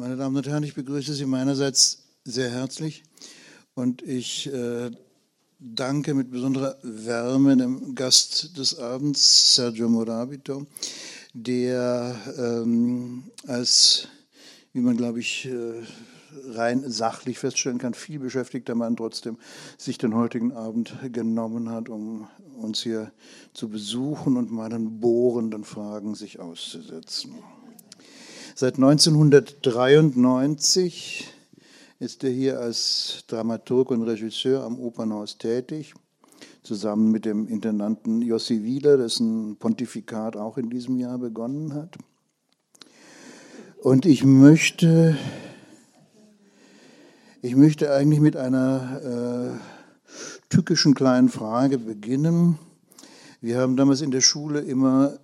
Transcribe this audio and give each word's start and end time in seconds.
Meine 0.00 0.16
Damen 0.16 0.34
und 0.34 0.48
Herren, 0.48 0.62
ich 0.62 0.74
begrüße 0.74 1.12
Sie 1.12 1.26
meinerseits 1.26 2.04
sehr 2.24 2.50
herzlich 2.50 3.02
und 3.74 4.00
ich 4.00 4.50
äh, 4.50 4.90
danke 5.58 6.14
mit 6.14 6.30
besonderer 6.30 6.78
Wärme 6.82 7.54
dem 7.54 7.94
Gast 7.94 8.56
des 8.56 8.78
Abends, 8.78 9.54
Sergio 9.54 9.90
Morabito, 9.90 10.66
der 11.34 12.16
ähm, 12.38 13.24
als, 13.46 14.08
wie 14.72 14.80
man 14.80 14.96
glaube 14.96 15.20
ich 15.20 15.44
äh, 15.44 15.82
rein 16.46 16.90
sachlich 16.90 17.38
feststellen 17.38 17.76
kann, 17.76 17.92
viel 17.92 18.20
beschäftigter 18.20 18.74
Mann 18.74 18.96
trotzdem 18.96 19.36
sich 19.76 19.98
den 19.98 20.14
heutigen 20.14 20.52
Abend 20.52 20.94
genommen 21.12 21.68
hat, 21.68 21.90
um 21.90 22.26
uns 22.56 22.82
hier 22.82 23.12
zu 23.52 23.68
besuchen 23.68 24.38
und 24.38 24.50
meinen 24.50 24.98
bohrenden 24.98 25.64
Fragen 25.64 26.14
sich 26.14 26.40
auszusetzen. 26.40 27.34
Seit 28.60 28.74
1993 28.74 31.32
ist 31.98 32.22
er 32.24 32.30
hier 32.30 32.60
als 32.60 33.24
Dramaturg 33.26 33.90
und 33.90 34.02
Regisseur 34.02 34.64
am 34.64 34.78
Opernhaus 34.78 35.38
tätig, 35.38 35.94
zusammen 36.62 37.10
mit 37.10 37.24
dem 37.24 37.48
Intendanten 37.48 38.20
Jossi 38.20 38.62
Wieler, 38.62 38.98
dessen 38.98 39.56
Pontifikat 39.56 40.36
auch 40.36 40.58
in 40.58 40.68
diesem 40.68 40.98
Jahr 40.98 41.16
begonnen 41.16 41.72
hat. 41.72 41.96
Und 43.78 44.04
ich 44.04 44.24
möchte, 44.24 45.16
ich 47.40 47.56
möchte 47.56 47.94
eigentlich 47.94 48.20
mit 48.20 48.36
einer 48.36 49.00
äh, 49.02 49.52
tückischen 50.50 50.92
kleinen 50.92 51.30
Frage 51.30 51.78
beginnen. 51.78 52.58
Wir 53.40 53.58
haben 53.58 53.78
damals 53.78 54.02
in 54.02 54.10
der 54.10 54.20
Schule 54.20 54.60
immer 54.60 55.18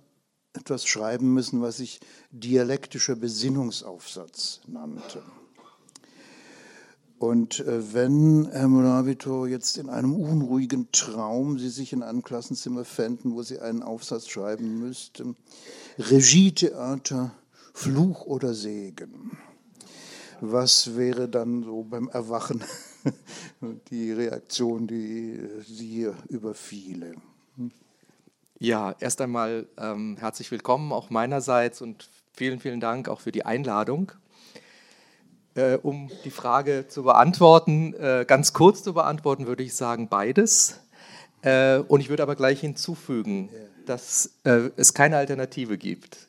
etwas 0.57 0.85
schreiben 0.85 1.33
müssen, 1.33 1.61
was 1.61 1.77
sich 1.77 1.99
dialektischer 2.31 3.15
Besinnungsaufsatz 3.15 4.61
nannte. 4.67 5.21
Und 7.19 7.61
äh, 7.61 7.93
wenn, 7.93 8.47
Herr 8.51 8.67
Moravito, 8.67 9.47
jetzt 9.47 9.77
in 9.77 9.89
einem 9.89 10.15
unruhigen 10.15 10.91
Traum 10.91 11.57
Sie 11.57 11.69
sich 11.69 11.91
in 11.91 12.03
einem 12.03 12.23
Klassenzimmer 12.23 12.85
fänden, 12.85 13.33
wo 13.33 13.41
Sie 13.41 13.59
einen 13.59 13.81
Aufsatz 13.81 14.27
schreiben 14.27 14.79
müssten, 14.79 15.35
Regietheater, 15.97 17.31
Fluch 17.73 18.25
oder 18.25 18.53
Segen, 18.53 19.37
was 20.41 20.95
wäre 20.95 21.27
dann 21.27 21.63
so 21.63 21.83
beim 21.83 22.07
Erwachen 22.09 22.63
die 23.89 24.11
Reaktion, 24.11 24.85
die 24.85 25.39
Sie 25.67 25.87
hier 25.87 26.15
überfiele? 26.29 27.15
Ja, 28.59 28.95
erst 28.99 29.21
einmal 29.21 29.67
ähm, 29.77 30.17
herzlich 30.19 30.49
willkommen 30.49 30.91
auch 30.91 31.11
meinerseits 31.11 31.79
und 31.79 32.09
vielen, 32.33 32.59
vielen 32.59 32.79
Dank 32.79 33.07
auch 33.07 33.19
für 33.19 33.31
die 33.31 33.45
Einladung. 33.45 34.11
Äh, 35.53 35.75
um 35.75 36.09
die 36.25 36.31
Frage 36.31 36.87
zu 36.87 37.03
beantworten, 37.03 37.93
äh, 37.93 38.25
ganz 38.27 38.53
kurz 38.53 38.81
zu 38.81 38.95
beantworten, 38.95 39.45
würde 39.45 39.61
ich 39.61 39.75
sagen 39.75 40.07
beides. 40.07 40.79
Äh, 41.43 41.77
und 41.77 41.99
ich 41.99 42.09
würde 42.09 42.23
aber 42.23 42.35
gleich 42.35 42.59
hinzufügen, 42.59 43.49
dass 43.85 44.31
äh, 44.43 44.71
es 44.75 44.95
keine 44.95 45.17
Alternative 45.17 45.77
gibt. 45.77 46.27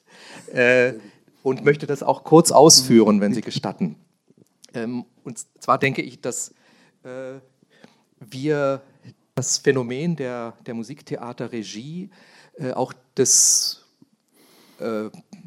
Äh, 0.53 0.95
und 1.43 1.65
möchte 1.65 1.87
das 1.87 2.03
auch 2.03 2.25
kurz 2.25 2.51
ausführen, 2.51 3.23
wenn 3.23 3.33
Sie 3.33 3.43
gestatten. 3.43 3.97
Ähm, 4.75 5.07
und 5.25 5.47
zwar 5.61 5.79
denke 5.79 6.03
ich, 6.03 6.21
dass 6.21 6.51
äh, 7.03 7.39
wir 8.21 8.83
das 9.39 9.59
Phänomen 9.59 10.17
der, 10.17 10.55
der 10.67 10.75
Musiktheaterregie, 10.75 12.11
auch 12.75 12.93
des 13.17 13.85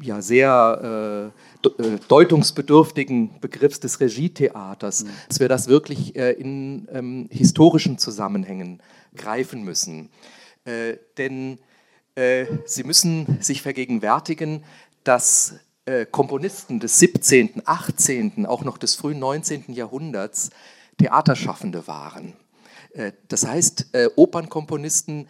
ja, 0.02 0.20
sehr 0.20 1.32
äh, 1.62 1.98
deutungsbedürftigen 2.08 3.40
Begriffs 3.40 3.80
des 3.80 4.00
Regietheaters, 4.00 5.04
mhm. 5.04 5.10
dass 5.28 5.40
wir 5.40 5.48
das 5.48 5.68
wirklich 5.68 6.16
äh, 6.16 6.32
in 6.32 6.88
ähm, 6.92 7.28
historischen 7.30 7.98
Zusammenhängen 7.98 8.82
greifen 9.14 9.62
müssen. 9.62 10.10
Äh, 10.64 10.96
denn 11.18 11.58
äh, 12.14 12.46
Sie 12.66 12.84
müssen 12.84 13.38
sich 13.40 13.62
vergegenwärtigen, 13.62 14.64
dass 15.04 15.54
äh, 15.84 16.06
Komponisten 16.06 16.80
des 16.80 16.98
17., 16.98 17.62
18., 17.64 18.46
auch 18.46 18.64
noch 18.64 18.78
des 18.78 18.94
frühen 18.94 19.18
19. 19.18 19.64
Jahrhunderts 19.68 20.50
Theaterschaffende 20.98 21.86
waren. 21.86 22.34
Äh, 22.94 23.12
das 23.28 23.46
heißt, 23.46 23.96
Opernkomponisten 24.16 25.28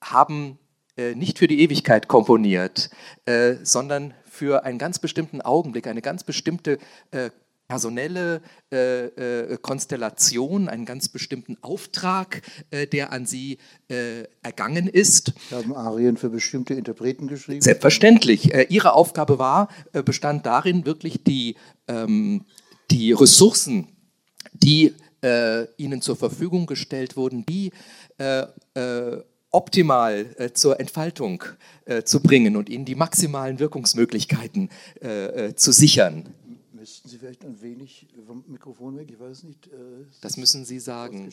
haben 0.00 0.58
nicht 0.96 1.38
für 1.38 1.46
die 1.46 1.60
Ewigkeit 1.60 2.08
komponiert, 2.08 2.90
sondern 3.62 4.14
für 4.26 4.64
einen 4.64 4.78
ganz 4.78 4.98
bestimmten 4.98 5.40
Augenblick, 5.40 5.86
eine 5.86 6.02
ganz 6.02 6.24
bestimmte 6.24 6.78
äh, 7.12 7.30
personelle 7.72 8.42
äh, 8.70 9.06
äh, 9.06 9.56
Konstellation, 9.56 10.68
einen 10.68 10.84
ganz 10.84 11.08
bestimmten 11.08 11.56
Auftrag, 11.62 12.42
äh, 12.70 12.86
der 12.86 13.12
an 13.12 13.24
sie 13.24 13.56
äh, 13.88 14.24
ergangen 14.42 14.88
ist. 14.88 15.32
Sie 15.48 15.54
haben 15.54 15.74
Arien 15.74 16.18
für 16.18 16.28
bestimmte 16.28 16.74
Interpreten 16.74 17.28
geschrieben? 17.28 17.62
Selbstverständlich. 17.62 18.52
Äh, 18.52 18.66
ihre 18.68 18.92
Aufgabe 18.92 19.38
war, 19.38 19.68
bestand 20.04 20.44
darin, 20.44 20.84
wirklich 20.84 21.24
die, 21.24 21.56
ähm, 21.88 22.44
die 22.90 23.12
Ressourcen, 23.12 23.88
die 24.52 24.94
ihnen 25.22 26.02
zur 26.02 26.16
Verfügung 26.16 26.66
gestellt 26.66 27.16
wurden, 27.16 27.46
die 27.46 27.70
optimal 29.52 30.34
äh, 30.38 30.52
zur 30.52 30.80
Entfaltung 30.80 31.44
äh, 31.84 32.02
zu 32.02 32.20
bringen 32.20 32.56
und 32.56 32.68
ihnen 32.68 32.84
die 32.84 32.94
maximalen 32.94 33.58
Wirkungsmöglichkeiten 33.58 34.70
äh, 35.00 35.48
äh 35.48 35.54
zu 35.54 35.72
sichern. 35.72 36.34
Müssten 36.72 37.08
Sie 37.08 37.18
vielleicht 37.18 37.44
ein 37.44 37.60
wenig 37.62 38.08
vom 38.26 38.44
Mikrofon 38.48 38.96
weg? 38.96 39.08
Ich 39.10 39.20
weiß 39.20 39.44
nicht. 39.44 39.68
Äh, 39.68 40.06
das 40.20 40.36
müssen 40.36 40.64
Sie 40.64 40.80
sagen. 40.80 41.30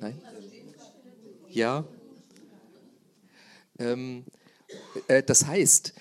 Nein? 0.00 0.18
Ja. 1.50 1.84
Ähm, 3.78 4.24
äh, 5.08 5.22
das 5.22 5.46
heißt, 5.46 5.92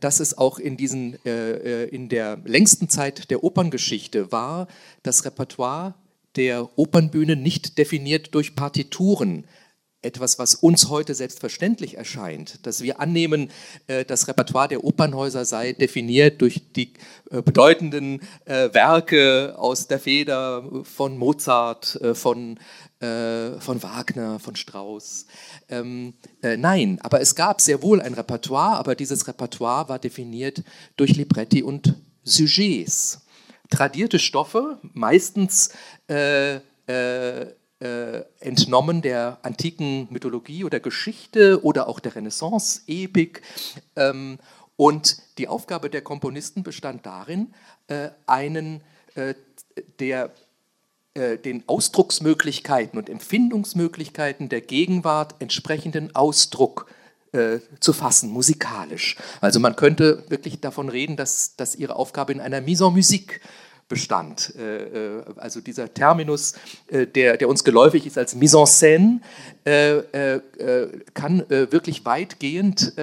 dass 0.00 0.20
es 0.20 0.38
auch 0.38 0.58
in, 0.58 0.78
diesen, 0.78 1.16
in 1.16 2.08
der 2.08 2.38
längsten 2.46 2.88
Zeit 2.88 3.30
der 3.30 3.44
Operngeschichte 3.44 4.32
war, 4.32 4.68
das 5.02 5.26
Repertoire 5.26 5.96
der 6.36 6.78
Opernbühne 6.78 7.36
nicht 7.36 7.78
definiert 7.78 8.34
durch 8.34 8.54
Partituren, 8.54 9.46
etwas, 10.02 10.38
was 10.38 10.54
uns 10.54 10.88
heute 10.88 11.14
selbstverständlich 11.14 11.96
erscheint, 11.96 12.66
dass 12.66 12.82
wir 12.82 13.00
annehmen, 13.00 13.50
äh, 13.86 14.04
das 14.04 14.28
Repertoire 14.28 14.68
der 14.68 14.84
Opernhäuser 14.84 15.44
sei 15.44 15.72
definiert 15.72 16.40
durch 16.40 16.72
die 16.74 16.94
äh, 17.30 17.42
bedeutenden 17.42 18.20
äh, 18.46 18.72
Werke 18.72 19.54
aus 19.58 19.88
der 19.88 19.98
Feder 19.98 20.64
von 20.84 21.18
Mozart, 21.18 21.98
von, 22.14 22.58
von 23.00 23.82
Wagner, 23.82 24.38
von 24.38 24.56
Strauss. 24.56 25.26
Ähm, 25.68 26.14
nein, 26.42 26.98
aber 27.02 27.20
es 27.20 27.34
gab 27.34 27.60
sehr 27.60 27.82
wohl 27.82 28.00
ein 28.00 28.14
Repertoire, 28.14 28.76
aber 28.76 28.94
dieses 28.94 29.26
Repertoire 29.26 29.88
war 29.88 29.98
definiert 29.98 30.62
durch 30.96 31.16
Libretti 31.16 31.62
und 31.62 31.94
Sujets. 32.24 33.22
Tradierte 33.70 34.18
Stoffe, 34.18 34.78
meistens 34.82 35.70
äh, 36.08 36.56
äh, 36.88 37.46
äh, 37.80 38.24
entnommen 38.40 39.00
der 39.00 39.38
antiken 39.42 40.06
Mythologie 40.10 40.64
oder 40.64 40.80
Geschichte 40.80 41.64
oder 41.64 41.88
auch 41.88 42.00
der 42.00 42.14
Renaissance, 42.14 42.82
Epik. 42.86 43.42
Ähm, 43.96 44.38
und 44.76 45.22
die 45.38 45.48
Aufgabe 45.48 45.88
der 45.88 46.02
Komponisten 46.02 46.62
bestand 46.62 47.06
darin, 47.06 47.54
äh, 47.86 48.10
einen 48.26 48.82
äh, 49.14 49.34
der 49.98 50.30
den 51.44 51.64
Ausdrucksmöglichkeiten 51.66 52.96
und 52.96 53.10
Empfindungsmöglichkeiten 53.10 54.48
der 54.48 54.60
Gegenwart 54.60 55.34
entsprechenden 55.40 56.14
Ausdruck 56.14 56.86
äh, 57.32 57.58
zu 57.80 57.92
fassen, 57.92 58.30
musikalisch. 58.30 59.16
Also 59.40 59.60
man 59.60 59.76
könnte 59.76 60.24
wirklich 60.28 60.60
davon 60.60 60.88
reden, 60.88 61.16
dass, 61.16 61.56
dass 61.56 61.76
ihre 61.76 61.96
Aufgabe 61.96 62.32
in 62.32 62.40
einer 62.40 62.60
Mise 62.60 62.84
en 62.84 62.92
musique 62.92 63.40
bestand. 63.90 64.54
Äh, 64.56 65.18
äh, 65.18 65.24
also 65.36 65.60
dieser 65.60 65.92
Terminus, 65.92 66.54
äh, 66.86 67.06
der, 67.06 67.36
der 67.36 67.50
uns 67.50 67.62
geläufig 67.62 68.06
ist 68.06 68.16
als 68.16 68.34
Mise 68.34 68.58
en 68.58 68.66
scène, 68.66 69.20
kann 71.12 71.44
wirklich 71.48 72.06
weitgehend 72.06 72.94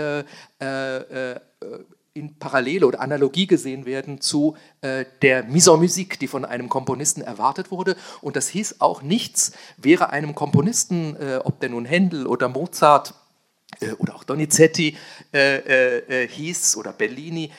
in 2.14 2.40
Parallele 2.40 2.88
oder 2.88 3.00
Analogie 3.00 3.46
gesehen 3.46 3.86
werden 3.86 4.22
zu 4.22 4.58
der 4.82 5.44
Mise 5.44 5.72
en 5.72 5.80
musique, 5.80 6.18
die 6.18 6.28
von 6.28 6.46
einem 6.46 6.68
Komponisten 6.68 7.22
erwartet 7.22 7.70
wurde. 7.70 7.96
Und 8.22 8.36
das 8.36 8.48
hieß 8.48 8.78
auch 8.80 9.04
nichts, 9.04 9.52
wäre 9.78 10.10
einem 10.10 10.34
Komponisten, 10.34 11.16
ob 11.44 11.60
der 11.60 11.70
nun 11.70 11.86
Händel 11.86 12.26
oder 12.26 12.50
Mozart 12.50 13.14
oder 13.98 14.16
auch 14.16 14.24
Donizetti 14.24 14.98
hieß 15.34 16.78
oder 16.78 16.94
Bellini, 16.94 17.52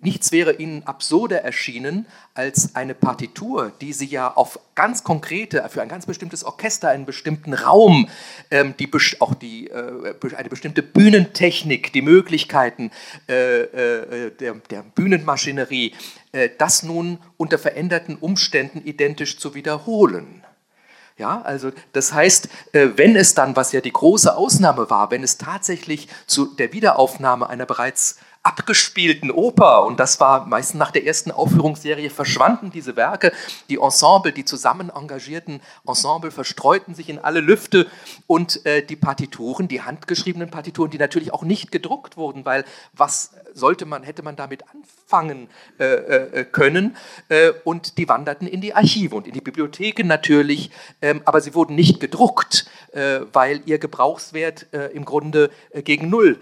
nichts 0.00 0.32
wäre 0.32 0.54
ihnen 0.54 0.84
absurder 0.84 1.42
erschienen 1.42 2.06
als 2.34 2.74
eine 2.74 2.94
Partitur, 2.94 3.72
die 3.80 3.92
sie 3.92 4.06
ja 4.06 4.32
auf 4.32 4.58
ganz 4.74 5.04
konkrete, 5.04 5.66
für 5.68 5.82
ein 5.82 5.88
ganz 5.88 6.06
bestimmtes 6.06 6.44
Orchester, 6.44 6.88
einen 6.88 7.04
bestimmten 7.04 7.52
Raum, 7.52 8.08
ähm, 8.50 8.74
die, 8.78 8.90
auch 9.20 9.34
die, 9.34 9.68
äh, 9.68 10.14
eine 10.36 10.48
bestimmte 10.48 10.82
Bühnentechnik, 10.82 11.92
die 11.92 12.02
Möglichkeiten 12.02 12.90
äh, 13.28 13.62
äh, 13.62 14.30
der, 14.30 14.54
der, 14.70 14.82
Bühnenmaschinerie, 14.82 15.94
äh, 16.32 16.48
das 16.56 16.82
nun 16.82 17.18
unter 17.36 17.58
veränderten 17.58 18.16
Umständen 18.16 18.82
identisch 18.84 19.38
zu 19.38 19.54
wiederholen. 19.54 20.41
Ja, 21.22 21.40
also 21.42 21.70
das 21.92 22.12
heißt, 22.12 22.48
äh, 22.72 22.88
wenn 22.96 23.14
es 23.14 23.34
dann, 23.34 23.54
was 23.54 23.70
ja 23.70 23.80
die 23.80 23.92
große 23.92 24.36
Ausnahme 24.36 24.90
war, 24.90 25.12
wenn 25.12 25.22
es 25.22 25.38
tatsächlich 25.38 26.08
zu 26.26 26.46
der 26.46 26.72
Wiederaufnahme 26.72 27.48
einer 27.48 27.64
bereits 27.64 28.16
abgespielten 28.42 29.30
Oper. 29.30 29.84
Und 29.84 30.00
das 30.00 30.18
war 30.18 30.46
meistens 30.46 30.80
nach 30.80 30.90
der 30.90 31.06
ersten 31.06 31.30
Aufführungsserie 31.30 32.10
verschwanden 32.10 32.72
diese 32.72 32.96
Werke. 32.96 33.30
Die 33.68 33.76
Ensemble, 33.76 34.32
die 34.32 34.44
zusammen 34.44 34.90
engagierten 34.90 35.60
Ensemble 35.86 36.32
verstreuten 36.32 36.96
sich 36.96 37.08
in 37.08 37.20
alle 37.20 37.38
Lüfte 37.38 37.86
und 38.26 38.66
äh, 38.66 38.84
die 38.84 38.96
Partituren, 38.96 39.68
die 39.68 39.82
handgeschriebenen 39.82 40.50
Partituren, 40.50 40.90
die 40.90 40.98
natürlich 40.98 41.32
auch 41.32 41.44
nicht 41.44 41.70
gedruckt 41.70 42.16
wurden, 42.16 42.44
weil 42.44 42.64
was 42.94 43.30
sollte 43.54 43.86
man, 43.86 44.02
hätte 44.02 44.24
man 44.24 44.34
damit 44.34 44.64
anfangen 44.64 45.01
äh, 45.78 45.84
äh, 45.84 46.44
können? 46.44 46.96
Äh, 47.28 47.52
und 47.64 47.98
die 47.98 48.08
wanderten 48.08 48.46
in 48.46 48.60
die 48.60 48.74
Archive 48.74 49.14
und 49.14 49.26
in 49.26 49.32
die 49.32 49.40
Bibliotheken 49.40 50.06
natürlich, 50.06 50.70
ähm, 51.00 51.22
aber 51.24 51.40
sie 51.40 51.54
wurden 51.54 51.74
nicht 51.74 52.00
gedruckt, 52.00 52.66
äh, 52.92 53.20
weil 53.32 53.62
ihr 53.66 53.78
Gebrauchswert 53.78 54.66
äh, 54.72 54.86
im 54.88 55.04
Grunde 55.04 55.50
gegen 55.84 56.08
Null 56.08 56.38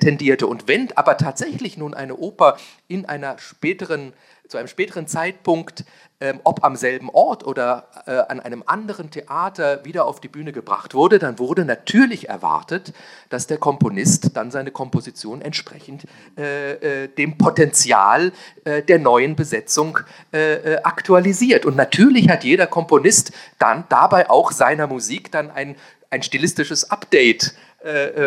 tendierte. 0.00 0.46
Und 0.46 0.68
wenn 0.68 0.90
aber 0.96 1.16
tatsächlich 1.16 1.76
nun 1.76 1.92
eine 1.92 2.16
Oper 2.16 2.56
in 2.88 3.04
einer 3.04 3.38
späteren, 3.38 4.12
zu 4.48 4.56
einem 4.56 4.68
späteren 4.68 5.06
Zeitpunkt, 5.06 5.84
ähm, 6.24 6.40
ob 6.42 6.64
am 6.64 6.74
selben 6.74 7.10
Ort 7.10 7.46
oder 7.46 7.86
äh, 8.06 8.12
an 8.12 8.40
einem 8.40 8.62
anderen 8.64 9.10
Theater 9.10 9.84
wieder 9.84 10.06
auf 10.06 10.20
die 10.20 10.28
Bühne 10.28 10.52
gebracht 10.52 10.94
wurde, 10.94 11.18
dann 11.18 11.38
wurde 11.38 11.66
natürlich 11.66 12.30
erwartet, 12.30 12.94
dass 13.28 13.46
der 13.46 13.58
Komponist 13.58 14.34
dann 14.34 14.50
seine 14.50 14.70
Komposition 14.70 15.42
entsprechend 15.42 16.06
äh, 16.38 17.02
äh, 17.02 17.08
dem 17.08 17.36
Potenzial 17.36 18.32
äh, 18.64 18.82
der 18.82 19.00
neuen 19.00 19.36
Besetzung 19.36 19.98
äh, 20.32 20.54
äh, 20.54 20.76
aktualisiert. 20.82 21.66
Und 21.66 21.76
natürlich 21.76 22.30
hat 22.30 22.42
jeder 22.42 22.66
Komponist 22.66 23.32
dann 23.58 23.84
dabei 23.90 24.30
auch 24.30 24.50
seiner 24.50 24.86
Musik 24.86 25.30
dann 25.30 25.50
ein, 25.50 25.76
ein 26.08 26.22
stilistisches 26.22 26.90
Update 26.90 27.54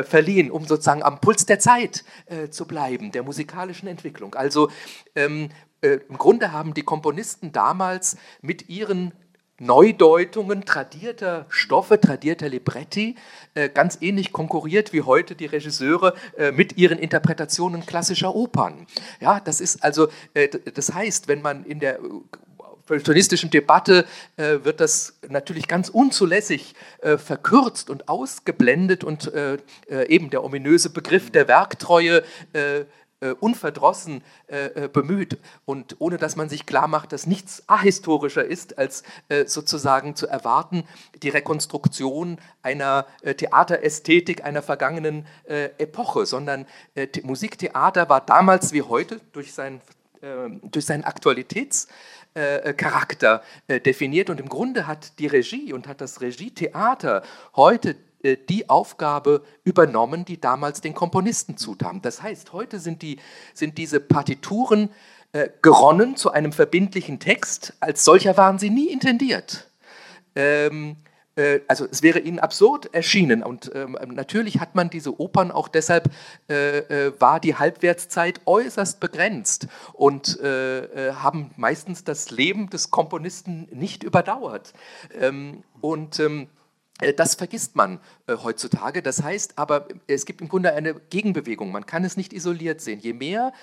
verliehen, 0.04 0.52
um 0.52 0.68
sozusagen 0.68 1.02
am 1.02 1.20
Puls 1.20 1.48
der 1.48 1.58
Zeit 1.58 2.04
äh, 2.28 2.52
zu 2.52 2.68
bleiben, 2.68 3.12
der 3.12 3.24
musikalischen 3.24 3.88
Entwicklung. 3.88 4.36
Also 4.36 4.70
ähm, 5.16 5.50
äh, 5.82 6.00
im 6.10 6.18
Grunde 6.18 6.52
haben 6.52 6.74
die 6.74 6.84
Komponisten 6.84 7.52
damals 7.52 8.18
mit 8.42 8.70
ihren 8.70 9.14
Neudeutungen 9.60 10.66
tradierter 10.66 11.48
Stoffe, 11.50 12.00
tradierter 12.00 12.48
Libretti, 12.48 13.16
äh, 13.56 13.70
ganz 13.70 13.98
ähnlich 14.02 14.32
konkurriert 14.32 14.94
wie 14.94 15.02
heute 15.02 15.36
die 15.36 15.48
Regisseure 15.48 16.14
äh, 16.38 16.52
mit 16.52 16.78
ihren 16.78 17.00
Interpretationen 17.00 17.86
klassischer 17.86 18.36
Opern. 18.36 18.86
Ja, 19.20 19.40
das 19.40 19.60
ist 19.60 19.84
also, 19.84 20.10
äh, 20.36 20.48
das 20.48 20.94
heißt, 20.94 21.28
wenn 21.28 21.42
man 21.42 21.66
in 21.66 21.80
der 21.80 22.00
feuilletonistischen 22.86 23.50
Debatte 23.50 24.06
äh, 24.38 24.60
wird 24.64 24.80
das 24.80 25.20
natürlich 25.28 25.68
ganz 25.68 25.90
unzulässig 25.90 26.76
äh, 27.00 27.18
verkürzt 27.18 27.90
und 27.90 28.08
ausgeblendet 28.08 29.04
und 29.04 29.34
äh, 29.34 29.58
äh 29.90 30.08
eben 30.08 30.30
der 30.30 30.44
ominöse 30.44 30.90
Begriff 30.90 31.32
der 31.32 31.48
Werktreue 31.48 32.24
äh, 33.22 33.28
äh, 33.28 33.36
unverdrossen 33.40 34.22
bemüht 34.94 35.38
und 35.66 35.96
ohne 36.00 36.18
dass 36.18 36.36
man 36.36 36.50
sich 36.50 36.66
klar 36.66 36.88
macht, 36.88 37.12
dass 37.12 37.26
nichts 37.26 37.64
ahistorischer 37.68 38.46
ist, 38.46 38.78
als 38.78 39.04
sozusagen 39.46 40.16
zu 40.16 40.28
erwarten, 40.28 40.84
die 41.22 41.30
Rekonstruktion 41.30 42.38
einer 42.62 43.06
Theaterästhetik 43.24 44.44
einer 44.44 44.62
vergangenen 44.62 45.26
Epoche, 45.48 46.26
sondern 46.26 46.66
Musiktheater 47.24 48.10
war 48.10 48.22
damals 48.22 48.72
wie 48.72 48.84
heute 48.84 49.20
durch, 49.34 49.54
sein, 49.54 49.82
durch 50.22 50.86
seinen 50.86 51.04
Aktualitäts- 51.04 51.88
äh, 52.38 52.74
Charakter 52.74 53.42
äh, 53.68 53.80
definiert. 53.80 54.30
Und 54.30 54.40
im 54.40 54.48
Grunde 54.48 54.86
hat 54.86 55.18
die 55.18 55.26
Regie 55.26 55.74
und 55.74 55.88
hat 55.88 56.02
das 56.02 56.22
Regietheater 56.22 57.24
heute 57.56 57.92
äh, 57.92 57.96
die 58.24 58.68
Aufgabe 58.68 59.44
übernommen, 59.64 60.26
die 60.26 60.42
damals 60.42 60.82
den 60.82 60.94
Komponisten 60.94 61.56
zutam. 61.56 62.02
Das 62.02 62.22
heißt, 62.22 62.52
heute 62.52 62.80
sind, 62.80 63.02
die, 63.02 63.20
sind 63.54 63.78
diese 63.78 64.00
Partituren 64.00 64.90
äh, 65.34 65.50
geronnen 65.62 66.16
zu 66.16 66.32
einem 66.32 66.52
verbindlichen 66.52 67.20
Text. 67.20 67.74
Als 67.80 68.04
solcher 68.04 68.38
waren 68.38 68.60
sie 68.60 68.70
nie 68.70 68.88
intendiert. 68.88 69.70
Ähm, 70.36 70.98
äh, 71.36 71.60
also 71.68 71.86
es 71.90 72.02
wäre 72.02 72.20
ihnen 72.20 72.40
absurd 72.40 72.94
erschienen. 72.94 73.44
Und 73.44 73.72
ähm, 73.76 73.98
natürlich 74.08 74.60
hat 74.60 74.76
man 74.76 74.90
diese 74.90 75.20
Opern 75.20 75.52
auch 75.52 75.68
deshalb, 75.68 76.10
äh, 76.50 76.78
äh, 76.80 77.14
war 77.20 77.40
die 77.40 77.56
Halbwertszeit 77.56 78.42
äußerst 78.46 79.00
begrenzt 79.00 79.68
und 79.94 80.40
äh, 80.40 81.10
äh 81.10 81.14
haben 81.14 81.52
meistens 81.56 82.04
das 82.04 82.32
Leben 82.32 82.70
des 82.70 82.90
Komponisten 82.92 83.68
nicht 83.72 84.04
überdauert. 84.04 84.74
Ähm, 85.20 85.64
und 85.82 86.20
ähm, 86.20 86.44
äh, 86.44 86.48
das 87.16 87.36
vergisst 87.36 87.76
man 87.76 88.00
heutzutage. 88.28 89.02
Das 89.02 89.22
heißt 89.22 89.58
aber, 89.58 89.88
es 90.08 90.26
gibt 90.26 90.42
im 90.42 90.50
Grunde 90.50 90.74
eine 90.74 90.96
Gegenbewegung. 90.96 91.72
Man 91.72 91.86
kann 91.86 92.04
es 92.04 92.18
nicht 92.18 92.34
isoliert 92.34 92.82
sehen. 92.82 93.00
Je 93.00 93.14
mehr 93.14 93.54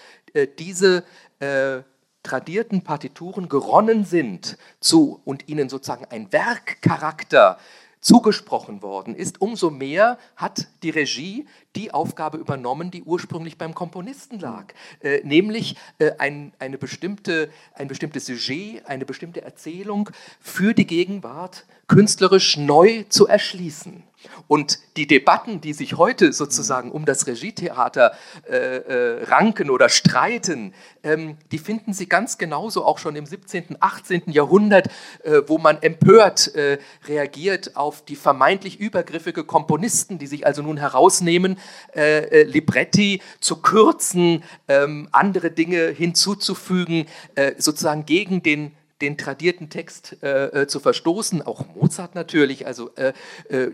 diese 0.59 1.05
tradierten 2.23 2.83
Partituren 2.83 3.49
geronnen 3.49 4.05
sind 4.05 4.57
zu 4.81 5.21
und 5.25 5.49
ihnen 5.49 5.69
sozusagen 5.69 6.07
ein 6.07 6.33
Werkcharakter 6.33 7.59
zugesprochen 8.05 8.83
worden 8.83 9.15
ist, 9.15 9.41
umso 9.41 9.71
mehr 9.71 10.19
hat 10.37 10.69
die 10.83 10.91
Regie 10.91 11.47
die 11.75 11.93
Aufgabe 11.93 12.37
übernommen, 12.37 12.91
die 12.91 13.03
ursprünglich 13.03 13.57
beim 13.57 13.75
Komponisten 13.75 14.39
lag, 14.39 14.75
äh, 15.01 15.21
nämlich 15.25 15.77
äh, 15.99 16.13
ein, 16.19 16.53
eine 16.59 16.77
bestimmte, 16.77 17.51
ein 17.73 17.89
bestimmtes 17.89 18.27
Sujet, 18.27 18.87
eine 18.87 19.07
bestimmte 19.07 19.41
Erzählung 19.41 20.11
für 20.39 20.75
die 20.75 20.87
Gegenwart 20.87 21.65
künstlerisch 21.89 22.59
neu 22.59 23.05
zu 23.09 23.27
erschließen. 23.27 24.03
Und 24.47 24.79
die 24.97 25.07
Debatten, 25.07 25.61
die 25.61 25.73
sich 25.73 25.97
heute 25.97 26.33
sozusagen 26.33 26.91
um 26.91 27.05
das 27.05 27.27
Regietheater 27.27 28.13
äh, 28.49 28.57
äh, 28.57 29.25
ranken 29.25 29.71
oder 29.71 29.89
streiten, 29.89 30.75
ähm, 31.03 31.37
die 31.51 31.59
finden 31.59 31.93
Sie 31.93 32.09
ganz 32.09 32.39
genauso 32.39 32.85
auch 32.85 32.99
schon 32.99 33.17
im 33.17 33.27
17., 33.27 33.77
18. 33.81 34.23
Jahrhundert, 34.27 34.89
äh, 35.23 35.43
wo 35.47 35.59
man 35.59 35.83
empört 35.83 36.55
äh, 36.55 36.79
reagiert 37.07 37.77
auf 37.77 38.05
die 38.05 38.17
vermeintlich 38.17 38.79
übergriffige 38.79 39.45
Komponisten, 39.45 40.19
die 40.19 40.27
sich 40.27 40.47
also 40.47 40.63
nun 40.63 40.77
herausnehmen, 40.77 41.59
äh, 41.95 42.19
äh, 42.19 42.43
Libretti 42.45 43.23
zu 43.41 43.57
kürzen, 43.57 44.45
ähm, 44.69 45.09
andere 45.13 45.51
Dinge 45.51 45.89
hinzuzufügen, 45.89 47.07
sozusagen 47.59 48.07
gegen 48.07 48.43
den 48.43 48.73
den 49.01 49.19
tradierten 49.19 49.71
Text 49.71 50.23
äh, 50.23 50.67
zu 50.67 50.81
verstoßen, 50.81 51.43
auch 51.43 51.67
Mozart 51.75 52.15
natürlich, 52.15 52.67
also 52.67 52.91
äh, 52.95 53.13
äh, 53.49 53.73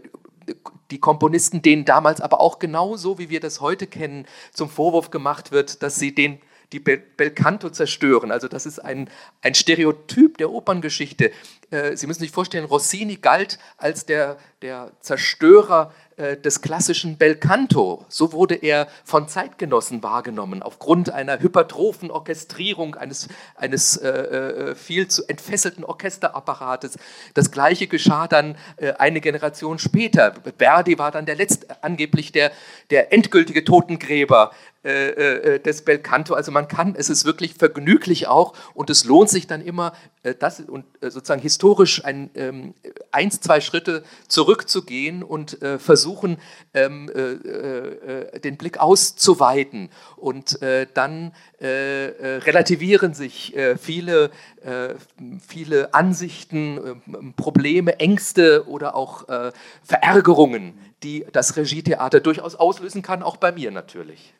die 0.91 0.99
Komponisten, 0.99 1.63
denen 1.63 1.85
damals 1.85 2.21
aber 2.21 2.41
auch 2.41 2.59
genauso, 2.59 3.19
wie 3.19 3.31
wir 3.31 3.41
das 3.41 3.61
heute 3.61 3.87
kennen, 3.87 4.27
zum 4.53 4.69
Vorwurf 4.69 5.11
gemacht 5.11 5.53
wird, 5.53 5.83
dass 5.83 5.97
sie 5.97 6.15
den 6.15 6.41
die 6.73 6.79
Belcanto 6.79 7.71
zerstören. 7.71 8.31
Also 8.31 8.47
das 8.47 8.65
ist 8.65 8.79
ein, 8.79 9.11
ein 9.43 9.55
Stereotyp 9.55 10.39
der 10.39 10.53
Operngeschichte. 10.53 11.33
Äh, 11.71 11.97
sie 11.97 12.07
müssen 12.07 12.21
sich 12.21 12.31
vorstellen, 12.31 12.65
Rossini 12.65 13.17
galt 13.17 13.59
als 13.77 14.07
der, 14.07 14.37
der 14.63 14.91
Zerstörer 15.01 15.93
äh, 16.21 16.37
des 16.37 16.61
klassischen 16.61 17.17
Belcanto. 17.17 18.05
So 18.09 18.33
wurde 18.33 18.55
er 18.55 18.89
von 19.05 19.27
Zeitgenossen 19.27 20.03
wahrgenommen, 20.03 20.63
aufgrund 20.63 21.11
einer 21.11 21.41
hypertrophen 21.41 22.11
Orchestrierung 22.11 22.95
eines, 22.95 23.29
eines 23.55 23.97
äh, 23.97 24.09
äh, 24.09 24.75
viel 24.75 25.09
zu 25.09 25.27
entfesselten 25.29 25.83
Orchesterapparates. 25.85 26.99
Das 27.35 27.51
gleiche 27.51 27.87
geschah 27.87 28.29
dann 28.29 28.57
eine 28.99 29.21
Generation 29.21 29.79
später. 29.79 30.35
Verdi 30.59 30.99
war 30.99 31.11
dann 31.11 31.27
der 31.27 31.37
letzte, 31.37 31.83
angeblich 31.83 32.33
der, 32.33 32.53
der 32.91 33.13
endgültige 33.13 33.65
Totengräber 33.65 34.53
des 34.83 35.83
Belcanto. 35.83 36.33
Also 36.33 36.51
man 36.53 36.67
kann, 36.67 36.95
es 36.97 37.11
ist 37.11 37.27
wirklich 37.27 37.55
vergnüglich 37.55 38.29
auch 38.29 38.55
und 38.73 38.89
es 38.89 39.05
lohnt 39.05 39.29
sich 39.29 39.47
dann 39.47 39.61
immer, 39.61 39.93
das 40.39 40.61
und 40.61 40.85
sozusagen 41.01 41.41
historisch 41.41 42.05
ein, 42.05 42.31
ähm, 42.35 42.75
eins, 43.11 43.41
zwei 43.41 43.61
Schritte 43.61 44.03
zurückzugehen 44.29 45.23
und 45.23 45.59
versuchen, 45.79 46.39
ähm, 46.75 47.11
den 48.45 48.57
Blick 48.57 48.79
auszuweiten. 48.79 49.89
Und 50.17 50.59
dann 50.95 51.33
relativieren 51.61 53.15
sich 53.15 53.55
viele, 53.81 54.31
viele 55.47 55.95
Ansichten, 55.95 57.01
ähm, 57.07 57.35
Probleme, 57.35 57.99
Ängste 57.99 58.69
oder 58.69 58.95
auch 58.95 59.27
Verärgerungen, 59.83 60.79
die 61.03 61.27
das 61.33 61.57
Regietheater 61.57 62.21
durchaus 62.21 62.55
auslösen 62.55 63.03
kann, 63.03 63.23
auch 63.23 63.37
bei 63.37 63.53
mir 63.53 63.71
natürlich. 63.71 64.35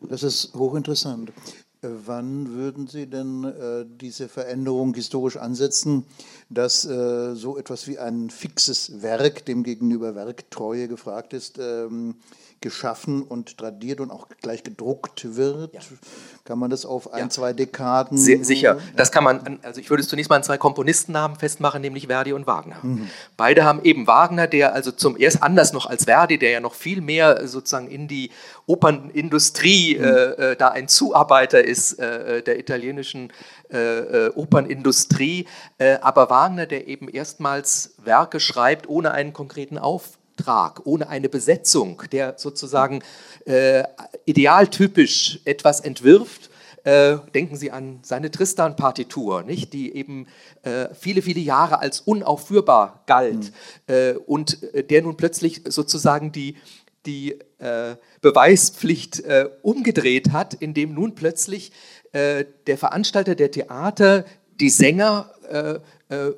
Das 0.00 0.22
ist 0.22 0.54
hochinteressant. 0.54 1.32
Wann 1.80 2.54
würden 2.54 2.88
Sie 2.88 3.06
denn 3.06 3.44
äh, 3.44 3.86
diese 3.86 4.28
Veränderung 4.28 4.94
historisch 4.94 5.36
ansetzen, 5.36 6.04
dass 6.50 6.84
äh, 6.84 7.36
so 7.36 7.56
etwas 7.56 7.86
wie 7.86 7.98
ein 8.00 8.30
fixes 8.30 9.00
Werk, 9.00 9.44
dem 9.46 9.62
gegenüber 9.62 10.16
Werktreue 10.16 10.88
gefragt 10.88 11.34
ist, 11.34 11.58
ähm, 11.58 12.16
geschaffen 12.60 13.22
und 13.22 13.58
tradiert 13.58 14.00
und 14.00 14.10
auch 14.10 14.28
gleich 14.40 14.62
gedruckt 14.62 15.36
wird? 15.36 15.74
Ja. 15.74 15.80
Kann 16.44 16.58
man 16.58 16.70
das 16.70 16.86
auf 16.86 17.12
ein, 17.12 17.24
ja. 17.24 17.28
zwei 17.28 17.52
Dekaden? 17.52 18.16
Sehr, 18.16 18.44
sicher. 18.44 18.78
Das 18.96 19.12
kann 19.12 19.24
man, 19.24 19.58
also 19.62 19.80
ich 19.80 19.90
würde 19.90 20.02
es 20.02 20.08
zunächst 20.08 20.30
mal 20.30 20.36
an 20.36 20.42
zwei 20.42 20.58
Komponistennamen 20.58 21.36
festmachen, 21.36 21.82
nämlich 21.82 22.06
Verdi 22.06 22.32
und 22.32 22.46
Wagner. 22.46 22.78
Mhm. 22.82 23.08
Beide 23.36 23.64
haben 23.64 23.82
eben 23.84 24.06
Wagner, 24.06 24.46
der 24.46 24.74
also 24.74 24.90
zum 24.90 25.18
erst 25.18 25.42
anders 25.42 25.72
noch 25.72 25.86
als 25.86 26.04
Verdi, 26.04 26.38
der 26.38 26.50
ja 26.50 26.60
noch 26.60 26.74
viel 26.74 27.00
mehr 27.00 27.46
sozusagen 27.46 27.88
in 27.88 28.08
die 28.08 28.30
Opernindustrie 28.66 29.98
mhm. 29.98 30.04
äh, 30.04 30.08
äh 30.52 30.56
da 30.56 30.68
ein 30.68 30.88
Zuarbeiter 30.88 31.64
ist 31.64 31.98
äh, 31.98 32.38
äh 32.38 32.42
der 32.42 32.58
italienischen 32.58 33.32
äh, 33.70 34.26
äh, 34.26 34.32
Opernindustrie, 34.34 35.46
aber 36.00 36.30
Wagner, 36.30 36.66
der 36.66 36.88
eben 36.88 37.08
erstmals 37.08 37.94
Werke 38.02 38.40
schreibt 38.40 38.88
ohne 38.88 39.12
einen 39.12 39.32
konkreten 39.32 39.78
Auftrag. 39.78 40.17
Auftrag, 40.38 40.82
ohne 40.84 41.08
eine 41.08 41.28
Besetzung, 41.28 42.02
der 42.12 42.34
sozusagen 42.38 43.02
äh, 43.44 43.82
idealtypisch 44.24 45.40
etwas 45.44 45.80
entwirft. 45.80 46.50
Äh, 46.84 47.16
denken 47.34 47.56
Sie 47.56 47.70
an 47.70 47.98
seine 48.02 48.30
Tristan-Partitur, 48.30 49.42
nicht, 49.42 49.72
die 49.72 49.94
eben 49.94 50.26
äh, 50.62 50.88
viele, 50.94 51.22
viele 51.22 51.40
Jahre 51.40 51.80
als 51.80 52.00
unaufführbar 52.00 53.02
galt 53.06 53.52
mhm. 53.88 54.20
und 54.26 54.62
äh, 54.74 54.84
der 54.84 55.02
nun 55.02 55.16
plötzlich 55.16 55.62
sozusagen 55.66 56.30
die, 56.30 56.56
die 57.04 57.38
äh, 57.58 57.96
Beweispflicht 58.20 59.22
umgedreht 59.62 60.32
hat, 60.32 60.54
indem 60.54 60.94
nun 60.94 61.14
plötzlich 61.14 61.72
der 62.12 62.78
Veranstalter 62.78 63.34
der 63.34 63.50
Theater, 63.50 64.24
die 64.58 64.70
Sänger 64.70 65.30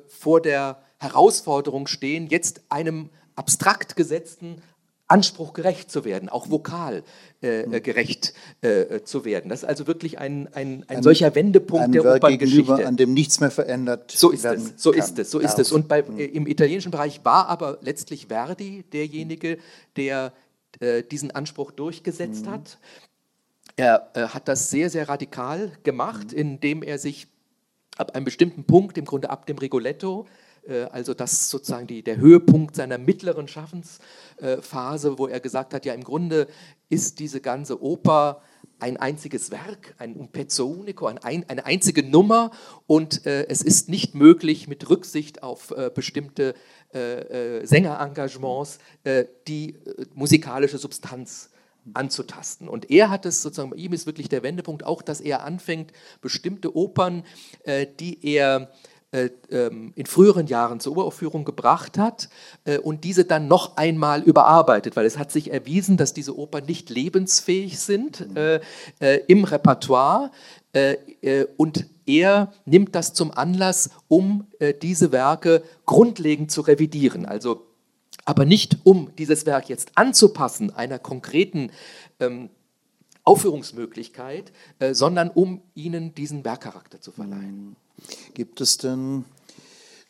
vor 0.09 0.41
der 0.41 0.83
Herausforderung 0.99 1.87
stehen, 1.87 2.27
jetzt 2.27 2.61
einem 2.69 3.09
abstrakt 3.41 3.95
gesetzten 3.95 4.61
Anspruch 5.07 5.53
gerecht 5.53 5.91
zu 5.91 6.05
werden, 6.05 6.29
auch 6.29 6.49
vokal 6.51 7.03
äh, 7.41 7.63
äh 7.63 7.81
gerecht 7.81 8.33
äh, 8.61 9.01
zu 9.03 9.25
werden. 9.25 9.49
Das 9.49 9.63
ist 9.63 9.67
also 9.67 9.87
wirklich 9.87 10.19
ein, 10.19 10.47
ein, 10.53 10.85
ein, 10.87 10.97
ein 10.97 11.03
solcher 11.03 11.33
Wendepunkt 11.33 11.85
ein 11.85 11.91
der 11.91 12.03
Werk 12.03 12.23
Operngeschichte. 12.23 12.87
an 12.87 12.95
dem 12.95 13.13
nichts 13.13 13.39
mehr 13.39 13.51
verändert 13.51 14.11
so 14.11 14.29
ist 14.29 14.43
werden 14.43 14.71
es, 14.75 14.81
So 14.81 14.91
kann, 14.91 14.99
ist 14.99 15.19
es, 15.19 15.31
so 15.31 15.39
ist 15.39 15.59
es. 15.59 15.71
Und 15.71 15.87
bei, 15.87 15.99
äh, 15.99 16.25
im 16.25 16.45
italienischen 16.45 16.91
Bereich 16.91 17.25
war 17.25 17.47
aber 17.49 17.79
letztlich 17.81 18.27
Verdi 18.27 18.83
derjenige, 18.93 19.57
der 19.97 20.31
äh, 20.79 21.03
diesen 21.03 21.31
Anspruch 21.31 21.71
durchgesetzt 21.71 22.45
mhm. 22.45 22.51
hat. 22.51 22.77
Er 23.75 24.11
äh, 24.13 24.27
hat 24.27 24.47
das 24.47 24.69
sehr, 24.69 24.91
sehr 24.91 25.09
radikal 25.09 25.71
gemacht, 25.83 26.31
mhm. 26.31 26.37
indem 26.37 26.83
er 26.83 26.99
sich 26.99 27.27
ab 27.97 28.15
einem 28.15 28.23
bestimmten 28.23 28.63
Punkt, 28.63 28.97
im 28.97 29.05
Grunde 29.05 29.29
ab 29.29 29.45
dem 29.47 29.57
Rigoletto, 29.57 30.25
äh, 30.25 30.50
also 30.91 31.13
das 31.13 31.49
sozusagen 31.49 31.87
die, 31.87 32.03
der 32.03 32.17
Höhepunkt 32.17 32.75
seiner 32.75 32.97
mittleren 32.97 33.47
Schaffensphase, 33.47 35.17
wo 35.17 35.27
er 35.27 35.39
gesagt 35.39 35.73
hat, 35.73 35.85
ja 35.85 35.93
im 35.93 36.03
Grunde 36.03 36.47
ist 36.87 37.19
diese 37.19 37.41
ganze 37.41 37.81
Oper 37.81 38.41
ein 38.81 38.97
einziges 38.97 39.51
Werk, 39.51 39.93
ein 39.99 40.15
Un 40.17 40.29
pezzo 40.29 40.67
unico, 40.67 41.05
ein, 41.05 41.47
eine 41.47 41.65
einzige 41.65 42.03
Nummer 42.03 42.51
und 42.87 43.25
äh, 43.25 43.47
es 43.47 43.61
ist 43.61 43.89
nicht 43.89 44.15
möglich 44.15 44.67
mit 44.67 44.89
Rücksicht 44.89 45.43
auf 45.43 45.71
äh, 45.71 45.91
bestimmte 45.93 46.55
äh, 46.93 47.59
äh 47.59 47.65
Sängerengagements 47.65 48.79
äh, 49.03 49.25
die 49.47 49.77
musikalische 50.15 50.79
Substanz 50.79 51.51
anzutasten. 51.93 52.67
Und 52.67 52.89
er 52.91 53.09
hat 53.09 53.25
es 53.25 53.41
sozusagen, 53.41 53.71
bei 53.71 53.77
ihm 53.77 53.93
ist 53.93 54.05
wirklich 54.05 54.29
der 54.29 54.43
Wendepunkt 54.43 54.83
auch, 54.83 55.01
dass 55.01 55.19
er 55.19 55.43
anfängt, 55.43 55.91
bestimmte 56.21 56.75
Opern, 56.75 57.23
die 57.99 58.23
er 58.23 58.61
äh, 58.61 58.67
in 59.11 60.05
früheren 60.05 60.47
Jahren 60.47 60.79
zur 60.79 60.95
Uraufführung 60.95 61.43
gebracht 61.43 61.97
hat 61.97 62.29
äh, 62.63 62.77
und 62.77 63.03
diese 63.03 63.25
dann 63.25 63.49
noch 63.49 63.75
einmal 63.75 64.21
überarbeitet, 64.21 64.95
weil 64.95 65.05
es 65.05 65.17
hat 65.17 65.33
sich 65.33 65.51
erwiesen, 65.51 65.97
dass 65.97 66.13
diese 66.13 66.37
Opern 66.37 66.65
nicht 66.65 66.89
lebensfähig 66.89 67.77
sind 67.79 68.25
äh, 68.37 68.61
im 69.27 69.43
Repertoire 69.43 70.31
und 71.57 71.85
er 72.05 72.53
nimmt 72.63 72.95
das 72.95 73.13
zum 73.13 73.31
Anlass, 73.31 73.89
um 74.07 74.47
diese 74.81 75.11
Werke 75.11 75.63
grundlegend 75.85 76.49
zu 76.49 76.61
revidieren. 76.61 77.25
Also 77.25 77.65
aber 78.25 78.45
nicht 78.45 78.77
um 78.83 79.13
dieses 79.17 79.45
Werk 79.45 79.69
jetzt 79.69 79.91
anzupassen 79.95 80.73
einer 80.73 80.99
konkreten 80.99 81.71
ähm, 82.19 82.49
Aufführungsmöglichkeit, 83.23 84.51
äh, 84.79 84.93
sondern 84.93 85.29
um 85.29 85.61
ihnen 85.75 86.13
diesen 86.15 86.43
Werkcharakter 86.43 87.01
zu 87.01 87.11
verleihen. 87.11 87.75
Gibt 88.33 88.61
es 88.61 88.77
denn 88.77 89.25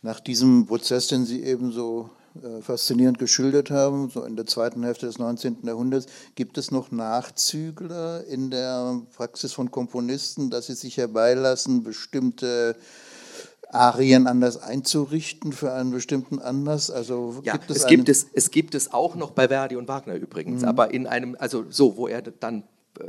nach 0.01 0.19
diesem 0.19 0.65
Prozess, 0.65 1.07
den 1.07 1.25
Sie 1.25 1.43
eben 1.43 1.71
so 1.71 2.09
äh, 2.41 2.61
faszinierend 2.61 3.19
geschildert 3.19 3.71
haben, 3.71 4.09
so 4.09 4.23
in 4.23 4.37
der 4.37 4.45
zweiten 4.45 4.83
Hälfte 4.83 5.05
des 5.05 5.19
19. 5.19 5.57
Jahrhunderts, 5.63 6.05
gibt 6.35 6.57
es 6.57 6.71
noch 6.71 6.89
Nachzügler 6.89 8.25
in 8.25 8.49
der 8.51 9.01
Praxis 9.15 9.51
von 9.51 9.69
Komponisten, 9.69 10.49
dass 10.49 10.67
sie 10.67 10.75
sich 10.75 10.95
herbeilassen, 10.95 11.83
bestimmte 11.83 12.77
Arien 13.69 14.27
anders 14.27 14.55
einzurichten 14.55 15.51
für 15.51 15.73
einen 15.73 15.91
bestimmten 15.91 16.39
Anlass? 16.39 16.89
Also 16.89 17.41
ja, 17.43 17.51
gibt 17.57 17.69
es, 17.69 17.77
es, 17.77 17.87
gibt 17.87 18.07
es, 18.07 18.25
es 18.33 18.51
gibt 18.51 18.75
es 18.75 18.93
auch 18.93 19.15
noch 19.15 19.31
bei 19.31 19.49
Verdi 19.49 19.75
und 19.75 19.89
Wagner 19.89 20.15
übrigens, 20.15 20.61
mhm. 20.61 20.69
aber 20.69 20.93
in 20.93 21.07
einem, 21.07 21.35
also 21.37 21.65
so, 21.69 21.97
wo 21.97 22.07
er 22.07 22.21
dann 22.21 22.63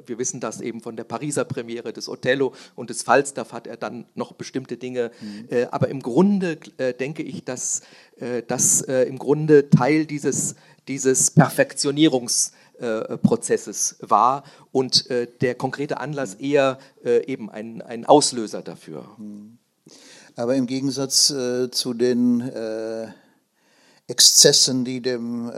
wir 0.07 0.19
wissen 0.19 0.41
das 0.41 0.61
eben 0.61 0.81
von 0.81 0.97
der 0.97 1.05
Pariser 1.05 1.45
Premiere 1.45 1.93
des 1.93 2.09
Othello 2.09 2.55
und 2.75 2.91
des 2.91 3.03
Falstaff 3.03 3.53
hat 3.53 3.67
er 3.67 3.77
dann 3.77 4.07
noch 4.15 4.33
bestimmte 4.33 4.77
Dinge. 4.77 5.11
Mhm. 5.21 5.49
Äh, 5.51 5.67
aber 5.71 5.89
im 5.89 6.01
Grunde 6.01 6.59
äh, 6.79 6.95
denke 6.95 7.23
ich, 7.23 7.45
dass 7.45 7.83
äh, 8.19 8.43
das 8.47 8.81
äh, 8.83 9.03
im 9.05 9.19
Grunde 9.19 9.71
Teil 9.71 10.05
dieses, 10.07 10.57
dieses 10.89 11.31
Perfektionierungsprozesses 11.33 13.97
war 14.01 14.45
und 14.71 15.11
äh, 15.11 15.27
der 15.41 15.55
konkrete 15.55 16.01
Anlass 16.01 16.39
mhm. 16.39 16.45
eher 16.45 16.79
äh, 17.05 17.27
eben 17.27 17.51
ein, 17.51 17.83
ein 17.83 18.07
Auslöser 18.07 18.62
dafür. 18.62 19.07
Mhm. 19.19 19.59
Aber 20.35 20.55
im 20.55 20.67
Gegensatz 20.67 21.27
zu 21.27 21.93
den 21.93 22.41
Exzessen, 24.07 24.83
die 24.83 25.03
dem 25.03 25.53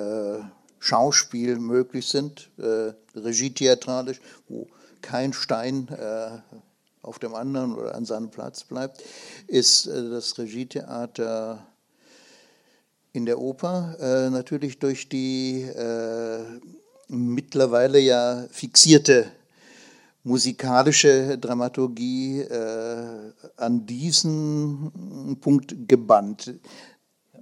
Schauspiel 0.85 1.59
möglich 1.59 2.09
sind, 2.09 2.51
äh, 2.59 2.93
regietheatralisch, 3.19 4.21
wo 4.49 4.67
kein 5.01 5.33
Stein 5.33 5.89
äh, 5.89 6.39
auf 7.01 7.19
dem 7.19 7.35
anderen 7.35 7.75
oder 7.75 7.95
an 7.95 8.05
seinem 8.05 8.31
Platz 8.31 8.65
bleibt, 8.65 9.03
ist 9.47 9.87
äh, 9.87 10.11
das 10.11 10.37
Regietheater 10.37 11.67
in 13.15 13.25
der 13.25 13.41
Oper 13.41 13.97
äh, 13.99 14.29
natürlich 14.29 14.79
durch 14.79 15.09
die 15.09 15.63
äh, 15.63 16.43
mittlerweile 17.09 17.99
ja 17.99 18.45
fixierte 18.51 19.33
musikalische 20.23 21.39
Dramaturgie 21.39 22.41
äh, 22.41 23.33
an 23.57 23.87
diesen 23.87 25.39
Punkt 25.41 25.89
gebannt 25.89 26.53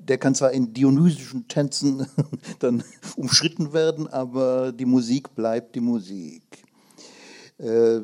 der 0.09 0.19
kann 0.19 0.35
zwar 0.35 0.53
in 0.53 0.73
dionysischen 0.73 1.49
Tänzen 1.49 2.07
dann 2.59 2.83
umschritten 3.17 3.73
werden, 3.73 4.07
aber 4.07 4.73
die 4.73 4.87
Musik 4.87 5.35
bleibt 5.35 5.75
die 5.75 5.81
Musik. 5.81 6.43
Äh, 7.59 8.01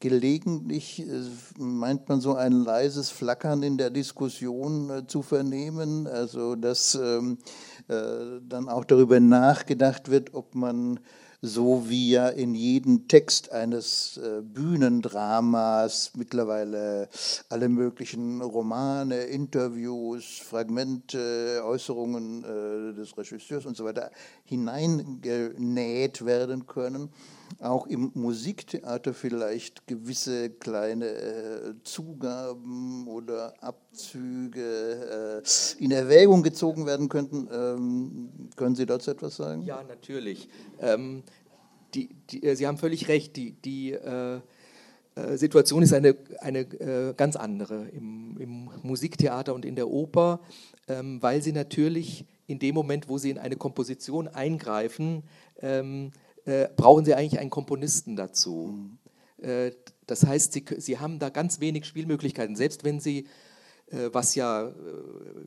gelegentlich 0.00 1.00
äh, 1.00 1.22
meint 1.58 2.08
man 2.08 2.20
so 2.20 2.34
ein 2.34 2.52
leises 2.52 3.10
Flackern 3.10 3.62
in 3.62 3.78
der 3.78 3.90
Diskussion 3.90 4.90
äh, 4.90 5.06
zu 5.06 5.22
vernehmen, 5.22 6.06
also 6.06 6.54
dass 6.54 6.94
ähm, 6.94 7.38
äh, 7.88 8.40
dann 8.42 8.68
auch 8.68 8.84
darüber 8.84 9.20
nachgedacht 9.20 10.10
wird, 10.10 10.34
ob 10.34 10.54
man 10.54 11.00
so 11.42 11.88
wie 11.88 12.10
ja 12.10 12.28
in 12.28 12.54
jedem 12.54 13.08
Text 13.08 13.52
eines 13.52 14.18
äh, 14.18 14.42
Bühnendramas 14.42 16.12
mittlerweile 16.14 17.08
alle 17.48 17.68
möglichen 17.68 18.40
Romane, 18.40 19.24
Interviews, 19.24 20.38
Fragmente, 20.38 21.62
Äußerungen 21.64 22.44
äh, 22.44 22.94
des 22.94 23.16
Regisseurs 23.16 23.66
und 23.66 23.76
so 23.76 23.84
weiter 23.84 24.10
hineingenäht 24.44 26.24
werden 26.24 26.66
können. 26.66 27.10
Auch 27.58 27.86
im 27.86 28.10
Musiktheater 28.14 29.14
vielleicht 29.14 29.86
gewisse 29.86 30.50
kleine 30.50 31.06
äh, 31.06 31.74
Zugaben 31.84 33.08
oder 33.08 33.54
Abzüge 33.62 35.42
in 35.78 35.90
Erwägung 35.90 36.42
gezogen 36.42 36.86
werden 36.86 37.08
könnten. 37.08 37.48
Ähm, 37.50 38.50
können 38.56 38.74
Sie 38.74 38.84
dazu 38.84 39.10
etwas 39.10 39.36
sagen? 39.36 39.62
Ja, 39.62 39.82
natürlich. 39.82 40.48
Ähm, 40.80 41.22
die, 41.94 42.10
die, 42.30 42.42
äh, 42.42 42.54
Sie 42.56 42.66
haben 42.66 42.78
völlig 42.78 43.08
recht, 43.08 43.36
die, 43.36 43.52
die 43.52 43.92
äh, 43.92 44.40
äh, 45.16 45.36
Situation 45.36 45.82
ist 45.82 45.94
eine, 45.94 46.14
eine 46.40 46.60
äh, 46.60 47.14
ganz 47.16 47.36
andere 47.36 47.88
im, 47.88 48.36
im, 48.38 48.70
Musiktheater 48.82 49.54
und 49.54 49.64
in 49.64 49.74
der 49.74 49.88
Oper, 49.88 50.40
ähm, 50.88 51.22
weil 51.22 51.42
Sie 51.42 51.52
natürlich 51.52 52.26
in 52.46 52.58
dem 52.58 52.74
Moment, 52.74 53.08
wo 53.08 53.18
Sie 53.18 53.30
in 53.30 53.38
eine 53.38 53.56
Komposition 53.56 54.28
eingreifen, 54.28 55.24
ähm, 55.60 56.12
äh, 56.46 56.68
brauchen 56.74 57.04
Sie 57.04 57.14
eigentlich 57.14 57.38
einen 57.38 57.50
Komponisten 57.50 58.16
dazu. 58.16 58.74
Mhm. 59.38 59.44
Äh, 59.46 59.72
das 60.06 60.24
heißt, 60.24 60.52
sie, 60.52 60.64
sie 60.78 60.98
haben 60.98 61.18
da 61.18 61.30
ganz 61.30 61.60
wenig 61.60 61.84
Spielmöglichkeiten. 61.84 62.56
Selbst 62.56 62.84
wenn 62.84 63.00
sie, 63.00 63.26
äh, 63.88 64.08
was 64.12 64.34
ja 64.34 64.68
äh, 64.68 64.72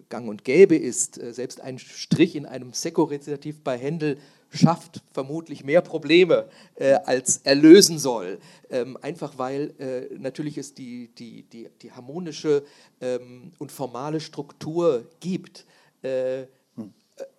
gang 0.09 0.27
und 0.27 0.43
gäbe 0.43 0.75
ist, 0.75 1.17
äh, 1.17 1.33
selbst 1.33 1.61
ein 1.61 1.79
Strich 1.79 2.35
in 2.35 2.45
einem 2.45 2.73
Sekko-Rezitativ 2.73 3.63
bei 3.63 3.77
Händel 3.77 4.17
schafft 4.51 5.03
vermutlich 5.11 5.63
mehr 5.63 5.81
Probleme, 5.81 6.49
äh, 6.75 6.93
als 6.93 7.37
erlösen 7.37 7.99
soll. 7.99 8.39
Ähm, 8.69 8.97
einfach 9.01 9.37
weil 9.37 9.73
äh, 9.79 10.17
natürlich 10.17 10.57
es 10.57 10.73
die, 10.73 11.09
die, 11.15 11.43
die, 11.43 11.69
die 11.81 11.91
harmonische 11.91 12.63
ähm, 12.99 13.51
und 13.59 13.71
formale 13.71 14.19
Struktur 14.19 15.05
gibt, 15.19 15.65
äh, 16.01 16.45
hm. 16.75 16.93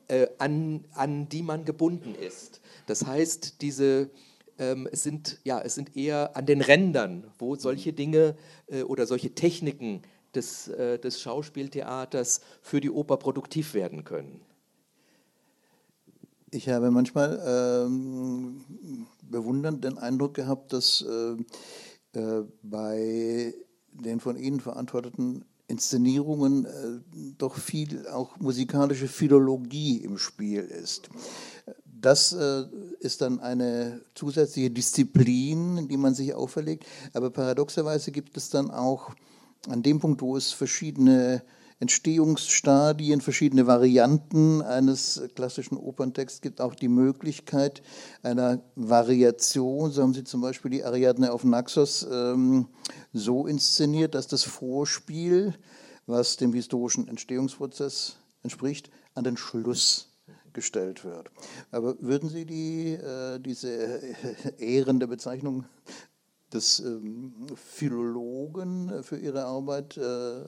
äh, 0.09 0.29
an, 0.39 0.85
an 0.95 1.29
die 1.29 1.43
man 1.43 1.65
gebunden 1.65 2.15
ist. 2.15 2.61
Das 2.91 3.07
heißt, 3.07 3.63
diese, 3.63 4.11
ähm, 4.59 4.89
es, 4.91 5.05
sind, 5.05 5.39
ja, 5.45 5.61
es 5.61 5.77
sind 5.77 5.97
eher 5.97 6.37
an 6.37 6.45
den 6.45 6.61
Rändern, 6.61 7.25
wo 7.39 7.55
solche 7.55 7.93
Dinge 7.93 8.35
äh, 8.67 8.83
oder 8.83 9.07
solche 9.07 9.33
Techniken 9.33 10.03
des, 10.35 10.67
äh, 10.67 10.99
des 10.99 11.21
Schauspieltheaters 11.21 12.41
für 12.63 12.81
die 12.81 12.91
Oper 12.91 13.17
produktiv 13.17 13.75
werden 13.75 14.03
können. 14.03 14.41
Ich 16.51 16.69
habe 16.69 16.91
manchmal 16.91 17.41
ähm, 17.47 18.65
bewundernd 19.23 19.85
den 19.85 19.97
Eindruck 19.99 20.35
gehabt, 20.35 20.73
dass 20.73 21.03
äh, 21.09 22.19
äh, 22.19 22.43
bei 22.65 23.55
den 23.93 24.19
von 24.19 24.37
Ihnen 24.37 24.59
verantworteten 24.59 25.45
Inszenierungen 25.69 26.65
äh, 26.65 27.01
doch 27.39 27.55
viel 27.55 28.09
auch 28.09 28.37
musikalische 28.41 29.07
Philologie 29.07 29.99
im 29.99 30.19
Spiel 30.19 30.63
ist. 30.63 31.09
Das 32.01 32.33
äh, 32.33 32.65
ist 33.01 33.23
dann 33.23 33.41
eine 33.41 34.03
zusätzliche 34.15 34.71
Disziplin, 34.71 35.89
die 35.89 35.97
man 35.97 36.15
sich 36.15 36.35
auferlegt. 36.35 36.85
Aber 37.15 37.31
paradoxerweise 37.31 38.13
gibt 38.13 38.37
es 38.37 38.51
dann 38.51 38.71
auch 38.71 39.11
an 39.69 39.83
dem 39.83 40.01
Punkt, 40.01 40.23
wo 40.23 40.37
es 40.37 40.53
verschiedene 40.53 41.43
Entstehungsstadien, 41.81 43.23
verschiedene 43.23 43.67
Varianten 43.67 44.61
eines 44.61 45.23
klassischen 45.35 45.79
Operntexts 45.79 46.43
gibt 46.43 46.61
auch 46.61 46.75
die 46.75 46.89
Möglichkeit 46.89 47.83
einer 48.23 48.61
Variation. 48.77 49.91
So 49.91 50.03
haben 50.03 50.13
Sie 50.13 50.25
zum 50.25 50.43
Beispiel 50.43 50.71
die 50.71 50.85
Ariadne 50.85 51.33
auf 51.33 51.43
Naxos 51.43 52.07
ähm, 52.13 52.69
so 53.15 53.47
inszeniert, 53.47 54.15
dass 54.15 54.27
das 54.27 54.43
Vorspiel, 54.43 55.55
was 56.07 56.37
dem 56.37 56.53
historischen 56.53 57.09
Entstehungsprozess 57.09 58.17
entspricht, 58.43 58.91
an 59.15 59.25
den 59.25 59.39
Schluss 59.39 60.10
gestellt 60.53 61.05
wird. 61.05 61.31
Aber 61.71 61.97
würden 62.01 62.29
Sie 62.29 62.45
die, 62.45 62.93
äh, 62.93 63.39
diese 63.39 64.01
ehrende 64.59 65.07
Bezeichnung 65.07 65.65
des 66.53 66.81
ähm, 66.81 67.33
Philologen 67.55 69.03
für 69.03 69.17
Ihre 69.17 69.45
Arbeit 69.45 69.97
äh, 69.97 70.01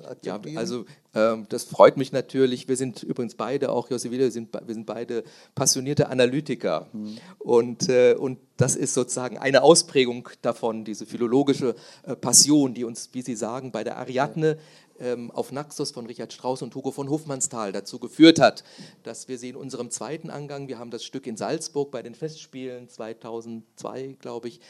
akzeptieren? 0.06 0.54
Ja, 0.54 0.61
also 0.61 0.85
ähm, 1.14 1.47
das 1.49 1.64
freut 1.64 1.97
mich 1.97 2.12
natürlich. 2.12 2.68
Wir 2.68 2.76
sind 2.76 3.02
übrigens 3.02 3.35
beide, 3.35 3.71
auch 3.71 3.90
Josse 3.90 4.11
Wieder, 4.11 4.25
wir 4.25 4.32
sind, 4.32 4.52
wir 4.52 4.75
sind 4.75 4.87
beide 4.87 5.25
passionierte 5.54 6.09
Analytiker. 6.09 6.88
Mhm. 6.92 7.18
Und, 7.38 7.88
äh, 7.88 8.14
und 8.14 8.38
das 8.56 8.76
ist 8.76 8.94
sozusagen 8.94 9.38
eine 9.38 9.62
Ausprägung 9.62 10.28
davon, 10.42 10.85
diese 10.85 11.06
philologische 11.06 11.75
äh, 12.04 12.16
Passion, 12.16 12.75
die 12.75 12.85
uns, 12.85 13.11
wie 13.12 13.23
Sie 13.23 13.37
sagen, 13.37 13.73
bei 13.73 13.85
der 13.85 13.99
Ariadne 13.99 14.59
auf 15.32 15.52
Naxos 15.52 15.90
von 15.90 16.06
Richard 16.06 16.32
Strauss 16.32 16.62
und 16.62 16.75
Hugo 16.75 16.90
von 16.90 17.08
Hofmannsthal 17.08 17.72
dazu 17.72 17.99
geführt 17.99 18.38
hat, 18.38 18.62
dass 19.02 19.28
wir 19.28 19.38
sie 19.38 19.50
in 19.50 19.56
unserem 19.56 19.90
zweiten 19.90 20.30
Angang, 20.30 20.68
wir 20.68 20.78
haben 20.78 20.90
das 20.90 21.04
Stück 21.04 21.26
in 21.26 21.37
Salzburg 21.37 21.90
bei 21.90 22.02
den 22.02 22.14
Festspielen 22.14 22.88
2002, 22.88 24.16
glaube 24.20 24.49
ich, 24.49 24.61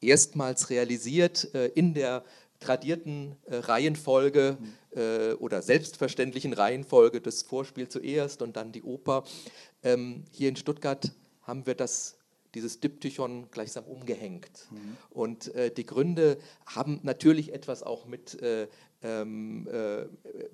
erstmals 0.00 0.70
realisiert 0.70 1.54
äh, 1.54 1.66
in 1.68 1.94
der 1.94 2.24
tradierten 2.60 3.36
äh, 3.44 3.56
Reihenfolge 3.56 4.56
äh, 4.94 5.32
oder 5.34 5.62
selbstverständlichen 5.62 6.52
Reihenfolge 6.52 7.20
des 7.20 7.42
Vorspiels 7.42 7.92
zuerst 7.92 8.42
und 8.42 8.56
dann 8.56 8.72
die 8.72 8.82
Oper. 8.82 9.24
Ähm, 9.82 10.24
hier 10.30 10.48
in 10.48 10.56
Stuttgart 10.56 11.12
haben 11.42 11.66
wir 11.66 11.74
das, 11.74 12.16
dieses 12.54 12.80
Diptychon 12.80 13.50
gleichsam 13.50 13.84
umgehängt. 13.84 14.66
Mhm. 14.70 14.96
Und 15.10 15.54
äh, 15.54 15.70
die 15.70 15.84
Gründe 15.84 16.38
haben 16.64 17.00
natürlich 17.02 17.52
etwas 17.52 17.82
auch 17.82 18.06
mit, 18.06 18.40
äh, 18.40 18.68
ähm, 19.06 19.68
äh, 19.68 20.06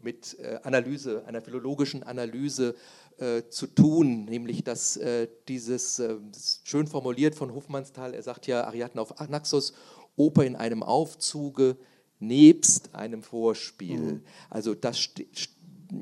mit 0.03 0.37
Analyse, 0.63 1.25
einer 1.27 1.41
philologischen 1.41 2.03
Analyse 2.03 2.75
äh, 3.19 3.49
zu 3.51 3.67
tun, 3.67 4.25
nämlich 4.25 4.65
dass 4.65 4.97
äh, 4.97 5.29
dieses, 5.47 5.99
äh, 5.99 6.17
schön 6.65 6.87
formuliert 6.87 7.35
von 7.35 7.55
Hofmannsthal, 7.55 8.15
er 8.15 8.23
sagt 8.23 8.47
ja 8.47 8.65
Ariadne 8.65 9.01
auf 9.01 9.15
Naxos, 9.29 9.75
Oper 10.17 10.45
in 10.45 10.57
einem 10.57 10.83
Aufzuge 10.83 11.77
nebst 12.19 12.95
einem 12.95 13.23
Vorspiel. 13.23 13.99
Mhm. 13.99 14.23
Also 14.51 14.75
das 14.75 15.11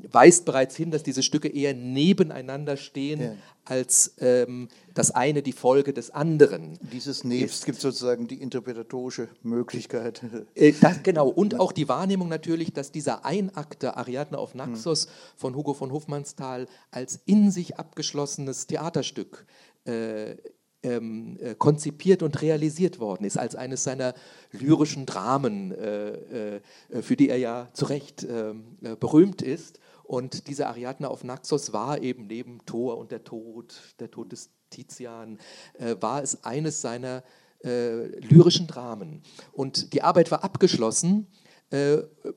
weist 0.09 0.45
bereits 0.45 0.75
hin, 0.75 0.89
dass 0.89 1.03
diese 1.03 1.21
Stücke 1.21 1.49
eher 1.49 1.73
nebeneinander 1.73 2.77
stehen, 2.77 3.21
ja. 3.21 3.35
Als 3.65 4.15
ähm, 4.19 4.67
das 4.93 5.11
eine 5.11 5.41
die 5.41 5.51
Folge 5.51 5.93
des 5.93 6.11
anderen. 6.11 6.79
Dieses 6.91 7.23
Nebst 7.23 7.65
gibt 7.65 7.79
sozusagen 7.79 8.27
die 8.27 8.41
interpretatorische 8.41 9.29
Möglichkeit. 9.43 10.21
Äh, 10.55 10.73
das, 10.79 11.03
genau, 11.03 11.27
und 11.27 11.59
auch 11.59 11.71
die 11.71 11.87
Wahrnehmung 11.87 12.27
natürlich, 12.27 12.73
dass 12.73 12.91
dieser 12.91 13.25
Einakte 13.25 13.97
Ariadne 13.97 14.37
auf 14.37 14.55
Naxos 14.55 15.07
mhm. 15.07 15.11
von 15.35 15.55
Hugo 15.55 15.73
von 15.73 15.91
Hofmannsthal 15.91 16.67
als 16.89 17.19
in 17.25 17.51
sich 17.51 17.77
abgeschlossenes 17.77 18.67
Theaterstück 18.67 19.45
äh, 19.85 20.35
ähm, 20.83 21.37
äh, 21.39 21.55
konzipiert 21.55 22.23
und 22.23 22.41
realisiert 22.41 22.99
worden 22.99 23.25
ist, 23.25 23.37
als 23.37 23.55
eines 23.55 23.83
seiner 23.83 24.13
lyrischen 24.51 25.05
Dramen, 25.05 25.71
äh, 25.71 26.55
äh, 26.55 26.61
für 27.01 27.15
die 27.15 27.29
er 27.29 27.37
ja 27.37 27.69
zu 27.73 27.85
Recht 27.85 28.25
ähm, 28.29 28.77
äh, 28.81 28.95
berühmt 28.95 29.41
ist. 29.41 29.79
Und 30.11 30.47
diese 30.47 30.67
Ariadne 30.67 31.09
auf 31.09 31.23
Naxos 31.23 31.71
war 31.71 32.01
eben 32.01 32.27
neben 32.27 32.65
Thor 32.65 32.97
und 32.97 33.11
der 33.11 33.23
Tod, 33.23 33.73
der 34.01 34.11
Tod 34.11 34.33
des 34.33 34.49
Tizian, 34.69 35.39
äh, 35.79 35.95
war 36.01 36.21
es 36.21 36.43
eines 36.43 36.81
seiner 36.81 37.23
äh, 37.63 38.07
lyrischen 38.19 38.67
Dramen. 38.67 39.21
Und 39.53 39.93
die 39.93 40.01
Arbeit 40.01 40.29
war 40.29 40.43
abgeschlossen, 40.43 41.27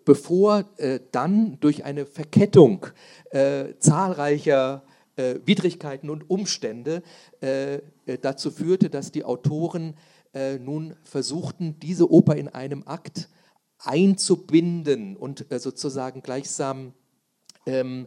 bevor 0.04 0.62
dann 1.10 1.58
durch 1.58 1.84
eine 1.84 2.06
Verkettung 2.06 2.86
zahlreicher 3.80 4.84
äh, 5.16 5.40
Widrigkeiten 5.44 6.10
und 6.10 6.30
Umstände 6.30 7.02
äh, 7.40 7.74
äh, 7.74 8.18
dazu 8.20 8.52
führte, 8.52 8.90
dass 8.90 9.10
die 9.10 9.24
Autoren 9.24 9.96
äh, 10.34 10.58
nun 10.58 10.94
versuchten, 11.02 11.80
diese 11.80 12.10
Oper 12.10 12.36
in 12.36 12.48
einem 12.48 12.86
Akt 12.86 13.28
einzubinden 13.78 15.16
und 15.16 15.50
äh, 15.50 15.58
sozusagen 15.58 16.22
gleichsam 16.22 16.94
ähm, 17.66 18.06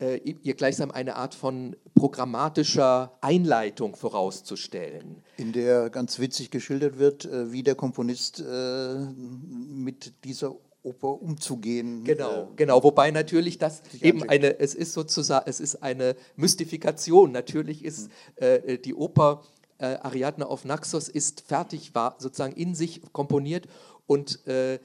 äh, 0.00 0.16
ihr 0.16 0.54
gleichsam 0.54 0.90
eine 0.90 1.16
Art 1.16 1.34
von 1.34 1.76
programmatischer 1.94 3.18
Einleitung 3.20 3.96
vorauszustellen. 3.96 5.22
In 5.36 5.52
der 5.52 5.90
ganz 5.90 6.18
witzig 6.18 6.50
geschildert 6.50 6.98
wird, 6.98 7.28
wie 7.30 7.62
der 7.62 7.74
Komponist 7.74 8.42
mit 8.44 10.24
dieser 10.24 10.54
Oper 10.82 11.20
umzugehen. 11.20 12.04
Genau, 12.04 12.42
äh, 12.42 12.46
genau. 12.56 12.82
Wobei 12.82 13.10
natürlich 13.10 13.58
das 13.58 13.82
eben 14.00 14.22
anschicken. 14.22 14.30
eine, 14.30 14.60
es 14.60 14.74
ist 14.74 14.92
sozusagen, 14.92 15.48
es 15.48 15.60
ist 15.60 15.82
eine 15.82 16.16
Mystifikation. 16.36 17.32
Natürlich 17.32 17.84
ist 17.84 18.08
mhm. 18.08 18.46
äh, 18.46 18.78
die 18.78 18.94
Oper 18.94 19.42
äh, 19.78 19.96
Ariadne 20.02 20.46
auf 20.46 20.64
Naxos 20.64 21.08
ist 21.08 21.42
fertig, 21.42 21.94
war 21.94 22.16
sozusagen 22.18 22.54
in 22.54 22.74
sich 22.74 23.02
komponiert 23.12 23.68
und 24.06 24.46
äh, 24.46 24.74
äh, 24.74 24.78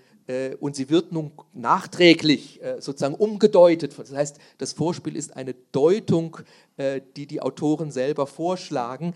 und 0.59 0.75
sie 0.75 0.89
wird 0.89 1.11
nun 1.11 1.31
nachträglich 1.53 2.61
äh, 2.63 2.81
sozusagen 2.81 3.15
umgedeutet. 3.15 3.97
Das 3.97 4.13
heißt, 4.13 4.39
das 4.57 4.71
Vorspiel 4.71 5.17
ist 5.17 5.35
eine 5.35 5.53
Deutung, 5.71 6.37
äh, 6.77 7.01
die 7.17 7.27
die 7.27 7.41
Autoren 7.41 7.91
selber 7.91 8.25
vorschlagen, 8.25 9.13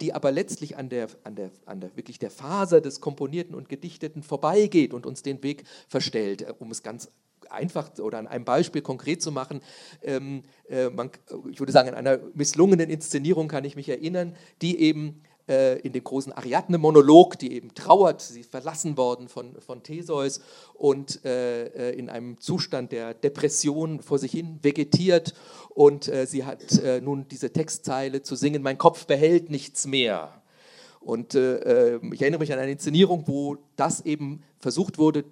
die 0.00 0.12
aber 0.12 0.32
letztlich 0.32 0.76
an 0.76 0.88
der, 0.88 1.08
an, 1.24 1.34
der, 1.34 1.50
an 1.64 1.80
der 1.80 1.96
wirklich 1.96 2.18
der 2.18 2.30
Faser 2.30 2.80
des 2.80 3.00
Komponierten 3.00 3.54
und 3.54 3.68
Gedichteten 3.68 4.22
vorbeigeht 4.22 4.92
und 4.92 5.06
uns 5.06 5.22
den 5.22 5.42
Weg 5.42 5.64
verstellt. 5.88 6.46
Um 6.58 6.70
es 6.70 6.82
ganz 6.82 7.10
einfach 7.48 7.98
oder 7.98 8.18
an 8.18 8.26
einem 8.26 8.44
Beispiel 8.44 8.82
konkret 8.82 9.22
zu 9.22 9.32
machen, 9.32 9.60
ähm, 10.02 10.42
man, 10.94 11.10
ich 11.50 11.58
würde 11.58 11.72
sagen, 11.72 11.88
an 11.88 11.94
einer 11.94 12.20
misslungenen 12.34 12.90
Inszenierung 12.90 13.48
kann 13.48 13.64
ich 13.64 13.76
mich 13.76 13.88
erinnern, 13.88 14.36
die 14.62 14.80
eben 14.80 15.22
äh, 15.24 15.29
in 15.50 15.92
dem 15.92 16.04
großen 16.04 16.32
Ariadne-Monolog, 16.32 17.38
die 17.38 17.52
eben 17.52 17.74
trauert, 17.74 18.20
sie 18.20 18.40
ist 18.40 18.50
verlassen 18.50 18.96
worden 18.96 19.28
von, 19.28 19.56
von 19.60 19.82
Theseus 19.82 20.40
und 20.74 21.24
äh, 21.24 21.90
äh, 21.90 21.98
in 21.98 22.08
einem 22.08 22.38
Zustand 22.38 22.92
der 22.92 23.14
Depression 23.14 24.00
vor 24.00 24.18
sich 24.18 24.30
hin 24.30 24.60
vegetiert 24.62 25.34
und 25.70 26.08
äh, 26.08 26.26
sie 26.26 26.44
hat 26.44 26.78
äh, 26.78 27.00
nun 27.00 27.26
diese 27.28 27.52
Textzeile 27.52 28.22
zu 28.22 28.36
singen, 28.36 28.62
mein 28.62 28.78
Kopf 28.78 29.06
behält 29.06 29.50
nichts 29.50 29.86
mehr. 29.86 30.40
Und 31.00 31.34
äh, 31.34 31.96
ich 31.96 32.20
erinnere 32.20 32.40
mich 32.40 32.52
an 32.52 32.58
eine 32.58 32.72
Inszenierung, 32.72 33.24
wo 33.26 33.56
das 33.76 34.02
eben 34.02 34.42
versucht 34.58 34.98
wurde, 34.98 35.20
äh, 35.20 35.24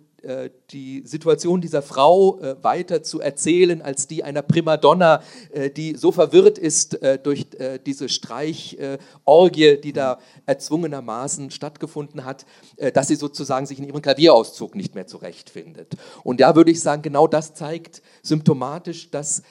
die 0.73 1.03
Situation 1.05 1.61
dieser 1.61 1.83
Frau 1.83 2.41
äh, 2.41 2.57
weiter 2.63 3.03
zu 3.03 3.21
erzählen 3.21 3.83
als 3.83 4.07
die 4.07 4.25
einer 4.25 4.43
Primadonna, 4.43 5.23
äh, 5.53 5.71
die 5.71 5.95
so 5.95 6.13
verwirrt 6.13 6.59
ist 6.59 7.01
äh, 7.03 7.19
durch 7.19 7.47
äh, 7.59 7.79
diese 7.85 8.09
Streichorgie, 8.09 9.77
die 9.77 9.93
da 9.93 10.19
erzwungenermaßen 10.47 11.51
stattgefunden 11.51 12.25
hat, 12.25 12.47
äh, 12.77 12.91
dass 12.91 13.09
sie 13.09 13.15
sozusagen 13.15 13.67
sich 13.67 13.79
in 13.79 13.85
ihrem 13.85 14.03
Klavierauszug 14.03 14.75
nicht 14.75 14.95
mehr 14.95 15.07
zurechtfindet. 15.07 15.97
Und 16.25 16.41
da 16.41 16.57
würde 16.57 16.71
ich 16.71 16.81
sagen, 16.81 17.03
genau 17.03 17.27
das 17.27 17.55
zeigt 17.55 18.03
symptomatisch, 18.23 19.11
dass 19.11 19.43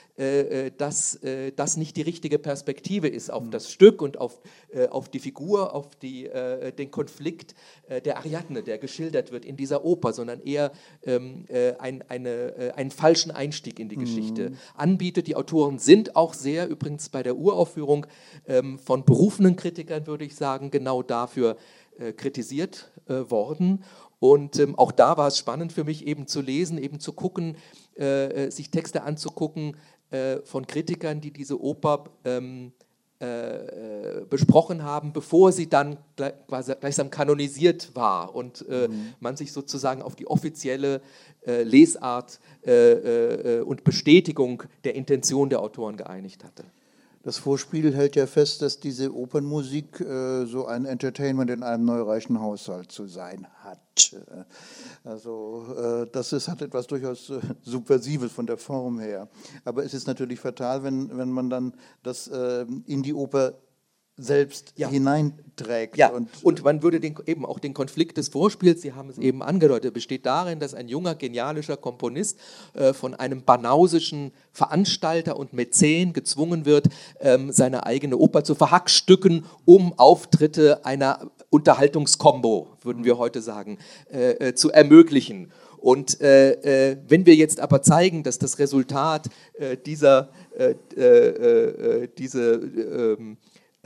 dass 0.77 1.19
das 1.55 1.77
nicht 1.77 1.95
die 1.95 2.01
richtige 2.01 2.39
Perspektive 2.39 3.07
ist 3.07 3.31
auf 3.31 3.49
das 3.51 3.71
Stück 3.71 4.01
und 4.01 4.17
auf, 4.17 4.41
auf 4.89 5.09
die 5.09 5.19
Figur, 5.19 5.75
auf 5.75 5.95
die, 5.95 6.27
den 6.77 6.89
Konflikt 6.89 7.53
der 8.03 8.17
Ariadne, 8.17 8.63
der 8.63 8.79
geschildert 8.79 9.31
wird 9.31 9.45
in 9.45 9.57
dieser 9.57 9.85
Oper, 9.85 10.13
sondern 10.13 10.41
eher 10.41 10.71
ähm, 11.03 11.45
äh, 11.49 11.73
ein, 11.77 12.03
eine, 12.09 12.29
äh, 12.29 12.71
einen 12.71 12.91
falschen 12.91 13.31
Einstieg 13.31 13.79
in 13.79 13.89
die 13.89 13.97
Geschichte 13.97 14.49
mhm. 14.49 14.57
anbietet. 14.75 15.27
Die 15.27 15.35
Autoren 15.35 15.79
sind 15.79 16.15
auch 16.15 16.33
sehr, 16.33 16.67
übrigens 16.67 17.09
bei 17.09 17.23
der 17.23 17.37
Uraufführung, 17.37 18.05
ähm, 18.47 18.79
von 18.79 19.05
berufenen 19.05 19.55
Kritikern, 19.55 20.07
würde 20.07 20.25
ich 20.25 20.35
sagen, 20.35 20.71
genau 20.71 21.03
dafür 21.03 21.57
äh, 21.99 22.13
kritisiert 22.13 22.91
äh, 23.07 23.29
worden. 23.29 23.83
Und 24.19 24.57
ähm, 24.59 24.77
auch 24.77 24.91
da 24.91 25.17
war 25.17 25.27
es 25.27 25.37
spannend 25.37 25.71
für 25.71 25.83
mich, 25.83 26.07
eben 26.07 26.27
zu 26.27 26.41
lesen, 26.41 26.77
eben 26.77 26.99
zu 26.99 27.13
gucken, 27.13 27.55
äh, 27.97 28.45
äh, 28.45 28.51
sich 28.51 28.71
Texte 28.71 29.03
anzugucken 29.03 29.77
von 30.45 30.65
Kritikern, 30.65 31.19
die 31.19 31.31
diese 31.31 31.61
Oper 31.61 32.05
ähm, 32.23 32.71
äh, 33.19 34.21
besprochen 34.29 34.83
haben, 34.83 35.11
bevor 35.11 35.51
sie 35.51 35.67
dann 35.67 35.97
gleichsam 36.45 37.09
kanonisiert 37.09 37.95
war 37.95 38.35
und 38.35 38.63
äh, 38.69 38.87
mhm. 38.87 39.13
man 39.19 39.35
sich 39.35 39.51
sozusagen 39.51 40.03
auf 40.03 40.15
die 40.15 40.27
offizielle 40.27 41.01
äh, 41.43 41.63
Lesart 41.63 42.39
äh, 42.63 42.71
äh, 42.71 43.61
und 43.61 43.83
Bestätigung 43.83 44.61
der 44.83 44.93
Intention 44.93 45.49
der 45.49 45.61
Autoren 45.61 45.97
geeinigt 45.97 46.43
hatte. 46.43 46.63
Das 47.27 47.39
Vorspiel 47.39 47.93
hält 47.93 48.15
ja 48.15 48.25
fest, 48.25 48.61
dass 48.61 48.79
diese 48.79 49.13
Opernmusik 49.13 49.99
äh, 49.99 50.45
so 50.45 50.65
ein 50.65 50.85
Entertainment 50.85 51.51
in 51.51 51.61
einem 51.61 51.83
neureichen 51.83 52.39
Haushalt 52.39 52.89
zu 52.89 53.05
sein 53.05 53.45
hat. 53.65 54.15
Also 55.03 55.65
äh, 55.77 56.07
das 56.09 56.31
ist, 56.31 56.47
hat 56.47 56.61
etwas 56.61 56.87
durchaus 56.87 57.29
äh, 57.29 57.41
Subversives 57.63 58.31
von 58.31 58.45
der 58.45 58.55
Form 58.55 58.99
her. 58.99 59.27
Aber 59.65 59.83
es 59.83 59.93
ist 59.93 60.07
natürlich 60.07 60.39
fatal, 60.39 60.83
wenn, 60.83 61.17
wenn 61.17 61.29
man 61.29 61.49
dann 61.49 61.73
das 62.01 62.29
äh, 62.29 62.65
in 62.85 63.03
die 63.03 63.13
Oper 63.13 63.55
selbst 64.17 64.73
ja. 64.75 64.89
hineinträgt. 64.89 65.95
Ja, 65.95 66.09
und, 66.09 66.27
und 66.43 66.63
man 66.63 66.81
würde 66.81 66.99
den, 66.99 67.15
eben 67.27 67.45
auch 67.45 67.59
den 67.59 67.73
Konflikt 67.73 68.17
des 68.17 68.29
Vorspiels, 68.29 68.81
Sie 68.81 68.93
haben 68.93 69.09
es 69.09 69.17
eben 69.19 69.43
angedeutet, 69.43 69.93
besteht 69.93 70.25
darin, 70.25 70.59
dass 70.59 70.73
ein 70.73 70.87
junger, 70.87 71.13
genialischer 71.13 71.77
Komponist 71.77 72.39
äh, 72.73 72.93
von 72.93 73.13
einem 73.13 73.43
banausischen 73.43 74.31
Veranstalter 74.51 75.37
und 75.37 75.53
Mäzen 75.53 76.13
gezwungen 76.13 76.65
wird, 76.65 76.87
ähm, 77.19 77.51
seine 77.51 77.85
eigene 77.85 78.17
Oper 78.17 78.43
zu 78.43 78.55
verhackstücken, 78.55 79.45
um 79.65 79.93
Auftritte 79.97 80.83
einer 80.83 81.29
Unterhaltungskombo, 81.49 82.67
würden 82.81 83.03
wir 83.03 83.17
heute 83.17 83.41
sagen, 83.41 83.77
äh, 84.11 84.31
äh, 84.31 84.55
zu 84.55 84.71
ermöglichen. 84.71 85.51
Und 85.77 86.19
äh, 86.21 86.91
äh, 86.91 86.97
wenn 87.07 87.25
wir 87.25 87.35
jetzt 87.35 87.59
aber 87.59 87.83
zeigen, 87.83 88.23
dass 88.23 88.39
das 88.39 88.57
Resultat 88.59 89.27
äh, 89.53 89.77
dieser, 89.77 90.29
diese, 92.17 92.53
ähm, 93.19 93.37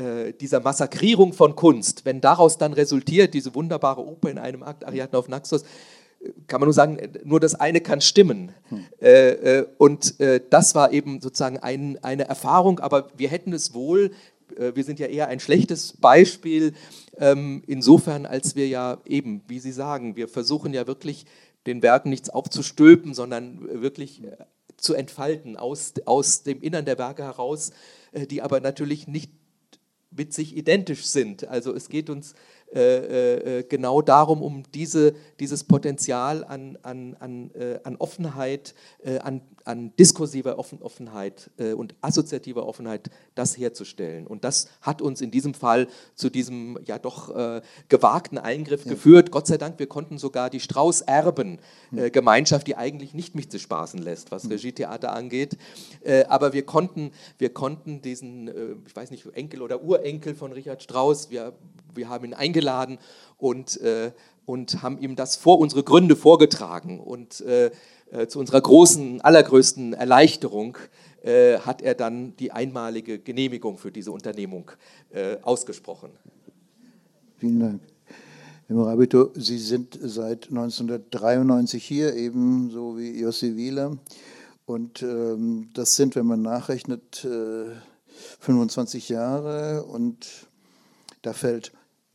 äh, 0.01 0.33
dieser 0.33 0.59
Massakrierung 0.59 1.33
von 1.33 1.55
Kunst, 1.55 2.05
wenn 2.05 2.21
daraus 2.21 2.57
dann 2.57 2.73
resultiert, 2.73 3.33
diese 3.33 3.53
wunderbare 3.55 4.01
Oper 4.01 4.29
in 4.29 4.37
einem 4.37 4.63
Akt, 4.63 4.85
Ariadne 4.85 5.17
auf 5.17 5.27
Naxos, 5.27 5.63
kann 6.47 6.59
man 6.59 6.67
nur 6.67 6.73
sagen, 6.73 6.97
nur 7.23 7.39
das 7.39 7.55
eine 7.55 7.81
kann 7.81 8.01
stimmen. 8.01 8.51
Hm. 8.69 8.85
Äh, 9.01 9.29
äh, 9.59 9.67
und 9.77 10.19
äh, 10.19 10.41
das 10.49 10.75
war 10.75 10.91
eben 10.91 11.21
sozusagen 11.21 11.57
ein, 11.57 11.97
eine 12.03 12.27
Erfahrung, 12.27 12.79
aber 12.79 13.09
wir 13.17 13.29
hätten 13.29 13.53
es 13.53 13.73
wohl, 13.73 14.11
äh, 14.57 14.73
wir 14.75 14.83
sind 14.83 14.99
ja 14.99 15.07
eher 15.07 15.27
ein 15.27 15.39
schlechtes 15.39 15.93
Beispiel, 15.97 16.73
ähm, 17.17 17.63
insofern, 17.67 18.25
als 18.25 18.55
wir 18.55 18.67
ja 18.67 18.97
eben, 19.05 19.41
wie 19.47 19.59
Sie 19.59 19.71
sagen, 19.71 20.15
wir 20.15 20.27
versuchen 20.27 20.73
ja 20.73 20.87
wirklich 20.87 21.25
den 21.65 21.81
Werken 21.81 22.09
nichts 22.09 22.29
aufzustülpen, 22.29 23.13
sondern 23.13 23.81
wirklich 23.81 24.23
äh, 24.23 24.37
zu 24.77 24.93
entfalten 24.93 25.57
aus, 25.57 25.93
aus 26.05 26.43
dem 26.43 26.61
Innern 26.61 26.85
der 26.85 26.97
Werke 26.97 27.23
heraus, 27.23 27.71
die 28.13 28.41
aber 28.41 28.59
natürlich 28.59 29.07
nicht 29.07 29.31
sich 30.33 30.55
identisch 30.55 31.05
sind. 31.05 31.47
Also 31.47 31.73
es 31.73 31.89
geht 31.89 32.09
uns 32.09 32.35
genau 32.73 34.01
darum, 34.01 34.41
um 34.41 34.63
diese, 34.73 35.13
dieses 35.39 35.63
Potenzial 35.63 36.43
an, 36.43 36.77
an, 36.83 37.15
an, 37.19 37.51
äh, 37.51 37.79
an 37.83 37.95
Offenheit, 37.97 38.73
äh, 39.03 39.19
an, 39.19 39.41
an 39.65 39.95
diskursiver 39.97 40.59
Offen 40.59 40.81
Offenheit 40.81 41.49
äh, 41.57 41.73
und 41.73 41.95
assoziativer 42.01 42.65
Offenheit, 42.65 43.09
das 43.35 43.57
herzustellen. 43.57 44.27
Und 44.27 44.43
das 44.43 44.67
hat 44.81 45.01
uns 45.01 45.21
in 45.21 45.31
diesem 45.31 45.53
Fall 45.53 45.87
zu 46.15 46.29
diesem 46.29 46.77
ja 46.85 46.99
doch 46.99 47.33
äh, 47.35 47.61
gewagten 47.89 48.37
Eingriff 48.37 48.85
ja. 48.85 48.91
geführt. 48.91 49.31
Gott 49.31 49.47
sei 49.47 49.57
Dank, 49.57 49.79
wir 49.79 49.87
konnten 49.87 50.17
sogar 50.17 50.49
die 50.49 50.59
Strauß-Erben-Gemeinschaft, 50.59 52.67
die 52.67 52.75
eigentlich 52.75 53.13
nicht 53.13 53.35
mich 53.35 53.49
zu 53.49 53.59
spaßen 53.59 54.01
lässt, 54.01 54.31
was 54.31 54.49
Regietheater 54.49 55.13
angeht, 55.13 55.57
aber 56.27 56.53
wir 56.53 56.65
konnten, 56.65 57.11
wir 57.37 57.53
konnten 57.53 58.01
diesen, 58.01 58.49
ich 58.85 58.95
weiß 58.95 59.11
nicht, 59.11 59.25
Enkel 59.33 59.61
oder 59.61 59.83
Urenkel 59.83 60.35
von 60.35 60.51
Richard 60.51 60.83
Strauss, 60.83 61.29
wir 61.29 61.53
wir 61.95 62.09
haben 62.09 62.25
ihn 62.25 62.33
eingeladen 62.33 62.97
und, 63.37 63.79
äh, 63.81 64.11
und 64.45 64.81
haben 64.81 64.97
ihm 64.99 65.15
das 65.15 65.35
vor 65.35 65.59
unsere 65.59 65.83
Gründe 65.83 66.15
vorgetragen. 66.15 66.99
Und 66.99 67.41
äh, 67.41 67.71
äh, 68.11 68.27
zu 68.27 68.39
unserer 68.39 68.61
großen, 68.61 69.21
allergrößten 69.21 69.93
Erleichterung 69.93 70.77
äh, 71.23 71.59
hat 71.59 71.81
er 71.81 71.95
dann 71.95 72.35
die 72.37 72.51
einmalige 72.51 73.19
Genehmigung 73.19 73.77
für 73.77 73.91
diese 73.91 74.11
Unternehmung 74.11 74.71
äh, 75.11 75.37
ausgesprochen. 75.41 76.11
Vielen 77.37 77.59
Dank. 77.59 77.81
Herr 78.67 78.75
Morabito, 78.75 79.31
Sie 79.35 79.57
sind 79.57 79.97
seit 80.01 80.49
1993 80.49 81.83
hier, 81.83 82.15
ebenso 82.15 82.97
wie 82.97 83.19
Jossi 83.19 83.55
Wieler. 83.55 83.97
Und 84.65 85.03
ähm, 85.03 85.69
das 85.73 85.95
sind, 85.95 86.15
wenn 86.15 86.25
man 86.25 86.41
nachrechnet, 86.41 87.27
25 88.39 89.09
äh, 89.09 89.13
Jahre. 89.13 89.83
Und 89.83 90.47
da 91.21 91.33
fällt 91.33 91.71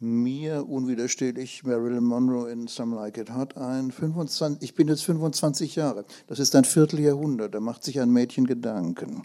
mir 0.07 0.69
unwiderstehlich 0.69 1.64
Marilyn 1.64 2.05
Monroe 2.05 2.51
in 2.51 2.66
Some 2.66 2.95
Like 2.97 3.19
It 3.19 3.35
Hot 3.35 3.57
ein. 3.57 3.90
25, 3.90 4.62
ich 4.62 4.75
bin 4.75 4.88
jetzt 4.88 5.05
25 5.05 5.77
Jahre. 5.77 6.05
Das 6.27 6.38
ist 6.38 6.55
ein 6.57 6.64
Vierteljahrhundert. 6.64 7.55
Da 7.55 7.61
macht 7.61 7.85
sich 7.85 8.01
ein 8.01 8.11
Mädchen 8.11 8.47
Gedanken. 8.47 9.25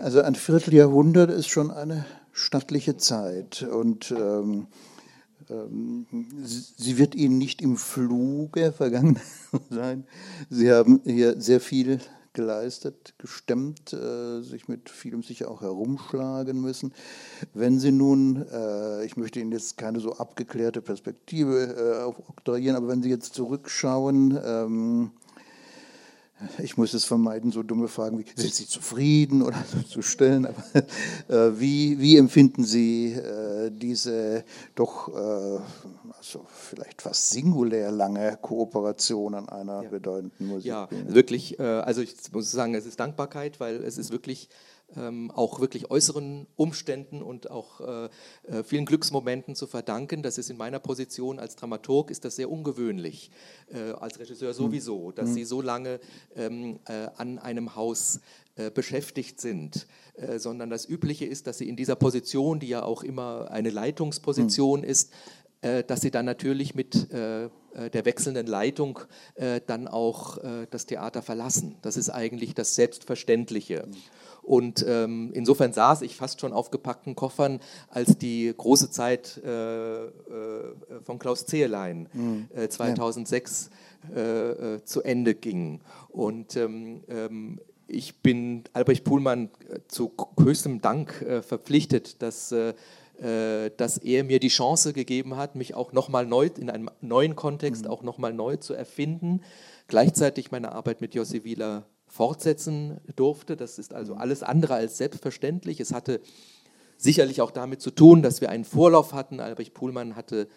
Also 0.00 0.22
ein 0.22 0.34
Vierteljahrhundert 0.34 1.30
ist 1.30 1.48
schon 1.48 1.70
eine 1.70 2.04
stattliche 2.32 2.96
Zeit. 2.96 3.62
Und 3.62 4.12
ähm, 4.12 4.66
ähm, 5.48 6.06
sie 6.42 6.98
wird 6.98 7.14
Ihnen 7.14 7.38
nicht 7.38 7.62
im 7.62 7.76
Fluge 7.76 8.72
vergangen 8.72 9.18
sein. 9.70 10.04
Sie 10.48 10.70
haben 10.70 11.00
hier 11.04 11.40
sehr 11.40 11.60
viel 11.60 12.00
geleistet, 12.32 13.14
gestemmt, 13.18 13.92
äh, 13.92 14.42
sich 14.42 14.68
mit 14.68 14.88
vielem 14.88 15.22
sicher 15.22 15.50
auch 15.50 15.62
herumschlagen 15.62 16.60
müssen. 16.60 16.92
Wenn 17.54 17.78
Sie 17.78 17.92
nun, 17.92 18.46
äh, 18.50 19.04
ich 19.04 19.16
möchte 19.16 19.40
Ihnen 19.40 19.52
jetzt 19.52 19.76
keine 19.76 20.00
so 20.00 20.12
abgeklärte 20.12 20.82
Perspektive 20.82 21.74
äh, 21.76 22.04
oktroyieren, 22.04 22.76
aber 22.76 22.88
wenn 22.88 23.02
Sie 23.02 23.10
jetzt 23.10 23.34
zurückschauen, 23.34 24.38
ähm, 24.44 25.10
ich 26.58 26.76
muss 26.76 26.94
es 26.94 27.04
vermeiden, 27.04 27.52
so 27.52 27.62
dumme 27.62 27.88
Fragen 27.88 28.18
wie, 28.18 28.24
sind 28.34 28.54
Sie 28.54 28.66
zufrieden 28.66 29.42
oder 29.42 29.62
so 29.70 29.82
zu 29.82 30.02
stellen, 30.02 30.46
aber 30.46 30.62
äh, 31.28 31.58
wie, 31.60 31.98
wie 32.00 32.16
empfinden 32.16 32.64
Sie 32.64 33.12
äh, 33.12 33.70
diese 33.70 34.44
doch 34.74 35.08
äh, 35.08 35.60
also 36.16 36.44
vielleicht 36.48 37.02
fast 37.02 37.30
singulär 37.30 37.90
lange 37.90 38.38
Kooperation 38.40 39.34
an 39.34 39.48
einer 39.48 39.82
ja. 39.82 39.88
bedeutenden 39.88 40.46
Musik? 40.46 40.66
Ja, 40.66 40.88
wirklich, 41.08 41.58
äh, 41.58 41.62
also 41.62 42.02
ich 42.02 42.14
muss 42.32 42.50
sagen, 42.50 42.74
es 42.74 42.86
ist 42.86 43.00
Dankbarkeit, 43.00 43.60
weil 43.60 43.76
es 43.76 43.98
ist 43.98 44.12
wirklich 44.12 44.48
ähm, 44.96 45.30
auch 45.30 45.60
wirklich 45.60 45.90
äußeren 45.90 46.46
Umständen 46.56 47.22
und 47.22 47.50
auch 47.50 47.80
äh, 47.80 48.04
äh, 48.48 48.62
vielen 48.64 48.86
Glücksmomenten 48.86 49.54
zu 49.54 49.66
verdanken. 49.66 50.22
Das 50.22 50.38
ist 50.38 50.50
in 50.50 50.56
meiner 50.56 50.78
Position 50.78 51.38
als 51.38 51.56
Dramaturg 51.56 52.10
ist 52.10 52.24
das 52.24 52.36
sehr 52.36 52.50
ungewöhnlich, 52.50 53.30
äh, 53.72 53.92
als 53.92 54.18
Regisseur 54.18 54.54
sowieso, 54.54 55.12
dass 55.12 55.30
mhm. 55.30 55.34
Sie 55.34 55.44
so 55.44 55.62
lange 55.62 56.00
ähm, 56.34 56.80
äh, 56.86 57.08
an 57.16 57.38
einem 57.38 57.76
Haus 57.76 58.20
äh, 58.56 58.70
beschäftigt 58.70 59.40
sind, 59.40 59.86
äh, 60.14 60.38
sondern 60.38 60.70
das 60.70 60.88
Übliche 60.88 61.26
ist, 61.26 61.46
dass 61.46 61.58
Sie 61.58 61.68
in 61.68 61.76
dieser 61.76 61.96
Position, 61.96 62.60
die 62.60 62.68
ja 62.68 62.82
auch 62.82 63.02
immer 63.02 63.50
eine 63.50 63.70
Leitungsposition 63.70 64.80
mhm. 64.80 64.86
ist, 64.86 65.12
äh, 65.62 65.84
dass 65.84 66.00
sie 66.00 66.10
dann 66.10 66.24
natürlich 66.24 66.74
mit 66.74 67.12
äh, 67.12 67.44
äh, 67.44 67.50
der 67.92 68.04
wechselnden 68.04 68.46
Leitung 68.46 69.00
dann 69.66 69.88
auch 69.88 70.38
das 70.70 70.86
Theater 70.86 71.22
verlassen. 71.22 71.76
Das 71.82 71.96
ist 71.96 72.10
eigentlich 72.10 72.54
das 72.54 72.74
Selbstverständliche. 72.74 73.86
Und 74.50 74.84
ähm, 74.88 75.30
insofern 75.32 75.72
saß 75.72 76.02
ich 76.02 76.16
fast 76.16 76.40
schon 76.40 76.52
auf 76.52 76.72
gepackten 76.72 77.14
Koffern, 77.14 77.60
als 77.88 78.18
die 78.18 78.52
große 78.52 78.90
Zeit 78.90 79.40
äh, 79.44 80.06
äh, 80.06 80.10
von 81.04 81.20
Klaus 81.20 81.46
Zehelein 81.46 82.08
mhm. 82.12 82.48
äh, 82.52 82.68
2006 82.68 83.70
ja. 84.12 84.82
zu 84.82 85.02
Ende 85.02 85.34
ging. 85.36 85.82
Und 86.08 86.56
ähm, 86.56 87.04
ähm, 87.08 87.60
ich 87.86 88.22
bin 88.22 88.64
Albrecht 88.72 89.04
Puhlmann 89.04 89.50
zu 89.86 90.14
höchstem 90.36 90.80
Dank 90.80 91.12
verpflichtet, 91.46 92.20
dass 92.22 92.50
äh, 92.52 93.70
dass 93.76 93.98
er 93.98 94.24
mir 94.24 94.40
die 94.40 94.48
Chance 94.48 94.94
gegeben 94.94 95.36
hat, 95.36 95.54
mich 95.54 95.74
auch 95.74 95.92
nochmal 95.92 96.24
neu, 96.24 96.48
in 96.58 96.70
einem 96.70 96.90
neuen 97.02 97.36
Kontext 97.36 97.84
mhm. 97.84 97.90
auch 97.90 98.02
nochmal 98.02 98.32
neu 98.32 98.56
zu 98.56 98.72
erfinden. 98.72 99.42
Gleichzeitig 99.86 100.50
meine 100.50 100.72
Arbeit 100.72 101.02
mit 101.02 101.14
Jossi 101.14 101.44
Wieler 101.44 101.84
fortsetzen 102.10 103.00
durfte. 103.16 103.56
Das 103.56 103.78
ist 103.78 103.94
also 103.94 104.14
mhm. 104.14 104.20
alles 104.20 104.42
andere 104.42 104.74
als 104.74 104.98
selbstverständlich. 104.98 105.80
Es 105.80 105.94
hatte 105.94 106.20
sicherlich 106.98 107.40
auch 107.40 107.52
damit 107.52 107.80
zu 107.80 107.90
tun, 107.90 108.20
dass 108.20 108.40
wir 108.40 108.50
einen 108.50 108.64
Vorlauf 108.64 109.14
hatten. 109.14 109.40
Albrecht 109.40 109.72
Puhlmann 109.72 110.16
hatte 110.16 110.48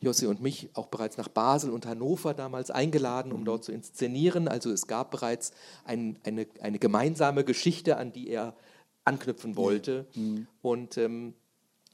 Jossi 0.00 0.26
und 0.26 0.40
mich 0.40 0.68
auch 0.74 0.86
bereits 0.86 1.16
nach 1.16 1.28
Basel 1.28 1.70
und 1.70 1.86
Hannover 1.86 2.34
damals 2.34 2.70
eingeladen, 2.70 3.32
um 3.32 3.40
mhm. 3.40 3.46
dort 3.46 3.64
zu 3.64 3.72
inszenieren. 3.72 4.46
Also 4.46 4.70
es 4.70 4.86
gab 4.86 5.10
bereits 5.10 5.52
ein, 5.84 6.18
eine, 6.24 6.46
eine 6.60 6.78
gemeinsame 6.78 7.42
Geschichte, 7.42 7.96
an 7.96 8.12
die 8.12 8.28
er 8.28 8.54
anknüpfen 9.04 9.56
wollte. 9.56 10.06
Mhm. 10.14 10.46
Und 10.60 10.98
ähm, 10.98 11.34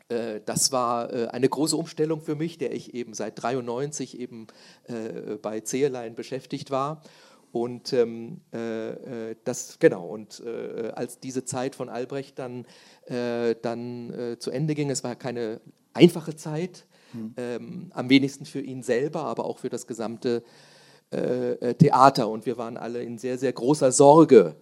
äh, 0.08 0.40
das 0.44 0.72
war 0.72 1.12
äh, 1.12 1.28
eine 1.28 1.48
große 1.48 1.76
Umstellung 1.76 2.20
für 2.20 2.34
mich, 2.34 2.58
der 2.58 2.74
ich 2.74 2.94
eben 2.94 3.14
seit 3.14 3.40
93 3.42 4.18
eben 4.18 4.48
äh, 4.84 5.36
bei 5.40 5.60
Zehelein 5.60 6.14
beschäftigt 6.14 6.70
war. 6.70 7.00
Und 7.54 7.92
ähm, 7.92 8.40
äh, 8.50 9.36
das, 9.44 9.78
genau, 9.78 10.08
und 10.08 10.42
äh, 10.44 10.90
als 10.96 11.20
diese 11.20 11.44
Zeit 11.44 11.76
von 11.76 11.88
Albrecht 11.88 12.36
dann, 12.40 12.66
äh, 13.06 13.54
dann 13.62 14.36
zu 14.40 14.50
Ende 14.50 14.74
ging, 14.74 14.90
es 14.90 15.04
war 15.04 15.14
keine 15.14 15.60
einfache 15.92 16.34
Zeit, 16.34 16.84
mhm. 17.12 17.34
ähm, 17.36 17.92
am 17.94 18.10
wenigsten 18.10 18.44
für 18.44 18.60
ihn 18.60 18.82
selber, 18.82 19.26
aber 19.26 19.44
auch 19.44 19.58
für 19.58 19.70
das 19.70 19.86
gesamte 19.86 20.42
Theater. 21.10 22.28
Und 22.28 22.44
wir 22.44 22.58
waren 22.58 22.76
alle 22.76 23.04
in 23.04 23.18
sehr, 23.18 23.38
sehr 23.38 23.52
großer 23.52 23.92
Sorge, 23.92 24.56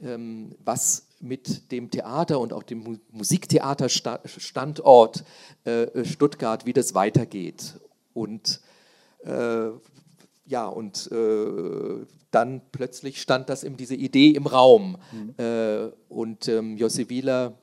ähm, 0.00 0.56
was 0.64 1.06
mit 1.20 1.70
dem 1.70 1.90
Theater 1.90 2.40
und 2.40 2.54
auch 2.54 2.62
dem 2.62 2.98
Musiktheaterstandort 3.10 5.22
äh, 5.64 6.02
Stuttgart, 6.06 6.64
wie 6.64 6.72
das 6.72 6.94
weitergeht. 6.94 7.78
Und 8.14 8.62
äh, 9.24 9.68
ja, 10.46 10.66
und 10.66 11.10
äh, 11.12 12.06
dann 12.30 12.60
plötzlich 12.72 13.20
stand 13.20 13.48
das 13.48 13.64
eben 13.64 13.76
diese 13.76 13.94
Idee 13.94 14.30
im 14.30 14.46
Raum. 14.46 14.98
Mhm. 15.12 15.34
Äh, 15.38 15.90
und 16.08 16.48
ähm, 16.48 16.76
Josse 16.76 17.08
Wieler 17.08 17.54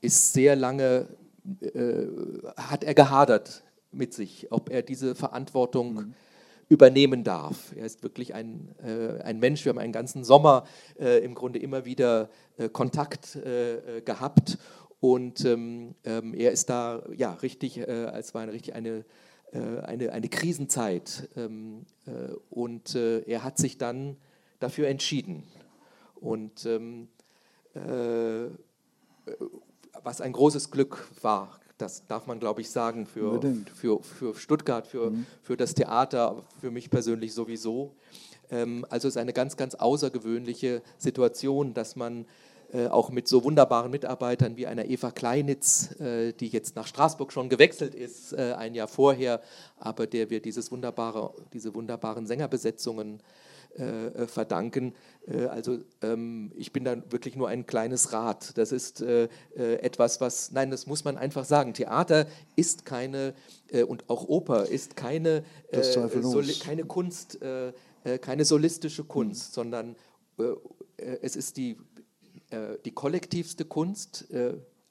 ist 0.00 0.32
sehr 0.32 0.56
lange, 0.56 1.08
äh, 1.60 2.06
hat 2.56 2.84
er 2.84 2.94
gehadert 2.94 3.62
mit 3.92 4.12
sich, 4.12 4.48
ob 4.50 4.70
er 4.70 4.82
diese 4.82 5.14
Verantwortung 5.14 5.94
mhm 5.94 6.14
übernehmen 6.68 7.24
darf. 7.24 7.72
Er 7.76 7.84
ist 7.84 8.02
wirklich 8.02 8.34
ein, 8.34 8.74
äh, 8.82 9.22
ein 9.22 9.38
Mensch. 9.38 9.64
Wir 9.64 9.70
haben 9.70 9.78
einen 9.78 9.92
ganzen 9.92 10.24
Sommer 10.24 10.64
äh, 10.98 11.22
im 11.24 11.34
Grunde 11.34 11.58
immer 11.58 11.84
wieder 11.84 12.30
äh, 12.56 12.68
Kontakt 12.68 13.36
äh, 13.36 14.00
gehabt 14.02 14.58
und 15.04 15.44
ähm, 15.44 15.94
ähm, 16.04 16.32
er 16.32 16.50
ist 16.52 16.70
da 16.70 17.02
ja 17.14 17.34
richtig, 17.34 17.76
äh, 17.76 18.06
als 18.06 18.32
war 18.32 18.40
eine 18.40 18.52
richtig 18.52 18.74
eine 18.74 19.04
eine, 19.54 20.12
eine 20.12 20.28
Krisenzeit 20.28 21.28
ähm, 21.36 21.86
und 22.50 22.94
er 22.94 23.44
hat 23.44 23.58
sich 23.58 23.78
dann 23.78 24.16
dafür 24.58 24.88
entschieden 24.88 25.44
und 26.16 26.66
ähm, 26.66 27.08
was 30.02 30.20
ein 30.20 30.32
großes 30.32 30.70
Glück 30.70 31.08
war, 31.22 31.60
das 31.78 32.06
darf 32.06 32.26
man, 32.26 32.38
glaube 32.38 32.60
ich, 32.60 32.70
sagen, 32.70 33.06
für, 33.06 33.40
für, 33.74 34.02
für 34.02 34.34
Stuttgart, 34.34 34.86
für, 34.86 35.10
mhm. 35.10 35.26
für 35.42 35.56
das 35.56 35.74
Theater, 35.74 36.42
für 36.60 36.70
mich 36.70 36.90
persönlich 36.90 37.34
sowieso. 37.34 37.94
Ähm, 38.50 38.86
also 38.90 39.08
es 39.08 39.16
ist 39.16 39.20
eine 39.20 39.32
ganz, 39.32 39.56
ganz 39.56 39.74
außergewöhnliche 39.74 40.82
Situation, 40.98 41.74
dass 41.74 41.96
man 41.96 42.22
äh, 42.22 42.26
auch 42.90 43.10
mit 43.10 43.28
so 43.28 43.44
wunderbaren 43.44 43.90
Mitarbeitern 43.90 44.56
wie 44.56 44.66
einer 44.66 44.84
Eva 44.86 45.10
Kleinitz, 45.10 45.98
äh, 46.00 46.32
die 46.32 46.48
jetzt 46.48 46.76
nach 46.76 46.86
Straßburg 46.86 47.32
schon 47.32 47.48
gewechselt 47.48 47.94
ist, 47.94 48.32
äh, 48.32 48.54
ein 48.58 48.74
Jahr 48.74 48.88
vorher, 48.88 49.40
aber 49.78 50.06
der 50.06 50.30
wir 50.30 50.40
dieses 50.40 50.72
wunderbare, 50.72 51.34
diese 51.52 51.74
wunderbaren 51.74 52.26
Sängerbesetzungen 52.26 53.20
äh, 53.76 54.06
äh, 54.06 54.26
verdanken. 54.28 54.94
Äh, 55.26 55.46
also 55.46 55.78
ähm, 56.00 56.52
ich 56.54 56.72
bin 56.72 56.84
da 56.84 56.96
wirklich 57.10 57.34
nur 57.34 57.48
ein 57.48 57.66
kleines 57.66 58.12
Rad. 58.12 58.56
Das 58.56 58.70
ist 58.70 59.00
äh, 59.00 59.24
äh, 59.56 59.80
etwas, 59.80 60.20
was, 60.20 60.52
nein, 60.52 60.70
das 60.70 60.86
muss 60.86 61.02
man 61.02 61.18
einfach 61.18 61.44
sagen. 61.44 61.74
Theater 61.74 62.26
ist 62.54 62.84
keine, 62.84 63.34
äh, 63.72 63.82
und 63.82 64.08
auch 64.08 64.28
Oper 64.28 64.66
ist 64.66 64.94
keine, 64.94 65.42
keine 66.60 66.84
Kunst, 66.84 67.40
keine 68.20 68.44
solistische 68.44 69.02
Kunst, 69.02 69.50
mhm. 69.50 69.54
sondern 69.54 69.96
es 71.22 71.34
ist 71.34 71.56
die, 71.56 71.76
die 72.84 72.92
kollektivste 72.92 73.64
Kunst. 73.64 74.26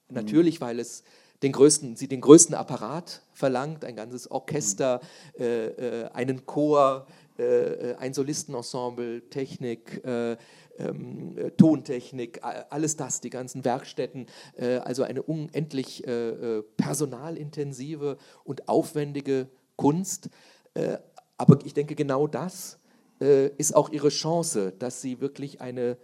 natürlich, 0.10 0.60
mhm. 0.60 0.66
weil 0.66 0.80
es 0.80 1.04
den 1.42 1.52
größten, 1.52 1.96
sie 1.96 2.08
den 2.08 2.22
größten 2.22 2.56
Apparat 2.56 3.22
verlangt, 3.34 3.84
ein 3.84 3.96
ganzes 3.96 4.30
Orchester, 4.32 5.02
mhm. 5.38 6.10
einen 6.14 6.46
Chor, 6.46 7.08
äh, 7.40 7.44
äh, 7.44 7.96
ein 7.96 8.14
Solistenensemble, 8.14 9.28
Technik, 9.30 10.06
äh, 10.06 10.38
ähm, 10.78 11.36
Tontechnik, 11.58 12.40
alles 12.44 12.96
das, 12.96 13.22
die 13.22 13.32
ganzen 13.32 13.66
Werkstätten, 13.66 14.28
äh, 14.56 14.78
also 14.78 15.02
eine 15.02 15.24
unendlich 15.24 16.06
äh, 16.06 16.62
personalintensive 16.78 18.18
und 18.44 18.70
aufwendige 18.70 19.48
Kunst. 19.78 20.30
Äh, 20.76 20.98
aber 21.38 21.58
ich 21.66 21.74
denke, 21.74 21.96
genau 21.96 22.28
das 22.28 22.80
ist 23.20 23.74
auch 23.74 23.90
ihre 23.90 24.10
Chance, 24.10 24.74
dass 24.78 25.02
sie 25.02 25.22
wirklich 25.22 25.62
eine, 25.62 25.98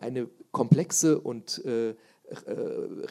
eine 0.00 0.30
komplexe 0.56 1.20
und 1.20 1.62
äh, 1.66 1.94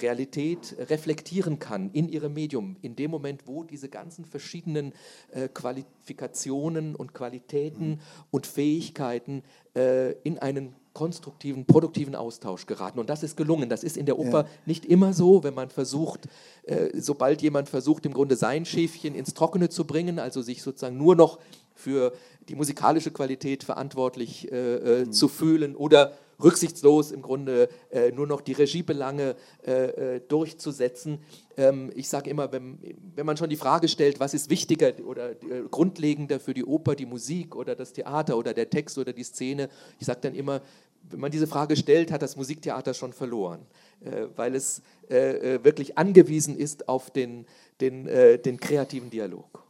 Realität 0.01 0.75
reflektieren 0.89 1.59
kann 1.59 1.91
in 1.91 2.09
ihrem 2.09 2.33
Medium, 2.33 2.75
in 2.81 2.95
dem 2.95 3.11
Moment, 3.11 3.43
wo 3.45 3.63
diese 3.63 3.87
ganzen 3.87 4.25
verschiedenen 4.25 4.93
äh, 5.31 5.47
Qualifikationen 5.47 6.95
und 6.95 7.13
Qualitäten 7.13 7.89
mhm. 7.89 7.99
und 8.31 8.47
Fähigkeiten 8.47 9.43
äh, 9.75 10.13
in 10.23 10.39
einen 10.39 10.73
konstruktiven, 10.93 11.65
produktiven 11.65 12.15
Austausch 12.15 12.65
geraten. 12.65 12.97
Und 12.97 13.11
das 13.11 13.21
ist 13.21 13.37
gelungen. 13.37 13.69
Das 13.69 13.83
ist 13.83 13.95
in 13.95 14.07
der 14.07 14.17
Oper 14.17 14.43
ja. 14.43 14.49
nicht 14.65 14.85
immer 14.85 15.13
so, 15.13 15.43
wenn 15.43 15.53
man 15.53 15.69
versucht, 15.69 16.27
äh, 16.63 16.89
sobald 16.99 17.43
jemand 17.43 17.69
versucht, 17.69 18.07
im 18.07 18.13
Grunde 18.13 18.35
sein 18.35 18.65
Schäfchen 18.65 19.13
ins 19.13 19.35
Trockene 19.35 19.69
zu 19.69 19.85
bringen, 19.85 20.17
also 20.17 20.41
sich 20.41 20.63
sozusagen 20.63 20.97
nur 20.97 21.15
noch 21.15 21.37
für 21.75 22.13
die 22.49 22.55
musikalische 22.55 23.11
Qualität 23.11 23.63
verantwortlich 23.63 24.51
äh, 24.51 24.55
äh, 24.55 25.05
mhm. 25.05 25.11
zu 25.11 25.27
fühlen 25.27 25.75
oder 25.75 26.13
rücksichtslos 26.43 27.11
im 27.11 27.21
Grunde 27.21 27.69
äh, 27.89 28.11
nur 28.11 28.27
noch 28.27 28.41
die 28.41 28.53
Regiebelange 28.53 29.35
äh, 29.65 30.15
äh, 30.15 30.21
durchzusetzen. 30.27 31.19
Ähm, 31.57 31.91
ich 31.95 32.09
sage 32.09 32.29
immer, 32.29 32.51
wenn, 32.51 32.79
wenn 33.15 33.25
man 33.25 33.37
schon 33.37 33.49
die 33.49 33.55
Frage 33.55 33.87
stellt, 33.87 34.19
was 34.19 34.33
ist 34.33 34.49
wichtiger 34.49 34.93
oder 35.05 35.31
äh, 35.31 35.63
grundlegender 35.69 36.39
für 36.39 36.53
die 36.53 36.65
Oper, 36.65 36.95
die 36.95 37.05
Musik 37.05 37.55
oder 37.55 37.75
das 37.75 37.93
Theater 37.93 38.37
oder 38.37 38.53
der 38.53 38.69
Text 38.69 38.97
oder 38.97 39.13
die 39.13 39.23
Szene, 39.23 39.69
ich 39.99 40.05
sage 40.05 40.19
dann 40.21 40.35
immer, 40.35 40.61
wenn 41.09 41.19
man 41.19 41.31
diese 41.31 41.47
Frage 41.47 41.75
stellt, 41.75 42.11
hat 42.11 42.23
das 42.23 42.35
Musiktheater 42.35 42.93
schon 42.93 43.13
verloren, 43.13 43.59
äh, 44.03 44.25
weil 44.35 44.55
es 44.55 44.81
äh, 45.07 45.63
wirklich 45.63 45.97
angewiesen 45.97 46.57
ist 46.57 46.89
auf 46.89 47.11
den, 47.11 47.45
den, 47.79 48.05
den 48.05 48.59
kreativen 48.59 49.09
Dialog. 49.09 49.64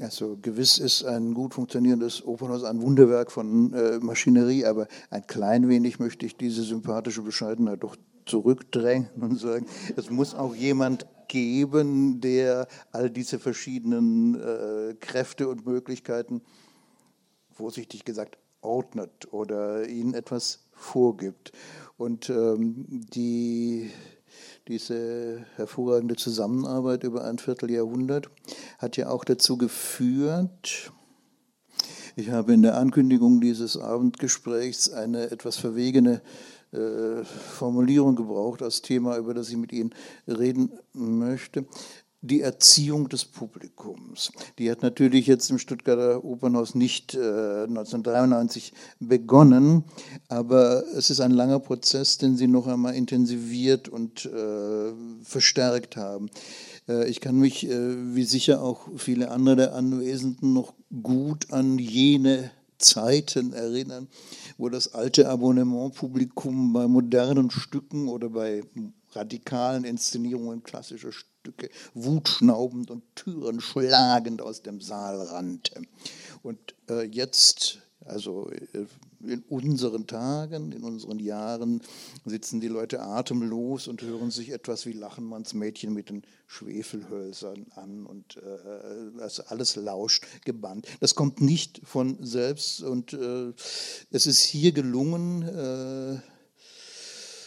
Also 0.00 0.38
gewiss 0.40 0.78
ist 0.78 1.04
ein 1.04 1.34
gut 1.34 1.54
funktionierendes 1.54 2.24
Opernhaus 2.24 2.64
ein 2.64 2.80
Wunderwerk 2.80 3.30
von 3.30 3.72
äh, 3.72 3.98
Maschinerie, 3.98 4.64
aber 4.64 4.88
ein 5.10 5.26
klein 5.26 5.68
wenig 5.68 5.98
möchte 5.98 6.24
ich 6.26 6.36
diese 6.36 6.62
sympathische 6.62 7.22
Bescheidenheit 7.22 7.82
doch 7.82 7.96
zurückdrängen 8.24 9.08
und 9.20 9.38
sagen, 9.38 9.66
es 9.96 10.10
muss 10.10 10.34
auch 10.34 10.54
jemand 10.54 11.06
geben, 11.28 12.20
der 12.20 12.68
all 12.92 13.10
diese 13.10 13.38
verschiedenen 13.38 14.34
äh, 14.40 14.94
Kräfte 15.00 15.48
und 15.48 15.66
Möglichkeiten, 15.66 16.42
vorsichtig 17.50 18.04
gesagt, 18.04 18.38
ordnet 18.60 19.32
oder 19.32 19.88
ihnen 19.88 20.14
etwas 20.14 20.66
vorgibt. 20.72 21.52
Und 21.96 22.28
ähm, 22.30 22.84
die 22.88 23.90
diese 24.68 25.44
hervorragende 25.56 26.16
Zusammenarbeit 26.16 27.04
über 27.04 27.24
ein 27.24 27.38
Vierteljahrhundert 27.38 28.28
hat 28.78 28.96
ja 28.96 29.08
auch 29.08 29.24
dazu 29.24 29.56
geführt, 29.56 30.92
ich 32.18 32.30
habe 32.30 32.54
in 32.54 32.62
der 32.62 32.78
Ankündigung 32.78 33.42
dieses 33.42 33.76
Abendgesprächs 33.76 34.90
eine 34.90 35.30
etwas 35.30 35.58
verwegene 35.58 36.22
äh, 36.72 37.24
Formulierung 37.24 38.16
gebraucht 38.16 38.62
als 38.62 38.80
Thema, 38.80 39.18
über 39.18 39.34
das 39.34 39.50
ich 39.50 39.56
mit 39.58 39.70
Ihnen 39.70 39.94
reden 40.26 40.70
möchte. 40.94 41.66
Die 42.26 42.40
Erziehung 42.40 43.08
des 43.08 43.24
Publikums. 43.24 44.32
Die 44.58 44.70
hat 44.70 44.82
natürlich 44.82 45.26
jetzt 45.26 45.50
im 45.50 45.58
Stuttgarter 45.58 46.24
Opernhaus 46.24 46.74
nicht 46.74 47.14
äh, 47.14 47.64
1993 47.64 48.72
begonnen, 49.00 49.84
aber 50.28 50.84
es 50.94 51.10
ist 51.10 51.20
ein 51.20 51.30
langer 51.30 51.60
Prozess, 51.60 52.18
den 52.18 52.36
Sie 52.36 52.46
noch 52.48 52.66
einmal 52.66 52.94
intensiviert 52.94 53.88
und 53.88 54.26
äh, 54.26 54.92
verstärkt 55.22 55.96
haben. 55.96 56.30
Äh, 56.88 57.08
ich 57.08 57.20
kann 57.20 57.36
mich, 57.36 57.66
äh, 57.66 58.14
wie 58.14 58.24
sicher 58.24 58.62
auch 58.62 58.88
viele 58.96 59.30
andere 59.30 59.56
der 59.56 59.74
Anwesenden, 59.74 60.52
noch 60.52 60.74
gut 61.02 61.52
an 61.52 61.78
jene 61.78 62.50
Zeiten 62.78 63.52
erinnern, 63.52 64.08
wo 64.58 64.68
das 64.68 64.94
alte 64.94 65.28
Abonnementpublikum 65.28 66.72
bei 66.72 66.86
modernen 66.86 67.50
Stücken 67.50 68.08
oder 68.08 68.28
bei 68.28 68.62
radikalen 69.12 69.84
Inszenierungen 69.84 70.62
klassischer 70.62 71.12
Stücke 71.12 71.35
wutschnaubend 71.94 72.90
und 72.90 73.02
Türen 73.14 73.60
schlagend 73.60 74.42
aus 74.42 74.62
dem 74.62 74.80
Saal 74.80 75.20
rannte. 75.20 75.82
Und 76.42 76.74
äh, 76.88 77.02
jetzt, 77.02 77.80
also 78.04 78.50
äh, 78.50 78.86
in 79.24 79.42
unseren 79.48 80.06
Tagen, 80.06 80.72
in 80.72 80.84
unseren 80.84 81.18
Jahren 81.18 81.80
sitzen 82.24 82.60
die 82.60 82.68
Leute 82.68 83.02
atemlos 83.02 83.88
und 83.88 84.02
hören 84.02 84.30
sich 84.30 84.50
etwas 84.50 84.86
wie 84.86 84.92
Lachenmanns 84.92 85.54
Mädchen 85.54 85.92
mit 85.92 86.10
den 86.10 86.22
Schwefelhölzern 86.46 87.66
an 87.74 88.06
und 88.06 88.36
äh, 88.36 89.20
also 89.20 89.42
alles 89.46 89.76
lauscht 89.76 90.24
gebannt. 90.44 90.86
Das 91.00 91.14
kommt 91.14 91.40
nicht 91.40 91.80
von 91.84 92.18
selbst 92.24 92.82
und 92.82 93.12
äh, 93.12 93.52
es 94.10 94.26
ist 94.26 94.42
hier 94.42 94.72
gelungen, 94.72 95.42
äh, 95.42 96.20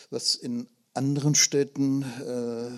was 0.10 0.36
in 0.36 0.68
anderen 0.94 1.36
Städten 1.36 2.02
äh, 2.02 2.72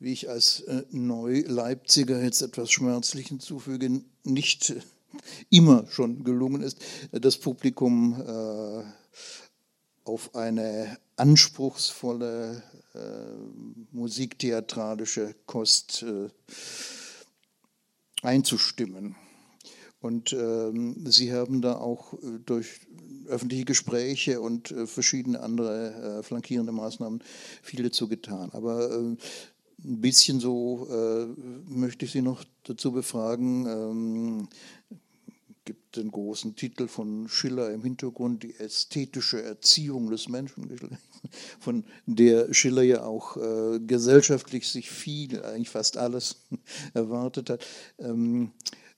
wie 0.00 0.12
ich 0.12 0.28
als 0.28 0.60
äh, 0.62 0.82
Neu-Leipziger 0.90 2.22
jetzt 2.22 2.42
etwas 2.42 2.72
schmerzlich 2.72 3.28
hinzufüge, 3.28 4.02
nicht 4.24 4.74
immer 5.50 5.86
schon 5.88 6.24
gelungen 6.24 6.62
ist, 6.62 6.78
das 7.12 7.36
Publikum 7.36 8.20
äh, 8.20 8.82
auf 10.04 10.34
eine 10.34 10.98
anspruchsvolle 11.16 12.62
äh, 12.94 12.98
musiktheatralische 13.92 15.34
Kost 15.46 16.02
äh, 16.02 16.28
einzustimmen. 18.22 19.16
Und 20.00 20.32
ähm, 20.32 21.04
Sie 21.06 21.32
haben 21.32 21.60
da 21.60 21.74
auch 21.74 22.14
äh, 22.14 22.38
durch 22.46 22.80
öffentliche 23.26 23.66
Gespräche 23.66 24.40
und 24.40 24.70
äh, 24.70 24.86
verschiedene 24.86 25.40
andere 25.40 26.20
äh, 26.20 26.22
flankierende 26.22 26.72
Maßnahmen 26.72 27.22
viel 27.62 27.82
dazu 27.82 28.08
getan. 28.08 28.50
Aber 28.52 29.16
ein 29.84 30.00
bisschen 30.00 30.40
so 30.40 30.86
möchte 31.68 32.04
ich 32.04 32.12
Sie 32.12 32.22
noch 32.22 32.44
dazu 32.64 32.92
befragen. 32.92 33.66
Ähm, 33.66 34.48
gibt 35.70 35.96
den 35.96 36.10
großen 36.10 36.56
Titel 36.56 36.88
von 36.88 37.28
Schiller 37.28 37.70
im 37.70 37.82
Hintergrund, 37.82 38.42
die 38.42 38.58
ästhetische 38.58 39.40
Erziehung 39.40 40.10
des 40.10 40.28
Menschen, 40.28 40.68
von 41.60 41.84
der 42.06 42.52
Schiller 42.52 42.82
ja 42.82 43.04
auch 43.04 43.36
äh, 43.36 43.78
gesellschaftlich 43.78 44.68
sich 44.68 44.90
viel, 44.90 45.42
eigentlich 45.44 45.70
fast 45.70 45.96
alles 45.96 46.38
erwartet 46.94 47.50
hat. 47.50 47.66
Ähm, 47.98 48.50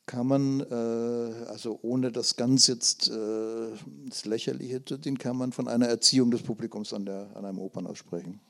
kann 0.06 0.26
man, 0.26 0.60
äh, 0.60 1.44
also 1.48 1.78
ohne 1.82 2.10
das 2.10 2.36
ganz 2.36 2.66
jetzt 2.68 3.10
äh, 3.10 3.68
ins 4.04 4.24
Lächerliche 4.24 4.82
zu 4.82 4.98
ziehen, 4.98 5.18
kann 5.18 5.36
man 5.36 5.52
von 5.52 5.68
einer 5.68 5.88
Erziehung 5.88 6.30
des 6.30 6.42
Publikums 6.42 6.92
an, 6.92 7.04
der, 7.04 7.36
an 7.36 7.44
einem 7.44 7.58
Opernhaus 7.58 7.98
sprechen. 7.98 8.40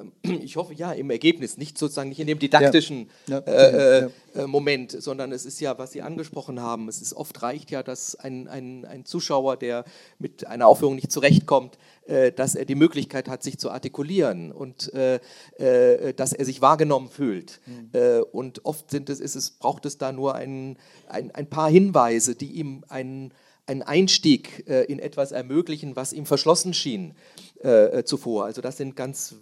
Ähm, 0.00 0.12
ich 0.42 0.56
hoffe 0.56 0.74
ja, 0.74 0.92
im 0.92 1.10
Ergebnis, 1.10 1.56
nicht 1.56 1.78
sozusagen 1.78 2.08
nicht 2.08 2.20
in 2.20 2.26
dem 2.26 2.38
didaktischen 2.38 3.10
ja. 3.26 3.38
Ja. 3.38 3.52
Äh, 3.52 3.98
äh, 4.04 4.10
äh, 4.34 4.46
Moment, 4.46 4.90
sondern 4.90 5.32
es 5.32 5.44
ist 5.44 5.60
ja, 5.60 5.78
was 5.78 5.92
Sie 5.92 6.02
angesprochen 6.02 6.60
haben, 6.60 6.88
es 6.88 7.00
ist 7.00 7.14
oft 7.14 7.42
reicht 7.42 7.70
ja, 7.70 7.82
dass 7.82 8.16
ein, 8.16 8.48
ein, 8.48 8.84
ein 8.84 9.04
Zuschauer, 9.04 9.56
der 9.56 9.84
mit 10.18 10.46
einer 10.46 10.66
Aufführung 10.66 10.96
nicht 10.96 11.12
zurechtkommt, 11.12 11.78
äh, 12.06 12.32
dass 12.32 12.54
er 12.54 12.64
die 12.64 12.74
Möglichkeit 12.74 13.28
hat, 13.28 13.42
sich 13.42 13.58
zu 13.58 13.70
artikulieren 13.70 14.52
und 14.52 14.92
äh, 14.94 15.20
äh, 15.58 16.12
dass 16.14 16.32
er 16.32 16.44
sich 16.44 16.60
wahrgenommen 16.60 17.08
fühlt. 17.08 17.60
Mhm. 17.66 18.24
und 18.32 18.64
oft 18.64 18.90
sind 18.90 19.08
es, 19.08 19.20
ist 19.20 19.34
es, 19.34 19.50
braucht 19.50 19.86
es 19.86 19.98
da 19.98 20.12
nur 20.12 20.34
ein, 20.34 20.76
ein, 21.08 21.30
ein 21.32 21.48
paar 21.48 21.70
Hinweise, 21.70 22.34
die 22.34 22.52
ihm 22.52 22.84
einen 22.88 23.32
einen 23.66 23.82
Einstieg 23.82 24.64
äh, 24.68 24.84
in 24.84 24.98
etwas 24.98 25.32
ermöglichen, 25.32 25.96
was 25.96 26.12
ihm 26.12 26.26
verschlossen 26.26 26.74
schien 26.74 27.14
äh, 27.60 28.04
zuvor. 28.04 28.44
Also 28.44 28.60
das 28.60 28.76
sind 28.76 28.96
ganz 28.96 29.36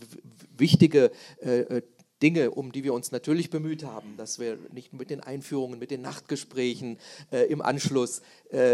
wichtige 0.57 1.11
äh, 1.41 1.83
Dinge, 2.23 2.53
um 2.53 2.71
die 2.71 2.85
wir 2.85 2.95
uns 2.95 3.11
natürlich 3.11 3.51
bemüht 3.51 3.85
haben, 3.85 4.17
dass 4.17 4.39
wir 4.39 4.57
nicht 4.73 4.93
mit 4.93 5.11
den 5.11 5.21
Einführungen, 5.21 5.81
mit 5.81 5.91
den 5.91 6.03
Nachtgesprächen 6.03 6.99
im 7.49 7.61
Anschluss, 7.61 8.23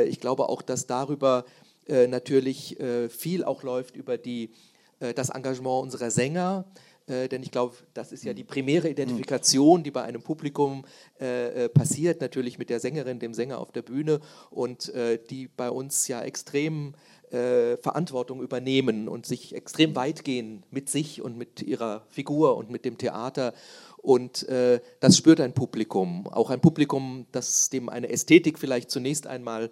ich 0.07 0.21
glaube 0.21 0.51
auch, 0.51 0.61
dass 0.61 0.87
darüber 0.87 1.47
natürlich 1.87 2.77
viel 3.09 3.45
auch 3.45 3.63
läuft 3.63 3.97
über 3.97 4.19
die, 4.19 4.51
das 4.99 5.31
Engagement 5.31 5.83
unserer 5.83 6.11
Sänger, 6.11 6.67
äh, 7.09 7.29
denn 7.29 7.43
ich 7.43 7.51
glaube, 7.51 7.77
das 7.95 8.13
ist 8.13 8.25
ja 8.25 8.35
die 8.35 8.45
primäre 8.45 8.89
Identifikation, 8.89 9.83
die 9.83 9.91
bei 9.91 10.03
einem 10.03 10.23
Publikum 10.23 10.85
äh, 11.21 11.65
äh, 11.65 11.69
passiert, 11.69 12.21
natürlich 12.21 12.59
mit 12.59 12.71
der 12.71 12.81
Sängerin, 12.81 13.19
dem 13.19 13.35
Sänger 13.35 13.59
auf 13.59 13.73
der 13.73 13.83
Bühne 13.83 14.21
und 14.51 14.93
äh, 14.95 15.19
die 15.31 15.49
bei 15.49 15.71
uns 15.71 16.07
ja 16.09 16.23
extrem 16.23 16.95
äh, 17.31 17.77
Verantwortung 17.79 18.43
übernehmen 18.43 19.09
und 19.09 19.27
sich 19.27 19.55
extrem 19.55 19.97
weit 19.97 20.25
gehen 20.25 20.65
mit 20.71 20.89
sich 20.89 21.23
und 21.23 21.37
mit 21.37 21.63
ihrer 21.63 22.05
Figur 22.09 22.57
und 22.57 22.71
mit 22.71 22.85
dem 22.85 22.99
Theater. 22.99 23.55
Und 23.99 24.49
äh, 24.49 24.81
das 25.01 25.17
spürt 25.17 25.41
ein 25.41 25.55
Publikum, 25.55 26.27
auch 26.29 26.51
ein 26.51 26.61
Publikum, 26.61 27.27
das 27.33 27.71
dem 27.71 27.89
eine 27.89 28.11
Ästhetik 28.11 28.59
vielleicht 28.59 28.91
zunächst 28.91 29.27
einmal 29.27 29.71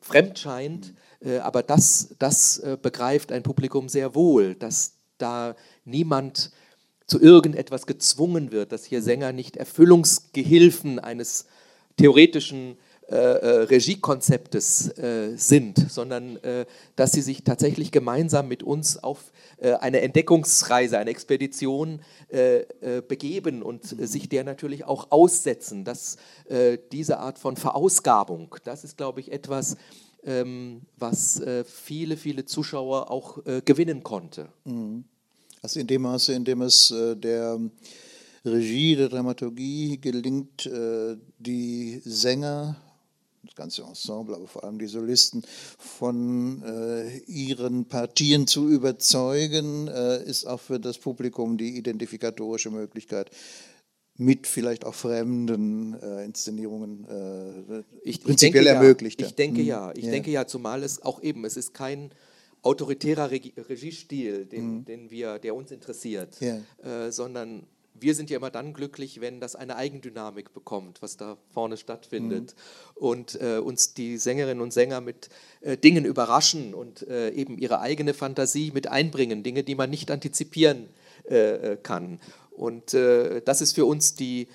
fremd 0.00 0.38
scheint, 0.38 0.92
aber 1.40 1.62
das, 1.62 2.14
das 2.18 2.60
begreift 2.82 3.32
ein 3.32 3.42
Publikum 3.42 3.88
sehr 3.88 4.14
wohl, 4.14 4.54
dass 4.54 4.95
da 5.18 5.56
niemand 5.84 6.50
zu 7.06 7.20
irgendetwas 7.20 7.86
gezwungen 7.86 8.52
wird, 8.52 8.72
dass 8.72 8.84
hier 8.84 9.02
Sänger 9.02 9.32
nicht 9.32 9.56
Erfüllungsgehilfen 9.56 10.98
eines 10.98 11.46
theoretischen 11.96 12.76
äh, 13.08 13.14
äh, 13.14 13.48
Regiekonzeptes 13.62 14.98
äh, 14.98 15.36
sind, 15.36 15.92
sondern 15.92 16.38
äh, 16.38 16.66
dass 16.96 17.12
sie 17.12 17.22
sich 17.22 17.44
tatsächlich 17.44 17.92
gemeinsam 17.92 18.48
mit 18.48 18.64
uns 18.64 19.00
auf 19.00 19.30
äh, 19.58 19.74
eine 19.74 20.00
Entdeckungsreise, 20.00 20.98
eine 20.98 21.10
Expedition 21.10 22.00
äh, 22.30 22.64
begeben 23.06 23.62
und 23.62 23.84
sich 23.84 24.28
der 24.28 24.42
natürlich 24.42 24.84
auch 24.86 25.12
aussetzen. 25.12 25.84
Dass 25.84 26.16
diese 26.90 27.18
Art 27.18 27.38
von 27.38 27.56
Verausgabung, 27.56 28.56
das 28.64 28.82
ist, 28.82 28.96
glaube 28.96 29.20
ich, 29.20 29.30
etwas, 29.30 29.76
was 30.98 31.40
viele, 31.64 32.16
viele 32.16 32.44
Zuschauer 32.44 33.10
auch 33.10 33.44
gewinnen 33.64 34.02
konnte. 34.02 34.48
Mhm. 34.64 35.04
Also 35.66 35.80
in 35.80 35.88
dem 35.88 36.02
Maße, 36.02 36.32
in 36.32 36.44
dem 36.44 36.62
es 36.62 36.92
äh, 36.92 37.16
der 37.16 37.58
Regie, 38.44 38.94
der 38.94 39.08
Dramaturgie 39.08 39.98
gelingt, 39.98 40.64
äh, 40.66 41.16
die 41.40 42.00
Sänger, 42.04 42.76
das 43.42 43.56
ganze 43.56 43.82
Ensemble, 43.82 44.36
aber 44.36 44.46
vor 44.46 44.62
allem 44.62 44.78
die 44.78 44.86
Solisten 44.86 45.42
von 45.76 46.62
äh, 46.62 47.18
ihren 47.26 47.86
Partien 47.86 48.46
zu 48.46 48.68
überzeugen, 48.68 49.88
ist 49.88 50.46
auch 50.46 50.60
für 50.60 50.78
das 50.78 50.98
Publikum 50.98 51.58
die 51.58 51.76
identifikatorische 51.76 52.70
Möglichkeit, 52.70 53.32
mit 54.18 54.46
vielleicht 54.46 54.84
auch 54.84 54.94
fremden 54.94 55.94
äh, 56.00 56.24
Inszenierungen 56.24 57.06
äh, 57.08 57.82
ich, 58.02 58.22
prinzipiell 58.22 58.64
ich 58.64 58.68
denke, 58.68 58.68
ermöglicht. 58.68 59.20
Ja. 59.20 59.26
Ich 59.26 59.34
denke 59.34 59.60
hm. 59.60 59.66
ja, 59.66 59.92
ich 59.94 60.04
ja. 60.04 60.10
denke 60.10 60.30
ja, 60.30 60.46
zumal 60.46 60.82
es 60.82 61.02
auch 61.02 61.22
eben, 61.22 61.44
es 61.44 61.56
ist 61.56 61.74
kein 61.74 62.10
autoritärer 62.62 63.30
Regie 63.30 63.52
Regiestil, 63.56 64.46
den, 64.46 64.78
mhm. 64.78 64.84
den 64.84 65.10
wir, 65.10 65.38
der 65.38 65.54
uns 65.54 65.70
interessiert, 65.70 66.40
yeah. 66.40 66.60
äh, 66.82 67.12
sondern 67.12 67.64
wir 68.00 68.14
sind 68.14 68.28
ja 68.28 68.36
immer 68.36 68.50
dann 68.50 68.74
glücklich, 68.74 69.20
wenn 69.20 69.40
das 69.40 69.56
eine 69.56 69.76
Eigendynamik 69.76 70.52
bekommt, 70.52 71.00
was 71.00 71.16
da 71.16 71.36
vorne 71.52 71.76
stattfindet 71.76 72.54
mhm. 72.54 73.02
und 73.02 73.40
äh, 73.40 73.58
uns 73.58 73.94
die 73.94 74.18
Sängerinnen 74.18 74.60
und 74.60 74.72
Sänger 74.72 75.00
mit 75.00 75.28
äh, 75.60 75.76
Dingen 75.76 76.04
überraschen 76.04 76.74
und 76.74 77.06
äh, 77.08 77.30
eben 77.30 77.56
ihre 77.58 77.80
eigene 77.80 78.14
Fantasie 78.14 78.70
mit 78.74 78.88
einbringen, 78.88 79.42
Dinge, 79.42 79.62
die 79.62 79.74
man 79.74 79.90
nicht 79.90 80.10
antizipieren 80.10 80.88
äh, 81.28 81.72
äh, 81.72 81.76
kann. 81.82 82.20
Und 82.56 82.94
das 82.94 83.60
ist 83.60 83.74
für 83.74 83.84
uns 83.84 84.14
die, 84.14 84.48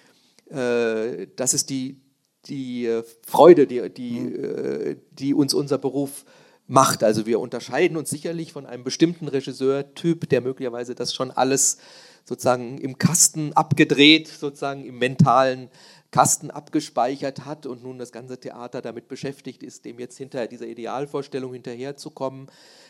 das 0.50 1.54
ist 1.54 1.70
die, 1.70 2.02
die 2.46 3.02
Freude, 3.26 3.68
die, 3.68 3.90
die, 3.90 4.20
mhm. 4.20 4.98
die 5.12 5.34
uns 5.34 5.54
unser 5.54 5.78
Beruf 5.78 6.26
macht. 6.68 7.04
Also 7.04 7.26
wir 7.26 7.40
unterscheiden 7.40 7.98
uns 7.98 8.10
sicherlich 8.10 8.54
von 8.54 8.66
einem 8.66 8.84
bestimmten 8.84 9.28
Regisseurtyp, 9.28 10.30
der 10.30 10.42
möglicherweise 10.42 10.96
das 10.96 11.14
schon 11.14 11.30
alles 11.30 11.78
sozusagen 12.24 12.78
im 12.78 12.98
Kasten 12.98 13.54
abgedreht, 13.54 14.28
sozusagen 14.28 14.86
im 14.86 14.98
mentalen 14.98 15.70
Kasten 16.12 16.50
abgespeichert 16.50 17.46
hat 17.46 17.66
und 17.66 17.84
nun 17.84 17.98
das 17.98 18.12
ganze 18.12 18.40
Theater 18.40 18.82
damit 18.82 19.08
beschäftigt 19.08 19.64
ist, 19.64 19.86
dem 19.86 20.00
jetzt 20.00 20.18
hinter 20.18 20.48
dieser 20.48 20.68
Idealvorstellung 20.68 21.54
hinterherzukommen. 21.54 22.48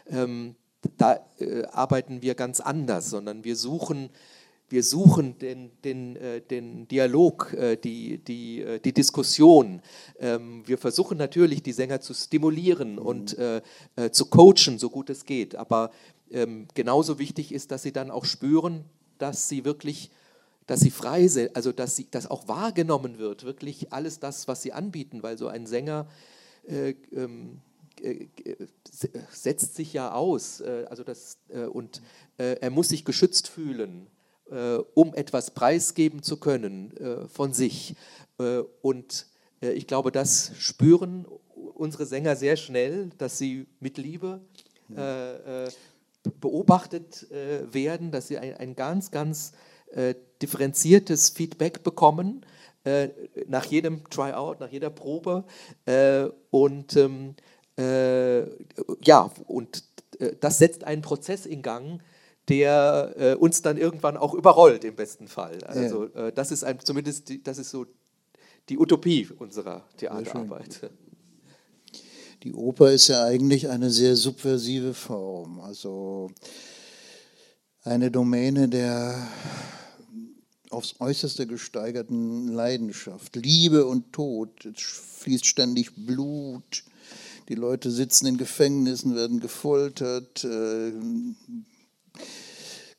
Ähm, 0.08 0.56
da 0.98 1.20
äh, 1.40 1.64
arbeiten 1.66 2.22
wir 2.22 2.36
ganz 2.36 2.60
anders, 2.60 3.10
sondern 3.10 3.44
wir 3.44 3.56
suchen 3.56 4.10
wir 4.72 4.84
suchen 4.84 5.38
den, 5.40 5.72
den, 5.84 6.16
äh, 6.16 6.42
den 6.42 6.88
Dialog, 6.88 7.54
äh, 7.54 7.76
die, 7.76 8.18
die, 8.20 8.62
äh, 8.62 8.80
die 8.80 8.94
Diskussion. 8.94 9.82
Ähm, 10.20 10.64
wir 10.66 10.78
versuchen 10.78 11.18
natürlich, 11.18 11.62
die 11.62 11.74
Sänger 11.74 12.00
zu 12.00 12.14
stimulieren 12.14 12.94
mhm. 12.94 13.00
und 13.00 13.38
äh, 13.38 13.62
äh, 13.96 14.12
zu 14.12 14.26
coachen, 14.28 14.80
so 14.80 14.90
gut 14.90 15.10
es 15.10 15.26
geht. 15.26 15.56
Aber 15.56 15.92
ähm, 16.32 16.68
genauso 16.74 17.20
wichtig 17.20 17.52
ist, 17.52 17.72
dass 17.72 17.84
sie 17.84 17.92
dann 17.92 18.12
auch 18.12 18.26
spüren, 18.26 18.86
dass 19.18 19.50
sie 19.50 19.66
wirklich, 19.66 20.10
dass 20.68 20.80
sie 20.80 20.92
frei 20.92 21.28
sind, 21.28 21.56
also 21.56 21.72
dass, 21.72 21.98
sie, 21.98 22.08
dass 22.10 22.32
auch 22.32 22.48
wahrgenommen 22.48 23.18
wird, 23.18 23.44
wirklich 23.44 23.92
alles 23.92 24.20
das, 24.20 24.48
was 24.48 24.62
sie 24.62 24.72
anbieten, 24.72 25.22
weil 25.22 25.38
so 25.38 25.48
ein 25.48 25.68
Sänger 25.68 26.08
äh, 26.68 26.96
ähm, 27.14 27.60
setzt 29.32 29.76
sich 29.76 29.94
ja 29.94 30.14
aus, 30.14 30.60
also 30.62 31.04
das, 31.04 31.38
und 31.72 32.02
er 32.38 32.72
muss 32.72 32.90
sich 32.90 33.06
geschützt 33.06 33.48
fühlen 33.48 34.08
äh, 34.08 34.21
um 34.96 35.14
etwas 35.14 35.52
preisgeben 35.52 36.24
zu 36.24 36.38
können 36.38 36.96
äh, 36.98 37.28
von 37.30 37.54
sich. 37.54 37.96
Äh, 38.42 38.64
und 38.82 39.28
äh, 39.62 39.72
ich 39.72 39.88
glaube, 39.88 40.12
das 40.12 40.52
spüren 40.58 41.26
unsere 41.76 42.06
Sänger 42.06 42.36
sehr 42.36 42.58
schnell, 42.58 43.10
dass 43.18 43.38
sie 43.38 43.68
mit 43.80 43.98
Liebe 43.98 44.42
äh, 44.96 45.66
äh, 45.66 45.72
beobachtet 46.40 47.26
werden, 47.32 48.12
dass 48.12 48.28
sie 48.28 48.38
ein, 48.38 48.56
ein 48.58 48.76
ganz, 48.76 49.10
ganz 49.10 49.54
differenziertes 50.40 51.32
Feedback 51.32 51.82
bekommen 51.82 52.46
nach 53.48 53.66
jedem 53.66 54.08
Tryout, 54.08 54.60
nach 54.60 54.70
jeder 54.70 54.92
Probe. 54.92 55.46
und 56.52 56.96
ähm, 56.96 57.34
ja, 59.04 59.32
und 59.48 59.84
das 60.42 60.60
setzt 60.60 60.84
einen 60.84 61.02
Prozess 61.02 61.48
in 61.48 61.64
Gang, 61.64 62.04
der 62.52 63.14
äh, 63.18 63.36
uns 63.36 63.62
dann 63.62 63.78
irgendwann 63.78 64.18
auch 64.18 64.34
überrollt 64.34 64.84
im 64.84 64.96
besten 64.96 65.28
Fall. 65.28 65.64
Also 65.64 66.10
ja. 66.14 66.28
äh, 66.28 66.34
das 66.34 66.52
ist 66.52 66.64
ein, 66.64 66.80
zumindest 66.80 67.30
die, 67.30 67.42
das 67.42 67.58
ist 67.58 67.72
so 67.72 67.86
die 68.70 68.78
Utopie 68.78 69.28
unserer 69.40 69.86
Theaterarbeit. 69.98 70.92
Die 72.44 72.54
Oper 72.54 72.92
ist 72.92 73.08
ja 73.08 73.24
eigentlich 73.24 73.70
eine 73.70 73.92
sehr 73.92 74.16
subversive 74.16 74.94
Form, 74.94 75.60
also 75.60 76.32
eine 77.84 78.10
Domäne 78.10 78.68
der 78.68 79.28
aufs 80.72 80.96
äußerste 81.00 81.48
gesteigerten 81.48 82.48
Leidenschaft, 82.48 83.36
Liebe 83.36 83.86
und 83.86 84.14
Tod. 84.14 84.66
Es 84.66 84.82
fließt 84.82 85.46
ständig 85.46 85.92
Blut. 85.96 86.84
Die 87.50 87.56
Leute 87.56 87.92
sitzen 87.92 88.28
in 88.28 88.38
Gefängnissen, 88.38 89.16
werden 89.16 89.40
gefoltert, 89.42 90.44
äh, 90.46 90.94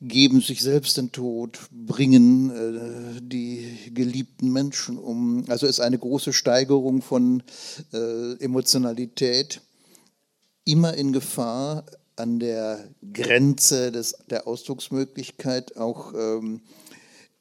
geben 0.03 0.41
sich 0.41 0.61
selbst 0.61 0.97
den 0.97 1.11
Tod, 1.11 1.59
bringen 1.71 2.49
äh, 2.49 3.21
die 3.21 3.91
geliebten 3.93 4.51
Menschen 4.51 4.97
um. 4.97 5.45
Also 5.47 5.65
ist 5.65 5.79
eine 5.79 5.97
große 5.97 6.33
Steigerung 6.33 7.01
von 7.01 7.41
äh, 7.93 8.33
Emotionalität, 8.43 9.61
immer 10.65 10.93
in 10.93 11.13
Gefahr, 11.13 11.85
an 12.15 12.39
der 12.39 12.89
Grenze 13.13 13.91
des, 13.91 14.15
der 14.29 14.45
Ausdrucksmöglichkeit 14.45 15.77
auch 15.77 16.13
ähm, 16.13 16.61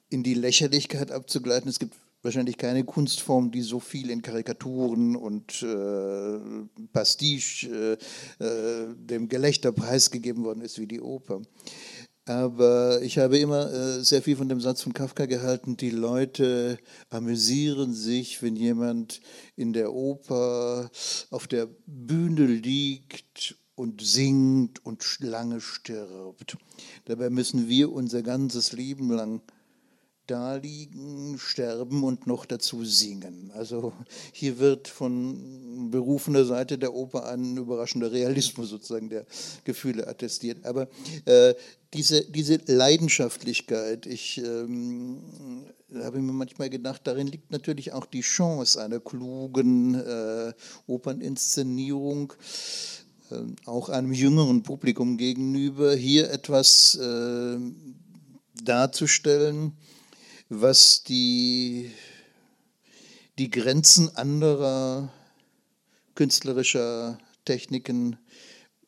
in 0.09 0.23
die 0.23 0.35
Lächerlichkeit 0.35 1.11
abzugleiten. 1.11 1.69
Es 1.69 1.79
gibt 1.79 1.95
wahrscheinlich 2.23 2.57
keine 2.57 2.85
Kunstform, 2.85 3.51
die 3.51 3.63
so 3.63 3.81
viel 3.81 4.11
in 4.11 4.23
Karikaturen 4.23 5.17
und 5.17 5.63
äh, 5.63 6.39
Pastiche 6.93 7.99
äh, 8.41 8.45
äh, 8.45 8.95
dem 8.95 9.29
Gelächter 9.29 9.73
preisgegeben 9.73 10.45
worden 10.45 10.63
ist 10.63 10.79
wie 10.79 10.87
die 10.87 11.01
Oper. 11.01 11.43
Aber 12.25 13.03
ich 13.03 13.19
habe 13.19 13.39
immer 13.39 13.73
äh, 13.73 14.05
sehr 14.05 14.23
viel 14.23 14.37
von 14.37 14.49
dem 14.49 14.61
Satz 14.61 14.83
von 14.83 14.93
Kafka 14.93 15.27
gehalten, 15.27 15.77
die 15.77 15.91
Leute 15.91 16.79
amüsieren 17.11 17.93
sich, 17.93 18.43
wenn 18.43 18.55
jemand 18.55 19.21
in 19.57 19.73
der 19.73 19.93
Oper 19.93 20.89
auf 21.31 21.49
der 21.49 21.69
Bühne 21.87 22.47
liegt 22.47 23.57
und 23.75 24.03
singt 24.03 24.85
und 24.87 25.05
lange 25.19 25.61
stirbt. 25.61 26.57
Dabei 27.07 27.29
müssen 27.29 27.69
wir 27.69 27.91
unser 27.91 28.23
ganzes 28.23 28.73
Leben 28.73 29.11
lang 29.11 29.43
da 30.33 30.57
liegen, 30.57 31.39
sterben 31.39 32.03
und 32.05 32.27
noch 32.27 32.47
dazu 32.47 32.87
singen. 32.87 33.51
Also 33.55 33.93
hier 34.33 34.59
wird 34.59 34.89
von 34.89 35.91
berufener 35.91 36.47
Seite 36.47 36.79
der 36.79 36.95
Oper 36.95 37.29
ein 37.29 37.59
überraschender 37.59 38.11
Realismus 38.11 38.71
sozusagen 38.71 39.11
der 39.11 39.27
Gefühle 39.65 40.07
attestiert. 40.07 40.65
Aber 40.65 40.89
äh, 41.27 41.55
diese, 41.93 42.25
diese 42.25 42.59
Leidenschaftlichkeit, 42.65 44.07
ich 44.07 44.39
ähm, 44.39 45.19
habe 45.95 46.21
mir 46.21 46.33
manchmal 46.33 46.71
gedacht, 46.71 47.03
darin 47.05 47.27
liegt 47.27 47.51
natürlich 47.51 47.93
auch 47.93 48.07
die 48.07 48.23
Chance 48.23 48.83
einer 48.83 49.01
klugen 49.01 49.95
äh, 49.97 50.55
Operninszenierung 50.87 52.33
äh, 53.31 53.35
auch 53.67 53.91
einem 53.91 54.15
jüngeren 54.15 54.63
Publikum 54.63 55.19
gegenüber, 55.19 55.95
hier 55.95 56.31
etwas 56.31 56.95
äh, 56.95 57.59
darzustellen, 58.65 59.73
was 60.53 61.03
die, 61.03 61.91
die 63.39 63.51
Grenzen 63.51 64.15
anderer 64.17 65.11
künstlerischer 66.15 67.19
Techniken 67.47 68.19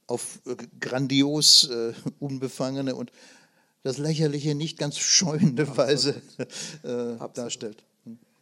auf 0.07 0.41
äh, 0.47 0.57
grandios 0.79 1.71
äh, 1.71 1.95
unbefangene 2.19 2.95
und 2.95 3.11
das 3.83 3.97
Lächerliche 3.97 4.55
nicht 4.55 4.79
ganz 4.79 4.99
scheuende 4.99 5.77
Weise 5.77 6.21
äh, 6.83 7.17
darstellt. 7.33 7.83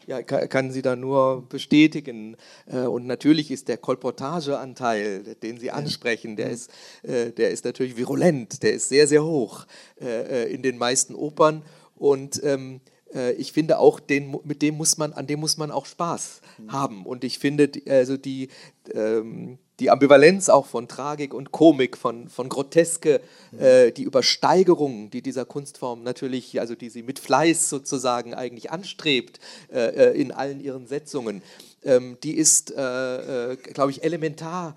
Ja, 0.08 0.20
kann 0.20 0.72
sie 0.72 0.82
da 0.82 0.96
nur 0.96 1.48
bestätigen. 1.48 2.36
Äh, 2.66 2.80
und 2.80 3.06
natürlich 3.06 3.52
ist 3.52 3.68
der 3.68 3.76
Kolportageanteil, 3.76 5.36
den 5.36 5.58
Sie 5.58 5.70
ansprechen, 5.70 6.34
der 6.34 6.50
ist, 6.50 6.72
der 7.04 7.50
ist 7.50 7.64
natürlich 7.64 7.96
virulent, 7.96 8.64
der 8.64 8.72
ist 8.74 8.88
sehr, 8.88 9.06
sehr 9.06 9.24
hoch 9.24 9.64
in 10.00 10.62
den 10.62 10.76
meisten 10.76 11.14
Opern. 11.14 11.62
Und 11.94 12.42
ähm, 12.42 12.80
äh, 12.80 12.91
ich 13.36 13.52
finde 13.52 13.78
auch, 13.78 14.00
den, 14.00 14.36
mit 14.44 14.62
dem 14.62 14.76
muss 14.76 14.96
man, 14.96 15.12
an 15.12 15.26
dem 15.26 15.40
muss 15.40 15.58
man 15.58 15.70
auch 15.70 15.86
Spaß 15.86 16.40
mhm. 16.58 16.72
haben. 16.72 17.06
Und 17.06 17.24
ich 17.24 17.38
finde, 17.38 17.70
also 17.88 18.16
die, 18.16 18.48
ähm, 18.94 19.58
die 19.82 19.90
Ambivalenz 19.90 20.48
auch 20.48 20.66
von 20.66 20.86
Tragik 20.86 21.34
und 21.34 21.50
Komik, 21.50 21.96
von, 21.96 22.28
von 22.28 22.48
Groteske, 22.48 23.20
mhm. 23.50 23.58
äh, 23.58 23.90
die 23.90 24.04
Übersteigerung, 24.04 25.10
die 25.10 25.22
dieser 25.22 25.44
Kunstform 25.44 26.04
natürlich, 26.04 26.60
also 26.60 26.76
die 26.76 26.88
sie 26.88 27.02
mit 27.02 27.18
Fleiß 27.18 27.68
sozusagen 27.68 28.32
eigentlich 28.32 28.70
anstrebt 28.70 29.40
äh, 29.72 30.10
äh 30.10 30.20
in 30.20 30.30
allen 30.30 30.60
ihren 30.60 30.86
Setzungen, 30.86 31.42
ähm, 31.82 32.16
die 32.22 32.36
ist, 32.36 32.72
äh, 32.76 33.52
äh, 33.52 33.56
glaube 33.56 33.90
ich, 33.90 34.04
elementar 34.04 34.76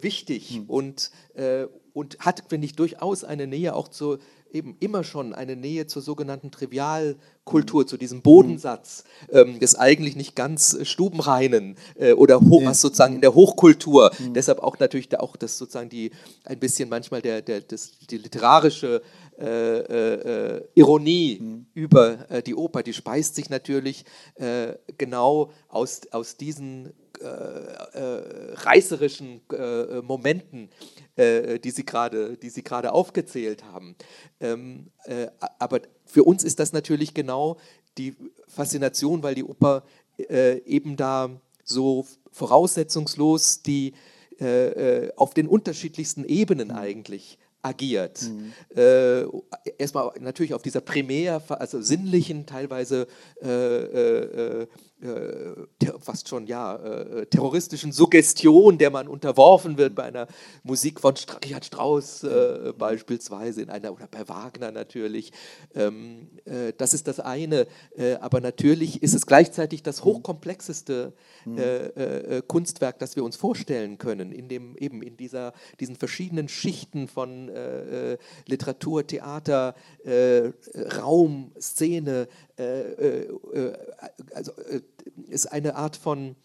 wichtig 0.00 0.60
mhm. 0.60 0.64
und, 0.70 1.10
und 1.92 2.18
hat, 2.20 2.44
finde 2.48 2.64
ich, 2.66 2.74
durchaus 2.74 3.24
eine 3.24 3.46
Nähe 3.46 3.74
auch 3.74 3.88
zu 3.88 4.18
eben 4.56 4.76
immer 4.80 5.04
schon 5.04 5.34
eine 5.34 5.54
Nähe 5.54 5.86
zur 5.86 6.02
sogenannten 6.02 6.50
Trivialkultur, 6.50 7.82
mhm. 7.82 7.86
zu 7.86 7.96
diesem 7.96 8.22
Bodensatz 8.22 9.04
ähm, 9.30 9.60
des 9.60 9.74
eigentlich 9.74 10.16
nicht 10.16 10.34
ganz 10.34 10.74
äh, 10.74 10.84
stubenreinen 10.84 11.76
äh, 11.96 12.12
oder 12.12 12.40
was 12.40 12.80
sozusagen 12.80 13.16
in 13.16 13.20
der 13.20 13.34
Hochkultur, 13.34 14.10
mhm. 14.18 14.34
deshalb 14.34 14.60
auch 14.60 14.78
natürlich 14.78 15.08
da 15.08 15.18
auch 15.18 15.36
das 15.36 15.58
sozusagen 15.58 15.88
die 15.88 16.10
ein 16.44 16.58
bisschen 16.58 16.88
manchmal 16.88 17.22
der, 17.22 17.42
der, 17.42 17.60
das, 17.60 17.92
die 18.10 18.18
literarische 18.18 19.02
äh, 19.38 20.56
äh, 20.56 20.64
Ironie 20.74 21.38
mhm. 21.40 21.66
über 21.74 22.30
äh, 22.30 22.42
die 22.42 22.54
Oper, 22.54 22.82
die 22.82 22.94
speist 22.94 23.34
sich 23.34 23.50
natürlich 23.50 24.04
äh, 24.36 24.74
genau 24.96 25.50
aus, 25.68 26.00
aus 26.10 26.38
diesen 26.38 26.94
reißerischen 27.22 29.40
Momenten 30.02 30.68
äh, 31.16 31.58
die 31.58 31.70
Sie 31.70 31.84
gerade, 31.84 32.36
die 32.36 32.50
Sie 32.50 32.62
gerade 32.62 32.92
aufgezählt 32.92 33.64
haben. 33.64 33.96
Ähm, 34.40 34.90
äh, 35.04 35.28
aber 35.58 35.80
für 36.04 36.24
uns 36.24 36.44
ist 36.44 36.58
das 36.58 36.72
natürlich 36.72 37.14
genau 37.14 37.56
die 37.98 38.14
Faszination, 38.48 39.22
weil 39.22 39.34
die 39.34 39.44
Oper 39.44 39.84
äh, 40.18 40.58
eben 40.64 40.96
da 40.96 41.30
so 41.64 42.06
voraussetzungslos 42.30 43.62
die 43.62 43.94
äh, 44.38 45.06
äh, 45.06 45.12
auf 45.16 45.32
den 45.32 45.48
unterschiedlichsten 45.48 46.24
Ebenen 46.24 46.68
mhm. 46.68 46.76
eigentlich 46.76 47.38
agiert. 47.62 48.22
Mhm. 48.22 48.52
Äh, 48.76 49.24
erstmal 49.78 50.12
natürlich 50.20 50.54
auf 50.54 50.62
dieser 50.62 50.80
primär, 50.80 51.42
also 51.48 51.80
sinnlichen, 51.80 52.46
teilweise 52.46 53.08
äh, 53.42 53.48
äh, 53.48 54.62
äh, 54.62 54.66
fast 56.00 56.28
schon 56.28 56.46
ja, 56.46 56.76
äh, 56.76 57.26
terroristischen 57.26 57.92
Suggestion, 57.92 58.78
der 58.78 58.90
man 58.90 59.08
unterworfen 59.08 59.76
wird 59.76 59.94
bei 59.94 60.04
einer 60.04 60.26
Musik 60.62 61.00
von 61.00 61.14
Richard 61.44 61.66
Strauss 61.66 62.22
äh, 62.22 62.72
beispielsweise, 62.76 63.62
in 63.62 63.68
einer, 63.68 63.92
oder 63.92 64.06
bei 64.06 64.26
Wagner 64.26 64.72
natürlich. 64.72 65.32
Ähm, 65.74 66.28
äh, 66.46 66.72
das 66.76 66.94
ist 66.94 67.08
das 67.08 67.20
eine. 67.20 67.66
Äh, 67.96 68.14
aber 68.14 68.40
natürlich 68.40 69.02
ist 69.02 69.14
es 69.14 69.26
gleichzeitig 69.26 69.82
das 69.82 70.02
hochkomplexeste 70.02 71.12
äh, 71.46 72.42
Kunstwerk, 72.46 72.98
das 72.98 73.16
wir 73.16 73.24
uns 73.24 73.36
vorstellen 73.36 73.98
können, 73.98 74.32
in 74.32 74.48
dem 74.48 74.76
eben 74.78 75.02
in 75.02 75.16
dieser, 75.16 75.52
diesen 75.78 75.96
verschiedenen 75.96 76.48
Schichten 76.48 77.06
von 77.08 77.50
Literatur, 78.46 79.06
Theater, 79.06 79.74
Raum, 80.98 81.52
Szene, 81.60 82.28
also 84.34 84.52
ist 85.28 85.46
eine 85.52 85.76
Art 85.76 85.96
von 85.96 86.36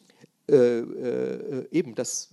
äh, 0.50 0.80
äh, 0.80 1.68
eben 1.72 1.96
das 1.96 2.30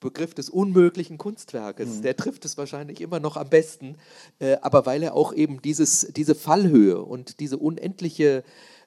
Begriff 0.00 0.34
des 0.34 0.50
unmöglichen 0.50 1.16
Kunstwerkes. 1.16 1.98
Mhm. 1.98 2.02
Der 2.02 2.16
trifft 2.16 2.44
es 2.44 2.58
wahrscheinlich 2.58 3.00
immer 3.00 3.20
noch 3.20 3.36
am 3.36 3.48
besten, 3.48 3.96
äh, 4.40 4.56
aber 4.60 4.84
weil 4.84 5.02
er 5.02 5.14
auch 5.14 5.32
eben 5.32 5.62
dieses, 5.62 6.08
diese 6.12 6.34
Fallhöhe 6.34 7.00
und 7.00 7.40
diese 7.40 7.56
unendliche 7.56 8.44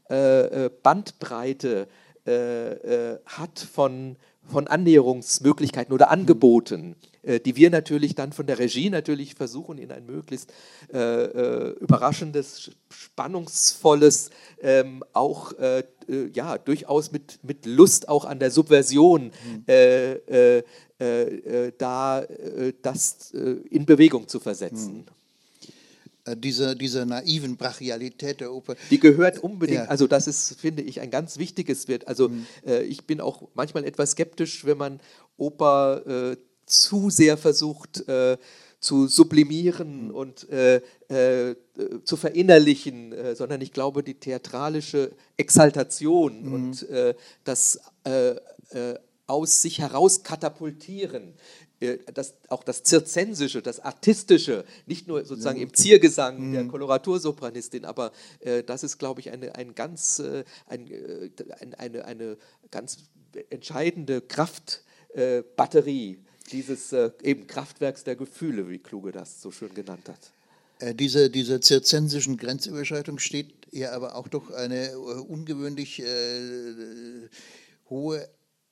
äh, 0.09 0.65
äh 0.65 0.69
Bandbreite 0.84 1.88
äh, 2.26 3.17
hat 3.26 3.59
von, 3.59 4.17
von 4.47 4.67
Annäherungsmöglichkeiten 4.67 5.93
oder 5.93 6.11
Angeboten, 6.11 6.95
die 7.23 7.55
wir 7.55 7.71
natürlich 7.71 8.13
dann 8.13 8.33
von 8.33 8.45
der 8.45 8.59
Regie 8.59 8.91
natürlich 8.91 9.33
versuchen, 9.33 9.79
in 9.79 9.91
ein 9.91 10.05
möglichst 10.05 10.53
überraschendes, 10.89 12.71
spannungsvolles, 12.89 14.29
ähm, 14.61 15.03
auch 15.13 15.53
äh, 15.53 15.83
ja, 16.33 16.57
durchaus 16.57 17.11
mit, 17.11 17.39
mit 17.43 17.65
Lust 17.65 18.09
auch 18.09 18.25
an 18.25 18.39
der 18.39 18.51
Subversion 18.51 19.25
mhm. 19.25 19.63
äh, 19.67 20.13
äh, 20.13 20.63
äh, 20.99 21.71
da 21.77 22.23
das 22.81 23.31
in 23.31 23.85
Bewegung 23.85 24.27
zu 24.27 24.39
versetzen. 24.39 24.97
Mhm. 24.97 25.05
Diese, 26.38 26.76
diese 26.76 27.05
naiven 27.05 27.55
Brachialität 27.55 28.41
der 28.41 28.51
Oper. 28.51 28.76
Die 28.89 28.99
gehört 28.99 29.38
unbedingt, 29.38 29.82
ja. 29.82 29.86
also 29.86 30.07
das 30.07 30.26
ist, 30.26 30.59
finde 30.59 30.82
ich, 30.82 30.99
ein 30.99 31.11
ganz 31.11 31.38
wichtiges 31.38 31.88
Wert. 31.88 32.07
Also 32.07 32.30
mhm. 32.30 32.47
ich 32.88 33.05
bin 33.05 33.21
auch 33.21 33.47
manchmal 33.53 33.86
etwas 33.86 34.11
skeptisch, 34.11 34.65
wenn 34.65 34.78
man 34.80 34.99
Oper 35.38 36.36
zu 36.65 37.11
sehr 37.11 37.38
versucht, 37.38 38.03
zu 38.86 39.07
sublimieren 39.07 40.07
mhm. 40.07 40.15
und 40.15 40.49
äh, 40.49 40.82
äh, 41.07 41.55
zu 42.03 42.17
verinnerlichen, 42.17 43.11
äh, 43.13 43.36
sondern 43.36 43.61
ich 43.61 43.73
glaube, 43.73 44.03
die 44.03 44.13
theatralische 44.13 45.11
Exaltation 45.38 46.43
mhm. 46.43 46.53
und 46.53 46.89
äh, 46.89 47.15
das 47.43 47.80
äh, 48.05 48.36
äh, 48.69 48.99
aus 49.28 49.63
sich 49.63 49.80
heraus 49.80 50.21
katapultieren, 50.21 51.34
das, 52.13 52.36
auch 52.47 52.63
das 52.63 52.84
Zirzensische, 52.84 53.61
das 53.61 53.80
Artistische, 53.80 54.65
nicht 54.86 55.07
nur 55.07 55.26
sozusagen 55.26 55.59
im 55.59 55.73
Ziergesang 55.73 56.49
mhm. 56.49 56.53
der 56.53 56.65
Koloratursopranistin, 56.65 57.86
aber 57.86 58.11
das 58.65 58.84
ist, 58.84 58.97
glaube 58.97 59.19
ich, 59.19 59.32
eine, 59.32 59.55
ein 59.55 59.76
ganz, 59.76 60.21
ein, 60.67 61.76
eine, 61.78 62.05
eine 62.05 62.38
ganz 62.71 62.97
entscheidende 63.49 64.21
Kraftbatterie 64.21 66.19
dieses 66.51 66.93
äh, 66.93 67.11
eben 67.23 67.47
Kraftwerks 67.47 68.03
der 68.03 68.15
Gefühle, 68.15 68.69
wie 68.69 68.80
Kluge 68.80 69.11
das 69.11 69.41
so 69.41 69.51
schön 69.51 69.73
genannt 69.73 70.07
hat. 70.07 70.32
Äh, 70.80 70.93
diese, 70.93 71.30
diese 71.30 71.59
zirzensischen 71.59 72.38
Grenzüberschreitung 72.38 73.19
steht 73.19 73.53
ja 73.71 73.91
aber 73.91 74.15
auch 74.15 74.28
doch 74.28 74.51
eine 74.51 74.91
äh, 74.91 74.95
ungewöhnlich 74.95 76.01
äh, 76.01 77.30
hohe 77.89 78.28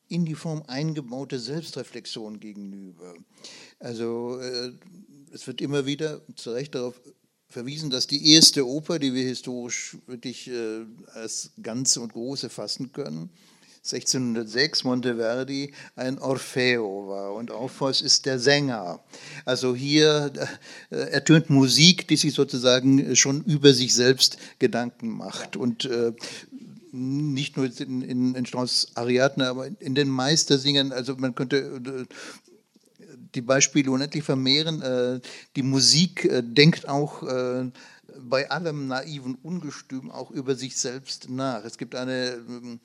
in 0.07 0.25
die 0.25 0.35
Form 0.35 0.63
eingebaute 0.67 1.39
Selbstreflexion 1.39 2.39
gegenüber. 2.39 3.13
Also 3.79 4.39
äh, 4.39 4.71
es 5.31 5.47
wird 5.47 5.61
immer 5.61 5.85
wieder 5.85 6.21
zu 6.35 6.51
Recht 6.51 6.75
darauf 6.75 6.99
verwiesen, 7.47 7.89
dass 7.89 8.07
die 8.07 8.33
erste 8.33 8.67
Oper, 8.67 8.99
die 8.99 9.13
wir 9.13 9.23
historisch 9.23 9.97
wirklich 10.07 10.49
äh, 10.49 10.85
als 11.13 11.51
ganze 11.61 12.01
und 12.01 12.13
große 12.13 12.49
fassen 12.49 12.91
können, 12.91 13.29
1606 13.85 14.85
Monteverdi 14.85 15.73
ein 15.97 16.17
Orfeo 16.17 17.09
war 17.09 17.33
und 17.33 17.51
Orpheus 17.51 18.01
ist 18.01 18.25
der 18.25 18.39
Sänger. 18.39 19.03
Also 19.43 19.75
hier 19.75 20.31
äh, 20.89 20.95
ertönt 20.95 21.49
Musik, 21.49 22.07
die 22.07 22.15
sich 22.15 22.33
sozusagen 22.33 23.13
schon 23.17 23.43
über 23.43 23.73
sich 23.73 23.93
selbst 23.93 24.37
Gedanken 24.57 25.09
macht 25.09 25.57
und 25.57 25.83
äh, 25.83 26.13
nicht 26.93 27.57
nur 27.57 27.65
in, 27.79 28.01
in, 28.01 28.35
in 28.35 28.45
Strauss 28.45 28.91
Ariadne, 28.95 29.47
aber 29.47 29.67
in 29.79 29.95
den 29.95 30.09
Meistersingern, 30.09 30.91
also 30.91 31.15
man 31.17 31.33
könnte 31.33 31.57
äh, 31.57 32.05
die 33.33 33.41
Beispiele 33.41 33.89
unendlich 33.89 34.23
vermehren. 34.23 34.81
Äh, 34.81 35.19
die 35.55 35.63
Musik 35.63 36.25
äh, 36.25 36.43
denkt 36.43 36.87
auch 36.87 37.23
bei 38.19 38.51
allem 38.51 38.87
naiven 38.87 39.35
Ungestüm 39.41 40.11
auch 40.11 40.29
über 40.29 40.55
sich 40.55 40.77
selbst 40.77 41.29
nach. 41.29 41.65
Es 41.65 41.79
gibt 41.79 41.95
eine 41.95 42.33
ähm, 42.33 42.79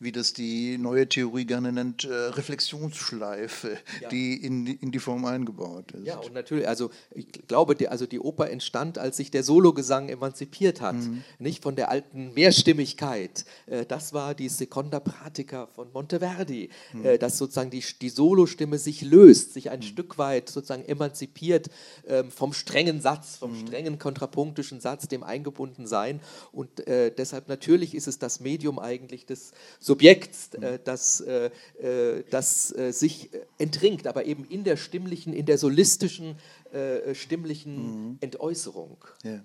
wie 0.00 0.12
das 0.12 0.32
die 0.32 0.78
neue 0.78 1.08
Theorie 1.08 1.44
gerne 1.44 1.72
nennt, 1.72 2.04
äh, 2.04 2.12
Reflexionsschleife, 2.12 3.78
ja. 4.00 4.08
die 4.08 4.34
in, 4.34 4.66
in 4.66 4.92
die 4.92 4.98
Form 4.98 5.24
eingebaut 5.24 5.92
ist. 5.92 6.06
Ja, 6.06 6.18
und 6.18 6.34
natürlich, 6.34 6.68
also 6.68 6.90
ich 7.14 7.26
glaube, 7.46 7.74
die, 7.74 7.88
also 7.88 8.06
die 8.06 8.20
Oper 8.20 8.50
entstand, 8.50 8.98
als 8.98 9.16
sich 9.16 9.30
der 9.30 9.42
Sologesang 9.42 10.08
emanzipiert 10.08 10.80
hat, 10.80 10.96
mhm. 10.96 11.22
nicht 11.38 11.62
von 11.62 11.76
der 11.76 11.90
alten 11.90 12.32
Mehrstimmigkeit. 12.34 13.44
Äh, 13.66 13.86
das 13.86 14.12
war 14.12 14.34
die 14.34 14.48
Seconda 14.48 15.00
Pratica 15.00 15.66
von 15.66 15.92
Monteverdi, 15.92 16.70
mhm. 16.92 17.04
Äh, 17.04 17.18
dass 17.18 17.38
sozusagen 17.38 17.70
die, 17.70 17.84
die 18.00 18.08
Solostimme 18.08 18.78
sich 18.78 19.02
löst, 19.02 19.54
sich 19.54 19.70
ein 19.70 19.80
mhm. 19.80 19.84
Stück 19.84 20.18
weit 20.18 20.48
sozusagen 20.48 20.84
emanzipiert 20.84 21.68
ähm, 22.06 22.30
vom 22.30 22.52
strengen 22.52 23.00
Satz, 23.00 23.36
vom 23.36 23.52
mhm. 23.52 23.66
strengen 23.66 23.98
kontrapunktischen 23.98 24.80
Satz, 24.80 25.08
dem 25.08 25.22
eingebunden 25.22 25.86
sein. 25.86 26.20
Und 26.52 26.86
äh, 26.86 27.10
deshalb 27.10 27.48
natürlich 27.48 27.94
ist 27.94 28.08
es 28.08 28.18
das 28.18 28.40
Medium 28.40 28.78
eigentlich 28.78 29.26
des 29.26 29.52
Subjekts, 29.80 30.54
äh, 30.54 30.78
das, 30.82 31.20
äh, 31.20 31.50
äh 31.80 32.24
das 32.30 32.76
äh, 32.76 32.92
sich 32.92 33.30
entringt, 33.58 34.06
aber 34.06 34.24
eben 34.24 34.44
in 34.44 34.64
der 34.64 34.76
stimmlichen, 34.76 35.32
in 35.32 35.46
der 35.46 35.58
solistischen, 35.58 36.36
äh, 36.72 37.14
stimmlichen 37.14 38.10
mhm. 38.10 38.18
Entäußerung. 38.20 38.96
Ja. 39.24 39.40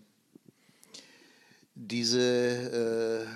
Diese 1.76 3.28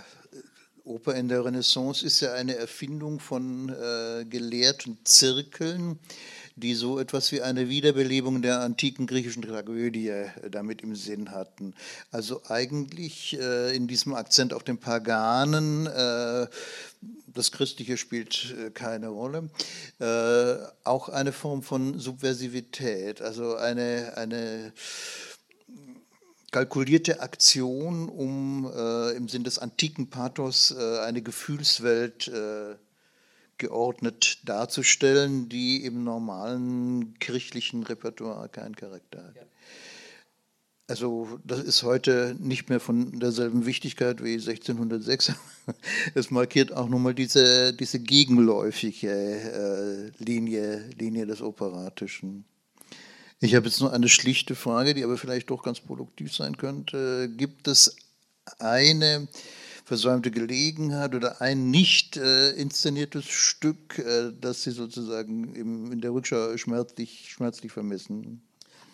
Oper 0.83 1.15
in 1.15 1.27
der 1.27 1.43
Renaissance 1.43 2.05
ist 2.05 2.19
ja 2.19 2.33
eine 2.33 2.55
Erfindung 2.55 3.19
von 3.19 3.75
gelehrten 4.29 4.99
Zirkeln 5.05 5.97
die 6.57 6.73
so 6.73 6.99
etwas 6.99 7.31
wie 7.31 7.41
eine 7.41 7.69
Wiederbelebung 7.69 8.41
der 8.41 8.61
antiken 8.61 9.05
griechischen 9.05 9.43
Tragödie 9.43 10.09
äh, 10.09 10.27
damit 10.49 10.81
im 10.81 10.95
Sinn 10.95 11.31
hatten. 11.31 11.75
Also 12.11 12.41
eigentlich 12.47 13.39
äh, 13.39 13.75
in 13.75 13.87
diesem 13.87 14.15
Akzent 14.15 14.53
auf 14.53 14.63
den 14.63 14.79
Paganen, 14.79 15.85
äh, 15.85 16.47
das 17.27 17.51
Christliche 17.51 17.97
spielt 17.97 18.55
äh, 18.59 18.71
keine 18.71 19.09
Rolle, 19.09 19.49
äh, 19.99 20.55
auch 20.83 21.09
eine 21.09 21.31
Form 21.31 21.61
von 21.61 21.99
Subversivität, 21.99 23.21
also 23.21 23.55
eine, 23.55 24.13
eine 24.17 24.73
kalkulierte 26.51 27.21
Aktion, 27.21 28.09
um 28.09 28.65
äh, 28.75 29.11
im 29.15 29.29
Sinn 29.29 29.43
des 29.43 29.59
antiken 29.59 30.09
Pathos 30.09 30.75
eine 30.75 31.21
Gefühlswelt 31.21 32.29
äh, 32.29 32.75
geordnet 33.57 34.39
darzustellen, 34.45 35.49
die 35.49 35.83
im 35.83 36.03
normalen 36.03 37.17
kirchlichen 37.19 37.83
Repertoire 37.83 38.49
keinen 38.49 38.75
Charakter 38.75 39.23
hat. 39.23 39.35
Also 40.89 41.39
das 41.43 41.59
ist 41.59 41.83
heute 41.83 42.37
nicht 42.39 42.69
mehr 42.69 42.79
von 42.79 43.19
derselben 43.19 43.65
Wichtigkeit 43.65 44.23
wie 44.23 44.33
1606. 44.33 45.33
Es 46.15 46.31
markiert 46.31 46.71
auch 46.71 46.87
nochmal 46.87 47.13
diese, 47.13 47.73
diese 47.73 47.99
gegenläufige 47.99 49.11
äh, 49.11 50.23
Linie, 50.23 50.89
Linie 50.97 51.25
des 51.25 51.41
Operatischen. 51.41 52.45
Ich 53.41 53.53
habe 53.53 53.67
jetzt 53.67 53.81
noch 53.81 53.91
eine 53.91 54.07
schlichte 54.07 54.55
Frage, 54.55 54.93
die 54.93 55.03
aber 55.03 55.17
vielleicht 55.17 55.49
doch 55.49 55.61
ganz 55.61 55.81
produktiv 55.81 56.33
sein 56.33 56.55
könnte. 56.55 57.29
Gibt 57.35 57.67
es 57.67 57.97
eine 58.57 59.27
versäumte 59.87 60.31
Gelegenheit 60.31 61.15
oder 61.15 61.41
ein 61.41 61.71
nicht 61.71 62.17
äh, 62.17 62.49
inszeniertes 62.51 63.23
Stück, 63.23 63.99
äh, 63.99 64.33
das 64.39 64.63
Sie 64.63 64.71
sozusagen 64.71 65.55
im, 65.55 65.93
in 65.93 66.01
der 66.01 66.11
Rückschau 66.11 66.57
schmerzlich, 66.57 67.29
schmerzlich 67.29 67.71
vermissen? 67.71 68.41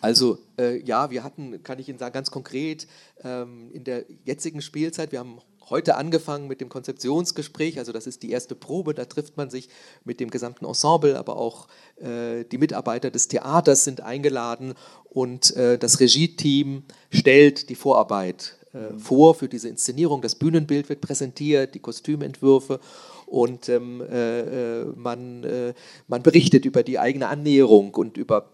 Also 0.00 0.38
äh, 0.56 0.80
ja, 0.84 1.10
wir 1.10 1.24
hatten, 1.24 1.64
kann 1.64 1.80
ich 1.80 1.88
Ihnen 1.88 1.98
sagen, 1.98 2.12
ganz 2.12 2.30
konkret 2.30 2.86
ähm, 3.24 3.72
in 3.72 3.82
der 3.82 4.04
jetzigen 4.24 4.62
Spielzeit, 4.62 5.10
wir 5.10 5.18
haben 5.18 5.40
heute 5.68 5.96
angefangen 5.96 6.46
mit 6.46 6.60
dem 6.60 6.68
Konzeptionsgespräch, 6.68 7.80
also 7.80 7.90
das 7.90 8.06
ist 8.06 8.22
die 8.22 8.30
erste 8.30 8.54
Probe, 8.54 8.94
da 8.94 9.04
trifft 9.04 9.36
man 9.36 9.50
sich 9.50 9.70
mit 10.04 10.20
dem 10.20 10.30
gesamten 10.30 10.64
Ensemble, 10.64 11.18
aber 11.18 11.38
auch 11.38 11.66
äh, 11.96 12.44
die 12.44 12.58
Mitarbeiter 12.58 13.10
des 13.10 13.26
Theaters 13.26 13.82
sind 13.82 14.00
eingeladen 14.00 14.74
und 15.06 15.56
äh, 15.56 15.76
das 15.76 15.98
Regie-Team 15.98 16.84
stellt 17.10 17.68
die 17.68 17.74
Vorarbeit. 17.74 18.58
Vor 18.98 19.34
für 19.34 19.48
diese 19.48 19.68
Inszenierung. 19.68 20.22
Das 20.22 20.34
Bühnenbild 20.34 20.88
wird 20.88 21.00
präsentiert, 21.00 21.74
die 21.74 21.80
Kostümentwürfe 21.80 22.80
und 23.26 23.68
ähm, 23.68 24.00
äh, 24.00 24.40
äh 24.80 24.84
man, 24.96 25.44
äh, 25.44 25.74
man 26.08 26.22
berichtet 26.22 26.64
über 26.64 26.82
die 26.82 26.98
eigene 26.98 27.28
Annäherung 27.28 27.94
und 27.94 28.16
über 28.16 28.50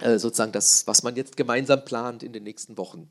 äh, 0.00 0.18
sozusagen 0.18 0.52
das, 0.52 0.86
was 0.86 1.02
man 1.02 1.16
jetzt 1.16 1.36
gemeinsam 1.36 1.84
plant 1.84 2.22
in 2.22 2.32
den 2.32 2.44
nächsten 2.44 2.78
Wochen. 2.78 3.08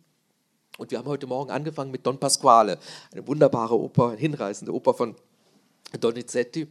Und 0.78 0.92
wir 0.92 1.00
haben 1.00 1.08
heute 1.08 1.28
Morgen 1.28 1.50
angefangen 1.50 1.92
mit 1.92 2.06
Don 2.06 2.20
Pasquale, 2.20 2.78
eine 3.12 3.28
wunderbare 3.28 3.78
Oper, 3.78 4.10
eine 4.10 4.18
hinreißende 4.18 4.74
Oper 4.74 4.94
von 4.94 5.16
Donizetti. 6.00 6.68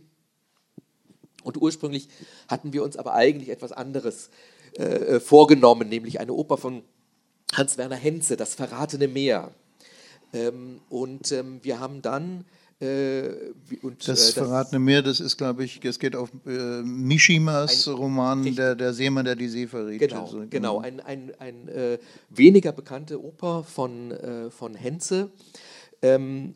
Und 1.42 1.60
ursprünglich 1.60 2.08
hatten 2.48 2.72
wir 2.72 2.82
uns 2.82 2.96
aber 2.96 3.14
eigentlich 3.14 3.50
etwas 3.50 3.72
anderes 3.72 4.30
äh, 4.74 5.20
vorgenommen, 5.20 5.88
nämlich 5.88 6.20
eine 6.20 6.32
Oper 6.32 6.56
von 6.56 6.82
Hans-Werner 7.52 7.96
Henze, 7.96 8.36
Das 8.36 8.54
verratene 8.54 9.08
Meer. 9.08 9.52
Ähm, 10.36 10.80
und 10.88 11.32
ähm, 11.32 11.60
wir 11.62 11.80
haben 11.80 12.02
dann 12.02 12.44
äh, 12.78 13.30
und, 13.80 14.06
das, 14.06 14.30
äh, 14.30 14.32
verratene 14.32 14.78
Meer, 14.78 15.00
das 15.00 15.18
ist, 15.18 15.38
glaube 15.38 15.64
ich, 15.64 15.82
es 15.82 15.98
geht 15.98 16.14
auf 16.14 16.30
äh, 16.46 16.82
Mishimas 16.82 17.88
ein, 17.88 17.94
Roman, 17.94 18.54
der, 18.54 18.74
der 18.74 18.92
Seemann, 18.92 19.24
der 19.24 19.34
die 19.34 19.48
See 19.48 19.66
verrät. 19.66 19.98
Genau, 19.98 20.24
also, 20.24 20.42
genau. 20.50 20.80
ein, 20.80 21.00
ein, 21.00 21.32
ein 21.38 21.68
äh, 21.68 21.98
weniger 22.28 22.72
bekannte 22.72 23.22
Oper 23.22 23.64
von, 23.64 24.10
äh, 24.10 24.50
von 24.50 24.74
Henze. 24.74 25.30
Ähm, 26.02 26.52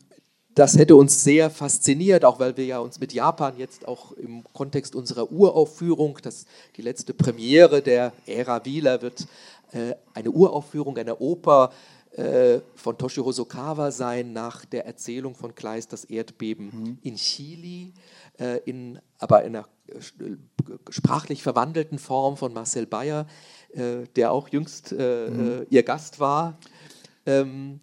das 0.53 0.77
hätte 0.77 0.95
uns 0.95 1.23
sehr 1.23 1.49
fasziniert, 1.49 2.23
auch 2.23 2.39
weil 2.39 2.55
wir 2.55 2.65
ja 2.65 2.79
uns 2.79 2.99
mit 2.99 3.13
Japan 3.13 3.57
jetzt 3.57 3.87
auch 3.87 4.11
im 4.11 4.43
Kontext 4.53 4.95
unserer 4.95 5.31
Uraufführung, 5.31 6.19
das, 6.21 6.45
die 6.77 6.83
letzte 6.83 7.15
Premiere 7.15 7.81
der 7.81 8.13
Ära 8.27 8.63
Wieler 8.63 9.01
wird 9.01 9.25
äh, 9.71 9.95
eine 10.13 10.29
Uraufführung 10.29 10.97
einer 10.97 11.19
Oper 11.19 11.71
äh, 11.71 11.91
von 12.75 12.97
Toshio 12.97 13.23
Hosokawa 13.23 13.91
sein 13.91 14.33
nach 14.33 14.65
der 14.65 14.85
Erzählung 14.85 15.33
von 15.33 15.55
Kleist 15.55 15.93
das 15.93 16.03
Erdbeben 16.03 16.65
mhm. 16.65 16.97
in 17.03 17.15
Chile, 17.15 17.93
äh, 18.37 18.59
in, 18.65 18.99
aber 19.17 19.43
in 19.43 19.55
einer 19.55 19.67
äh, 19.87 20.01
sprachlich 20.89 21.43
verwandelten 21.43 21.99
Form 21.99 22.37
von 22.37 22.53
Marcel 22.53 22.85
Bayer, 22.85 23.27
äh, 23.73 24.07
der 24.15 24.31
auch 24.31 24.49
jüngst 24.49 24.91
äh, 24.91 25.29
mhm. 25.29 25.65
ihr 25.69 25.83
Gast 25.83 26.19
war. 26.19 26.57
Ähm, 27.25 27.79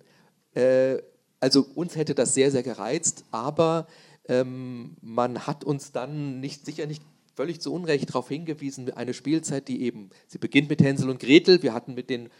also 1.38 1.64
uns 1.76 1.94
hätte 1.94 2.16
das 2.16 2.34
sehr, 2.34 2.50
sehr 2.50 2.64
gereizt, 2.64 3.24
aber 3.30 3.86
ähm, 4.28 4.96
man 5.00 5.46
hat 5.46 5.62
uns 5.62 5.92
dann 5.92 6.40
nicht 6.40 6.66
sicher 6.66 6.86
nicht 6.86 7.04
völlig 7.36 7.60
zu 7.60 7.72
Unrecht 7.72 8.08
darauf 8.08 8.28
hingewiesen, 8.28 8.92
eine 8.92 9.14
Spielzeit, 9.14 9.68
die 9.68 9.82
eben, 9.82 10.10
sie 10.26 10.38
beginnt 10.38 10.68
mit 10.68 10.82
Hänsel 10.82 11.08
und 11.08 11.20
Gretel, 11.20 11.62
wir 11.62 11.72
hatten 11.72 11.94
mit 11.94 12.10
den 12.10 12.30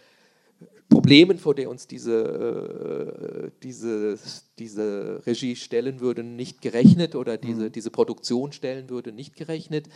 Problemen, 0.88 1.38
vor 1.38 1.54
der 1.54 1.68
uns 1.68 1.86
diese, 1.86 3.46
äh, 3.46 3.50
diese, 3.62 4.18
diese 4.58 5.22
Regie 5.26 5.54
stellen 5.54 6.00
würde, 6.00 6.22
nicht 6.22 6.62
gerechnet 6.62 7.14
oder 7.14 7.36
diese, 7.36 7.64
mhm. 7.66 7.72
diese 7.72 7.90
Produktion 7.90 8.52
stellen 8.52 8.88
würde, 8.88 9.12
nicht 9.12 9.36
gerechnet. 9.36 9.88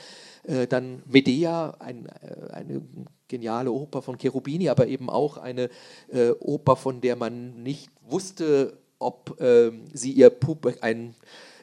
Äh, 0.45 0.67
dann 0.67 1.03
Medea, 1.07 1.77
ein, 1.79 2.07
äh, 2.07 2.53
eine 2.53 2.83
geniale 3.27 3.73
Oper 3.73 4.03
von 4.03 4.19
Cherubini, 4.19 4.69
aber 4.69 4.87
eben 4.87 5.09
auch 5.09 5.39
eine 5.39 5.71
äh, 6.09 6.31
Oper, 6.39 6.77
von 6.77 7.01
der 7.01 7.17
man 7.17 7.63
nicht 7.63 7.91
wusste, 8.07 8.79
ob 8.99 9.37
ähm, 9.41 9.87
sie 9.93 10.13
ihr, 10.13 10.31
Pub 10.31 10.73
ein, 10.83 11.15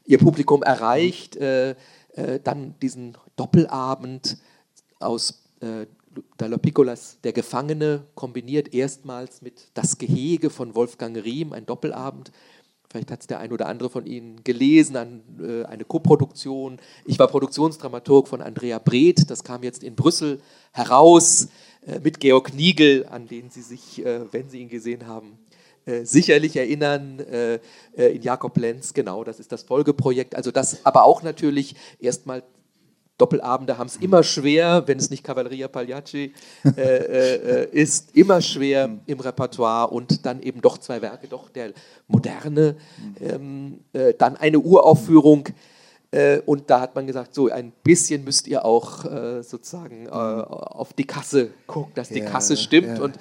ihr 0.05 0.17
Publikum 0.17 0.63
erreicht. 0.63 1.37
Äh, 1.37 1.75
äh, 2.13 2.39
dann 2.43 2.75
diesen 2.81 3.15
Doppelabend 3.35 4.37
aus 4.99 5.43
Dalla 6.37 6.57
Piccolas 6.57 7.19
Der 7.23 7.33
Gefangene 7.33 8.05
kombiniert 8.15 8.73
erstmals 8.73 9.41
mit 9.41 9.69
Das 9.73 9.97
Gehege 9.97 10.49
von 10.49 10.75
Wolfgang 10.75 11.17
Riem, 11.17 11.53
ein 11.53 11.65
Doppelabend. 11.65 12.31
Vielleicht 12.89 13.11
hat 13.11 13.21
es 13.21 13.27
der 13.27 13.39
ein 13.39 13.51
oder 13.51 13.67
andere 13.67 13.89
von 13.89 14.05
Ihnen 14.07 14.43
gelesen, 14.43 14.95
an, 14.97 15.21
äh, 15.39 15.63
eine 15.65 15.85
Koproduktion. 15.85 16.79
Ich 17.05 17.19
war 17.19 17.27
Produktionsdramaturg 17.27 18.27
von 18.27 18.41
Andrea 18.41 18.79
Breth, 18.79 19.29
das 19.29 19.43
kam 19.43 19.61
jetzt 19.61 19.83
in 19.83 19.95
Brüssel 19.95 20.41
heraus 20.71 21.49
äh, 21.85 21.99
mit 21.99 22.19
Georg 22.19 22.53
Niegel, 22.53 23.05
an 23.07 23.27
den 23.27 23.51
Sie 23.51 23.61
sich, 23.61 24.03
äh, 24.03 24.21
wenn 24.31 24.49
Sie 24.49 24.61
ihn 24.61 24.69
gesehen 24.69 25.05
haben, 25.05 25.37
äh, 25.85 26.05
sicherlich 26.05 26.55
erinnern, 26.55 27.19
äh, 27.19 27.59
äh, 27.95 28.15
in 28.15 28.21
Jakob 28.21 28.57
Lenz, 28.57 28.93
genau, 28.93 29.23
das 29.23 29.39
ist 29.39 29.51
das 29.51 29.63
Folgeprojekt. 29.63 30.35
Also 30.35 30.51
das 30.51 30.85
aber 30.85 31.03
auch 31.03 31.23
natürlich 31.23 31.75
erstmal 31.99 32.43
Doppelabende 33.19 33.77
haben 33.77 33.87
es 33.87 33.97
immer 33.97 34.23
schwer, 34.23 34.83
wenn 34.87 34.97
es 34.97 35.09
nicht 35.09 35.23
Cavalleria 35.23 35.67
Pagliacci 35.67 36.33
äh, 36.63 36.81
äh, 36.81 37.35
äh, 37.35 37.69
ist, 37.71 38.15
immer 38.15 38.41
schwer 38.41 38.97
im 39.05 39.19
Repertoire 39.19 39.89
und 39.89 40.25
dann 40.25 40.41
eben 40.41 40.61
doch 40.61 40.77
zwei 40.77 41.01
Werke, 41.01 41.27
doch 41.27 41.49
der 41.49 41.73
moderne, 42.07 42.77
ähm, 43.19 43.81
äh, 43.93 44.13
dann 44.17 44.37
eine 44.37 44.59
Uraufführung. 44.59 45.49
Äh, 46.11 46.39
und 46.45 46.69
da 46.69 46.79
hat 46.79 46.95
man 46.95 47.05
gesagt, 47.05 47.35
so 47.35 47.49
ein 47.49 47.71
bisschen 47.83 48.23
müsst 48.23 48.47
ihr 48.47 48.65
auch 48.65 49.05
äh, 49.05 49.43
sozusagen 49.43 50.09
auf 50.09 50.93
die 50.93 51.05
Kasse 51.05 51.51
gucken, 51.67 51.91
dass 51.95 52.09
die 52.09 52.19
ja, 52.19 52.25
Kasse 52.25 52.57
stimmt. 52.57 52.97
Ja. 52.97 53.03
Und 53.03 53.19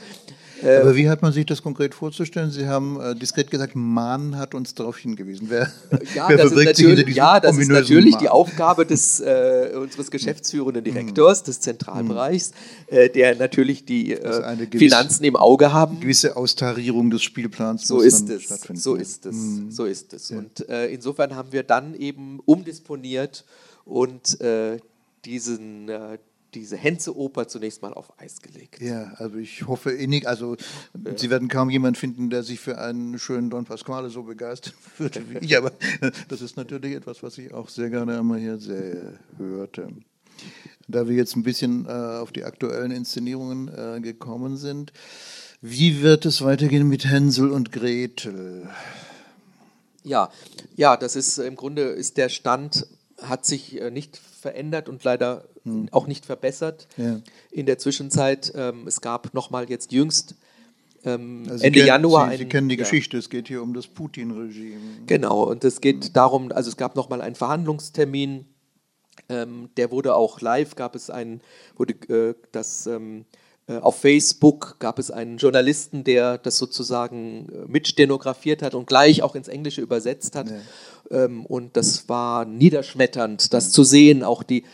Aber 0.63 0.97
wie 0.97 1.09
hat 1.09 1.23
man 1.23 1.33
sich 1.33 1.47
das 1.47 1.63
konkret 1.63 1.95
vorzustellen? 1.95 2.51
Sie 2.51 2.67
haben 2.67 3.01
äh, 3.01 3.15
diskret 3.15 3.51
gesagt, 3.51 3.75
Mahn 3.75 4.37
hat 4.37 4.55
uns 4.55 4.75
darauf 4.75 4.99
hingewiesen. 4.99 5.49
Wer, 5.51 5.71
ja, 6.15 6.29
wer 6.29 6.37
das 6.37 6.53
ist 6.53 6.65
natürlich, 6.65 7.15
ja, 7.15 7.41
das 7.41 7.57
ist 7.57 7.69
natürlich 7.69 8.17
die 8.17 8.29
Aufgabe 8.29 8.87
des, 8.87 9.21
äh, 9.21 9.73
unseres 9.75 10.11
geschäftsführenden 10.11 10.85
Direktors 10.85 11.43
des 11.43 11.61
Zentralbereichs, 11.61 12.53
äh, 12.89 13.09
der 13.09 13.37
natürlich 13.37 13.85
die 13.85 14.13
äh, 14.13 14.19
gewisse, 14.19 14.79
Finanzen 14.79 15.25
im 15.25 15.37
Auge 15.37 15.73
haben. 15.73 16.01
Gewisse 16.01 16.37
Austarierung 16.37 17.11
des 17.11 17.23
Spielplans 17.23 17.87
so 17.87 18.01
ist 18.01 18.29
es, 18.31 18.49
So 18.75 18.95
ist 18.95 19.27
es, 19.27 19.35
mhm. 19.35 19.71
so 19.71 19.85
ist 19.85 20.13
es. 20.13 20.31
Ja. 20.31 20.39
Und 20.39 20.69
äh, 20.69 20.87
insofern 20.87 21.37
haben 21.37 21.53
wir 21.53 21.63
dann 21.63 21.95
eben 21.95 22.41
umdisponiert 22.45 23.45
und 23.85 24.39
diesen, 25.25 25.91
diese 26.59 26.77
Henze-Oper 26.77 27.49
zunächst 27.49 27.83
mal 27.83 27.93
auf 27.93 28.13
Eis 28.19 28.41
gelegt. 28.41 28.81
Ja, 28.81 29.13
also 29.17 29.37
ich 29.37 29.67
hoffe 29.67 29.91
innig, 29.91 30.27
also 30.27 30.57
ja. 31.05 31.17
Sie 31.17 31.31
werden 31.31 31.49
kaum 31.49 31.71
jemanden 31.71 31.99
finden, 31.99 32.31
der 32.31 32.43
sich 32.43 32.61
für 32.61 32.79
einen 32.79 33.19
schönen 33.19 33.51
Don 33.51 33.65
Pasquale 33.65 34.11
so 34.11 34.23
begeistern 34.23 34.75
würde 34.99 35.23
wie 35.31 35.39
ich, 35.39 35.57
aber 35.57 35.73
das 36.29 36.41
ist 36.41 36.57
natürlich 36.57 36.95
etwas, 36.95 37.23
was 37.23 37.39
ich 37.39 37.53
auch 37.53 37.69
sehr 37.69 37.91
gerne 37.91 38.19
einmal 38.19 38.39
hier 38.39 38.59
sehr 38.59 39.19
hörte. 39.37 39.89
Da 40.87 41.09
wir 41.09 41.17
jetzt 41.17 41.37
ein 41.37 41.43
bisschen 41.43 41.87
äh, 41.87 41.91
auf 41.91 42.33
die 42.33 42.45
aktuellen 42.45 42.91
Inszenierungen 42.91 43.69
äh, 43.69 44.01
gekommen 44.01 44.57
sind, 44.57 44.93
wie 45.61 46.03
wird 46.03 46.25
es 46.25 46.43
weitergehen 46.43 46.89
mit 46.89 47.05
Hänsel 47.05 47.51
und 47.51 47.73
Gretel? 47.73 48.69
Ja, 50.05 50.31
ja, 50.77 50.97
das 50.97 51.17
ist 51.17 51.39
im 51.39 51.57
Grunde 51.57 51.83
ist 51.83 52.17
der 52.17 52.29
Stand 52.29 52.87
hat 53.23 53.45
sich 53.45 53.81
äh, 53.81 53.91
nicht 53.91 54.17
verändert 54.17 54.89
und 54.89 55.03
leider 55.05 55.45
hm. 55.65 55.89
auch 55.91 56.07
nicht 56.07 56.27
verbessert 56.27 56.89
ja. 56.97 57.21
in 57.51 57.67
der 57.67 57.79
Zwischenzeit. 57.79 58.53
Ähm, 58.55 58.87
es 58.87 59.01
gab 59.01 59.35
nochmal 59.35 59.69
jetzt 59.69 59.93
jüngst 59.93 60.37
ähm, 61.05 61.45
also 61.49 61.65
Ende 61.65 61.79
kennen, 61.81 61.89
Januar. 61.89 62.31
Sie, 62.31 62.39
Sie 62.39 62.47
kennen 62.47 62.69
die 62.69 62.77
ja. 62.77 62.83
Geschichte, 62.83 63.19
es 63.19 63.31
geht 63.31 63.49
hier 63.49 63.63
um 63.63 63.75
das 63.75 63.87
Putin-Regime. 63.87 64.81
Genau, 65.07 65.45
und 65.45 65.65
es 65.65 65.81
geht 65.81 66.07
hm. 66.07 66.13
darum, 66.13 66.53
also 66.53 66.71
es 66.71 66.77
gab 66.77 66.97
nochmal 66.97 67.21
einen 67.21 67.35
Verhandlungstermin, 67.35 68.47
ähm, 69.29 69.71
der 69.77 69.91
wurde 69.91 70.15
auch 70.15 70.41
live, 70.41 70.75
gab 70.75 70.95
es 70.95 71.11
einen, 71.11 71.41
wurde 71.77 71.95
äh, 72.09 72.35
das 72.53 72.87
ähm, 72.87 73.21
äh, 73.21 73.48
auf 73.77 74.01
Facebook 74.01 74.77
gab 74.79 74.99
es 74.99 75.11
einen 75.11 75.37
Journalisten, 75.37 76.03
der 76.03 76.39
das 76.39 76.57
sozusagen 76.57 77.49
äh, 77.51 77.71
mitstenografiert 77.71 78.63
hat 78.63 78.75
und 78.75 78.87
gleich 78.87 79.23
auch 79.23 79.35
ins 79.35 79.49
Englische 79.49 79.83
übersetzt 79.83 80.37
hat. 80.37 80.49
Ja. 80.51 81.25
Ähm, 81.25 81.45
und 81.45 81.77
das 81.77 82.09
war 82.09 82.47
niederschmetternd, 82.47 83.53
das 83.53 83.71
zu 83.71 83.85
sehen, 83.85 84.23
auch 84.25 84.43
die, 84.43 84.65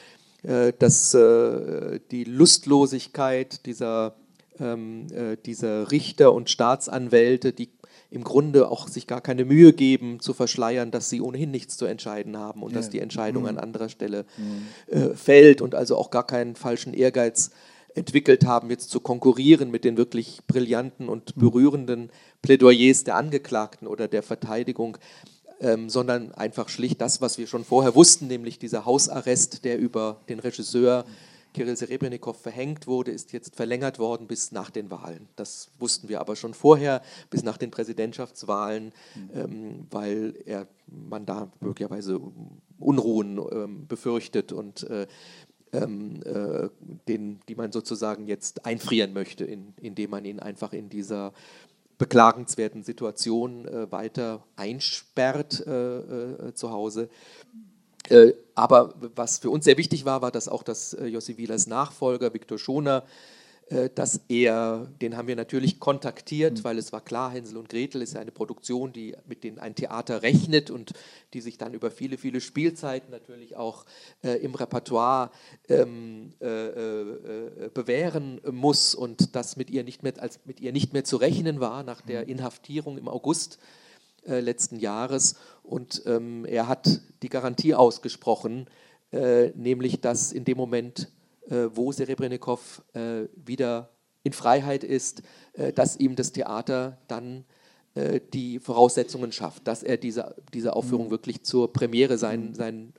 äh, 0.45 0.73
das, 0.79 1.11
die 1.11 2.25
Lustlosigkeit 2.25 3.67
dieser, 3.67 4.15
ähm, 4.61 5.09
dieser 5.45 5.91
Richter 5.91 6.33
und 6.33 6.49
Staatsanwälte, 6.49 7.53
die 7.53 7.71
im 8.11 8.23
Grunde 8.23 8.69
auch 8.71 8.87
sich 8.87 9.09
gar 9.09 9.21
keine 9.21 9.45
Mühe 9.45 9.73
geben, 9.73 10.21
zu 10.21 10.35
verschleiern, 10.35 10.93
dass 10.93 11.11
sie 11.11 11.21
ohnehin 11.21 11.51
nichts 11.51 11.77
zu 11.77 11.85
entscheiden 11.85 12.37
haben 12.37 12.63
und 12.63 12.71
ja. 12.71 12.77
dass 12.77 12.91
die 12.91 13.01
Entscheidung 13.01 13.43
mhm. 13.43 13.49
an 13.49 13.59
anderer 13.59 13.89
Stelle 13.89 14.25
mhm. 14.37 15.17
fällt 15.17 15.61
und 15.61 15.75
also 15.75 15.97
auch 15.97 16.11
gar 16.11 16.25
keinen 16.25 16.55
falschen 16.55 16.95
Ehrgeiz 16.95 17.51
entwickelt 17.95 18.45
haben, 18.45 18.71
jetzt 18.71 18.91
zu 18.91 19.01
konkurrieren 19.01 19.71
mit 19.71 19.85
den 19.85 19.97
wirklich 19.97 20.41
brillanten 20.47 21.09
und 21.09 21.35
berührenden 21.37 22.11
Plädoyers 22.43 23.05
der 23.05 23.17
Angeklagten 23.17 23.87
oder 23.87 24.09
der 24.09 24.23
Verteidigung, 24.23 24.99
ähm, 25.61 25.89
sondern 25.89 26.33
einfach 26.33 26.69
schlicht 26.69 27.01
das, 27.01 27.21
was 27.21 27.39
wir 27.39 27.47
schon 27.47 27.65
vorher 27.65 27.95
wussten, 27.95 28.27
nämlich 28.27 28.59
dieser 28.59 28.85
Hausarrest, 28.85 29.65
der 29.65 29.79
über 29.79 30.21
den 30.29 30.41
Regisseur 30.41 31.05
Kirill 31.55 31.77
Serebrennikov 31.77 32.41
verhängt 32.41 32.89
wurde, 32.89 33.13
ist 33.13 33.33
jetzt 33.33 33.55
verlängert 33.55 34.01
worden 34.01 34.27
bis 34.27 34.51
nach 34.51 34.71
den 34.71 34.91
Wahlen. 34.91 35.29
Das 35.37 35.71
wussten 35.79 36.09
wir 36.09 36.21
aber 36.21 36.35
schon 36.35 36.53
vorher, 36.53 37.01
bis 37.31 37.45
nach 37.45 37.57
den 37.57 37.71
Präsidentschaftswahlen, 37.71 38.93
ähm, 39.33 39.87
weil 39.91 40.35
er, 40.45 40.67
man 40.87 41.25
da 41.25 41.51
möglicherweise 41.61 42.21
Unruhen 42.79 43.41
ähm, 43.53 43.87
befürchtet 43.87 44.53
und 44.53 44.83
äh, 44.91 45.07
ähm, 45.83 46.21
äh, 46.25 46.69
den, 47.09 47.41
die 47.49 47.55
man 47.55 47.73
sozusagen 47.73 48.27
jetzt 48.27 48.65
einfrieren 48.67 49.13
möchte, 49.13 49.45
in, 49.45 49.75
indem 49.81 50.11
man 50.11 50.25
ihn 50.25 50.41
einfach 50.41 50.73
in 50.73 50.89
dieser 50.89 51.33
beklagenswerten 51.99 52.83
Situation 52.83 53.67
äh, 53.67 53.91
weiter 53.91 54.45
einsperrt 54.57 55.65
äh, 55.67 55.99
äh, 55.99 56.55
zu 56.55 56.71
Hause. 56.71 57.09
Äh, 58.09 58.33
aber 58.55 58.95
was 59.15 59.39
für 59.39 59.51
uns 59.51 59.65
sehr 59.65 59.79
wichtig 59.79 60.05
war, 60.05 60.21
war, 60.21 60.31
dass 60.31 60.49
auch 60.49 60.63
das 60.63 60.95
äh, 60.95 61.07
Jossi 61.07 61.39
Wielers 61.39 61.67
Nachfolger 61.67 62.35
Viktor 62.35 62.59
Schoner 62.59 63.05
dass 63.95 64.21
er, 64.29 64.89
den 65.01 65.17
haben 65.17 65.27
wir 65.27 65.37
natürlich 65.37 65.81
kontaktiert, 65.81 66.59
mhm. 66.59 66.65
weil 66.65 66.79
es 66.79 66.93
war 66.93 67.01
klar, 67.01 67.31
Hänsel 67.31 67.57
und 67.57 67.69
Gretel 67.71 68.03
ist 68.03 68.17
eine 68.17 68.31
Produktion, 68.31 68.93
die 68.93 69.17
mit 69.27 69.43
denen 69.43 69.59
ein 69.59 69.75
Theater 69.75 70.23
rechnet 70.23 70.71
und 70.71 70.93
die 71.33 71.41
sich 71.41 71.57
dann 71.57 71.73
über 71.73 71.91
viele, 71.91 72.19
viele 72.19 72.41
Spielzeiten 72.41 73.11
natürlich 73.11 73.57
auch 73.57 73.87
äh, 74.23 74.33
im 74.45 74.55
Repertoire 74.55 75.31
ähm, 75.69 76.35
äh, 76.41 76.47
äh, 76.47 77.71
bewähren 77.73 78.41
muss 78.51 78.95
und 78.95 79.35
dass 79.35 79.57
mit 79.57 79.71
ihr 79.71 79.83
nicht 79.83 80.03
mehr, 80.03 80.13
als 80.19 80.41
mit 80.45 80.61
ihr 80.61 80.73
nicht 80.73 80.93
mehr 80.93 81.05
zu 81.05 81.17
rechnen 81.17 81.59
war 81.61 81.83
nach 81.83 82.03
der 82.03 82.23
mhm. 82.23 82.31
Inhaftierung 82.31 82.99
im 82.99 83.09
August 83.09 83.59
äh, 84.27 84.41
letzten 84.41 84.79
Jahres. 84.79 85.37
Und 85.63 86.03
ähm, 86.07 86.45
er 86.45 86.69
hat 86.69 87.01
die 87.23 87.29
Garantie 87.29 87.75
ausgesprochen, 87.75 88.67
äh, 89.13 89.49
nämlich 89.51 90.01
dass 90.01 90.33
in 90.33 90.45
dem 90.45 90.57
Moment 90.57 91.01
äh, 91.01 91.24
wo 91.47 91.93
Serebrennikov 91.93 92.83
äh, 92.95 93.29
wieder 93.35 93.91
in 94.23 94.33
Freiheit 94.33 94.85
ist, 94.85 95.23
äh, 95.53 95.73
dass 95.73 95.97
ihm 95.97 96.17
das 96.17 96.33
Theater 96.33 96.99
dann 97.09 97.45
die 98.33 98.59
Voraussetzungen 98.59 99.31
schafft, 99.31 99.69
dass 99.69 99.85
er 99.85 99.97
diese, 99.97 100.35
diese 100.53 100.75
Aufführung 100.75 101.07
mhm. 101.07 101.11
wirklich 101.13 101.45
zur 101.45 101.73
Premiere 101.73 102.19
sein, 102.19 102.49
mhm. 102.49 102.55
sein 102.57 102.93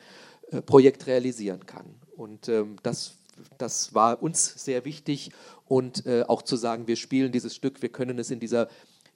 Projekt 0.66 1.06
realisieren 1.06 1.66
kann. 1.66 1.96
Und 2.16 2.48
ähm, 2.48 2.78
das, 2.82 3.16
das 3.58 3.93
war 3.93 4.24
uns 4.24 4.64
sehr 4.64 4.86
wichtig 4.86 5.32
und 5.66 6.08
auch 6.08 6.43
zu 6.43 6.56
sagen, 6.56 6.88
wir 6.88 6.96
spielen 6.96 7.34
dieses 7.34 7.54
Stück, 7.54 7.82
wir 7.82 7.89
können 7.89 8.18
es 8.20 8.32
in 8.32 8.39
dieser 8.39 8.70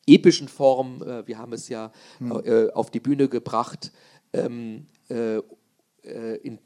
epischen 0.06 0.50
Form, 0.50 1.00
wir 1.00 1.38
haben 1.38 1.54
es 1.54 1.70
ja 1.70 1.94
mhm. 2.20 2.72
auf 2.74 2.92
die 2.92 3.00
Bühne 3.00 3.30
gebracht, 3.30 3.94
ähm, 4.34 4.86
in 5.08 6.60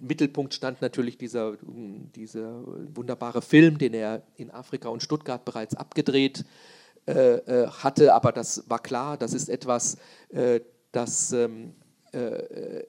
Mittelpunkt 0.00 0.54
stand 0.54 0.80
natürlich 0.80 1.18
dieser, 1.18 1.56
dieser 1.62 2.62
wunderbare 2.94 3.42
Film, 3.42 3.78
den 3.78 3.94
er 3.94 4.22
in 4.36 4.50
Afrika 4.50 4.88
und 4.88 5.02
Stuttgart 5.02 5.44
bereits 5.44 5.74
abgedreht 5.74 6.44
äh, 7.06 7.36
äh, 7.36 7.68
hatte. 7.68 8.14
Aber 8.14 8.32
das 8.32 8.68
war 8.68 8.80
klar, 8.80 9.16
das 9.16 9.32
ist 9.32 9.48
etwas, 9.48 9.96
äh, 10.28 10.60
das 10.92 11.32
ähm, 11.32 11.74
äh, 12.12 12.82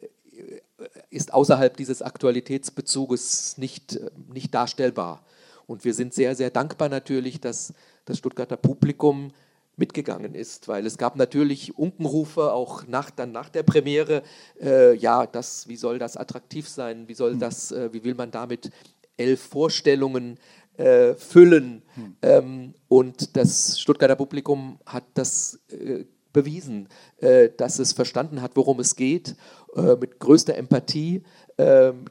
ist 1.09 1.33
außerhalb 1.33 1.75
dieses 1.77 2.01
Aktualitätsbezuges 2.01 3.57
nicht, 3.57 3.99
nicht 4.33 4.53
darstellbar. 4.53 5.23
Und 5.67 5.85
wir 5.85 5.93
sind 5.93 6.13
sehr, 6.13 6.35
sehr 6.35 6.49
dankbar 6.49 6.89
natürlich, 6.89 7.39
dass 7.39 7.73
das 8.05 8.17
Stuttgarter 8.17 8.57
Publikum 8.57 9.31
mitgegangen 9.79 10.35
ist, 10.35 10.67
weil 10.67 10.85
es 10.85 10.97
gab 10.97 11.15
natürlich 11.15 11.77
Unkenrufe 11.77 12.53
auch 12.53 12.85
nach, 12.87 13.09
dann 13.09 13.31
nach 13.31 13.49
der 13.49 13.63
Premiere, 13.63 14.21
äh, 14.61 14.95
ja, 14.95 15.25
das, 15.25 15.67
wie 15.67 15.77
soll 15.77 15.97
das 15.97 16.17
attraktiv 16.17 16.67
sein, 16.67 17.07
wie 17.07 17.15
soll 17.15 17.31
hm. 17.31 17.39
das, 17.39 17.71
äh, 17.71 17.89
wie 17.91 18.03
will 18.03 18.15
man 18.15 18.31
damit 18.31 18.69
elf 19.17 19.41
Vorstellungen 19.41 20.37
äh, 20.77 21.13
füllen 21.15 21.81
hm. 21.95 22.15
ähm, 22.21 22.73
und 22.87 23.35
das 23.35 23.79
Stuttgarter 23.79 24.15
Publikum 24.15 24.79
hat 24.85 25.03
das 25.13 25.59
äh, 25.69 26.05
bewiesen, 26.31 26.87
äh, 27.17 27.49
dass 27.55 27.79
es 27.79 27.93
verstanden 27.93 28.41
hat, 28.41 28.51
worum 28.55 28.79
es 28.79 28.95
geht, 28.95 29.35
äh, 29.75 29.95
mit 29.95 30.19
größter 30.19 30.55
Empathie, 30.55 31.23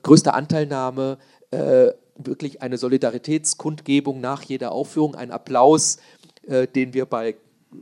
größter 0.02 0.34
Anteilnahme, 0.34 1.16
wirklich 2.16 2.60
eine 2.60 2.76
Solidaritätskundgebung 2.76 4.20
nach 4.20 4.42
jeder 4.42 4.72
Aufführung, 4.72 5.14
ein 5.14 5.30
Applaus, 5.30 5.96
den 6.46 6.92
wir 6.92 7.06
bei 7.06 7.34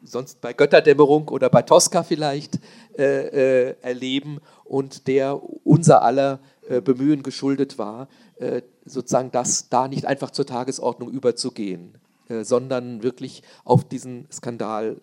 sonst 0.03 0.41
bei 0.41 0.53
Götterdämmerung 0.53 1.29
oder 1.29 1.49
bei 1.49 1.63
Tosca 1.63 2.03
vielleicht 2.03 2.59
äh, 2.99 3.71
äh, 3.71 3.77
erleben 3.83 4.41
und 4.65 5.07
der 5.07 5.41
unser 5.65 6.03
aller 6.03 6.41
äh, 6.69 6.81
Bemühen 6.81 7.23
geschuldet 7.23 7.79
war, 7.79 8.09
äh, 8.37 8.63
sozusagen 8.85 9.31
das 9.31 9.69
da 9.69 9.89
nicht 9.89 10.07
einfach 10.07 10.31
zur 10.31 10.47
Tagesordnung 10.47 11.11
überzugehen, 11.11 11.99
sondern 12.43 13.05
wirklich 13.05 13.43
auf 13.65 13.85
diesen 13.85 14.27
Skandal 14.33 15.01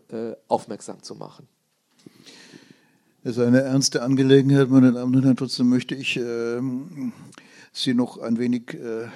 aufmerksam 0.49 1.03
zu 1.03 1.15
machen. 1.15 1.47
Es 3.23 3.37
ist 3.37 3.43
eine 3.43 3.61
ernste 3.61 4.01
Angelegenheit, 4.01 4.69
meine 4.69 4.91
Damen 4.91 5.15
und 5.15 5.23
Herren. 5.23 5.37
Trotzdem 5.37 5.69
möchte 5.69 5.95
ich 5.95 6.17
ähm, 6.17 7.13
Sie 7.75 7.95
noch 7.95 8.19
ein 8.19 8.37
wenig 8.37 8.75
äh, 8.75 9.07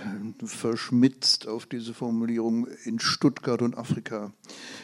verschmitzt 0.43 1.47
auf 1.47 1.67
diese 1.67 1.93
Formulierung 1.93 2.67
in 2.85 2.99
Stuttgart 2.99 3.61
und 3.61 3.77
Afrika 3.77 4.33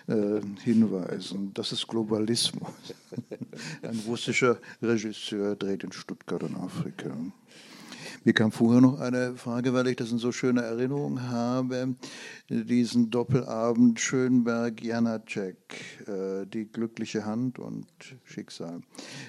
äh, 0.08 0.42
hinweisen. 0.64 1.52
Das 1.56 1.72
ist 1.72 1.88
Globalismus. 1.88 2.70
Ein 3.82 4.00
russischer 4.06 4.60
Regisseur 4.80 5.56
dreht 5.56 5.84
in 5.84 5.92
Stuttgart 5.92 6.44
und 6.44 6.56
Afrika. 6.56 7.18
Mir 8.26 8.34
kam 8.34 8.52
vorher 8.52 8.80
noch 8.80 9.00
eine 9.00 9.36
Frage, 9.36 9.74
weil 9.74 9.88
ich 9.88 9.98
das 9.98 10.12
in 10.12 10.18
so 10.18 10.32
schöner 10.32 10.62
Erinnerung 10.62 11.24
habe, 11.24 11.96
diesen 12.50 13.10
Doppelabend 13.10 14.00
Schönberg-Janacek, 14.00 15.58
äh, 16.08 16.46
die 16.46 16.72
glückliche 16.72 17.26
Hand 17.26 17.60
und 17.60 17.86
Schicksal. 18.24 18.80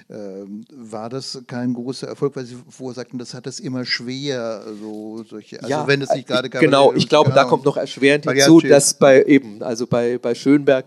Ähm, 0.09 0.63
war 0.73 1.09
das 1.09 1.43
kein 1.47 1.73
großer 1.73 2.07
Erfolg, 2.07 2.35
weil 2.37 2.45
Sie 2.45 2.55
vorher 2.69 2.95
sagten, 2.95 3.17
das 3.17 3.33
hat 3.33 3.47
es 3.47 3.59
immer 3.59 3.83
schwer, 3.83 4.63
so 4.79 5.23
solche, 5.23 5.57
also 5.57 5.69
ja, 5.69 5.87
wenn 5.87 6.01
es 6.01 6.11
nicht 6.11 6.27
gerade 6.27 6.49
Genau, 6.49 6.93
ich 6.93 7.09
glaube, 7.09 7.31
da 7.31 7.43
kommt 7.43 7.65
noch 7.65 7.77
erschwerend 7.77 8.29
hinzu, 8.29 8.61
dass 8.61 8.93
bei 8.93 9.23
eben, 9.23 9.61
also 9.61 9.87
bei, 9.87 10.17
bei 10.17 10.35
Schönberg 10.35 10.85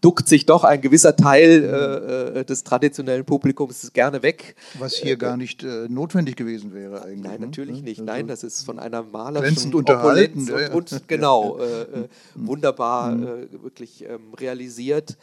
duckt 0.00 0.28
sich 0.28 0.46
doch 0.46 0.64
ein 0.64 0.80
gewisser 0.80 1.16
Teil 1.16 1.64
äh, 1.64 2.40
äh, 2.40 2.44
des 2.44 2.64
traditionellen 2.64 3.24
Publikums 3.24 3.92
gerne 3.92 4.22
weg. 4.22 4.56
Was 4.78 4.94
hier 4.94 5.14
äh, 5.14 5.16
gar 5.16 5.36
nicht 5.36 5.62
äh, 5.62 5.88
notwendig 5.88 6.36
gewesen 6.36 6.72
wäre 6.72 7.02
eigentlich. 7.02 7.22
Nein, 7.22 7.40
ne? 7.40 7.46
natürlich 7.46 7.82
nicht. 7.82 8.00
Nein, 8.00 8.26
das 8.26 8.42
ist 8.42 8.64
von 8.64 8.78
einer 8.78 9.02
malerischen 9.02 9.74
Opulenz 9.74 10.50
und, 10.50 10.92
und, 10.92 11.08
genau, 11.08 11.58
äh, 11.60 11.82
äh, 11.82 12.08
wunderbar 12.34 13.12
mhm. 13.12 13.62
wirklich 13.62 14.04
ähm, 14.04 14.34
realisiert. 14.34 15.16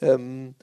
Ähm, 0.00 0.54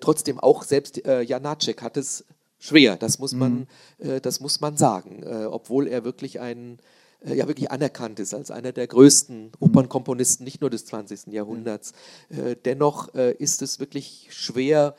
trotzdem 0.00 0.40
auch 0.40 0.64
selbst 0.64 1.06
äh, 1.06 1.22
Janacek 1.22 1.80
hat 1.82 1.96
es 1.96 2.24
schwer, 2.58 2.96
das 2.96 3.20
muss 3.20 3.34
man, 3.34 3.68
mhm. 3.98 4.20
das 4.22 4.40
muss 4.40 4.60
man 4.60 4.76
sagen, 4.76 5.22
obwohl 5.48 5.86
er 5.86 6.04
wirklich 6.04 6.40
ein 6.40 6.78
ja 7.24 7.46
wirklich 7.46 7.70
anerkannt 7.70 8.18
ist 8.20 8.34
als 8.34 8.50
einer 8.50 8.72
der 8.72 8.86
größten 8.86 9.52
Opernkomponisten, 9.60 10.44
nicht 10.44 10.60
nur 10.60 10.70
des 10.70 10.86
20. 10.86 11.28
Jahrhunderts. 11.28 11.92
Äh, 12.30 12.56
dennoch 12.64 13.14
äh, 13.14 13.32
ist 13.34 13.62
es 13.62 13.80
wirklich 13.80 14.28
schwer, 14.30 14.94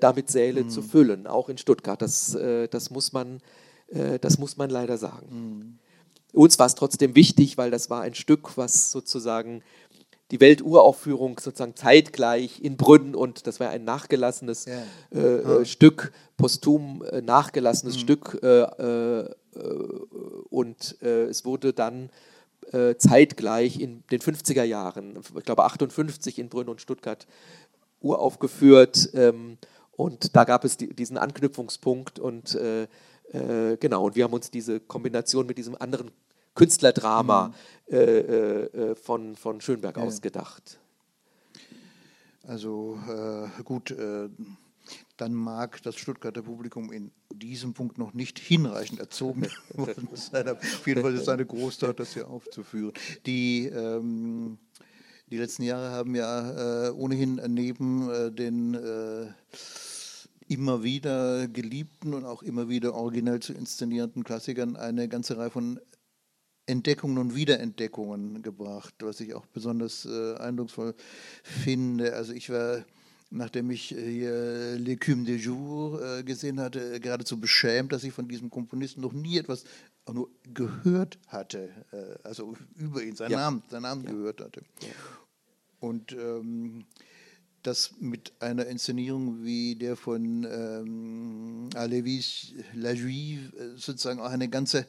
damit 0.00 0.30
Säle 0.30 0.64
mhm. 0.64 0.68
zu 0.68 0.82
füllen, 0.82 1.26
auch 1.26 1.48
in 1.48 1.56
Stuttgart. 1.56 2.02
Das, 2.02 2.36
das, 2.70 2.90
muss, 2.90 3.14
man, 3.14 3.40
das 4.20 4.38
muss 4.38 4.58
man 4.58 4.68
leider 4.68 4.98
sagen. 4.98 5.28
Mhm. 5.30 5.78
Uns 6.38 6.58
war 6.58 6.66
es 6.66 6.74
trotzdem 6.74 7.14
wichtig, 7.14 7.56
weil 7.56 7.70
das 7.70 7.88
war 7.88 8.02
ein 8.02 8.14
Stück, 8.14 8.58
was 8.58 8.92
sozusagen 8.92 9.62
die 10.32 10.40
Welturaufführung 10.40 11.38
sozusagen 11.38 11.76
zeitgleich 11.76 12.60
in 12.62 12.76
Brünn 12.76 13.14
und 13.14 13.46
das 13.46 13.60
war 13.60 13.68
ein 13.68 13.84
nachgelassenes 13.84 14.64
ja. 14.64 14.82
äh, 15.16 15.44
ah. 15.44 15.64
Stück, 15.64 16.12
posthum 16.36 17.04
äh, 17.04 17.20
nachgelassenes 17.20 17.96
mhm. 17.96 18.00
Stück 18.00 18.42
äh, 18.42 19.28
und 20.48 20.96
äh, 21.02 21.24
es 21.24 21.44
wurde 21.44 21.72
dann 21.74 22.10
äh, 22.72 22.96
zeitgleich 22.96 23.78
in 23.78 24.02
den 24.10 24.20
50er 24.20 24.64
Jahren, 24.64 25.18
ich 25.36 25.44
glaube 25.44 25.64
58 25.64 26.38
in 26.38 26.48
Brünn 26.48 26.68
und 26.68 26.80
Stuttgart, 26.80 27.26
uraufgeführt. 28.00 29.10
Ähm, 29.14 29.58
und 29.92 30.34
da 30.34 30.44
gab 30.44 30.64
es 30.64 30.76
die, 30.76 30.94
diesen 30.94 31.18
Anknüpfungspunkt 31.18 32.18
und 32.18 32.54
äh, 32.54 32.84
äh, 33.32 33.76
genau, 33.78 34.06
und 34.06 34.16
wir 34.16 34.24
haben 34.24 34.32
uns 34.32 34.50
diese 34.50 34.80
Kombination 34.80 35.46
mit 35.46 35.58
diesem 35.58 35.76
anderen 35.76 36.10
Künstlerdrama 36.54 37.48
mhm. 37.48 37.54
Äh, 37.92 38.62
äh, 38.64 38.94
von, 38.94 39.36
von 39.36 39.60
Schönberg 39.60 39.96
ja. 39.98 40.02
ausgedacht. 40.02 40.78
Also 42.44 42.98
gut, 43.62 43.94
dann 45.16 45.34
mag 45.34 45.80
das 45.82 45.96
Stuttgarter 45.96 46.42
Publikum 46.42 46.90
in 46.90 47.12
diesem 47.32 47.74
Punkt 47.74 47.98
noch 47.98 48.14
nicht 48.14 48.38
hinreichend 48.38 48.98
erzogen 48.98 49.46
worden 49.74 50.08
sein. 50.14 50.48
Auf 50.48 50.86
jeden 50.86 51.02
Fall 51.02 51.14
ist 51.14 51.22
es 51.22 51.28
eine 51.28 51.46
Großtat, 51.46 52.00
das 52.00 52.14
hier 52.14 52.28
aufzuführen. 52.28 52.92
Die, 53.26 53.66
ähm, 53.66 54.58
die 55.30 55.38
letzten 55.38 55.62
Jahre 55.62 55.90
haben 55.90 56.14
ja 56.14 56.88
äh, 56.88 56.90
ohnehin 56.90 57.40
neben 57.48 58.10
äh, 58.10 58.32
den 58.32 58.74
äh, 58.74 59.26
immer 60.48 60.82
wieder 60.82 61.46
geliebten 61.48 62.14
und 62.14 62.24
auch 62.24 62.42
immer 62.42 62.68
wieder 62.68 62.94
originell 62.94 63.40
zu 63.40 63.52
inszenierenden 63.52 64.24
Klassikern 64.24 64.76
eine 64.76 65.08
ganze 65.08 65.36
Reihe 65.36 65.50
von 65.50 65.80
Entdeckungen 66.66 67.18
und 67.18 67.34
Wiederentdeckungen 67.34 68.42
gebracht, 68.42 68.94
was 69.00 69.20
ich 69.20 69.34
auch 69.34 69.46
besonders 69.46 70.04
äh, 70.04 70.36
eindrucksvoll 70.36 70.94
finde. 71.42 72.14
Also 72.14 72.32
ich 72.32 72.50
war 72.50 72.84
nachdem 73.32 73.70
ich 73.70 73.92
äh, 73.92 74.10
hier 74.10 74.78
L'écume 74.78 75.24
des 75.24 75.44
Jours 75.44 76.00
äh, 76.02 76.22
gesehen 76.22 76.60
hatte, 76.60 77.00
geradezu 77.00 77.40
beschämt, 77.40 77.92
dass 77.92 78.04
ich 78.04 78.12
von 78.12 78.28
diesem 78.28 78.50
Komponisten 78.50 79.00
noch 79.00 79.12
nie 79.12 79.38
etwas 79.38 79.64
auch 80.04 80.14
nur 80.14 80.30
gehört 80.52 81.18
hatte, 81.28 81.70
äh, 81.92 82.18
also 82.22 82.54
über 82.76 83.02
ihn, 83.02 83.16
seinen 83.16 83.32
ja. 83.32 83.38
Namen, 83.38 83.62
seinen 83.70 83.82
Namen 83.82 84.04
ja. 84.04 84.12
gehört 84.12 84.40
hatte. 84.40 84.62
Und 85.80 86.12
ähm, 86.12 86.84
dass 87.62 87.94
mit 88.00 88.32
einer 88.40 88.66
Inszenierung 88.66 89.44
wie 89.44 89.76
der 89.76 89.96
von 89.96 90.44
ähm, 90.44 91.70
Alevis 91.74 92.52
La 92.74 92.92
Juive 92.92 93.56
äh, 93.56 93.76
sozusagen 93.76 94.20
auch 94.20 94.30
eine 94.30 94.48
ganze 94.48 94.86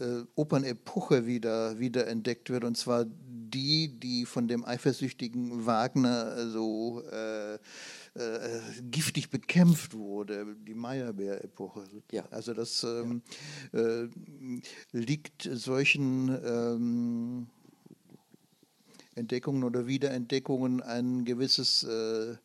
äh, 0.00 0.24
Opernepoche 0.34 1.26
wieder, 1.26 1.78
wieder 1.78 2.06
entdeckt 2.06 2.50
wird, 2.50 2.64
und 2.64 2.76
zwar 2.76 3.06
die, 3.06 3.88
die 3.98 4.26
von 4.26 4.48
dem 4.48 4.64
eifersüchtigen 4.64 5.66
Wagner 5.66 6.48
so 6.50 7.02
äh, 7.10 7.54
äh, 7.54 7.58
giftig 8.90 9.30
bekämpft 9.30 9.94
wurde, 9.94 10.56
die 10.66 10.74
Meyerbeer-Epoche. 10.74 11.84
Ja. 12.12 12.26
Also 12.30 12.54
das 12.54 12.82
ähm, 12.84 13.22
ja. 13.72 13.80
äh, 13.80 14.08
liegt 14.92 15.48
solchen 15.52 16.28
ähm, 16.44 17.46
Entdeckungen 19.14 19.64
oder 19.64 19.86
Wiederentdeckungen 19.86 20.82
ein 20.82 21.24
gewisses 21.24 21.82
äh, 21.84 22.36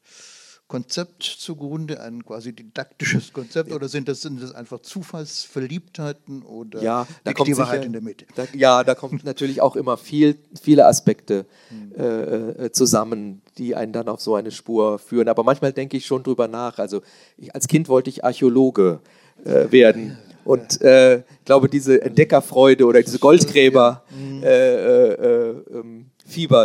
Konzept 0.72 1.24
zugrunde, 1.24 2.00
ein 2.00 2.24
quasi 2.24 2.54
didaktisches 2.54 3.34
Konzept, 3.34 3.74
oder 3.74 3.90
sind 3.90 4.08
das, 4.08 4.22
sind 4.22 4.42
das 4.42 4.56
einfach 4.56 4.80
Zufallsverliebtheiten 4.80 6.44
oder 6.44 6.82
ja, 6.82 7.06
da 7.26 7.34
kommt 7.34 7.50
die 7.50 7.58
Wahrheit 7.58 7.80
sicher, 7.80 7.88
in 7.88 7.92
der 7.92 8.02
Mitte? 8.02 8.26
Da, 8.36 8.46
ja, 8.54 8.82
da 8.86 8.96
kommt 8.96 9.26
natürlich 9.26 9.60
auch 9.60 9.76
immer 9.76 9.98
viel, 9.98 10.38
viele 10.62 10.86
Aspekte 10.86 11.46
hm. 11.68 11.92
äh, 11.98 12.68
äh, 12.68 12.72
zusammen, 12.72 13.42
die 13.58 13.76
einen 13.76 13.92
dann 13.92 14.08
auf 14.08 14.22
so 14.22 14.36
eine 14.36 14.50
Spur 14.50 14.98
führen. 14.98 15.28
Aber 15.28 15.44
manchmal 15.44 15.74
denke 15.74 15.98
ich 15.98 16.06
schon 16.06 16.24
drüber 16.24 16.48
nach. 16.48 16.80
Also 16.80 17.02
ich, 17.36 17.54
als 17.54 17.68
Kind 17.68 17.90
wollte 17.90 18.10
ich 18.10 18.24
Archäologe 18.24 19.02
äh, 19.44 19.70
werden. 19.74 20.18
Und 20.46 20.80
äh, 20.80 21.18
ich 21.18 21.44
glaube, 21.44 21.68
diese 21.68 22.02
Entdeckerfreude 22.02 22.86
oder 22.86 23.04
diese 23.04 23.20
Goldgräber 23.20 24.06
hm. 24.08 24.42
äh, 24.42 25.16
äh, 25.16 25.50
ähm, 25.74 26.06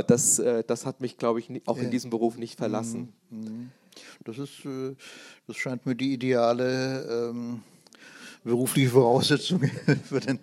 das, 0.07 0.41
das 0.69 0.87
hat 0.87 1.01
mich, 1.01 1.17
glaube 1.17 1.41
ich, 1.41 1.51
auch 1.67 1.79
in 1.79 1.91
diesem 1.91 2.09
Beruf 2.09 2.39
nicht 2.39 2.57
verlassen. 2.57 3.13
Das, 4.27 4.39
ist, 4.39 4.65
äh, 4.65 4.97
das 5.47 5.57
scheint 5.57 5.87
mir 5.87 5.95
die 5.95 6.13
ideale 6.13 7.31
ähm, 7.31 7.63
berufliche 8.43 8.91
Voraussetzung 8.91 9.63
für 10.05 10.19
den 10.19 10.41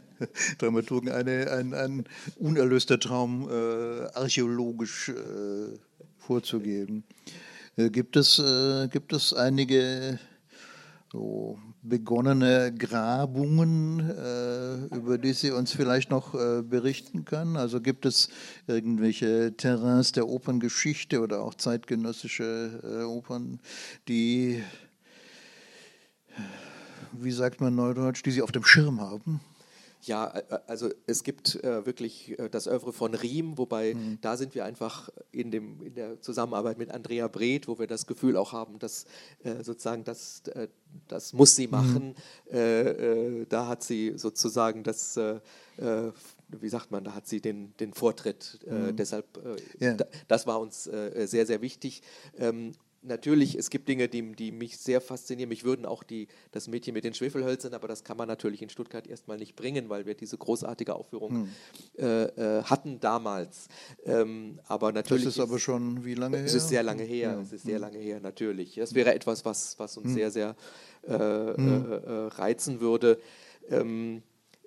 Dramaturgen, 0.57 1.11
eine, 1.11 1.51
ein, 1.51 1.73
ein 1.73 2.03
unerlöster 2.37 2.97
Traum 2.97 3.49
äh, 3.49 4.05
archäologisch 4.13 5.09
äh, 5.09 5.77
vorzugeben. 6.17 7.03
Äh, 7.75 7.89
gibt, 7.89 8.15
es, 8.15 8.39
äh, 8.39 8.87
gibt 8.87 9.11
es 9.11 9.33
einige 9.33 10.17
so 11.13 11.59
begonnene 11.83 12.73
Grabungen, 12.75 13.99
äh, 13.99 14.95
über 14.95 15.19
die 15.19 15.33
Sie 15.33 15.51
uns 15.51 15.71
vielleicht 15.71 16.09
noch 16.09 16.33
äh, 16.33 16.63
berichten 16.63 17.23
können? 17.23 17.55
Also 17.55 17.81
gibt 17.81 18.07
es 18.07 18.29
irgendwelche 18.65 19.55
Terrains 19.55 20.11
der 20.11 20.27
Operngeschichte 20.27 21.21
oder 21.21 21.41
auch 21.41 21.53
zeitgenössische 21.53 22.81
äh, 22.83 23.03
Opern, 23.03 23.59
die, 24.07 24.63
wie 27.11 27.31
sagt 27.31 27.61
man 27.61 27.75
neudeutsch, 27.75 28.23
die 28.23 28.31
Sie 28.31 28.41
auf 28.41 28.51
dem 28.51 28.65
Schirm 28.65 28.99
haben? 28.99 29.39
Ja, 30.05 30.27
also 30.67 30.89
es 31.07 31.23
gibt 31.23 31.55
äh, 31.63 31.85
wirklich 31.85 32.37
äh, 32.37 32.49
das 32.49 32.67
Övre 32.67 32.93
von 32.93 33.13
Riem, 33.13 33.57
wobei 33.57 33.93
mhm. 33.93 34.17
da 34.21 34.37
sind 34.37 34.53
wir 34.55 34.65
einfach 34.65 35.09
in, 35.31 35.51
dem, 35.51 35.81
in 35.81 35.95
der 35.95 36.21
Zusammenarbeit 36.21 36.77
mit 36.77 36.91
Andrea 36.91 37.27
Breth, 37.27 37.67
wo 37.67 37.79
wir 37.79 37.87
das 37.87 38.05
Gefühl 38.05 38.37
auch 38.37 38.51
haben, 38.51 38.79
dass 38.79 39.05
äh, 39.43 39.63
sozusagen 39.63 40.03
das, 40.03 40.41
äh, 40.47 40.67
das 41.07 41.33
muss 41.33 41.55
sie 41.55 41.67
mhm. 41.67 41.71
machen. 41.71 42.15
Mhm. 42.51 43.45
da 43.49 43.67
hat 43.67 43.83
sie 43.83 44.13
sozusagen 44.15 44.83
das 44.83 45.17
wie 46.61 46.69
sagt 46.69 46.91
man, 46.91 47.03
da 47.03 47.15
hat 47.15 47.27
sie 47.27 47.41
den, 47.41 47.75
den 47.77 47.93
Vortritt. 47.93 48.59
Äh, 48.67 48.73
mhm. 48.73 48.95
Deshalb, 48.95 49.25
äh, 49.37 49.83
yeah. 49.83 49.93
da, 49.95 50.05
das 50.27 50.45
war 50.47 50.59
uns 50.59 50.87
äh, 50.87 51.25
sehr, 51.25 51.45
sehr 51.45 51.61
wichtig. 51.61 52.01
Ähm, 52.37 52.73
natürlich, 53.03 53.55
es 53.55 53.69
gibt 53.69 53.87
Dinge, 53.87 54.07
die, 54.07 54.33
die, 54.33 54.51
mich 54.51 54.77
sehr 54.77 55.01
faszinieren. 55.01 55.49
Mich 55.49 55.63
würden 55.63 55.85
auch 55.85 56.03
die, 56.03 56.27
das 56.51 56.67
Mädchen 56.67 56.93
mit 56.93 57.03
den 57.03 57.13
Schwefelhölzern, 57.13 57.73
aber 57.73 57.87
das 57.87 58.03
kann 58.03 58.17
man 58.17 58.27
natürlich 58.27 58.61
in 58.61 58.69
Stuttgart 58.69 59.07
erstmal 59.07 59.37
nicht 59.37 59.55
bringen, 59.55 59.89
weil 59.89 60.05
wir 60.05 60.15
diese 60.15 60.37
großartige 60.37 60.95
Aufführung 60.95 61.31
hm. 61.31 61.49
äh, 61.97 62.23
äh, 62.23 62.63
hatten 62.63 62.99
damals. 62.99 63.67
Ähm, 64.05 64.59
aber 64.67 64.91
natürlich. 64.91 65.25
Das 65.25 65.35
ist 65.35 65.39
aber 65.39 65.59
schon 65.59 66.05
wie 66.05 66.15
lange 66.15 66.37
her? 66.37 66.45
Es 66.45 66.53
ist 66.53 66.69
sehr 66.69 66.83
lange 66.83 67.03
her. 67.03 67.31
Ja. 67.33 67.41
Es 67.41 67.53
ist 67.53 67.63
sehr 67.63 67.75
hm. 67.75 67.81
lange 67.81 67.99
her, 67.99 68.19
natürlich. 68.19 68.75
Das 68.75 68.93
wäre 68.93 69.13
etwas, 69.13 69.45
was, 69.45 69.77
was 69.79 69.97
uns 69.97 70.07
hm. 70.07 70.13
sehr, 70.13 70.31
sehr 70.31 70.55
äh, 71.03 71.13
hm. 71.13 71.91
äh, 71.91 71.95
äh 71.95 72.27
reizen 72.27 72.79
würde. 72.79 73.19
Ähm, 73.69 74.23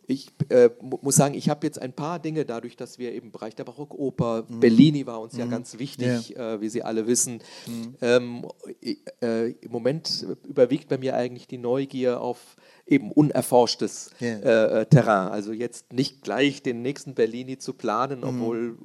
ich 0.07 0.33
äh, 0.51 0.71
muss 0.81 1.17
sagen, 1.17 1.35
ich 1.35 1.49
habe 1.49 1.67
jetzt 1.67 1.81
ein 1.81 1.93
paar 1.93 2.19
Dinge 2.19 2.45
dadurch, 2.45 2.77
dass 2.77 2.99
wir 2.99 3.13
im 3.15 3.33
Bereich 3.33 3.55
der 3.55 3.65
Barockoper, 3.65 4.45
mhm. 4.49 4.61
Bellini 4.61 5.07
war 5.07 5.21
uns 5.21 5.35
mhm. 5.35 5.41
ja 5.41 5.47
ganz 5.47 5.79
wichtig, 5.79 6.31
ja. 6.31 6.55
Äh, 6.55 6.61
wie 6.61 6.69
Sie 6.69 6.83
alle 6.83 7.07
wissen. 7.07 7.43
Mhm. 7.67 7.95
Ähm, 8.01 8.47
äh, 9.21 9.51
Im 9.51 9.71
Moment 9.71 10.27
überwiegt 10.47 10.89
bei 10.89 10.99
mir 10.99 11.17
eigentlich 11.17 11.49
die 11.49 11.59
Neugier 11.59 12.21
auf 12.21 12.57
eben 12.87 13.11
unerforschtes 13.11 14.11
yeah. 14.21 14.81
äh, 14.81 14.87
Terrain. 14.87 15.29
Also 15.29 15.53
jetzt 15.53 15.93
nicht 15.93 16.23
gleich 16.23 16.63
den 16.63 16.83
nächsten 16.83 17.15
Bellini 17.15 17.59
zu 17.59 17.73
planen, 17.73 18.21
mhm. 18.21 18.25
obwohl 18.25 18.79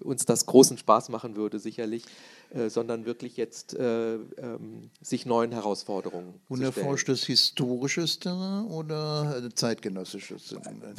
äh, 0.00 0.04
uns 0.04 0.26
das 0.26 0.46
großen 0.46 0.78
Spaß 0.78 1.08
machen 1.08 1.36
würde, 1.36 1.58
sicherlich. 1.58 2.04
Äh, 2.52 2.68
sondern 2.68 3.06
wirklich 3.06 3.36
jetzt 3.36 3.74
äh, 3.74 4.14
ähm, 4.14 4.90
sich 5.00 5.24
neuen 5.24 5.52
Herausforderungen 5.52 6.34
Unerforschtes 6.48 7.24
historisches 7.24 8.18
Terrain 8.18 8.66
oder 8.66 9.40
äh, 9.44 9.54
zeitgenössisches? 9.54 10.56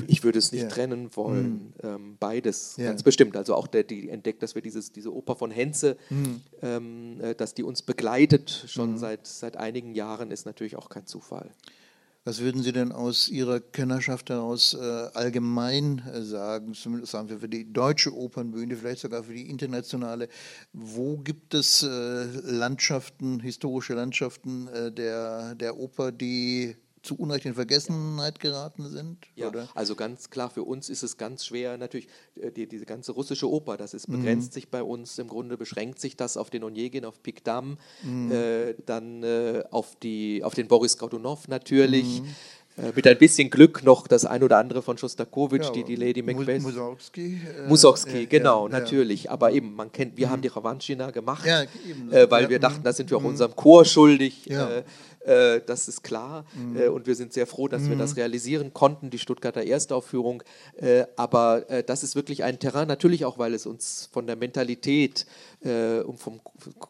Ich 0.08 0.24
würde 0.24 0.39
es 0.39 0.54
nicht 0.54 0.62
ja. 0.62 0.70
trennen 0.70 1.10
wollen. 1.14 1.52
Mhm. 1.52 1.74
Ähm, 1.84 2.18
beides, 2.22 2.78
ja. 2.78 2.86
ganz 2.86 3.04
bestimmt. 3.04 3.36
Also 3.36 3.56
auch 3.56 3.68
der, 3.68 3.84
die 3.84 4.08
entdeckt, 4.08 4.41
dass 4.43 4.56
wir 4.56 4.62
dieses, 4.62 4.93
diese 4.93 5.14
Oper 5.14 5.36
von 5.36 5.52
Henze, 5.52 5.97
mhm. 6.10 6.41
ähm, 6.62 7.20
äh, 7.20 7.36
dass 7.36 7.54
die 7.54 7.64
uns 7.64 7.82
begleitet 7.82 8.64
schon 8.70 8.91
mhm. 8.91 8.97
seit, 8.97 9.28
seit 9.28 9.58
einigen 9.58 9.93
Jahren, 9.93 10.32
ist 10.32 10.45
natürlich 10.45 10.78
auch 10.78 10.88
kein 10.88 11.06
Zufall. 11.06 11.52
Was 12.24 12.40
würden 12.40 12.62
Sie 12.62 12.72
denn 12.72 12.92
aus 12.92 13.30
Ihrer 13.30 13.60
Kennerschaft 13.60 14.30
heraus 14.30 14.76
äh, 14.76 14.78
allgemein 14.80 16.04
äh, 16.14 16.22
sagen, 16.22 16.76
zumindest 16.76 17.14
sagen 17.14 17.30
wir 17.30 17.40
für 17.40 17.50
die 17.50 17.74
deutsche 17.74 18.16
Opernbühne, 18.16 18.76
vielleicht 18.76 19.02
sogar 19.02 19.24
für 19.24 19.34
die 19.34 19.50
internationale? 19.50 20.30
Wo 20.72 21.18
gibt 21.18 21.56
es 21.56 21.82
äh, 21.82 22.26
Landschaften, 22.44 23.40
historische 23.40 23.96
Landschaften 23.96 24.68
äh, 24.68 24.92
der, 24.92 25.56
der 25.56 25.78
Oper, 25.78 26.12
die 26.12 26.76
zu 27.04 27.16
Unrecht 27.16 27.45
in 27.45 27.54
Vergessenheit 27.54 28.39
geraten 28.39 28.88
sind? 28.89 29.18
Ja, 29.36 29.47
oder? 29.47 29.68
also 29.74 29.95
ganz 29.95 30.30
klar, 30.30 30.49
für 30.49 30.64
uns 30.64 30.89
ist 30.89 31.04
es 31.04 31.18
ganz 31.18 31.45
schwer, 31.45 31.78
natürlich, 31.78 32.08
äh, 32.39 32.52
die, 32.52 32.68
diese 32.68 32.86
ganze 32.86 33.12
russische 33.12 33.49
Oper, 33.49 33.78
das 33.78 33.93
ist, 33.93 34.08
begrenzt 34.08 34.52
mhm. 34.52 34.54
sich 34.54 34.70
bei 34.70 34.84
uns, 34.84 35.18
im 35.20 35.28
Grunde 35.28 35.58
beschränkt 35.58 35.99
sich 35.99 36.16
das 36.16 36.38
auf 36.38 36.49
den 36.49 36.64
Onegin, 36.64 37.06
auf 37.06 37.22
Pikdam, 37.24 37.78
mhm. 38.04 38.32
äh, 38.32 38.76
dann 38.86 39.24
äh, 39.24 39.64
auf, 39.72 39.95
die, 39.95 40.43
auf 40.43 40.54
den 40.54 40.68
Boris 40.68 40.97
Godunov 40.97 41.47
natürlich. 41.47 42.22
Mhm. 42.22 42.36
Äh, 42.78 42.93
mit 42.95 43.06
ein 43.06 43.18
bisschen 43.18 43.49
Glück 43.49 43.84
noch 43.84 44.08
das 44.08 44.26
ein 44.26 44.43
oder 44.43 44.58
andere 44.58 44.82
von 44.82 44.97
Schostakowitsch, 44.97 45.66
ja, 45.66 45.72
die, 45.72 45.84
die 45.84 45.95
Lady 45.95 46.22
Macbeth. 46.22 46.62
Mussorgsky. 46.62 47.41
Äh, 47.64 47.68
Mussorgsky, 47.68 48.26
genau, 48.28 48.68
ja, 48.68 48.80
natürlich. 48.80 49.24
Ja. 49.24 49.32
Aber 49.32 49.52
eben, 49.52 49.76
man 49.76 49.91
kennt, 49.91 50.16
wir 50.18 50.28
mhm. 50.28 50.32
haben 50.32 50.41
die 50.41 50.47
Ravanchina 50.47 51.12
gemacht, 51.12 51.45
äh, 51.45 51.68
weil 52.30 52.49
wir 52.49 52.60
dachten, 52.60 52.82
da 52.84 52.93
sind 52.93 53.10
wir 53.10 53.18
auch 53.18 53.22
mhm. 53.22 53.28
unserem 53.28 53.56
Chor 53.56 53.84
schuldig. 53.84 54.49
Äh, 55.26 55.62
das 55.66 55.88
ist 55.88 56.04
klar. 56.04 56.46
Mhm. 56.56 56.78
Äh, 56.78 56.88
und 56.88 57.08
wir 57.08 57.16
sind 57.16 57.34
sehr 57.34 57.48
froh, 57.48 57.68
dass 57.68 57.84
mhm. 57.84 57.90
wir 57.90 57.96
das 57.98 58.16
realisieren 58.18 58.74
konnten, 58.74 59.10
die 59.10 59.20
Stuttgarter 59.20 59.64
Erstaufführung. 59.64 60.44
Äh, 60.78 61.06
aber 61.16 61.70
äh, 61.70 61.84
das 61.84 62.04
ist 62.04 62.16
wirklich 62.16 62.44
ein 62.44 62.60
Terrain, 62.60 62.88
natürlich 62.88 63.26
auch, 63.26 63.38
weil 63.38 63.54
es 63.54 63.66
uns 63.66 64.10
von 64.12 64.26
der 64.26 64.36
Mentalität 64.36 65.26
äh, 65.64 66.00
und 66.00 66.20
vom 66.20 66.42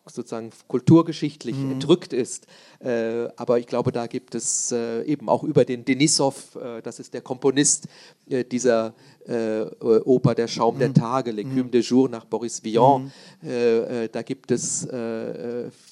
sozusagen 0.06 0.52
kulturgeschichtlich 0.68 1.58
mhm. 1.58 1.74
entrückt 1.74 2.14
ist. 2.14 2.48
Äh, 2.80 3.28
aber 3.36 3.60
ich 3.60 3.68
glaube, 3.68 3.92
da 3.92 4.08
gibt 4.08 4.36
es 4.36 4.72
eben 4.72 5.30
auch 5.30 5.44
über 5.44 5.66
den 5.66 5.86
Denisov, 5.86 6.58
das 6.84 7.00
ist 7.00 7.14
der 7.14 7.22
Komponist 7.22 7.88
dieser 8.28 8.94
Oper 9.26 10.36
Der 10.36 10.48
Schaum 10.48 10.80
der 10.80 10.90
mhm. 10.90 10.94
Tage, 10.94 11.32
L'Écume 11.32 11.66
mhm. 11.66 11.72
de 11.72 11.82
Jour 11.82 12.10
nach 12.10 12.26
Boris 12.26 12.64
Vian, 12.64 13.12
mhm. 13.42 14.10
da 14.12 14.22
gibt 14.22 14.52
es 14.52 14.88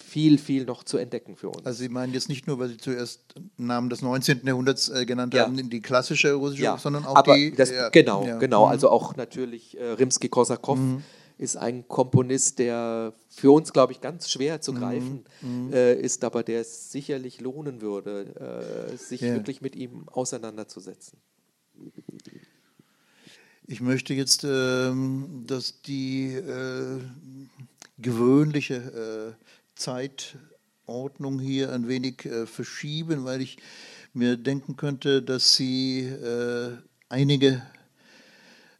viel, 0.09 0.37
viel 0.37 0.65
noch 0.65 0.83
zu 0.83 0.97
entdecken 0.97 1.35
für 1.35 1.49
uns. 1.49 1.65
Also 1.65 1.79
Sie 1.79 1.89
meinen 1.89 2.13
jetzt 2.13 2.27
nicht 2.27 2.47
nur, 2.47 2.59
weil 2.59 2.69
Sie 2.69 2.77
zuerst 2.77 3.21
Namen 3.57 3.89
des 3.89 4.01
19. 4.01 4.41
Jahrhunderts 4.45 4.89
äh, 4.89 5.05
genannt 5.05 5.33
ja. 5.33 5.43
haben, 5.43 5.57
in 5.57 5.69
die 5.69 5.81
klassische 5.81 6.33
russische, 6.33 6.63
ja. 6.63 6.77
sondern 6.77 7.05
auch 7.05 7.15
Aber 7.15 7.35
die... 7.35 7.51
Das, 7.51 7.71
ja, 7.71 7.89
genau, 7.89 8.25
genau. 8.39 8.65
Mhm. 8.65 8.71
Also 8.71 8.89
auch 8.89 9.15
natürlich 9.15 9.77
äh, 9.79 9.83
Rimsky-Korsakow 9.83 10.77
mhm. 10.77 11.03
ist 11.37 11.55
ein 11.57 11.87
Komponist, 11.87 12.59
der 12.59 13.13
für 13.29 13.51
uns, 13.51 13.71
glaube 13.71 13.93
ich, 13.93 14.01
ganz 14.01 14.29
schwer 14.29 14.61
zu 14.61 14.73
greifen 14.73 15.25
mhm. 15.41 15.71
äh, 15.71 15.93
ist, 15.93 16.23
aber 16.23 16.43
der 16.43 16.61
es 16.61 16.91
sicherlich 16.91 17.39
lohnen 17.39 17.81
würde, 17.81 18.89
äh, 18.91 18.97
sich 18.97 19.21
wirklich 19.21 19.61
mit 19.61 19.75
ihm 19.75 20.09
auseinanderzusetzen. 20.09 21.19
Ich 23.71 23.81
möchte 23.81 24.15
jetzt, 24.15 24.43
ähm, 24.45 25.43
dass 25.45 25.83
die 25.83 26.33
äh, 26.33 26.99
gewöhnliche 27.99 29.35
äh, 29.37 29.45
Zeitordnung 29.75 31.37
hier 31.37 31.71
ein 31.71 31.87
wenig 31.87 32.25
äh, 32.25 32.47
verschieben, 32.47 33.25
weil 33.25 33.41
ich 33.41 33.57
mir 34.13 34.37
denken 34.37 34.75
könnte, 34.75 35.21
dass 35.21 35.53
Sie 35.55 36.11
einige 37.09 37.61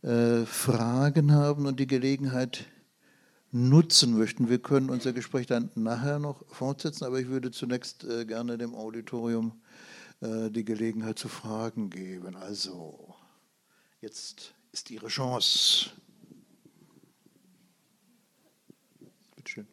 Fragen 0.02 1.34
haben 1.34 1.68
und 1.68 1.80
die 1.80 1.86
Gelegenheit 1.86 2.66
nutzen 3.52 4.18
möchten. 4.18 4.50
Wir 4.50 4.58
können 4.58 4.90
unser 4.90 5.14
Gespräch 5.14 5.46
dann 5.46 5.70
nachher 5.76 6.18
noch 6.18 6.44
fortsetzen, 6.48 7.06
aber 7.06 7.20
ich 7.20 7.28
würde 7.28 7.52
zunächst 7.52 8.08
gerne 8.26 8.58
dem 8.58 8.74
Auditorium 8.74 9.62
die 10.20 10.66
Gelegenheit 10.66 11.20
zu 11.20 11.28
Fragen 11.28 11.92
geben. 11.92 12.36
Also, 12.36 13.14
jetzt 14.02 14.56
ist 14.72 14.90
Ihre 14.92 15.08
Chance. 15.08 15.92
Bitte 19.36 19.52
schön. 19.52 19.68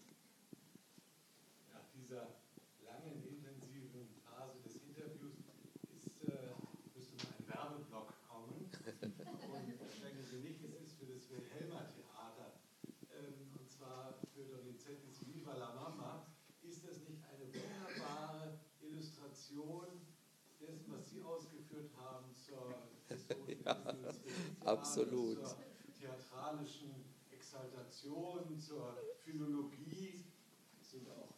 Absolut. 24.66 25.46
Zur 25.46 25.56
theatralischen 26.00 26.90
Exaltation, 27.30 28.58
zur 28.58 28.96
Philologie, 29.24 30.24
sind 30.82 31.08
auch 31.10 31.34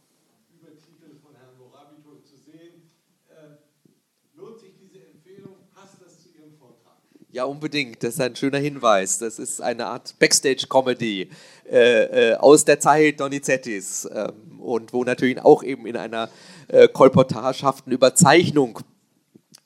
Übertitel 0.53 1.19
von 1.23 1.35
Herrn 1.35 1.57
Morabito 1.59 2.21
zu 2.23 2.37
sehen. 2.37 2.91
Äh, 3.29 4.37
lohnt 4.37 4.59
sich 4.59 4.73
diese 4.81 5.05
Empfehlung? 5.07 5.57
Passt 5.75 5.97
das 6.05 6.23
zu 6.23 6.29
Ihrem 6.31 6.57
Vortrag? 6.59 6.97
Ja, 7.31 7.45
unbedingt. 7.45 8.03
Das 8.03 8.15
ist 8.15 8.21
ein 8.21 8.37
schöner 8.37 8.59
Hinweis. 8.59 9.19
Das 9.19 9.39
ist 9.39 9.61
eine 9.61 9.87
Art 9.87 10.19
Backstage-Comedy 10.19 11.31
äh, 11.71 12.33
äh, 12.33 12.35
aus 12.37 12.65
der 12.65 12.81
Zeit 12.81 13.21
Donizettis 13.21 14.09
ähm, 14.11 14.61
und 14.61 14.93
wo 14.93 15.05
natürlich 15.05 15.41
auch 15.41 15.63
eben 15.63 15.87
in 15.87 15.97
einer 15.97 16.31
äh, 16.69 16.89
kolportaghaften 16.89 17.93
Überzeichnung 17.93 18.81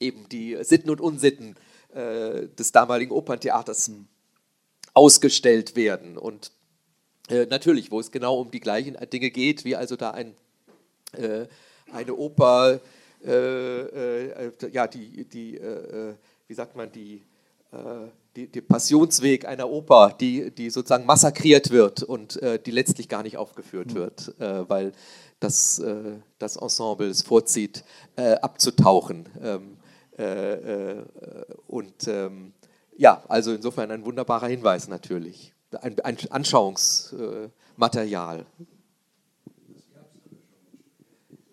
eben 0.00 0.28
die 0.28 0.58
Sitten 0.62 0.90
und 0.90 1.00
Unsitten 1.00 1.56
äh, 1.56 1.71
des 1.94 2.72
damaligen 2.72 3.12
Operntheaters 3.12 3.90
ausgestellt 4.94 5.76
werden. 5.76 6.18
Und 6.18 6.52
äh, 7.28 7.46
natürlich, 7.46 7.90
wo 7.90 8.00
es 8.00 8.10
genau 8.10 8.40
um 8.40 8.50
die 8.50 8.60
gleichen 8.60 8.96
Dinge 9.10 9.30
geht, 9.30 9.64
wie 9.64 9.76
also 9.76 9.96
da 9.96 10.10
ein, 10.10 10.34
äh, 11.12 11.46
eine 11.92 12.14
Oper, 12.14 12.80
äh, 13.24 13.30
äh, 13.30 14.52
ja, 14.72 14.86
die, 14.86 15.24
die 15.24 15.60
wie 16.48 16.54
sagt 16.54 16.76
man, 16.76 16.92
die, 16.92 17.22
die, 18.36 18.46
die, 18.48 18.60
Passionsweg 18.60 19.46
einer 19.46 19.70
Oper, 19.70 20.14
die, 20.20 20.50
die 20.50 20.68
sozusagen 20.68 21.06
massakriert 21.06 21.70
wird 21.70 22.02
und 22.02 22.38
die 22.66 22.70
letztlich 22.70 23.08
gar 23.08 23.22
nicht 23.22 23.38
aufgeführt 23.38 23.92
mhm. 23.92 23.94
wird, 23.94 24.34
weil 24.38 24.92
das, 25.40 25.82
das 26.38 26.56
Ensemble 26.56 27.08
es 27.08 27.22
vorzieht, 27.22 27.84
abzutauchen. 28.16 29.30
Ähm, 29.42 29.62
äh, 29.62 29.64
äh, 29.64 29.81
und 31.66 32.08
ähm, 32.08 32.52
ja, 32.96 33.22
also 33.28 33.52
insofern 33.52 33.90
ein 33.90 34.04
wunderbarer 34.04 34.48
Hinweis 34.48 34.88
natürlich. 34.88 35.54
Ein, 35.80 35.98
ein 36.00 36.18
Anschauungsmaterial. 36.30 38.44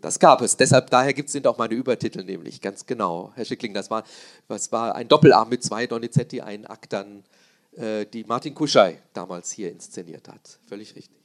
Das 0.02 0.20
gab 0.20 0.42
es. 0.42 0.58
Deshalb, 0.58 0.90
daher 0.90 1.14
gibt, 1.14 1.30
sind 1.30 1.48
auch 1.48 1.58
meine 1.58 1.74
Übertitel 1.74 2.24
nämlich, 2.24 2.62
ganz 2.62 2.86
genau. 2.86 3.32
Herr 3.36 3.46
Schickling, 3.46 3.74
das 3.74 3.90
war, 3.90 4.04
das 4.48 4.72
war 4.72 4.96
ein 4.96 5.08
Doppelarm 5.08 5.50
mit 5.50 5.64
zwei 5.64 5.88
Donizetti, 5.88 6.42
ein 6.42 6.66
Aktern, 6.66 7.24
äh, 7.76 8.06
die 8.06 8.24
Martin 8.24 8.56
Kuschei 8.56 9.02
damals 9.14 9.52
hier 9.52 9.72
inszeniert 9.72 10.30
hat. 10.30 10.60
Völlig 10.68 10.96
richtig. 10.96 11.19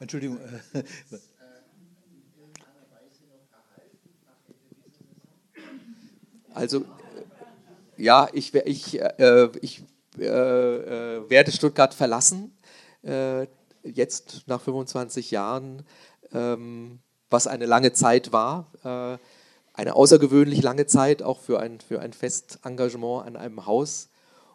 Entschuldigung. 0.00 0.38
Also, 6.56 6.86
ja, 7.98 8.30
ich, 8.32 8.54
ich, 8.54 8.98
äh, 8.98 9.50
ich 9.60 9.84
äh, 10.18 10.24
äh, 10.24 11.28
werde 11.28 11.52
Stuttgart 11.52 11.92
verlassen, 11.92 12.56
äh, 13.02 13.46
jetzt 13.82 14.44
nach 14.46 14.62
25 14.62 15.32
Jahren, 15.32 15.82
ähm, 16.32 17.00
was 17.28 17.46
eine 17.46 17.66
lange 17.66 17.92
Zeit 17.92 18.32
war. 18.32 18.72
Äh, 18.84 19.18
eine 19.74 19.94
außergewöhnlich 19.94 20.62
lange 20.62 20.86
Zeit, 20.86 21.22
auch 21.22 21.40
für 21.40 21.60
ein, 21.60 21.80
für 21.80 22.00
ein 22.00 22.14
Festengagement 22.14 23.26
an 23.26 23.36
einem 23.36 23.66
Haus. 23.66 24.08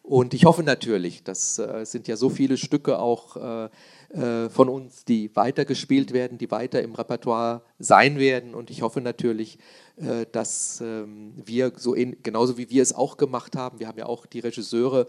Und 0.03 0.33
ich 0.33 0.45
hoffe 0.45 0.63
natürlich, 0.63 1.23
das 1.23 1.59
äh, 1.59 1.85
sind 1.85 2.07
ja 2.07 2.15
so 2.15 2.29
viele 2.29 2.57
Stücke 2.57 2.99
auch 2.99 3.37
äh, 3.37 4.49
von 4.49 4.67
uns, 4.67 5.05
die 5.05 5.33
weitergespielt 5.35 6.11
werden, 6.11 6.37
die 6.37 6.51
weiter 6.51 6.81
im 6.81 6.95
Repertoire 6.95 7.61
sein 7.79 8.17
werden. 8.17 8.55
Und 8.55 8.69
ich 8.69 8.81
hoffe 8.81 8.99
natürlich, 8.99 9.57
äh, 9.97 10.25
dass 10.31 10.81
ähm, 10.81 11.33
wir, 11.45 11.73
so 11.77 11.93
in, 11.93 12.21
genauso 12.23 12.57
wie 12.57 12.69
wir 12.69 12.81
es 12.81 12.93
auch 12.93 13.17
gemacht 13.17 13.55
haben, 13.55 13.79
wir 13.79 13.87
haben 13.87 13.99
ja 13.99 14.07
auch 14.07 14.25
die 14.25 14.39
Regisseure 14.39 15.07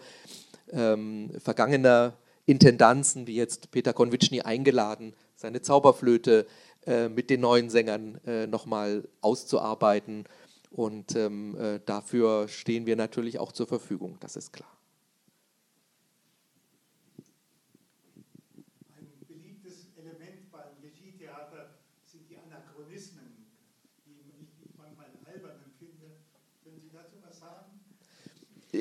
ähm, 0.70 1.32
vergangener 1.38 2.14
Intendanzen, 2.46 3.26
wie 3.26 3.36
jetzt 3.36 3.70
Peter 3.70 3.92
Konvitschny, 3.92 4.42
eingeladen, 4.42 5.14
seine 5.36 5.62
Zauberflöte 5.62 6.46
äh, 6.86 7.08
mit 7.08 7.30
den 7.30 7.40
neuen 7.40 7.70
Sängern 7.70 8.20
äh, 8.26 8.46
nochmal 8.46 9.08
auszuarbeiten. 9.20 10.24
Und 10.70 11.16
ähm, 11.16 11.56
äh, 11.56 11.80
dafür 11.84 12.48
stehen 12.48 12.86
wir 12.86 12.96
natürlich 12.96 13.38
auch 13.38 13.52
zur 13.52 13.66
Verfügung, 13.66 14.16
das 14.20 14.36
ist 14.36 14.52
klar. 14.52 14.70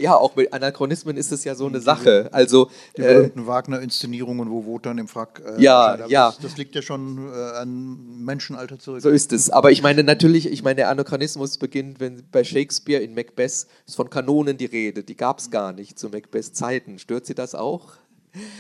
Ja, 0.02 0.16
auch 0.16 0.36
mit 0.36 0.52
Anachronismen 0.52 1.18
ist 1.18 1.32
es 1.32 1.44
ja 1.44 1.56
so 1.56 1.68
eine 1.68 1.80
Sache. 1.80 2.30
Also, 2.32 2.70
die 2.98 3.02
berühmten 3.02 3.44
äh, 3.44 3.48
Wagner-Inszenierungen, 3.48 4.50
wo 4.50 4.66
Wotan 4.66 4.98
im 4.98 5.08
Frack. 5.08 5.42
Äh, 5.46 5.62
ja, 5.62 6.06
ja. 6.08 6.28
Das, 6.28 6.40
das, 6.40 6.58
liegt 6.58 6.76
ja 6.76 6.82
schon 6.82 7.32
äh, 7.32 7.58
an 7.58 8.24
Menschenalter 8.24 8.80
zurück. 8.80 9.02
So 9.02 9.10
ist 9.10 9.32
es. 9.34 9.50
Aber 9.50 9.72
ich 9.72 9.82
meine 9.82 10.04
natürlich, 10.04 10.52
ich 10.52 10.64
meine, 10.64 10.76
der 10.76 10.90
Anachronismus 10.90 11.58
beginnt, 11.58 12.00
wenn 12.00 12.24
bei 12.32 12.44
Shakespeare 12.44 13.02
in 13.02 13.14
Macbeth 13.14 13.68
ist 13.86 13.96
von 13.96 14.10
Kanonen 14.10 14.58
die 14.58 14.66
Rede. 14.66 15.04
Die 15.04 15.16
gab 15.16 15.40
es 15.40 15.52
gar 15.52 15.74
nicht 15.74 16.00
zu 16.00 16.10
Macbeths 16.10 16.54
Zeiten. 16.54 17.00
Stört 17.00 17.26
Sie 17.26 17.36
das 17.36 17.56
auch? 17.56 17.94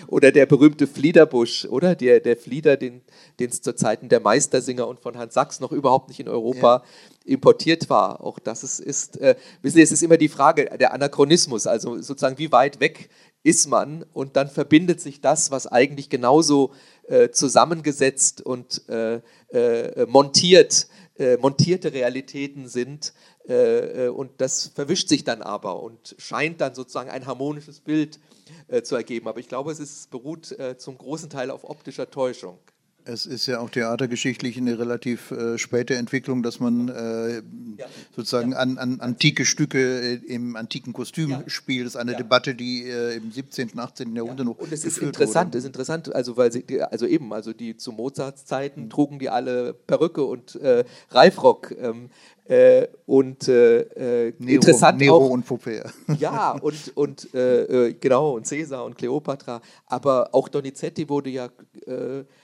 Oder 0.08 0.32
der 0.32 0.46
berühmte 0.46 0.88
Fliederbusch, 0.88 1.66
oder? 1.66 1.96
Der, 1.96 2.20
der 2.20 2.36
Flieder, 2.36 2.78
den 2.78 3.02
es 3.40 3.62
zu 3.62 3.74
Zeiten 3.76 4.10
der 4.10 4.20
Meistersinger 4.20 4.88
und 4.88 5.00
von 5.00 5.18
Hans 5.18 5.34
Sachs 5.34 5.60
noch 5.60 5.72
überhaupt 5.72 6.10
nicht 6.10 6.20
in 6.20 6.28
Europa 6.28 6.84
ja. 6.84 7.34
importiert 7.34 7.90
war. 7.90 8.24
Auch 8.24 8.40
das 8.40 8.64
ist, 8.64 8.80
ist 8.80 9.18
äh, 9.18 9.36
wissen 9.62 9.76
Sie, 9.76 9.82
es 9.82 9.92
ist 9.92 10.04
immer 10.04 10.18
die 10.18 10.30
Frage, 10.30 10.66
der 10.78 10.94
Anachronismus, 10.94 11.68
also 11.68 12.02
sozusagen, 12.02 12.38
wie 12.38 12.52
weit 12.52 12.80
weg 12.80 13.10
ist 13.44 13.68
man 13.68 14.06
und 14.14 14.36
dann 14.36 14.50
verbindet 14.50 15.02
sich 15.02 15.22
das, 15.22 15.50
was 15.50 15.66
eigentlich 15.66 16.10
genauso 16.10 16.74
äh, 17.08 17.30
zusammengesetzt 17.30 18.42
und 18.42 18.88
äh, 18.90 19.22
äh 19.52 20.06
montiert, 20.06 20.88
äh, 21.22 21.38
montierte 21.38 21.94
Realitäten 21.94 22.68
sind, 22.68 23.14
äh, 23.48 24.08
und 24.08 24.32
das 24.42 24.68
verwischt 24.68 25.08
sich 25.08 25.24
dann 25.24 25.42
aber 25.42 25.82
und 25.82 26.16
scheint 26.18 26.62
dann 26.62 26.76
sozusagen 26.76 27.10
ein 27.10 27.26
harmonisches 27.26 27.80
Bild 27.80 28.20
äh, 28.68 28.82
zu 28.82 28.96
ergeben. 28.96 29.28
Aber 29.28 29.40
ich 29.40 29.48
glaube, 29.48 29.72
es 29.72 29.80
ist, 29.80 30.10
beruht 30.10 30.52
äh, 30.60 30.78
zum 30.78 30.98
großen 30.98 31.30
Teil 31.30 31.52
auf 31.52 31.64
optischer 31.64 32.10
Täuschung. 32.10 32.58
Es 33.06 33.26
ist 33.26 33.48
ja 33.48 33.60
auch 33.60 33.70
theatergeschichtlich 33.70 34.58
eine 34.58 34.78
relativ 34.78 35.32
äh, 35.32 35.58
späte 35.58 35.96
Entwicklung, 35.96 36.44
dass 36.44 36.60
man 36.60 36.90
äh, 36.90 37.36
ja. 37.78 37.86
sozusagen 38.16 38.52
ja. 38.52 38.58
An, 38.58 38.78
an, 38.78 39.00
antike 39.00 39.46
Stücke 39.46 40.02
äh, 40.02 40.16
im 40.28 40.56
antiken 40.56 40.94
Kostüm 40.94 41.32
ja. 41.32 41.44
spielt. 41.48 41.86
Das 41.86 41.96
ist 41.96 42.02
eine 42.02 42.16
Debatte, 42.16 42.56
die 42.56 42.84
äh, 42.84 43.18
im 43.18 43.32
17., 43.32 43.78
18. 43.78 44.16
Jahrhundert 44.16 44.46
noch 44.46 44.58
Und 44.58 44.72
es 44.72 44.86
ist 44.86 45.00
interessant, 45.00 45.56
es 45.56 45.60
ist 45.64 45.68
interessant, 45.68 46.14
also 46.14 46.38
weil 46.38 46.52
sie, 46.52 46.64
also 46.82 47.06
eben, 47.06 47.34
also 47.34 47.54
die 47.54 47.78
zu 47.78 47.92
Mozarts 47.92 48.46
Zeiten 48.46 48.84
mhm. 48.84 48.90
trugen 48.90 49.20
die 49.20 49.30
alle 49.30 49.74
Perücke 49.74 50.24
und 50.24 50.56
äh, 50.56 50.84
Reifrock. 51.10 51.72
Ähm, 51.80 52.10
äh, 52.46 52.88
und 53.06 53.48
äh, 53.48 53.80
äh, 54.28 54.34
Nero, 54.40 54.56
interessant 54.56 55.00
Nero 55.00 55.16
auch, 55.16 55.30
und 55.30 55.46
Popea. 55.46 55.90
Ja, 56.20 56.52
und, 56.52 56.92
und 56.96 57.34
äh, 57.34 57.94
genau, 57.94 58.36
und 58.36 58.48
Caesar 58.48 58.84
und 58.84 58.98
Kleopatra. 58.98 59.62
Aber 59.86 60.30
auch 60.34 60.50
Donizetti 60.50 61.08
wurde 61.08 61.30
ja 61.30 61.50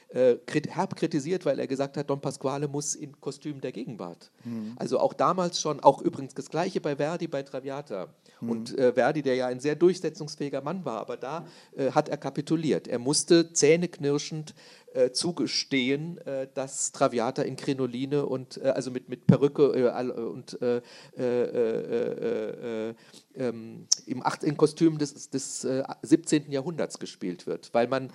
äh, 0.09 0.35
herb 0.69 0.95
kritisiert, 0.95 1.45
weil 1.45 1.59
er 1.59 1.67
gesagt 1.67 1.97
hat, 1.97 2.09
Don 2.09 2.21
Pasquale 2.21 2.67
muss 2.67 2.95
in 2.95 3.19
Kostüm 3.19 3.61
der 3.61 3.71
Gegenwart. 3.71 4.31
Mhm. 4.43 4.73
Also 4.77 4.99
auch 4.99 5.13
damals 5.13 5.59
schon, 5.59 5.79
auch 5.81 6.01
übrigens 6.01 6.33
das 6.33 6.49
Gleiche 6.49 6.81
bei 6.81 6.95
Verdi, 6.95 7.27
bei 7.27 7.43
Traviata. 7.43 8.07
Mhm. 8.39 8.49
Und 8.49 8.69
Verdi, 8.69 9.21
der 9.21 9.35
ja 9.35 9.47
ein 9.47 9.59
sehr 9.59 9.75
durchsetzungsfähiger 9.75 10.61
Mann 10.61 10.85
war, 10.85 11.01
aber 11.01 11.17
da 11.17 11.45
hat 11.91 12.09
er 12.09 12.17
kapituliert. 12.17 12.87
Er 12.87 12.99
musste 12.99 13.51
zähneknirschend 13.51 14.53
äh, 14.97 15.11
zugestehen, 15.11 16.17
äh, 16.25 16.47
dass 16.53 16.91
Traviata 16.91 17.43
in 17.43 17.55
Krinoline 17.55 18.25
und 18.25 18.57
äh, 18.57 18.69
also 18.69 18.89
mit, 18.89 19.09
mit 19.09 19.27
Perücke 19.27 19.73
äh, 19.73 20.09
und 20.09 20.59
äh, 20.61 20.81
äh, 21.17 22.95
ähm, 23.35 23.85
im, 24.05 24.25
Acht, 24.25 24.43
im 24.43 24.57
Kostüm 24.57 24.97
des, 24.97 25.29
des 25.29 25.67
17. 26.01 26.51
Jahrhunderts 26.51 26.97
gespielt 26.97 27.45
wird, 27.45 27.73
weil 27.73 27.87
man 27.87 28.11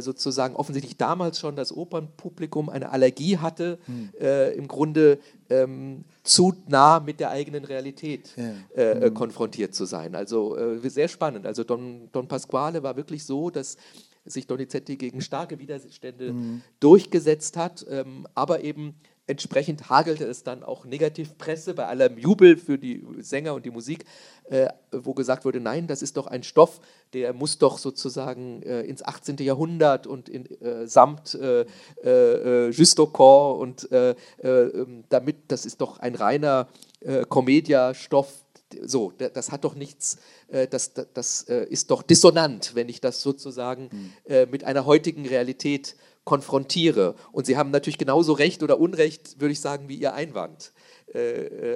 sozusagen 0.00 0.56
offensichtlich 0.56 0.96
damals 0.96 1.38
schon 1.38 1.56
das 1.56 1.74
Opernpublikum 1.74 2.68
eine 2.68 2.90
Allergie 2.90 3.38
hatte, 3.38 3.78
hm. 3.86 4.10
im 4.56 4.68
Grunde 4.68 5.18
ähm, 5.48 6.04
zu 6.22 6.54
nah 6.68 7.00
mit 7.00 7.18
der 7.18 7.30
eigenen 7.30 7.64
Realität 7.64 8.36
ja. 8.36 8.94
hm. 8.94 9.14
konfrontiert 9.14 9.74
zu 9.74 9.86
sein. 9.86 10.14
Also 10.14 10.56
sehr 10.82 11.08
spannend. 11.08 11.46
Also 11.46 11.64
Don, 11.64 12.10
Don 12.12 12.28
Pasquale 12.28 12.82
war 12.82 12.96
wirklich 12.96 13.24
so, 13.24 13.48
dass 13.48 13.76
sich 14.24 14.46
Donizetti 14.46 14.96
gegen 14.96 15.20
starke 15.20 15.58
Widerstände 15.58 16.32
mhm. 16.32 16.62
durchgesetzt 16.78 17.56
hat, 17.56 17.86
ähm, 17.88 18.26
aber 18.34 18.62
eben 18.62 18.94
entsprechend 19.30 19.88
hagelte 19.88 20.24
es 20.24 20.42
dann 20.42 20.62
auch 20.62 20.84
Negativpresse 20.84 21.74
bei 21.74 21.86
allem 21.86 22.18
Jubel 22.18 22.56
für 22.56 22.78
die 22.78 23.02
Sänger 23.18 23.54
und 23.54 23.64
die 23.64 23.70
Musik, 23.70 24.04
äh, 24.50 24.68
wo 24.90 25.14
gesagt 25.14 25.44
wurde, 25.44 25.60
nein, 25.60 25.86
das 25.86 26.02
ist 26.02 26.16
doch 26.16 26.26
ein 26.26 26.42
Stoff, 26.42 26.80
der 27.12 27.32
muss 27.32 27.58
doch 27.58 27.78
sozusagen 27.78 28.62
äh, 28.62 28.82
ins 28.82 29.02
18. 29.02 29.36
Jahrhundert 29.38 30.06
und 30.06 30.28
in, 30.28 30.46
äh, 30.60 30.86
samt 30.86 31.34
äh, 31.34 31.64
äh, 32.02 32.66
äh 32.66 32.70
Justocor 32.70 33.58
und 33.58 33.88
ähm, 33.92 35.04
damit, 35.08 35.36
das 35.48 35.64
ist 35.64 35.80
doch 35.80 36.00
ein 36.00 36.16
reiner 36.16 36.68
äh, 37.00 37.24
Comedia-Stoff, 37.24 38.44
so, 38.82 39.12
das 39.12 39.50
hat 39.50 39.64
doch 39.64 39.74
nichts, 39.74 40.18
äh, 40.48 40.66
das, 40.66 40.92
das, 40.94 41.06
das 41.14 41.42
äh, 41.48 41.66
ist 41.68 41.90
doch 41.90 42.02
dissonant, 42.02 42.74
wenn 42.74 42.88
ich 42.88 43.00
das 43.00 43.22
sozusagen 43.22 43.90
hm. 44.26 44.50
mit 44.50 44.64
einer 44.64 44.86
heutigen 44.86 45.26
Realität 45.26 45.96
konfrontiere. 46.24 47.14
Und 47.32 47.46
Sie 47.46 47.56
haben 47.56 47.70
natürlich 47.70 47.98
genauso 47.98 48.32
Recht 48.32 48.62
oder 48.62 48.78
Unrecht, 48.78 49.40
würde 49.40 49.52
ich 49.52 49.60
sagen, 49.60 49.88
wie 49.88 49.96
Ihr 49.96 50.14
Einwand. 50.14 50.72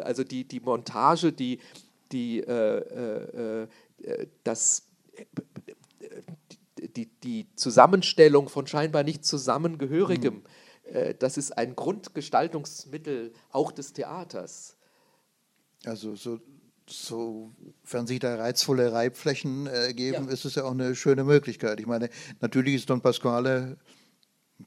Also 0.05 0.23
die, 0.23 0.47
die 0.47 0.61
Montage, 0.61 1.33
die, 1.33 1.59
die, 2.13 2.45
das, 4.45 4.87
die, 6.79 7.07
die 7.07 7.47
Zusammenstellung 7.57 8.49
von 8.49 8.67
scheinbar 8.67 9.03
nicht 9.03 9.25
zusammengehörigem, 9.25 10.35
mhm. 10.35 11.15
das 11.19 11.37
ist 11.37 11.59
ein 11.59 11.75
Grundgestaltungsmittel 11.75 13.33
auch 13.51 13.73
des 13.73 13.93
Theaters. 13.93 14.77
Also 15.85 16.15
so 16.15 16.39
sofern 16.89 18.07
sich 18.07 18.19
da 18.19 18.37
reizvolle 18.37 18.93
Reibflächen 18.93 19.67
äh, 19.67 19.95
geben, 19.95 20.27
ja. 20.27 20.33
ist 20.33 20.45
es 20.45 20.55
ja 20.57 20.65
auch 20.65 20.73
eine 20.73 20.95
schöne 20.95 21.25
Möglichkeit. 21.25 21.81
Ich 21.81 21.87
meine, 21.87 22.11
natürlich 22.41 22.75
ist 22.75 22.91
Don 22.91 23.01
Pasquale 23.01 23.79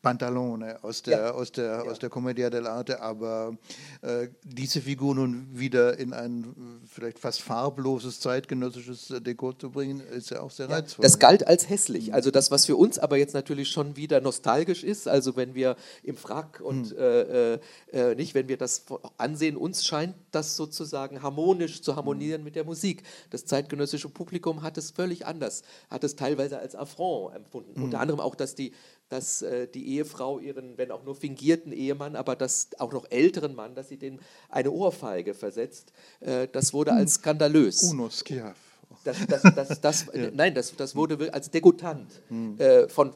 Pantalone 0.01 0.83
aus 0.83 1.01
der, 1.01 1.17
ja. 1.17 1.31
aus 1.31 1.51
der, 1.51 1.65
ja. 1.65 1.81
aus 1.83 1.99
der 1.99 2.09
Commedia 2.09 2.49
dell'arte, 2.49 2.99
aber 2.99 3.57
äh, 4.01 4.27
diese 4.43 4.81
Figur 4.81 5.15
nun 5.15 5.47
wieder 5.53 5.97
in 5.97 6.11
ein 6.11 6.81
vielleicht 6.85 7.19
fast 7.19 7.41
farbloses 7.41 8.19
zeitgenössisches 8.19 9.13
Dekor 9.21 9.57
zu 9.57 9.71
bringen, 9.71 10.01
ist 10.01 10.29
ja 10.29 10.41
auch 10.41 10.51
sehr 10.51 10.67
ja, 10.67 10.75
reizvoll. 10.75 11.03
Das 11.03 11.19
galt 11.19 11.47
als 11.47 11.69
hässlich. 11.69 12.13
Also 12.13 12.31
das, 12.31 12.51
was 12.51 12.65
für 12.65 12.75
uns 12.75 12.99
aber 12.99 13.17
jetzt 13.17 13.33
natürlich 13.33 13.69
schon 13.69 13.95
wieder 13.95 14.19
nostalgisch 14.19 14.83
ist, 14.83 15.07
also 15.07 15.37
wenn 15.37 15.55
wir 15.55 15.77
im 16.03 16.17
Frack 16.17 16.59
und 16.59 16.91
hm. 16.91 16.97
äh, 16.97 17.53
äh, 17.53 17.59
äh 17.91 18.15
nicht, 18.15 18.35
wenn 18.35 18.49
wir 18.49 18.57
das 18.57 18.85
ansehen, 19.17 19.55
uns 19.55 19.85
scheint 19.85 20.15
das 20.31 20.57
sozusagen 20.57 21.21
harmonisch 21.23 21.81
zu 21.81 21.95
harmonieren 21.95 22.39
hm. 22.39 22.43
mit 22.43 22.55
der 22.55 22.65
Musik. 22.65 23.03
Das 23.29 23.45
zeitgenössische 23.45 24.09
Publikum 24.09 24.63
hat 24.63 24.77
es 24.77 24.91
völlig 24.91 25.25
anders, 25.25 25.63
hat 25.89 26.03
es 26.03 26.17
teilweise 26.17 26.59
als 26.59 26.75
Affront 26.75 27.35
empfunden. 27.35 27.75
Hm. 27.75 27.83
Unter 27.83 28.01
anderem 28.01 28.19
auch, 28.19 28.35
dass 28.35 28.53
die 28.53 28.73
dass 29.09 29.41
äh, 29.41 29.67
die 29.67 29.95
Ehefrau 29.95 30.39
ihren, 30.39 30.77
wenn 30.77 30.91
auch 30.91 31.03
nur 31.03 31.15
fingierten 31.15 31.71
Ehemann, 31.71 32.15
aber 32.15 32.35
das 32.35 32.69
auch 32.77 32.91
noch 32.91 33.09
älteren 33.09 33.55
Mann, 33.55 33.75
dass 33.75 33.89
sie 33.89 33.97
den 33.97 34.19
eine 34.49 34.71
Ohrfeige 34.71 35.33
versetzt, 35.33 35.93
äh, 36.19 36.47
das 36.51 36.73
wurde 36.73 36.93
als 36.93 37.15
skandalös. 37.15 37.83
Uno 37.83 38.09
Schiaff. 38.09 38.57
Das, 39.03 39.17
das, 39.27 39.79
das, 39.81 40.05
ja. 40.13 40.31
Nein, 40.33 40.53
das, 40.53 40.75
das 40.75 40.95
wurde 40.95 41.33
als 41.33 41.49
degutant 41.49 42.11
hm. 42.29 42.59
äh, 42.59 42.89
von 42.89 43.13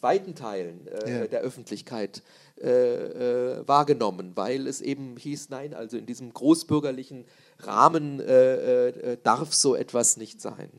weiten 0.00 0.34
Teilen 0.34 0.86
äh, 0.86 1.20
ja. 1.20 1.26
der 1.26 1.40
Öffentlichkeit 1.40 2.22
äh, 2.60 2.68
äh, 2.68 3.66
wahrgenommen, 3.66 4.32
weil 4.36 4.66
es 4.68 4.80
eben 4.80 5.16
hieß, 5.16 5.48
nein, 5.48 5.74
also 5.74 5.96
in 5.96 6.06
diesem 6.06 6.32
großbürgerlichen 6.32 7.24
Rahmen 7.60 8.18
darf 9.22 9.54
so 9.54 9.74
etwas 9.74 10.16
nicht 10.16 10.40
sein. 10.40 10.70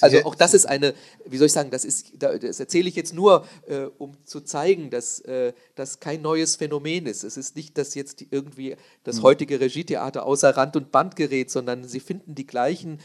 Also 0.00 0.24
auch 0.24 0.34
das 0.34 0.54
ist 0.54 0.66
eine, 0.66 0.94
wie 1.24 1.36
soll 1.38 1.46
ich 1.46 1.52
sagen, 1.52 1.70
das, 1.70 1.84
ist, 1.84 2.12
das 2.18 2.60
erzähle 2.60 2.88
ich 2.88 2.96
jetzt 2.96 3.14
nur, 3.14 3.46
äh, 3.66 3.86
um 3.98 4.16
zu 4.24 4.40
zeigen, 4.40 4.90
dass 4.90 5.20
äh, 5.20 5.52
das 5.74 6.00
kein 6.00 6.22
neues 6.22 6.56
Phänomen 6.56 7.06
ist. 7.06 7.24
Es 7.24 7.36
ist 7.36 7.56
nicht, 7.56 7.78
dass 7.78 7.94
jetzt 7.94 8.24
irgendwie 8.30 8.76
das 9.04 9.18
mhm. 9.18 9.22
heutige 9.22 9.60
Regietheater 9.60 10.24
außer 10.24 10.56
Rand 10.56 10.76
und 10.76 10.92
Band 10.92 11.16
gerät, 11.16 11.50
sondern 11.50 11.84
sie 11.84 12.00
finden 12.00 12.34
die 12.34 12.46
gleichen 12.46 12.98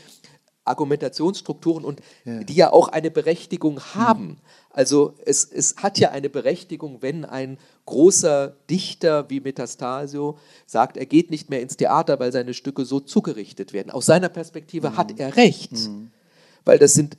Argumentationsstrukturen 0.66 1.84
und 1.84 2.02
ja. 2.24 2.44
die 2.44 2.56
ja 2.56 2.72
auch 2.72 2.88
eine 2.88 3.12
Berechtigung 3.12 3.82
haben. 3.96 4.28
Mhm. 4.28 4.38
Also 4.70 5.16
es, 5.26 5.44
es 5.46 5.76
hat 5.78 6.00
ja 6.00 6.12
eine 6.12 6.30
Berechtigung, 6.30 7.02
wenn 7.02 7.26
ein 7.26 7.58
großer 7.86 8.56
Dichter 8.70 9.30
wie 9.30 9.42
Metastasio 9.42 10.38
sagt, 10.66 10.98
er 10.98 11.06
geht 11.06 11.32
nicht 11.32 11.50
mehr 11.50 11.62
ins 11.62 11.78
Theater, 11.78 12.20
weil 12.20 12.32
seine 12.32 12.54
Stücke 12.54 12.86
so 12.86 13.00
zugerichtet 13.00 13.74
werden. 13.74 13.92
Aus 13.92 14.06
seiner 14.06 14.30
Perspektive 14.30 14.92
mhm. 14.92 14.98
hat 14.98 15.20
er 15.20 15.36
recht. 15.36 15.74
Mhm 15.74 16.12
weil 16.66 16.80
das 16.80 16.94
sind 16.94 17.18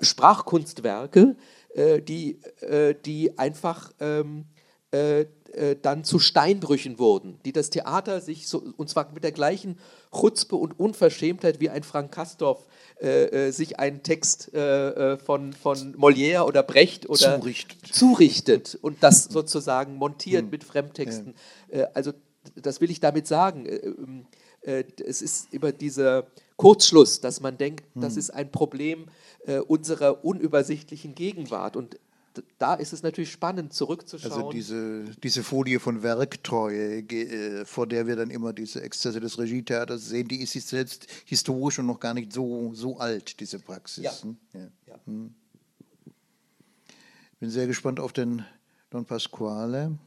Sprachkunstwerke, 0.00 1.36
äh, 1.74 2.00
die, 2.00 2.40
äh, 2.60 2.94
die 2.94 3.38
einfach 3.38 3.92
ähm, 4.00 4.46
äh, 4.92 5.26
äh, 5.54 5.76
dann 5.80 6.02
zu 6.02 6.18
Steinbrüchen 6.18 6.98
wurden, 6.98 7.38
die 7.44 7.52
das 7.52 7.70
Theater 7.70 8.20
sich, 8.20 8.48
so, 8.48 8.62
und 8.76 8.88
zwar 8.88 9.12
mit 9.12 9.22
der 9.22 9.30
gleichen 9.30 9.78
Chutzpe 10.12 10.56
und 10.56 10.78
Unverschämtheit 10.78 11.60
wie 11.60 11.70
ein 11.70 11.84
Frank 11.84 12.10
Kastorf 12.12 12.66
äh, 13.00 13.48
äh, 13.48 13.50
sich 13.50 13.78
einen 13.78 14.02
Text 14.02 14.50
von, 14.52 15.52
von 15.52 15.96
Molière 15.96 16.42
oder 16.42 16.62
Brecht 16.62 17.08
oder 17.08 17.40
zurichtet, 17.40 17.94
zurichtet 17.94 18.78
und 18.82 19.02
das 19.02 19.24
sozusagen 19.24 19.94
montiert 19.94 20.42
hm. 20.42 20.50
mit 20.50 20.64
Fremdtexten. 20.64 21.34
Ja. 21.72 21.88
also 21.94 22.12
das 22.56 22.80
will 22.80 22.90
ich 22.90 23.00
damit 23.00 23.26
sagen. 23.26 23.66
Ähm, 23.66 24.26
es 24.62 25.22
ist 25.22 25.52
über 25.52 25.72
diese 25.72 26.26
Kurzschluss, 26.56 27.20
dass 27.20 27.40
man 27.40 27.58
denkt, 27.58 27.84
hm. 27.94 28.02
das 28.02 28.16
ist 28.16 28.30
ein 28.30 28.50
Problem 28.50 29.06
äh, 29.46 29.58
unserer 29.58 30.24
unübersichtlichen 30.24 31.14
Gegenwart. 31.14 31.76
Und 31.76 31.98
da 32.58 32.74
ist 32.74 32.92
es 32.92 33.02
natürlich 33.02 33.30
spannend 33.30 33.72
zurückzuschauen. 33.72 34.32
Also 34.32 34.50
diese, 34.50 35.04
diese 35.22 35.42
Folie 35.42 35.80
von 35.80 36.02
Werktreue, 36.02 36.98
äh, 37.00 37.64
vor 37.64 37.86
der 37.86 38.06
wir 38.06 38.16
dann 38.16 38.30
immer 38.30 38.52
diese 38.52 38.82
Exzesse 38.82 39.20
des 39.20 39.38
Regietheaters 39.38 40.08
sehen, 40.08 40.28
die 40.28 40.40
ist 40.40 40.52
sich 40.52 40.64
selbst 40.64 41.06
historisch 41.24 41.78
und 41.78 41.86
noch 41.86 42.00
gar 42.00 42.14
nicht 42.14 42.32
so, 42.32 42.72
so 42.74 42.98
alt, 42.98 43.40
diese 43.40 43.58
Praxis. 43.58 44.04
Ja. 44.04 44.12
Hm? 44.22 44.36
Ja. 44.52 44.60
Ja. 44.86 44.94
Hm. 45.06 45.34
Bin 47.40 47.50
sehr 47.50 47.66
gespannt 47.66 48.00
auf 48.00 48.12
den 48.12 48.44
Don 48.90 49.04
Pasquale. 49.04 49.98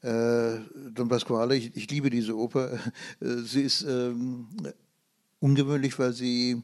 Äh, 0.00 0.58
Don 0.92 1.08
Pasquale, 1.08 1.56
ich, 1.56 1.76
ich, 1.76 1.90
liebe 1.90 2.10
diese 2.10 2.36
Oper. 2.36 2.78
Äh, 3.20 3.36
sie 3.44 3.62
ist 3.62 3.82
ähm, 3.82 4.48
ungewöhnlich, 5.44 5.98
weil 5.98 6.14
sie, 6.14 6.62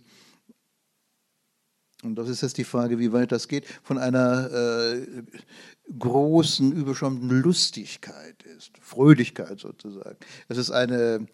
und 2.02 2.16
das 2.16 2.30
ist 2.30 2.40
jetzt 2.40 2.56
die 2.56 2.64
Frage, 2.64 2.98
wie 2.98 3.12
weit 3.12 3.30
das 3.30 3.46
geht, 3.46 3.66
von 3.82 3.98
einer 3.98 4.50
äh, 4.50 5.22
großen, 5.98 6.72
überschäumenden 6.72 7.42
Lustigkeit 7.42 8.42
ist, 8.56 8.72
Fröhlichkeit 8.80 9.60
sozusagen. 9.60 10.16
Es 10.48 10.56
ist 10.56 10.70
eine 10.70 11.26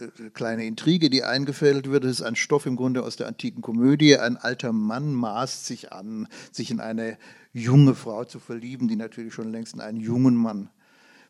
äh, 0.00 0.30
kleine 0.34 0.66
Intrige, 0.66 1.08
die 1.08 1.22
eingefädelt 1.22 1.88
wird. 1.88 2.02
Es 2.02 2.18
ist 2.18 2.22
ein 2.22 2.34
Stoff 2.34 2.66
im 2.66 2.74
Grunde 2.74 3.04
aus 3.04 3.14
der 3.14 3.28
antiken 3.28 3.62
Komödie. 3.62 4.18
Ein 4.18 4.36
alter 4.36 4.72
Mann 4.72 5.12
maßt 5.12 5.66
sich 5.66 5.92
an, 5.92 6.26
sich 6.50 6.72
in 6.72 6.80
eine 6.80 7.16
junge 7.52 7.94
Frau 7.94 8.24
zu 8.24 8.40
verlieben, 8.40 8.88
die 8.88 8.96
natürlich 8.96 9.34
schon 9.34 9.52
längst 9.52 9.74
in 9.74 9.80
einen 9.80 10.00
jungen 10.00 10.34
Mann 10.34 10.68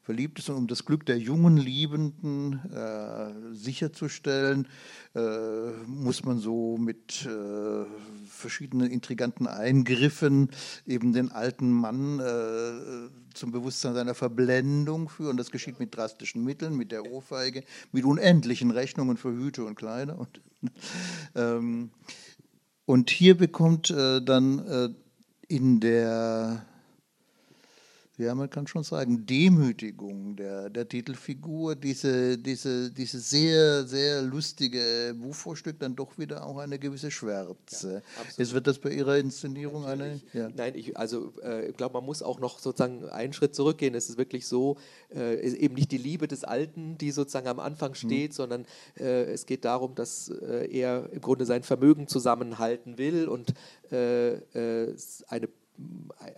verliebt 0.08 0.38
ist. 0.38 0.48
Und 0.48 0.56
um 0.56 0.66
das 0.66 0.86
Glück 0.86 1.04
der 1.04 1.18
jungen 1.18 1.58
Liebenden 1.58 2.60
äh, 2.72 3.54
sicherzustellen, 3.54 4.66
äh, 5.14 5.20
muss 5.86 6.24
man 6.24 6.38
so 6.38 6.78
mit 6.78 7.26
äh, 7.26 7.84
verschiedenen 8.26 8.90
intriganten 8.90 9.46
Eingriffen 9.46 10.48
eben 10.86 11.12
den 11.12 11.30
alten 11.30 11.70
Mann 11.70 12.20
äh, 12.20 13.10
zum 13.34 13.52
Bewusstsein 13.52 13.92
seiner 13.92 14.14
Verblendung 14.14 15.10
führen. 15.10 15.36
Das 15.36 15.50
geschieht 15.50 15.78
mit 15.78 15.94
drastischen 15.94 16.42
Mitteln, 16.42 16.74
mit 16.74 16.90
der 16.90 17.04
Ohrfeige, 17.04 17.62
mit 17.92 18.06
unendlichen 18.06 18.70
Rechnungen 18.70 19.18
für 19.18 19.32
Hüte 19.32 19.66
und 19.66 19.74
Kleider. 19.74 20.18
Und, 20.18 20.40
ähm, 21.34 21.90
und 22.86 23.10
hier 23.10 23.36
bekommt 23.36 23.90
äh, 23.90 24.22
dann 24.22 24.58
äh, 24.60 24.88
in 25.48 25.80
der 25.80 26.64
ja, 28.18 28.34
man 28.34 28.50
kann 28.50 28.66
schon 28.66 28.82
sagen, 28.82 29.26
Demütigung 29.26 30.34
der, 30.34 30.70
der 30.70 30.88
Titelfigur, 30.88 31.76
diese, 31.76 32.36
diese, 32.36 32.90
diese 32.90 33.20
sehr, 33.20 33.84
sehr 33.86 34.22
lustige 34.22 35.14
Buchvorstück, 35.16 35.78
dann 35.78 35.94
doch 35.94 36.18
wieder 36.18 36.44
auch 36.44 36.58
eine 36.58 36.80
gewisse 36.80 37.12
Schwärze. 37.12 38.02
Ja, 38.16 38.24
Jetzt 38.36 38.52
wird 38.52 38.66
das 38.66 38.80
bei 38.80 38.90
Ihrer 38.90 39.18
Inszenierung 39.18 39.82
Natürlich. 39.82 40.24
eine. 40.34 40.42
Ja. 40.42 40.50
Nein, 40.54 40.74
ich, 40.74 40.96
also 40.96 41.32
äh, 41.44 41.68
ich 41.68 41.76
glaube, 41.76 41.94
man 41.94 42.04
muss 42.04 42.22
auch 42.22 42.40
noch 42.40 42.58
sozusagen 42.58 43.08
einen 43.08 43.32
Schritt 43.32 43.54
zurückgehen. 43.54 43.94
Es 43.94 44.08
ist 44.08 44.18
wirklich 44.18 44.48
so, 44.48 44.78
äh, 45.14 45.38
eben 45.56 45.76
nicht 45.76 45.92
die 45.92 45.98
Liebe 45.98 46.26
des 46.26 46.42
Alten, 46.42 46.98
die 46.98 47.12
sozusagen 47.12 47.46
am 47.46 47.60
Anfang 47.60 47.90
mhm. 47.90 47.94
steht, 47.94 48.32
mhm. 48.32 48.34
sondern 48.34 48.66
äh, 48.98 49.26
es 49.26 49.46
geht 49.46 49.64
darum, 49.64 49.94
dass 49.94 50.28
äh, 50.28 50.68
er 50.76 51.08
im 51.12 51.20
Grunde 51.20 51.46
sein 51.46 51.62
Vermögen 51.62 52.08
zusammenhalten 52.08 52.98
will 52.98 53.28
und 53.28 53.54
äh, 53.92 54.34
äh, 54.34 54.96
eine 55.28 55.48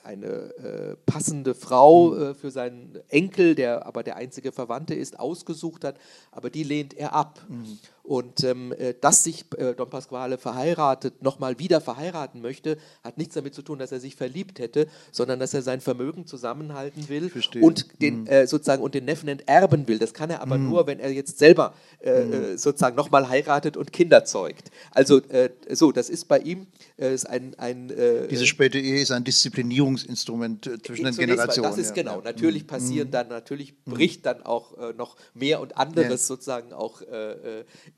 eine 0.02 0.26
äh, 0.26 0.96
passende 1.06 1.54
Frau 1.54 2.10
mhm. 2.10 2.22
äh, 2.22 2.34
für 2.34 2.50
seinen 2.50 2.98
Enkel, 3.08 3.54
der 3.54 3.86
aber 3.86 4.02
der 4.02 4.16
einzige 4.16 4.52
Verwandte 4.52 4.94
ist, 4.94 5.18
ausgesucht 5.18 5.84
hat, 5.84 5.98
aber 6.30 6.50
die 6.50 6.62
lehnt 6.62 6.94
er 6.94 7.14
ab. 7.14 7.40
Mhm. 7.48 7.78
Und 8.10 8.42
ähm, 8.42 8.72
äh, 8.72 8.94
dass 9.00 9.22
sich 9.22 9.44
äh, 9.56 9.72
Don 9.72 9.88
Pasquale 9.88 10.36
verheiratet, 10.36 11.22
nochmal 11.22 11.60
wieder 11.60 11.80
verheiraten 11.80 12.40
möchte, 12.40 12.76
hat 13.04 13.18
nichts 13.18 13.36
damit 13.36 13.54
zu 13.54 13.62
tun, 13.62 13.78
dass 13.78 13.92
er 13.92 14.00
sich 14.00 14.16
verliebt 14.16 14.58
hätte, 14.58 14.88
sondern 15.12 15.38
dass 15.38 15.54
er 15.54 15.62
sein 15.62 15.80
Vermögen 15.80 16.26
zusammenhalten 16.26 17.08
will 17.08 17.30
und 17.60 18.02
den, 18.02 18.24
mm. 18.24 18.26
äh, 18.26 18.46
sozusagen 18.48 18.82
und 18.82 18.96
den 18.96 19.04
Neffen 19.04 19.28
enterben 19.28 19.86
will. 19.86 20.00
Das 20.00 20.12
kann 20.12 20.28
er 20.28 20.42
aber 20.42 20.58
mm. 20.58 20.68
nur, 20.68 20.88
wenn 20.88 20.98
er 20.98 21.12
jetzt 21.12 21.38
selber 21.38 21.72
äh, 22.00 22.24
mm. 22.24 22.58
sozusagen 22.58 22.96
nochmal 22.96 23.28
heiratet 23.28 23.76
und 23.76 23.92
Kinder 23.92 24.24
zeugt. 24.24 24.72
Also 24.90 25.18
äh, 25.28 25.50
so, 25.70 25.92
das 25.92 26.10
ist 26.10 26.26
bei 26.26 26.40
ihm 26.40 26.66
ist 26.96 27.30
ein, 27.30 27.54
ein 27.58 27.90
Diese 28.28 28.46
späte 28.46 28.78
Ehe 28.78 29.00
ist 29.00 29.10
ein 29.10 29.24
Disziplinierungsinstrument 29.24 30.68
zwischen 30.84 31.06
den 31.06 31.16
Generationen. 31.16 31.70
Das 31.70 31.78
ist 31.78 31.94
genau. 31.94 32.16
Ja. 32.16 32.24
Natürlich 32.24 32.66
passieren 32.66 33.08
mm. 33.08 33.12
dann, 33.12 33.28
natürlich 33.28 33.84
bricht 33.84 34.26
dann 34.26 34.42
auch 34.42 34.76
noch 34.98 35.16
mehr 35.32 35.60
und 35.60 35.78
anderes 35.78 36.26
sozusagen 36.26 36.74
auch 36.74 37.00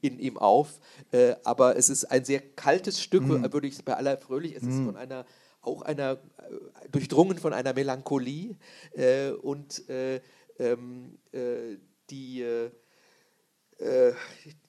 in 0.03 0.19
ihm 0.19 0.37
auf. 0.37 0.81
Äh, 1.11 1.37
aber 1.45 1.77
es 1.77 1.89
ist 1.89 2.05
ein 2.05 2.27
sehr 2.27 2.41
kaltes 2.41 3.01
Stück, 3.01 3.23
mhm. 3.23 3.51
würde 3.53 3.66
ich 3.66 3.83
bei 3.83 3.95
aller 3.95 4.19
Fröhlich, 4.19 4.55
es 4.55 4.62
mhm. 4.62 4.70
ist 4.70 4.85
von 4.85 4.97
einer 4.97 5.24
auch 5.62 5.83
einer 5.83 6.19
äh, 6.39 6.89
durchdrungen 6.91 7.39
von 7.39 7.53
einer 7.53 7.73
Melancholie 7.73 8.57
äh, 8.93 9.31
und 9.31 9.89
äh, 9.89 10.20
ähm, 10.59 11.19
äh, 11.31 11.79
die 12.11 12.43
äh, 12.43 12.70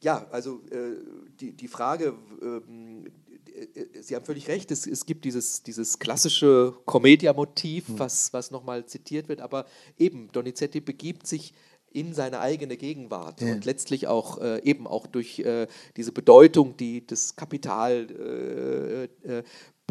ja, 0.01 0.25
also 0.31 0.61
die, 1.39 1.51
die 1.51 1.67
Frage, 1.67 2.15
ähm, 2.41 3.05
Sie 4.01 4.15
haben 4.15 4.25
völlig 4.25 4.47
recht, 4.47 4.71
es, 4.71 4.87
es 4.87 5.05
gibt 5.05 5.25
dieses, 5.25 5.61
dieses 5.61 5.99
klassische 5.99 6.73
Commedia-Motiv, 6.85 7.89
mhm. 7.89 7.99
was, 7.99 8.33
was 8.33 8.49
nochmal 8.49 8.87
zitiert 8.87 9.29
wird, 9.29 9.41
aber 9.41 9.67
eben 9.99 10.31
Donizetti 10.31 10.81
begibt 10.81 11.27
sich 11.27 11.53
in 11.93 12.13
seine 12.13 12.39
eigene 12.39 12.77
Gegenwart 12.77 13.41
ja. 13.41 13.53
und 13.53 13.65
letztlich 13.65 14.07
auch 14.07 14.41
äh, 14.41 14.61
eben 14.63 14.87
auch 14.87 15.07
durch 15.07 15.39
äh, 15.39 15.67
diese 15.95 16.11
Bedeutung, 16.11 16.75
die 16.77 17.05
das 17.05 17.35
Kapital 17.35 18.07
äh, 19.25 19.37
äh 19.37 19.43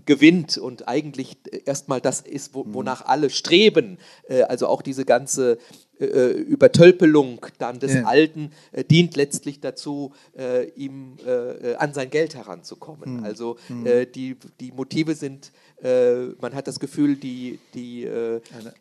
gewinnt 0.07 0.59
und 0.59 0.89
eigentlich 0.89 1.37
erstmal 1.65 2.01
das 2.01 2.21
ist, 2.21 2.55
wo, 2.55 2.65
mhm. 2.65 2.75
wonach 2.75 3.05
alle 3.05 3.31
streben. 3.31 3.99
Äh, 4.29 4.43
also 4.43 4.67
auch 4.67 4.83
diese 4.83 5.05
ganze 5.05 5.59
äh, 6.01 6.31
Übertölpelung 6.33 7.47
dann 7.59 7.79
des 7.79 7.95
ja. 7.95 8.05
Alten 8.05 8.51
äh, 8.73 8.85
dient 8.85 9.17
letztlich 9.17 9.61
dazu, 9.61 10.13
äh, 10.37 10.69
ihm 10.71 11.17
äh, 11.25 11.75
an 11.77 11.95
sein 11.95 12.11
Geld 12.11 12.35
heranzukommen. 12.35 13.19
Mhm. 13.19 13.25
Also 13.25 13.57
mhm. 13.69 14.07
die, 14.15 14.37
die 14.61 14.73
Motive 14.73 15.15
sind, 15.15 15.53
man 15.83 16.55
hat 16.55 16.69
das 16.69 16.79
Gefühl, 16.79 17.17
die, 17.17 17.59
die, 17.75 18.09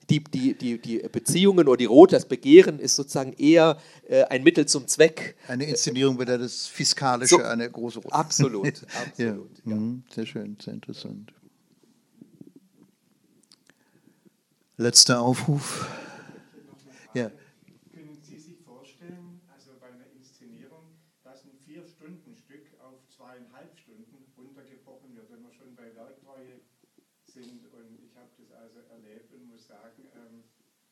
die, 0.09 0.23
die, 0.23 0.53
die, 0.53 0.77
die 0.77 0.97
Beziehungen 1.11 1.67
oder 1.67 1.77
die 1.77 1.85
Rot, 1.85 2.13
das 2.13 2.25
Begehren 2.25 2.79
ist 2.79 2.95
sozusagen 2.95 3.33
eher 3.33 3.77
ein 4.29 4.43
Mittel 4.43 4.67
zum 4.67 4.87
Zweck. 4.87 5.35
Eine 5.47 5.65
Inszenierung, 5.65 6.17
bei 6.17 6.25
der 6.25 6.37
das 6.37 6.67
Fiskalische 6.67 7.35
so, 7.35 7.41
eine 7.41 7.69
große 7.69 7.99
Rolle 7.99 8.13
Absolut, 8.13 8.67
absolut. 8.93 9.17
ja. 9.17 9.71
Ja. 9.71 9.75
Mhm. 9.75 10.03
Sehr 10.13 10.25
schön, 10.25 10.57
sehr 10.61 10.73
interessant. 10.73 11.33
Letzter 14.77 15.21
Aufruf. 15.21 15.87
Ja. 17.13 17.29
Können 17.93 18.17
Sie 18.23 18.39
sich 18.39 18.57
vorstellen, 18.65 19.41
also 19.53 19.71
bei 19.79 19.87
einer 19.87 20.09
Inszenierung, 20.17 20.97
dass 21.23 21.43
ein 21.43 21.53
Vier-Stunden-Stück 21.67 22.65
auf 22.81 22.97
zweieinhalb 23.15 23.77
Stunden 23.77 24.25
runtergebrochen 24.37 25.15
wird, 25.15 25.29
wenn 25.29 25.43
wir 25.43 25.53
schon 25.53 25.75
bei 25.75 25.93
Werktreue 25.93 26.65
sind? 27.27 27.61
Und 27.69 27.99
ich 28.01 28.15
habe 28.17 28.29
das 28.39 28.49
also 28.57 28.79
erlebt 28.89 29.29
und 29.35 29.51
muss 29.51 29.60
sagen, 29.71 30.03
ähm, 30.19 30.43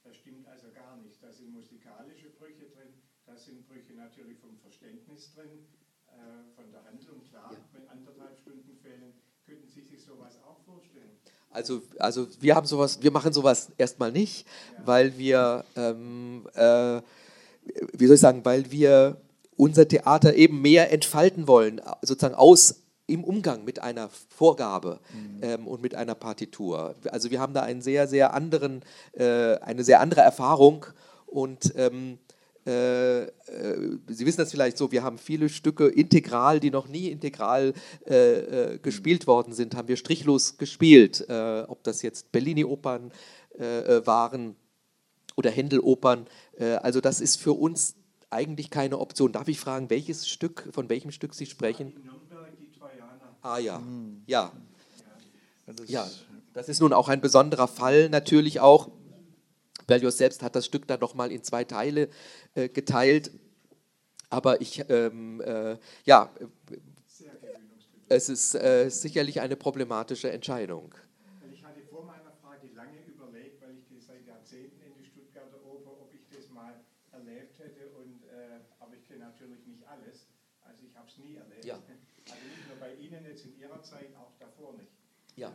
das 0.04 0.16
stimmt 0.16 0.48
also 0.48 0.72
gar 0.72 0.96
nicht. 1.04 1.22
Da 1.22 1.32
sind 1.32 1.52
musikalische 1.52 2.30
Brüche 2.40 2.72
drin, 2.72 2.96
da 3.26 3.36
sind 3.36 3.68
Brüche 3.68 3.94
natürlich 3.94 4.40
vom 4.40 4.58
Verständnis 4.58 5.34
drin, 5.36 5.68
äh, 6.08 6.56
von 6.56 6.72
der 6.72 6.84
Handlung, 6.86 7.24
klar, 7.28 7.52
ja. 7.52 7.60
wenn 7.74 7.88
anderthalb 7.90 8.38
Stunden 8.40 8.74
fehlen. 8.82 9.14
Könnten 9.46 9.68
Sie 9.68 9.82
sich 9.82 10.02
sowas 10.04 10.40
auch 10.44 10.60
vorstellen? 10.64 11.18
Also, 11.52 11.82
also 11.98 12.28
wir 12.40 12.56
haben 12.56 12.68
sowas, 12.68 13.02
wir 13.02 13.12
machen 13.12 13.34
sowas 13.34 13.72
erstmal 13.78 14.12
nicht, 14.12 14.48
weil 14.86 15.18
wir, 15.18 15.66
ähm, 15.76 16.48
äh, 16.54 17.02
wie 17.94 18.06
soll 18.06 18.16
ich 18.16 18.22
sagen, 18.22 18.46
weil 18.46 18.70
wir 18.72 19.20
unser 19.58 19.88
Theater 19.88 20.36
eben 20.36 20.62
mehr 20.62 20.94
entfalten 20.94 21.48
wollen, 21.48 21.82
sozusagen 22.04 22.36
aus 22.36 22.84
im 23.10 23.24
Umgang 23.24 23.66
mit 23.66 23.80
einer 23.80 24.10
Vorgabe 24.30 25.00
mhm. 25.14 25.40
ähm, 25.42 25.68
und 25.68 25.82
mit 25.82 25.96
einer 25.96 26.16
Partitur. 26.16 26.96
Also 27.12 27.32
wir 27.32 27.40
haben 27.40 27.54
da 27.54 27.62
einen 27.62 27.82
sehr, 27.82 28.08
sehr 28.08 28.34
anderen, 28.34 28.84
äh, 29.14 29.56
eine 29.58 29.84
sehr 29.84 30.00
andere 30.00 30.22
Erfahrung 30.22 30.86
und 31.26 31.74
ähm, 31.76 32.20
äh, 32.66 33.24
äh, 33.24 33.30
Sie 34.08 34.26
wissen 34.26 34.38
das 34.38 34.52
vielleicht 34.52 34.78
so, 34.78 34.92
wir 34.92 35.04
haben 35.04 35.18
viele 35.18 35.50
Stücke 35.50 35.88
integral, 35.88 36.60
die 36.60 36.72
noch 36.72 36.88
nie 36.88 37.08
integral 37.08 37.74
äh, 38.06 38.78
gespielt 38.80 39.28
worden 39.28 39.54
sind, 39.54 39.76
haben 39.76 39.88
wir 39.88 39.98
strichlos 39.98 40.58
gespielt. 40.58 41.26
Äh, 41.30 41.64
ob 41.68 41.84
das 41.84 42.02
jetzt 42.02 42.32
Bellini-Opern 42.32 43.12
äh, 43.58 44.06
waren 44.06 44.56
oder 45.36 45.52
Händel-Opern. 45.52 46.28
also 46.82 47.00
das 47.00 47.22
ist 47.22 47.40
für 47.40 47.54
uns 47.54 47.96
eigentlich 48.30 48.70
keine 48.70 49.00
Option. 49.00 49.32
Darf 49.32 49.48
ich 49.48 49.58
fragen, 49.58 49.90
welches 49.90 50.28
Stück, 50.28 50.68
von 50.74 50.90
welchem 50.90 51.12
Stück 51.12 51.34
Sie 51.34 51.46
sprechen? 51.46 51.94
Ah 53.42 53.58
ja, 53.58 53.80
mhm. 53.80 54.24
ja. 54.28 54.52
Ja, 55.86 56.10
das 56.54 56.68
ist 56.68 56.80
nun 56.80 56.94
auch 56.94 57.10
ein 57.10 57.22
besonderer 57.22 57.68
Fall 57.68 58.10
natürlich 58.10 58.60
auch. 58.60 58.90
Berlioz 59.86 60.18
selbst 60.18 60.42
hat 60.42 60.56
das 60.56 60.66
Stück 60.66 60.88
dann 60.88 61.00
nochmal 61.00 61.32
in 61.32 61.44
zwei 61.44 61.64
Teile 61.64 62.10
äh, 62.56 62.70
geteilt. 62.70 63.32
Aber 64.30 64.62
ich, 64.62 64.84
ähm, 64.90 65.42
äh, 65.42 65.78
ja, 66.06 66.32
es 68.08 68.30
ist 68.30 68.56
äh, 68.56 68.90
sicherlich 68.90 69.42
eine 69.42 69.56
problematische 69.56 70.32
Entscheidung. 70.32 70.94
Ich 71.52 71.64
hatte 71.64 71.82
vor 71.90 72.06
meiner 72.06 72.34
Frage 72.42 72.68
lange 72.76 72.98
überlegt, 73.08 73.62
weil 73.62 73.78
ich 73.78 74.06
seit 74.06 74.26
Jahrzehnten 74.28 74.82
in 74.82 74.94
die 74.98 75.06
Stuttgarter 75.06 75.58
Oper, 75.66 75.92
ob 76.02 76.14
ich 76.14 76.26
das 76.36 76.50
mal 76.50 76.74
erlebt 77.12 77.58
hätte. 77.60 77.90
Und, 77.98 78.26
äh, 78.26 78.62
aber 78.80 78.94
ich 78.96 79.08
kenne 79.08 79.26
natürlich 79.26 79.66
nicht 79.66 79.86
alles. 79.88 80.26
Also 80.62 80.82
ich 80.86 80.96
habe 80.96 81.08
es 81.08 81.18
nie 81.18 81.36
erlebt. 81.36 81.66
Ja. 81.66 81.76
Also 81.76 82.46
nicht 82.46 82.68
nur 82.68 82.78
bei 82.78 82.94
Ihnen 82.94 83.26
jetzt 83.26 83.46
in 83.46 83.58
Ihrer 83.60 83.69
Zeit, 83.82 84.10
auch 84.18 84.32
davor 84.40 84.74
nicht. 84.74 84.92
Ja. 85.36 85.52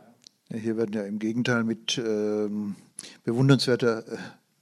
Hier 0.53 0.77
werden 0.77 0.93
ja 0.93 1.03
im 1.03 1.19
Gegenteil 1.19 1.63
mit 1.63 1.97
ähm, 1.97 2.75
bewundernswerter 3.23 4.07
äh, 4.07 4.17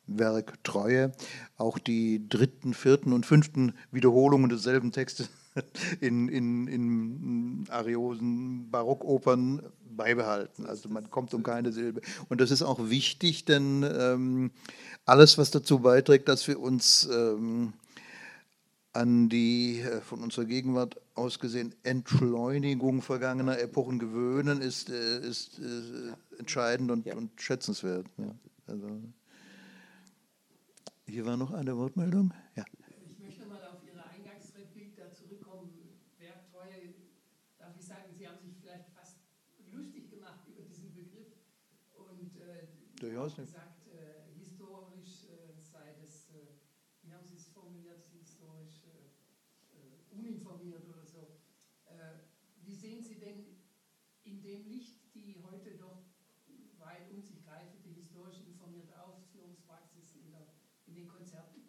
Werktreue 0.07 1.11
auch 1.57 1.77
die 1.77 2.27
dritten, 2.27 2.73
vierten 2.73 3.13
und 3.13 3.25
fünften 3.25 3.73
Wiederholungen 3.91 4.49
desselben 4.49 4.91
Textes 4.91 5.29
in, 6.01 6.27
in, 6.27 6.67
in 6.67 7.65
ariosen 7.69 8.69
Barockopern 8.69 9.61
beibehalten. 9.95 10.65
Also 10.65 10.89
man 10.89 11.09
kommt 11.09 11.33
um 11.33 11.43
keine 11.43 11.71
Silbe. 11.71 12.01
Und 12.29 12.41
das 12.41 12.51
ist 12.51 12.63
auch 12.63 12.89
wichtig, 12.89 13.45
denn 13.45 13.83
ähm, 13.83 14.51
alles, 15.05 15.37
was 15.37 15.51
dazu 15.51 15.79
beiträgt, 15.79 16.27
dass 16.27 16.47
wir 16.47 16.59
uns 16.59 17.07
ähm, 17.11 17.73
an 18.93 19.29
die 19.29 19.79
äh, 19.81 20.01
von 20.01 20.21
unserer 20.21 20.45
Gegenwart 20.45 20.99
aus 21.15 21.39
gesehen 21.39 21.75
Entschleunigung 21.83 23.01
vergangener 23.01 23.59
Epochen 23.59 23.99
gewöhnen, 23.99 24.61
ist, 24.61 24.89
äh, 24.89 25.19
ist 25.19 25.59
äh, 25.59 26.13
entscheidend 26.39 26.91
und, 26.91 27.05
ja. 27.05 27.15
und 27.15 27.39
schätzenswert. 27.41 28.05
Ja. 28.17 28.35
Also, 28.67 28.87
hier 31.05 31.25
war 31.25 31.37
noch 31.37 31.51
eine 31.51 31.75
Wortmeldung. 31.77 32.33
Ja. 32.55 32.63
Ich 33.09 33.19
möchte 33.19 33.45
mal 33.45 33.61
auf 33.67 33.83
Ihre 33.85 34.03
Eingangsreplik 34.05 34.95
da 34.95 35.11
zurückkommen. 35.13 35.69
Werktreue, 36.17 36.93
darf 37.59 37.75
ich 37.77 37.85
sagen, 37.85 38.13
Sie 38.17 38.27
haben 38.27 38.39
sich 38.39 38.55
vielleicht 38.61 38.89
fast 38.95 39.17
lustig 39.71 40.09
gemacht 40.09 40.47
über 40.47 40.63
diesen 40.63 40.93
Begriff 40.93 41.33
und 41.97 42.37
äh, 42.37 42.67
Durchaus 42.99 43.37
nicht. 43.37 43.51
gesagt, 43.51 43.87
äh, 43.91 44.31
historisch 44.39 45.27
äh, 45.27 45.59
sei 45.59 45.93
das, 46.01 46.29
äh, 46.31 46.55
wie 47.03 47.11
haben 47.11 47.27
Sie 47.27 47.35
es 47.35 47.47
formuliert, 47.51 48.07
historisch 48.15 48.87
äh, 48.87 49.11
äh, 49.75 50.02
uninformiert 50.17 50.83
oder 50.87 51.05
so. 51.05 51.39
wie 52.65 52.75
sehen 52.75 53.03
Sie 53.03 53.19
denn 53.19 53.45
in 54.23 54.41
dem 54.41 54.67
Licht 54.67 54.99
die 55.13 55.35
heute 55.43 55.77
doch 55.77 55.99
weit 56.79 57.11
um 57.11 57.21
sich 57.21 57.43
greifende 57.45 57.89
historisch 57.93 58.39
informierte 58.47 58.93
Auffassung? 59.01 59.57
in 60.87 60.95
den 60.95 61.07
Konzerten? 61.07 61.61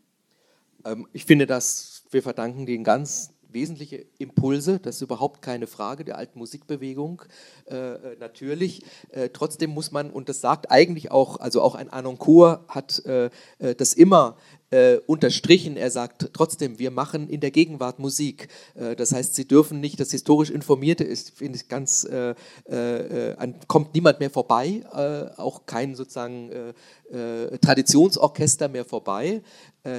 Ähm, 0.85 1.07
ich 1.13 1.25
finde, 1.25 1.47
dass 1.47 2.05
wir 2.11 2.23
verdanken 2.23 2.67
den 2.67 2.85
ganz 2.85 3.31
wesentliche 3.55 4.05
Impulse, 4.19 4.81
das 4.81 4.97
ist 4.97 5.03
überhaupt 5.03 5.41
keine 5.41 5.67
Frage 5.67 6.05
der 6.05 6.19
alten 6.19 6.39
Musikbewegung, 6.41 7.23
äh, 7.71 7.77
äh, 7.77 8.17
natürlich. 8.19 8.83
Äh, 9.11 9.31
trotzdem 9.33 9.71
muss 9.71 9.93
man, 9.93 10.11
und 10.11 10.29
das 10.29 10.41
sagt 10.41 10.71
eigentlich 10.71 11.13
auch, 11.13 11.39
also 11.39 11.63
auch 11.63 11.77
ein 11.77 11.89
Anoncourt 11.89 12.69
hat 12.69 13.05
äh, 13.07 13.31
äh, 13.61 13.75
das 13.77 13.95
immer 13.95 14.37
äh, 14.75 14.99
unterstrichen. 15.07 15.77
Er 15.77 15.91
sagt 15.91 16.31
trotzdem, 16.33 16.81
wir 16.81 16.91
machen 16.91 17.29
in 17.29 17.41
der 17.41 17.53
Gegenwart 17.53 18.01
Musik. 18.01 18.49
Äh, 18.75 18.97
das 18.97 19.13
heißt, 19.13 19.35
Sie 19.35 19.47
dürfen 19.47 19.81
nicht, 19.81 20.01
das 20.01 20.11
historisch 20.11 20.51
Informierte 20.51 21.05
ist, 21.05 21.37
finde 21.37 21.57
ich 21.57 21.69
ganz, 21.69 22.05
äh, 22.05 22.35
äh, 22.67 23.37
an, 23.37 23.61
kommt 23.69 23.95
niemand 23.95 24.19
mehr 24.19 24.31
vorbei, 24.31 24.83
äh, 24.93 25.41
auch 25.41 25.67
kein 25.67 25.95
sozusagen 25.95 26.51
äh, 26.51 27.59
Traditionsorchester 27.59 28.69
mehr 28.69 28.85
vorbei. 28.85 29.43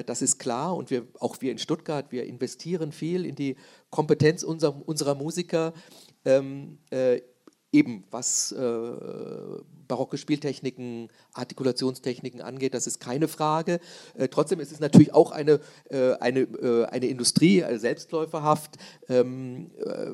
das 0.06 0.22
ist 0.22 0.40
klar 0.40 0.76
und 0.76 0.90
wir, 0.90 1.08
auch 1.20 1.40
wir 1.40 1.52
in 1.52 1.60
Stuttgart, 1.60 2.12
wir 2.12 2.26
investieren 2.26 2.92
viel 2.92 3.26
in 3.26 3.36
die 3.36 3.56
Kompetenz 3.92 4.44
unserer, 4.44 4.76
unserer 4.86 5.16
Musiker. 5.16 5.74
Ähm, 6.26 6.80
eben 7.76 8.04
was 8.10 8.52
äh, 8.52 8.92
barocke 9.88 10.18
Spieltechniken, 10.18 11.10
Artikulationstechniken 11.34 12.42
angeht, 12.42 12.74
das 12.74 12.88
ist 12.88 13.00
keine 13.00 13.28
Frage. 13.28 13.80
Äh, 14.16 14.30
trotzdem 14.30 14.60
ist 14.60 14.72
es 14.72 14.80
natürlich 14.80 15.14
auch 15.14 15.32
eine, 15.32 15.60
äh, 15.90 16.14
eine, 16.14 16.42
äh, 16.42 16.86
eine 16.86 17.08
Industrie, 17.08 17.64
also 17.64 17.80
selbstläuferhaft. 17.80 18.78
Ähm, 19.10 19.72
äh, 19.78 20.12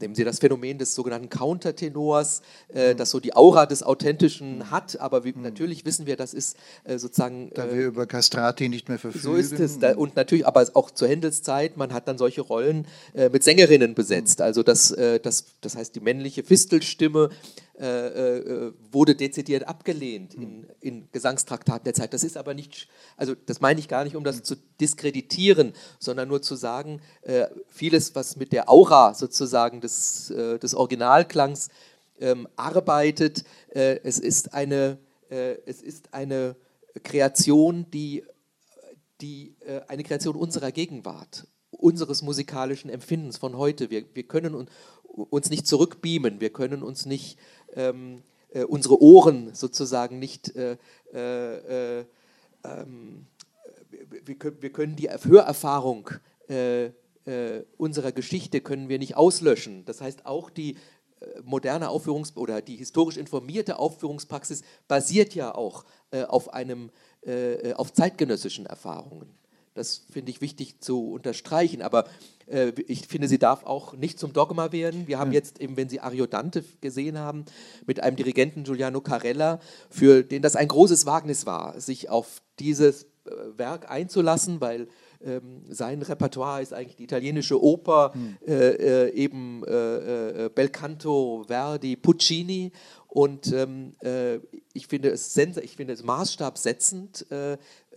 nehmen 0.00 0.14
Sie 0.14 0.24
das 0.24 0.38
Phänomen 0.38 0.78
des 0.78 0.94
sogenannten 0.94 1.28
Countertenors, 1.28 2.42
äh, 2.72 2.92
mhm. 2.92 2.96
das 2.96 3.10
so 3.10 3.20
die 3.20 3.34
Aura 3.34 3.66
des 3.66 3.82
Authentischen 3.82 4.58
mhm. 4.58 4.70
hat, 4.70 5.00
aber 5.00 5.24
wie, 5.24 5.32
mhm. 5.32 5.42
natürlich 5.42 5.84
wissen 5.84 6.06
wir, 6.06 6.16
das 6.16 6.34
ist 6.34 6.56
äh, 6.84 6.98
sozusagen. 6.98 7.50
Da 7.54 7.66
wir 7.66 7.82
äh, 7.82 7.84
über 7.84 8.06
Castrati 8.06 8.68
nicht 8.68 8.88
mehr 8.88 8.98
verfügen. 8.98 9.22
So 9.22 9.34
ist 9.34 9.52
es. 9.52 9.78
Da, 9.78 9.96
und 9.96 10.16
natürlich, 10.16 10.46
aber 10.46 10.66
auch 10.74 10.90
zur 10.90 11.08
Händels 11.08 11.42
Zeit, 11.42 11.76
man 11.76 11.92
hat 11.92 12.08
dann 12.08 12.18
solche 12.18 12.40
Rollen 12.40 12.86
äh, 13.14 13.28
mit 13.28 13.42
Sängerinnen 13.42 13.94
besetzt. 13.94 14.40
Also 14.40 14.62
das, 14.62 14.90
äh, 14.90 15.20
das, 15.20 15.46
das 15.60 15.76
heißt, 15.76 15.94
die 15.94 16.00
männliche 16.00 16.42
Fistelstimme 16.42 17.30
äh, 17.76 18.28
äh, 18.28 18.72
wurde 18.92 19.16
dezidiert 19.16 19.66
abgelehnt 19.66 20.34
in, 20.34 20.42
hm. 20.42 20.66
in, 20.80 21.08
Gesangstraktaten 21.10 21.82
der 21.82 21.94
Zeit. 21.94 22.14
Das 22.14 22.22
ist 22.22 22.36
aber 22.36 22.54
nicht, 22.54 22.88
also 23.16 23.34
das 23.34 23.60
meine 23.60 23.80
ich 23.80 23.88
gar 23.88 24.04
nicht, 24.04 24.14
um 24.14 24.22
das 24.22 24.36
hm. 24.36 24.44
zu 24.44 24.56
diskreditieren, 24.80 25.72
sondern 25.98 26.28
nur 26.28 26.40
zu 26.40 26.54
sagen, 26.54 27.00
äh, 27.22 27.46
vieles, 27.66 28.14
was 28.14 28.36
mit 28.36 28.52
der 28.52 28.70
Aura 28.70 29.14
sozusagen 29.14 29.80
des, 29.80 30.30
äh, 30.30 30.60
des 30.60 30.76
Originalklangs 30.76 31.68
ähm, 32.20 32.46
arbeitet, 32.54 33.44
äh, 33.70 33.98
es, 34.04 34.20
ist 34.20 34.54
eine, 34.54 34.98
es 35.28 35.82
ist 35.82 36.14
eine 36.14 36.54
Kreation, 37.02 37.90
die, 37.90 38.22
die 39.20 39.56
eine 39.88 40.04
Kreation 40.04 40.36
unserer 40.36 40.70
Gegenwart 40.70 41.48
unseres 41.70 42.22
musikalischen 42.22 42.88
Empfindens 42.88 43.36
von 43.36 43.58
heute. 43.58 43.90
Wir, 43.90 44.04
wir 44.14 44.22
können 44.22 44.68
uns 45.14 45.50
nicht 45.50 45.66
zurückbeamen, 45.66 46.40
wir 46.40 46.50
können 46.50 46.82
uns 46.82 47.06
nicht 47.06 47.38
ähm, 47.74 48.22
äh, 48.50 48.64
unsere 48.64 49.00
Ohren 49.00 49.54
sozusagen 49.54 50.18
nicht, 50.18 50.54
äh, 50.56 50.76
äh, 51.12 52.00
äh 52.00 52.04
ähm, 52.64 53.26
wir, 54.24 54.62
wir, 54.62 54.72
können 54.72 54.96
die 54.96 55.10
Hörerfahrung 55.10 56.10
äh, 56.48 56.86
äh, 57.26 57.64
unserer 57.76 58.12
Geschichte 58.12 58.60
können 58.60 58.88
wir 58.88 58.98
nicht 58.98 59.16
auslöschen. 59.16 59.84
Das 59.84 60.00
heißt, 60.00 60.24
auch 60.26 60.50
die 60.50 60.76
moderne 61.42 61.88
Aufführungs- 61.88 62.36
oder 62.36 62.60
die 62.60 62.76
historisch 62.76 63.16
informierte 63.16 63.78
Aufführungspraxis 63.78 64.62
basiert 64.88 65.34
ja 65.34 65.54
auch 65.54 65.86
auf 66.28 66.52
einem 66.52 66.90
auf 67.76 67.94
zeitgenössischen 67.94 68.66
Erfahrungen. 68.66 69.34
Das 69.72 70.02
finde 70.10 70.30
ich 70.30 70.42
wichtig 70.42 70.80
zu 70.80 71.12
unterstreichen. 71.12 71.80
Aber 71.80 72.04
ich 72.86 73.06
finde, 73.06 73.28
sie 73.28 73.38
darf 73.38 73.64
auch 73.64 73.94
nicht 73.94 74.18
zum 74.18 74.32
Dogma 74.32 74.70
werden. 74.72 75.06
Wir 75.06 75.18
haben 75.18 75.32
jetzt 75.32 75.60
eben, 75.60 75.76
wenn 75.76 75.88
Sie 75.88 76.00
Ariodante 76.00 76.64
gesehen 76.80 77.18
haben, 77.18 77.44
mit 77.86 78.02
einem 78.02 78.16
Dirigenten 78.16 78.64
Giuliano 78.64 79.00
Carella, 79.00 79.60
für 79.88 80.22
den 80.22 80.42
das 80.42 80.56
ein 80.56 80.68
großes 80.68 81.06
Wagnis 81.06 81.46
war, 81.46 81.80
sich 81.80 82.10
auf 82.10 82.42
dieses 82.58 83.04
äh, 83.04 83.30
Werk 83.56 83.90
einzulassen, 83.90 84.60
weil 84.60 84.88
ähm, 85.24 85.62
sein 85.70 86.02
Repertoire 86.02 86.60
ist 86.60 86.74
eigentlich 86.74 86.96
die 86.96 87.04
italienische 87.04 87.62
Oper, 87.62 88.12
hm. 88.12 88.36
äh, 88.46 89.06
äh 89.06 89.10
eben 89.12 89.64
äh, 89.64 90.44
äh, 90.44 90.50
Belcanto, 90.54 91.44
Verdi, 91.48 91.96
Puccini 91.96 92.72
und 93.08 93.52
ähm, 93.52 93.92
äh, 94.02 94.36
ich, 94.74 94.86
finde 94.86 95.10
es 95.10 95.36
ich 95.36 95.76
finde 95.76 95.94
es 95.94 96.02
maßstabsetzend, 96.02 97.30
äh, 97.30 97.56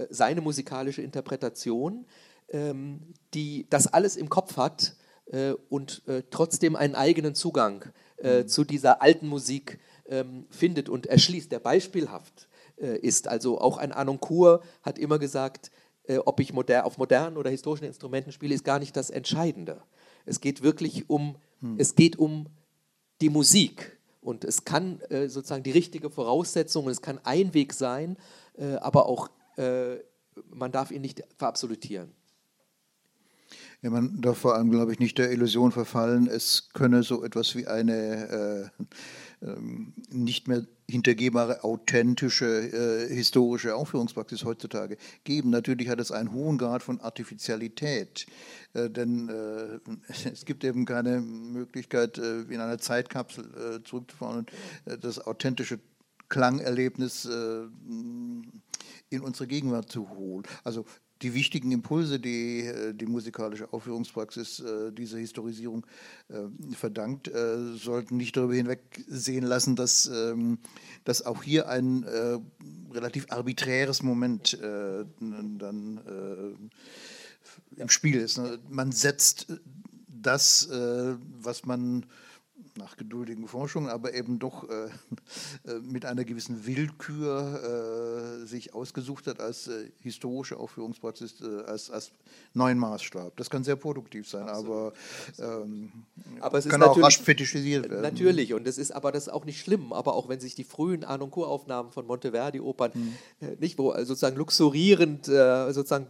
seine 0.09 0.41
musikalische 0.41 1.01
Interpretation, 1.01 2.05
die 2.53 3.67
das 3.69 3.87
alles 3.87 4.15
im 4.15 4.29
Kopf 4.29 4.55
hat 4.55 4.95
äh, 5.25 5.53
und 5.69 6.01
äh, 6.07 6.23
trotzdem 6.29 6.75
einen 6.75 6.95
eigenen 6.95 7.35
Zugang 7.35 7.83
äh, 8.17 8.43
mhm. 8.43 8.47
zu 8.47 8.63
dieser 8.63 9.01
alten 9.01 9.27
Musik 9.27 9.79
ähm, 10.07 10.45
findet 10.49 10.87
und 10.87 11.07
erschließt, 11.07 11.51
der 11.51 11.59
beispielhaft 11.59 12.47
ist. 12.79 13.27
Also 13.27 13.59
auch 13.59 13.77
ein 13.77 13.91
Anoncourt 13.91 14.63
hat 14.83 14.99
immer 14.99 15.17
gesagt, 15.17 15.71
ob 16.25 16.39
ich 16.39 16.53
moder 16.53 16.85
auf 16.85 16.99
modernen 16.99 17.35
oder 17.37 17.49
historischen 17.49 17.85
Instrumenten 17.85 18.31
spiele, 18.31 18.53
ist 18.53 18.63
gar 18.63 18.77
nicht 18.77 18.95
das 18.95 19.09
Entscheidende. 19.09 19.81
Es 20.27 20.41
geht 20.41 20.61
wirklich 20.61 21.09
um, 21.09 21.37
hm. 21.59 21.77
es 21.79 21.95
geht 21.95 22.19
um 22.19 22.45
die 23.19 23.29
Musik 23.29 23.97
und 24.21 24.43
es 24.43 24.65
kann 24.65 24.99
äh, 25.09 25.29
sozusagen 25.29 25.63
die 25.63 25.71
richtige 25.71 26.09
Voraussetzung, 26.09 26.87
es 26.89 27.01
kann 27.01 27.19
ein 27.23 27.53
Weg 27.53 27.73
sein, 27.73 28.17
äh, 28.57 28.75
aber 28.75 29.07
auch 29.07 29.29
äh, 29.55 29.95
man 30.49 30.71
darf 30.71 30.91
ihn 30.91 31.01
nicht 31.01 31.23
verabsolutieren. 31.37 32.11
Ja, 33.83 33.91
man 33.91 34.21
darf 34.21 34.39
vor 34.39 34.55
allem, 34.55 34.71
glaube 34.71 34.91
ich, 34.91 34.99
nicht 34.99 35.19
der 35.19 35.31
Illusion 35.31 35.71
verfallen, 35.71 36.27
es 36.27 36.69
könne 36.73 37.03
so 37.03 37.23
etwas 37.23 37.55
wie 37.55 37.67
eine 37.67 38.71
äh, 38.79 38.83
ähm, 39.39 39.93
nicht 40.09 40.47
mehr 40.47 40.65
hintergehbare, 40.89 41.63
authentische, 41.63 42.47
äh, 42.47 43.13
historische 43.13 43.75
Aufführungspraxis 43.75 44.45
heutzutage 44.45 44.97
geben. 45.25 45.51
Natürlich 45.51 45.89
hat 45.89 45.99
es 45.99 46.11
einen 46.11 46.31
hohen 46.31 46.57
Grad 46.57 46.81
von 46.81 47.01
Artificialität, 47.01 48.25
äh, 48.73 48.89
denn 48.89 49.29
äh, 49.29 49.79
es 50.31 50.45
gibt 50.45 50.63
eben 50.63 50.85
keine 50.85 51.21
Möglichkeit, 51.21 52.17
äh, 52.17 52.41
in 52.41 52.59
einer 52.59 52.79
Zeitkapsel 52.79 53.45
äh, 53.45 53.83
zurückzufahren 53.83 54.39
und 54.39 54.51
das 55.03 55.19
authentische 55.19 55.79
Klangerlebnis 56.29 57.23
in 57.25 59.21
unsere 59.21 59.47
Gegenwart 59.47 59.89
zu 59.89 60.09
holen. 60.09 60.43
Also 60.65 60.85
die 61.21 61.33
wichtigen 61.33 61.71
Impulse, 61.71 62.19
die 62.19 62.61
äh, 62.61 62.93
die 62.93 63.05
musikalische 63.05 63.71
Aufführungspraxis 63.71 64.59
äh, 64.59 64.91
dieser 64.91 65.17
Historisierung 65.17 65.85
äh, 66.29 66.75
verdankt, 66.75 67.31
sollten 67.75 68.17
nicht 68.17 68.37
darüber 68.37 68.53
hinwegsehen 68.53 69.45
lassen, 69.45 69.75
dass, 69.75 70.07
ähm, 70.07 70.59
dass 71.03 71.25
auch 71.25 71.43
hier 71.43 71.69
ein 71.69 72.05
relativ 72.91 73.27
arbiträres 73.29 74.03
Moment 74.03 74.57
dann 74.61 75.99
im 77.75 77.89
Spiel 77.89 78.17
ist. 78.17 78.37
Ne? 78.37 78.59
Man 78.69 78.91
setzt 78.91 79.47
das, 80.07 80.67
was 80.69 81.65
man 81.65 82.05
nach 82.77 82.97
geduldigen 82.97 83.47
Forschungen, 83.47 83.89
aber 83.89 84.13
eben 84.13 84.39
doch 84.39 84.69
äh, 84.69 84.85
äh, 85.69 85.79
mit 85.81 86.05
einer 86.05 86.23
gewissen 86.23 86.65
Willkür 86.65 88.41
äh, 88.43 88.45
sich 88.45 88.73
ausgesucht 88.73 89.27
hat 89.27 89.39
als 89.39 89.67
äh, 89.67 89.89
historische 90.01 90.57
Aufführungspraxis, 90.57 91.41
äh, 91.41 91.63
als, 91.65 91.89
als 91.89 92.11
neuen 92.53 92.77
Maßstab. 92.77 93.35
Das 93.35 93.49
kann 93.49 93.63
sehr 93.63 93.75
produktiv 93.75 94.29
sein, 94.29 94.47
aber, 94.47 94.93
ähm, 95.39 95.91
aber 96.39 96.59
es 96.59 96.69
kann 96.69 96.81
auch 96.83 97.01
rasch 97.01 97.19
fetischisiert 97.19 97.89
werden. 97.89 98.01
Natürlich, 98.01 98.53
und 98.53 98.67
das 98.67 98.77
ist 98.77 98.91
aber 98.91 99.11
das 99.11 99.23
ist 99.23 99.33
auch 99.33 99.45
nicht 99.45 99.59
schlimm, 99.59 99.93
aber 99.93 100.13
auch 100.13 100.29
wenn 100.29 100.39
sich 100.39 100.55
die 100.55 100.63
frühen 100.63 101.03
Arnoncourt-Aufnahmen 101.03 101.91
von 101.91 102.05
Monteverdi-Opern, 102.05 102.93
hm. 102.93 103.13
Äh, 103.41 103.55
nicht 103.59 103.77
wo 103.77 103.93
sozusagen 103.93 104.37
luxurierend, 104.37 105.25
sozusagen 105.25 106.07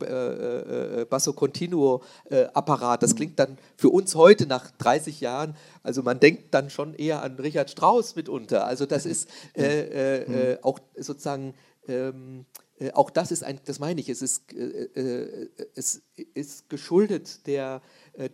Basso 1.09 1.33
Continuo-Apparat, 1.33 3.03
das 3.03 3.11
hm. 3.11 3.17
klingt 3.17 3.39
dann 3.39 3.57
für 3.75 3.89
uns 3.89 4.15
heute 4.15 4.45
nach 4.45 4.71
30 4.71 5.21
Jahren 5.21 5.55
also 5.87 6.03
man 6.03 6.19
denkt 6.19 6.53
dann 6.57 6.69
schon 6.69 6.93
eher 6.95 7.21
an 7.21 7.35
Richard 7.35 7.69
Strauss 7.69 8.15
mitunter. 8.15 8.65
Also 8.65 8.85
das 8.85 9.05
ist 9.05 9.29
äh, 9.55 9.63
äh, 9.63 10.23
äh, 10.23 10.53
mhm. 10.55 10.63
auch 10.63 10.79
sozusagen, 10.95 11.53
ähm, 11.87 12.45
äh, 12.79 12.91
auch 12.93 13.09
das 13.09 13.31
ist 13.31 13.43
ein, 13.43 13.59
das 13.65 13.79
meine 13.79 14.01
ich, 14.01 14.09
es 14.09 14.21
ist, 14.21 14.53
äh, 14.53 14.89
äh, 14.95 15.49
es 15.75 16.01
ist 16.33 16.69
geschuldet 16.69 17.45
der, 17.47 17.81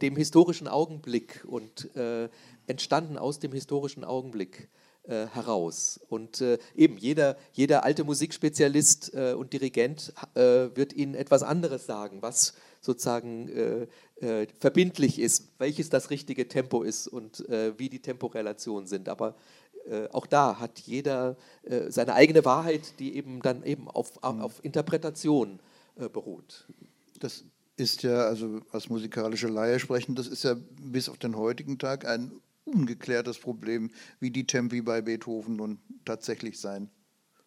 dem 0.01 0.15
historischen 0.15 0.69
Augenblick 0.69 1.43
und 1.45 1.89
entstanden 2.67 3.17
aus 3.17 3.39
dem 3.39 3.51
historischen 3.51 4.05
Augenblick 4.05 4.69
heraus. 5.05 5.99
Und 6.07 6.41
eben 6.73 6.97
jeder, 6.97 7.35
jeder 7.51 7.83
alte 7.83 8.05
Musikspezialist 8.05 9.13
und 9.13 9.51
Dirigent 9.51 10.13
wird 10.35 10.93
Ihnen 10.93 11.15
etwas 11.15 11.43
anderes 11.43 11.85
sagen, 11.85 12.21
was 12.21 12.53
sozusagen 12.79 13.49
äh, 14.23 14.47
verbindlich 14.59 15.19
ist, 15.19 15.49
welches 15.59 15.89
das 15.89 16.09
richtige 16.09 16.47
Tempo 16.47 16.81
ist 16.81 17.07
und 17.07 17.47
äh, 17.49 17.77
wie 17.77 17.89
die 17.89 18.01
Temporelationen 18.01 18.87
sind. 18.87 19.09
Aber 19.09 19.35
äh, 19.89 20.07
auch 20.09 20.25
da 20.25 20.59
hat 20.59 20.79
jeder 20.79 21.35
äh, 21.63 21.91
seine 21.91 22.13
eigene 22.13 22.45
Wahrheit, 22.45 22.99
die 22.99 23.15
eben 23.15 23.41
dann 23.41 23.63
eben 23.63 23.87
auf, 23.87 24.15
mhm. 24.15 24.41
auf 24.41 24.63
Interpretation 24.63 25.59
äh, 25.97 26.09
beruht. 26.09 26.67
Das 27.19 27.43
ist 27.75 28.03
ja, 28.03 28.25
also 28.25 28.61
als 28.71 28.89
musikalische 28.89 29.47
Laie 29.47 29.79
sprechen, 29.79 30.15
das 30.15 30.27
ist 30.27 30.43
ja 30.43 30.55
bis 30.81 31.09
auf 31.09 31.17
den 31.17 31.35
heutigen 31.35 31.77
Tag 31.77 32.05
ein 32.05 32.31
ungeklärtes 32.65 33.39
Problem, 33.39 33.91
wie 34.19 34.31
die 34.31 34.47
Tempi 34.47 34.81
bei 34.81 35.01
Beethoven 35.01 35.57
nun 35.57 35.79
tatsächlich 36.05 36.59
sein 36.59 36.89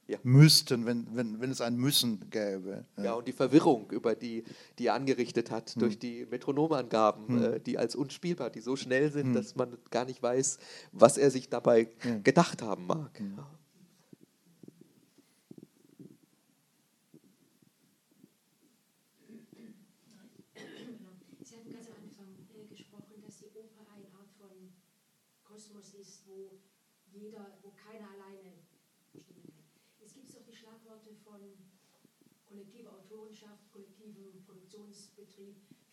ja. 0.08 0.18
müssten, 0.22 0.86
wenn, 0.86 1.06
wenn, 1.14 1.40
wenn 1.40 1.50
es 1.50 1.60
ein 1.60 1.76
Müssen 1.76 2.30
gäbe. 2.30 2.84
Ja. 2.96 3.04
ja, 3.04 3.12
und 3.14 3.26
die 3.26 3.32
Verwirrung, 3.32 3.90
über 3.90 4.14
die, 4.14 4.44
die 4.78 4.86
er 4.86 4.94
angerichtet 4.94 5.50
hat 5.50 5.70
hm. 5.70 5.80
durch 5.80 5.98
die 5.98 6.26
Metronomangaben, 6.26 7.28
hm. 7.28 7.54
äh, 7.54 7.60
die 7.60 7.78
als 7.78 7.96
unspielbar, 7.96 8.50
die 8.50 8.60
so 8.60 8.76
schnell 8.76 9.10
sind, 9.10 9.26
hm. 9.26 9.34
dass 9.34 9.56
man 9.56 9.76
gar 9.90 10.04
nicht 10.04 10.22
weiß, 10.22 10.58
was 10.92 11.18
er 11.18 11.30
sich 11.30 11.48
dabei 11.48 11.88
ja. 12.04 12.18
gedacht 12.18 12.62
haben 12.62 12.86
mag. 12.86 13.18
Hm. 13.18 13.38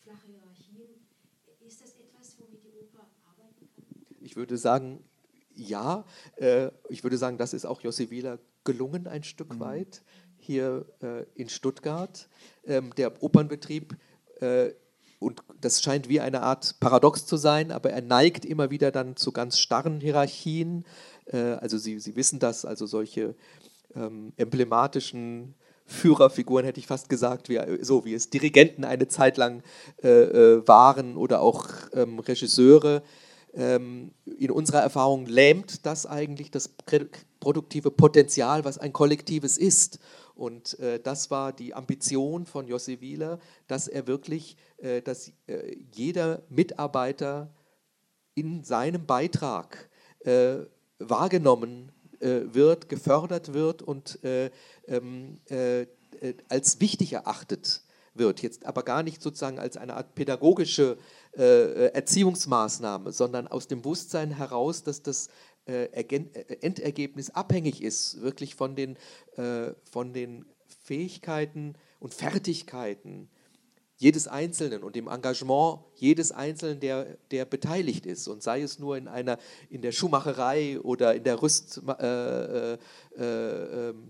Flache 0.03 0.27
Hierarchien. 0.27 0.89
Ist 1.65 1.81
das 1.81 1.91
etwas, 1.95 2.35
womit 2.39 2.63
die 2.63 2.71
Oper 2.71 3.07
arbeiten 3.25 3.67
kann? 3.75 3.85
Ich 4.19 4.35
würde 4.35 4.57
sagen, 4.57 5.03
ja. 5.55 6.05
Äh, 6.35 6.69
ich 6.89 7.03
würde 7.03 7.17
sagen, 7.17 7.37
das 7.37 7.53
ist 7.53 7.65
auch 7.65 7.81
Jossi 7.81 8.09
Wieler 8.09 8.39
gelungen 8.63 9.07
ein 9.07 9.23
Stück 9.23 9.53
mhm. 9.55 9.59
weit 9.59 10.03
hier 10.37 10.85
äh, 11.01 11.23
in 11.35 11.49
Stuttgart. 11.49 12.27
Ähm, 12.65 12.93
der 12.95 13.23
Opernbetrieb 13.23 13.95
äh, 14.41 14.71
und 15.19 15.41
das 15.61 15.81
scheint 15.81 16.09
wie 16.09 16.19
eine 16.19 16.41
Art 16.41 16.81
Paradox 16.81 17.25
zu 17.25 17.37
sein, 17.37 17.71
aber 17.71 17.91
er 17.91 18.01
neigt 18.01 18.43
immer 18.43 18.71
wieder 18.71 18.91
dann 18.91 19.15
zu 19.15 19.31
ganz 19.31 19.57
starren 19.57 20.01
Hierarchien. 20.01 20.83
also 21.31 21.77
Sie, 21.77 21.97
Sie 22.01 22.17
wissen 22.17 22.39
das, 22.39 22.65
also 22.65 22.85
solche 22.87 23.33
ähm, 23.95 24.33
emblematischen 24.35 25.55
Führerfiguren, 25.93 26.65
hätte 26.65 26.79
ich 26.79 26.87
fast 26.87 27.09
gesagt, 27.09 27.49
wie, 27.49 27.59
so 27.81 28.05
wie 28.05 28.13
es 28.13 28.29
Dirigenten 28.29 28.83
eine 28.83 29.07
Zeit 29.07 29.37
lang 29.37 29.63
äh, 30.03 30.09
äh, 30.09 30.67
waren 30.67 31.15
oder 31.15 31.41
auch 31.41 31.67
ähm, 31.93 32.19
Regisseure. 32.19 33.03
Ähm, 33.53 34.11
in 34.25 34.51
unserer 34.51 34.81
Erfahrung 34.81 35.27
lähmt 35.27 35.85
das 35.85 36.05
eigentlich 36.05 36.49
das 36.49 36.69
produktive 37.39 37.91
Potenzial, 37.91 38.65
was 38.65 38.79
ein 38.79 38.93
kollektives 38.93 39.57
ist. 39.57 39.99
Und 40.35 40.79
äh, 40.79 40.99
das 40.99 41.29
war 41.29 41.53
die 41.53 41.75
Ambition 41.75 42.45
von 42.45 42.67
Jossi 42.67 42.99
Wieler, 42.99 43.39
dass 43.67 43.87
er 43.87 44.07
wirklich, 44.07 44.57
äh, 44.77 45.01
dass 45.01 45.31
äh, 45.47 45.77
jeder 45.91 46.41
Mitarbeiter 46.49 47.53
in 48.33 48.63
seinem 48.63 49.05
Beitrag 49.05 49.89
äh, 50.21 50.55
wahrgenommen 50.97 51.91
wird, 52.23 52.89
gefördert 52.89 53.53
wird 53.53 53.81
und 53.81 54.23
äh, 54.23 54.49
ähm, 54.87 55.39
äh, 55.49 55.85
als 56.49 56.79
wichtig 56.79 57.13
erachtet 57.13 57.81
wird. 58.13 58.41
Jetzt 58.41 58.65
aber 58.65 58.83
gar 58.83 59.03
nicht 59.03 59.21
sozusagen 59.21 59.59
als 59.59 59.77
eine 59.77 59.95
Art 59.95 60.15
pädagogische 60.15 60.97
Erziehungsmaßnahme, 61.35 63.11
sondern 63.11 63.47
aus 63.47 63.67
dem 63.67 63.81
Bewusstsein 63.81 64.29
heraus, 64.37 64.83
dass 64.83 65.01
das 65.01 65.29
Endergebnis 65.65 67.31
abhängig 67.31 67.81
ist, 67.81 68.21
wirklich 68.21 68.53
von 68.53 68.75
den, 68.75 68.97
von 69.83 70.13
den 70.13 70.45
Fähigkeiten 70.83 71.73
und 71.99 72.13
Fertigkeiten 72.13 73.29
jedes 73.97 74.27
Einzelnen 74.27 74.83
und 74.83 74.95
dem 74.95 75.07
Engagement 75.07 75.79
jedes 75.95 76.31
Einzelnen, 76.31 76.79
der, 76.79 77.17
der 77.31 77.45
beteiligt 77.45 78.05
ist. 78.05 78.27
Und 78.27 78.43
sei 78.43 78.61
es 78.61 78.79
nur 78.79 78.97
in, 78.97 79.07
einer, 79.07 79.37
in 79.69 79.81
der 79.81 79.91
Schuhmacherei 79.91 80.79
oder 80.81 81.15
in 81.15 81.23
der 81.23 81.41
Rüst, 81.41 81.81
äh, 81.87 82.73
äh, 82.73 82.77
äh, 83.17 83.89
ähm, 83.89 84.03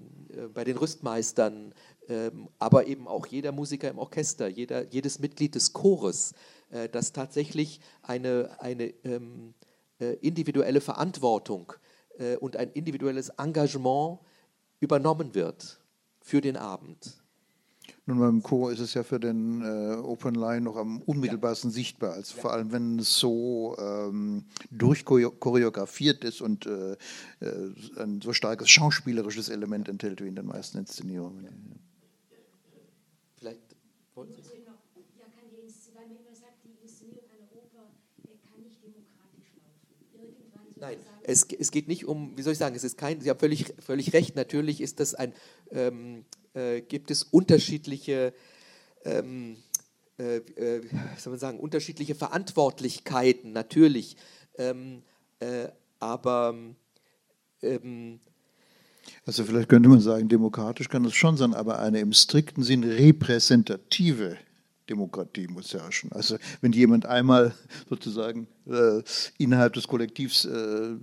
bei 0.54 0.64
den 0.64 0.78
Rüstmeistern, 0.78 1.74
ähm, 2.10 2.50
aber 2.60 2.88
eben 2.88 3.08
auch 3.08 3.28
jeder 3.28 3.52
Musiker 3.52 3.90
im 3.90 4.00
Orchester, 4.00 4.48
jeder, 4.48 4.88
jedes 4.88 5.20
Mitglied 5.20 5.56
des 5.56 5.74
Chores, 5.74 6.34
äh, 6.72 6.90
dass 6.90 7.14
tatsächlich 7.14 7.80
eine, 8.02 8.58
eine 8.60 8.94
ähm, 9.04 9.54
äh, 10.00 10.14
individuelle 10.16 10.82
Verantwortung 10.82 11.74
äh, 12.18 12.36
und 12.38 12.58
ein 12.58 12.72
individuelles 12.72 13.30
Engagement 13.30 14.20
übernommen 14.80 15.36
wird 15.36 15.80
für 16.20 16.42
den 16.42 16.58
Abend. 16.58 17.23
Nun, 18.06 18.20
beim 18.20 18.44
Chor 18.44 18.72
ist 18.74 18.80
es 18.80 18.94
ja 18.96 19.04
für 19.04 19.20
den 19.20 19.62
äh, 19.62 19.96
Open 19.96 20.36
Line 20.36 20.62
noch 20.62 20.76
am 20.76 21.02
unmittelbarsten 21.02 21.70
ja. 21.70 21.76
sichtbar, 21.76 22.14
als 22.14 22.36
ja. 22.36 22.42
vor 22.42 22.52
allem 22.52 22.74
wenn 22.74 23.00
es 23.00 23.18
so 23.18 23.78
ähm, 23.80 24.44
durchchoreografiert 24.72 26.26
ist 26.26 26.42
und 26.42 26.66
äh, 26.66 26.98
äh, 27.40 27.72
ein 27.98 28.20
so 28.22 28.34
starkes 28.34 28.70
schauspielerisches 28.70 29.48
Element 29.48 29.88
enthält 29.88 30.22
wie 30.22 30.28
in 30.28 30.36
den 30.36 30.48
meisten 30.48 30.80
Inszenierungen. 30.80 31.80
Vielleicht 33.38 33.62
wollten 34.16 34.34
Sie 34.36 34.42
Nein, 40.84 40.98
es, 41.24 41.48
es 41.58 41.72
geht 41.72 41.88
nicht 41.88 42.04
um, 42.04 42.38
wie 42.38 42.42
soll 42.42 42.52
ich 42.52 42.60
sagen, 42.60 42.76
es 42.76 42.84
ist 42.84 42.98
kein, 42.98 43.22
Sie 43.22 43.30
haben 43.30 43.40
völlig, 43.40 43.74
völlig 43.80 44.12
recht, 44.12 44.36
natürlich 44.36 44.82
ist 44.82 45.00
das 45.00 45.16
ein 45.16 45.32
ähm, 45.72 46.26
äh, 46.54 46.82
gibt 46.82 47.12
es 47.12 47.24
unterschiedliche, 47.24 48.34
ähm, 49.06 49.58
äh, 50.18 50.38
äh, 50.38 50.82
soll 51.18 51.32
man 51.32 51.40
sagen, 51.40 51.60
unterschiedliche 51.60 52.16
Verantwortlichkeiten, 52.16 53.52
natürlich. 53.52 54.18
Ähm, 54.58 55.04
äh, 55.40 55.70
aber 56.00 56.56
ähm, 57.62 58.20
also 59.26 59.44
vielleicht 59.44 59.70
könnte 59.70 59.90
man 59.90 60.00
sagen, 60.00 60.30
demokratisch 60.30 60.90
kann 60.90 61.06
es 61.06 61.14
schon 61.14 61.38
sein, 61.38 61.54
aber 61.54 61.80
eine 61.80 62.00
im 62.00 62.14
strikten 62.14 62.64
Sinn 62.64 62.84
repräsentative 62.84 64.38
Demokratie 64.90 65.48
muss 65.48 65.74
herrschen. 65.74 66.12
Also 66.12 66.38
wenn 66.62 66.74
jemand 66.74 67.06
einmal 67.06 67.54
sozusagen 67.90 68.48
äh, 68.68 69.02
innerhalb 69.38 69.74
des 69.74 69.88
Kollektivs 69.88 70.46
äh, 70.46 70.96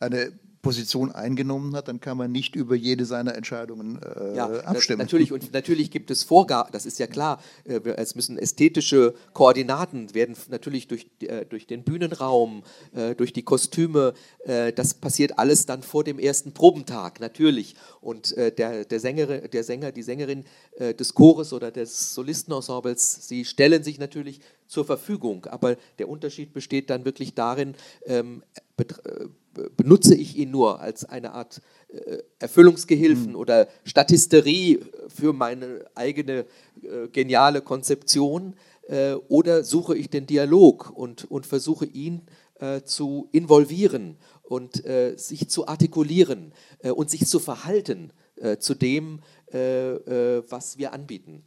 eine 0.00 0.32
Position 0.62 1.10
eingenommen 1.10 1.74
hat, 1.74 1.88
dann 1.88 2.00
kann 2.00 2.16
man 2.16 2.30
nicht 2.30 2.54
über 2.54 2.76
jede 2.76 3.04
seiner 3.04 3.34
Entscheidungen 3.34 4.00
äh, 4.00 4.36
ja, 4.36 4.46
abstimmen. 4.60 5.00
Natürlich, 5.00 5.32
und 5.32 5.52
natürlich 5.52 5.90
gibt 5.90 6.10
es 6.12 6.22
Vorgaben, 6.22 6.70
das 6.72 6.86
ist 6.86 7.00
ja 7.00 7.08
klar, 7.08 7.42
äh, 7.64 7.80
es 7.96 8.14
müssen 8.14 8.38
ästhetische 8.38 9.14
Koordinaten 9.32 10.14
werden 10.14 10.36
natürlich 10.48 10.86
durch, 10.86 11.08
äh, 11.20 11.44
durch 11.46 11.66
den 11.66 11.82
Bühnenraum, 11.82 12.62
äh, 12.94 13.16
durch 13.16 13.32
die 13.32 13.42
Kostüme, 13.42 14.14
äh, 14.44 14.72
das 14.72 14.94
passiert 14.94 15.36
alles 15.36 15.66
dann 15.66 15.82
vor 15.82 16.04
dem 16.04 16.20
ersten 16.20 16.52
Probentag, 16.52 17.18
natürlich. 17.18 17.74
Und 18.00 18.36
äh, 18.36 18.52
der, 18.52 18.84
der, 18.84 19.00
Sängerin, 19.00 19.50
der 19.50 19.64
Sänger, 19.64 19.90
die 19.90 20.02
Sängerin 20.02 20.44
des 20.78 21.14
Chores 21.14 21.52
oder 21.52 21.70
des 21.70 22.14
Solistenensembles, 22.14 23.28
sie 23.28 23.44
stellen 23.44 23.82
sich 23.82 23.98
natürlich 23.98 24.40
zur 24.66 24.84
Verfügung, 24.84 25.44
aber 25.46 25.76
der 25.98 26.08
Unterschied 26.08 26.52
besteht 26.54 26.88
dann 26.88 27.04
wirklich 27.04 27.34
darin, 27.34 27.74
ähm, 28.06 28.42
benutze 29.76 30.14
ich 30.14 30.36
ihn 30.36 30.50
nur 30.50 30.80
als 30.80 31.04
eine 31.04 31.32
Art 31.32 31.60
äh, 31.88 32.18
Erfüllungsgehilfen 32.38 33.30
mhm. 33.30 33.36
oder 33.36 33.68
Statisterie 33.84 34.80
für 35.08 35.32
meine 35.32 35.84
eigene 35.94 36.46
äh, 36.82 37.08
geniale 37.12 37.60
Konzeption 37.60 38.54
äh, 38.88 39.12
oder 39.28 39.64
suche 39.64 39.96
ich 39.96 40.10
den 40.10 40.26
Dialog 40.26 40.90
und, 40.90 41.30
und 41.30 41.46
versuche 41.46 41.86
ihn 41.86 42.22
zu 42.84 43.28
involvieren 43.32 44.18
und 44.44 44.84
sich 45.16 45.48
zu 45.48 45.66
artikulieren 45.66 46.52
und 46.94 47.10
sich 47.10 47.26
zu 47.26 47.40
verhalten 47.40 48.12
zu 48.60 48.76
dem, 48.76 49.18
was 49.50 50.78
wir 50.78 50.92
anbieten. 50.92 51.42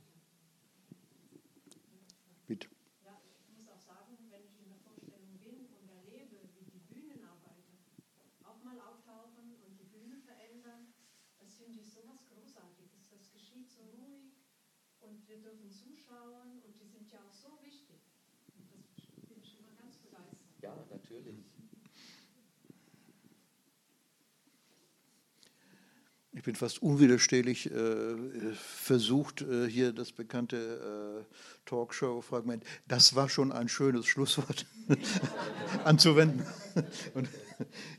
Bin 26.45 26.55
fast 26.55 26.81
unwiderstehlich 26.81 27.71
äh, 27.71 28.15
versucht, 28.53 29.41
äh, 29.41 29.67
hier 29.67 29.91
das 29.93 30.11
bekannte 30.11 31.25
äh, 31.27 31.35
Talkshow-Fragment, 31.65 32.63
das 32.87 33.15
war 33.15 33.29
schon 33.29 33.51
ein 33.51 33.67
schönes 33.67 34.05
Schlusswort 34.05 34.65
anzuwenden 35.83 36.45
und 37.15 37.27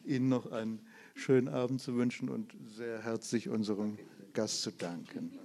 Ihnen 0.04 0.28
noch 0.28 0.52
einen 0.52 0.80
schönen 1.14 1.48
Abend 1.48 1.80
zu 1.80 1.96
wünschen 1.96 2.28
und 2.28 2.54
sehr 2.76 3.02
herzlich 3.02 3.48
unserem 3.48 3.98
Gast 4.32 4.62
zu 4.62 4.70
danken. 4.70 5.38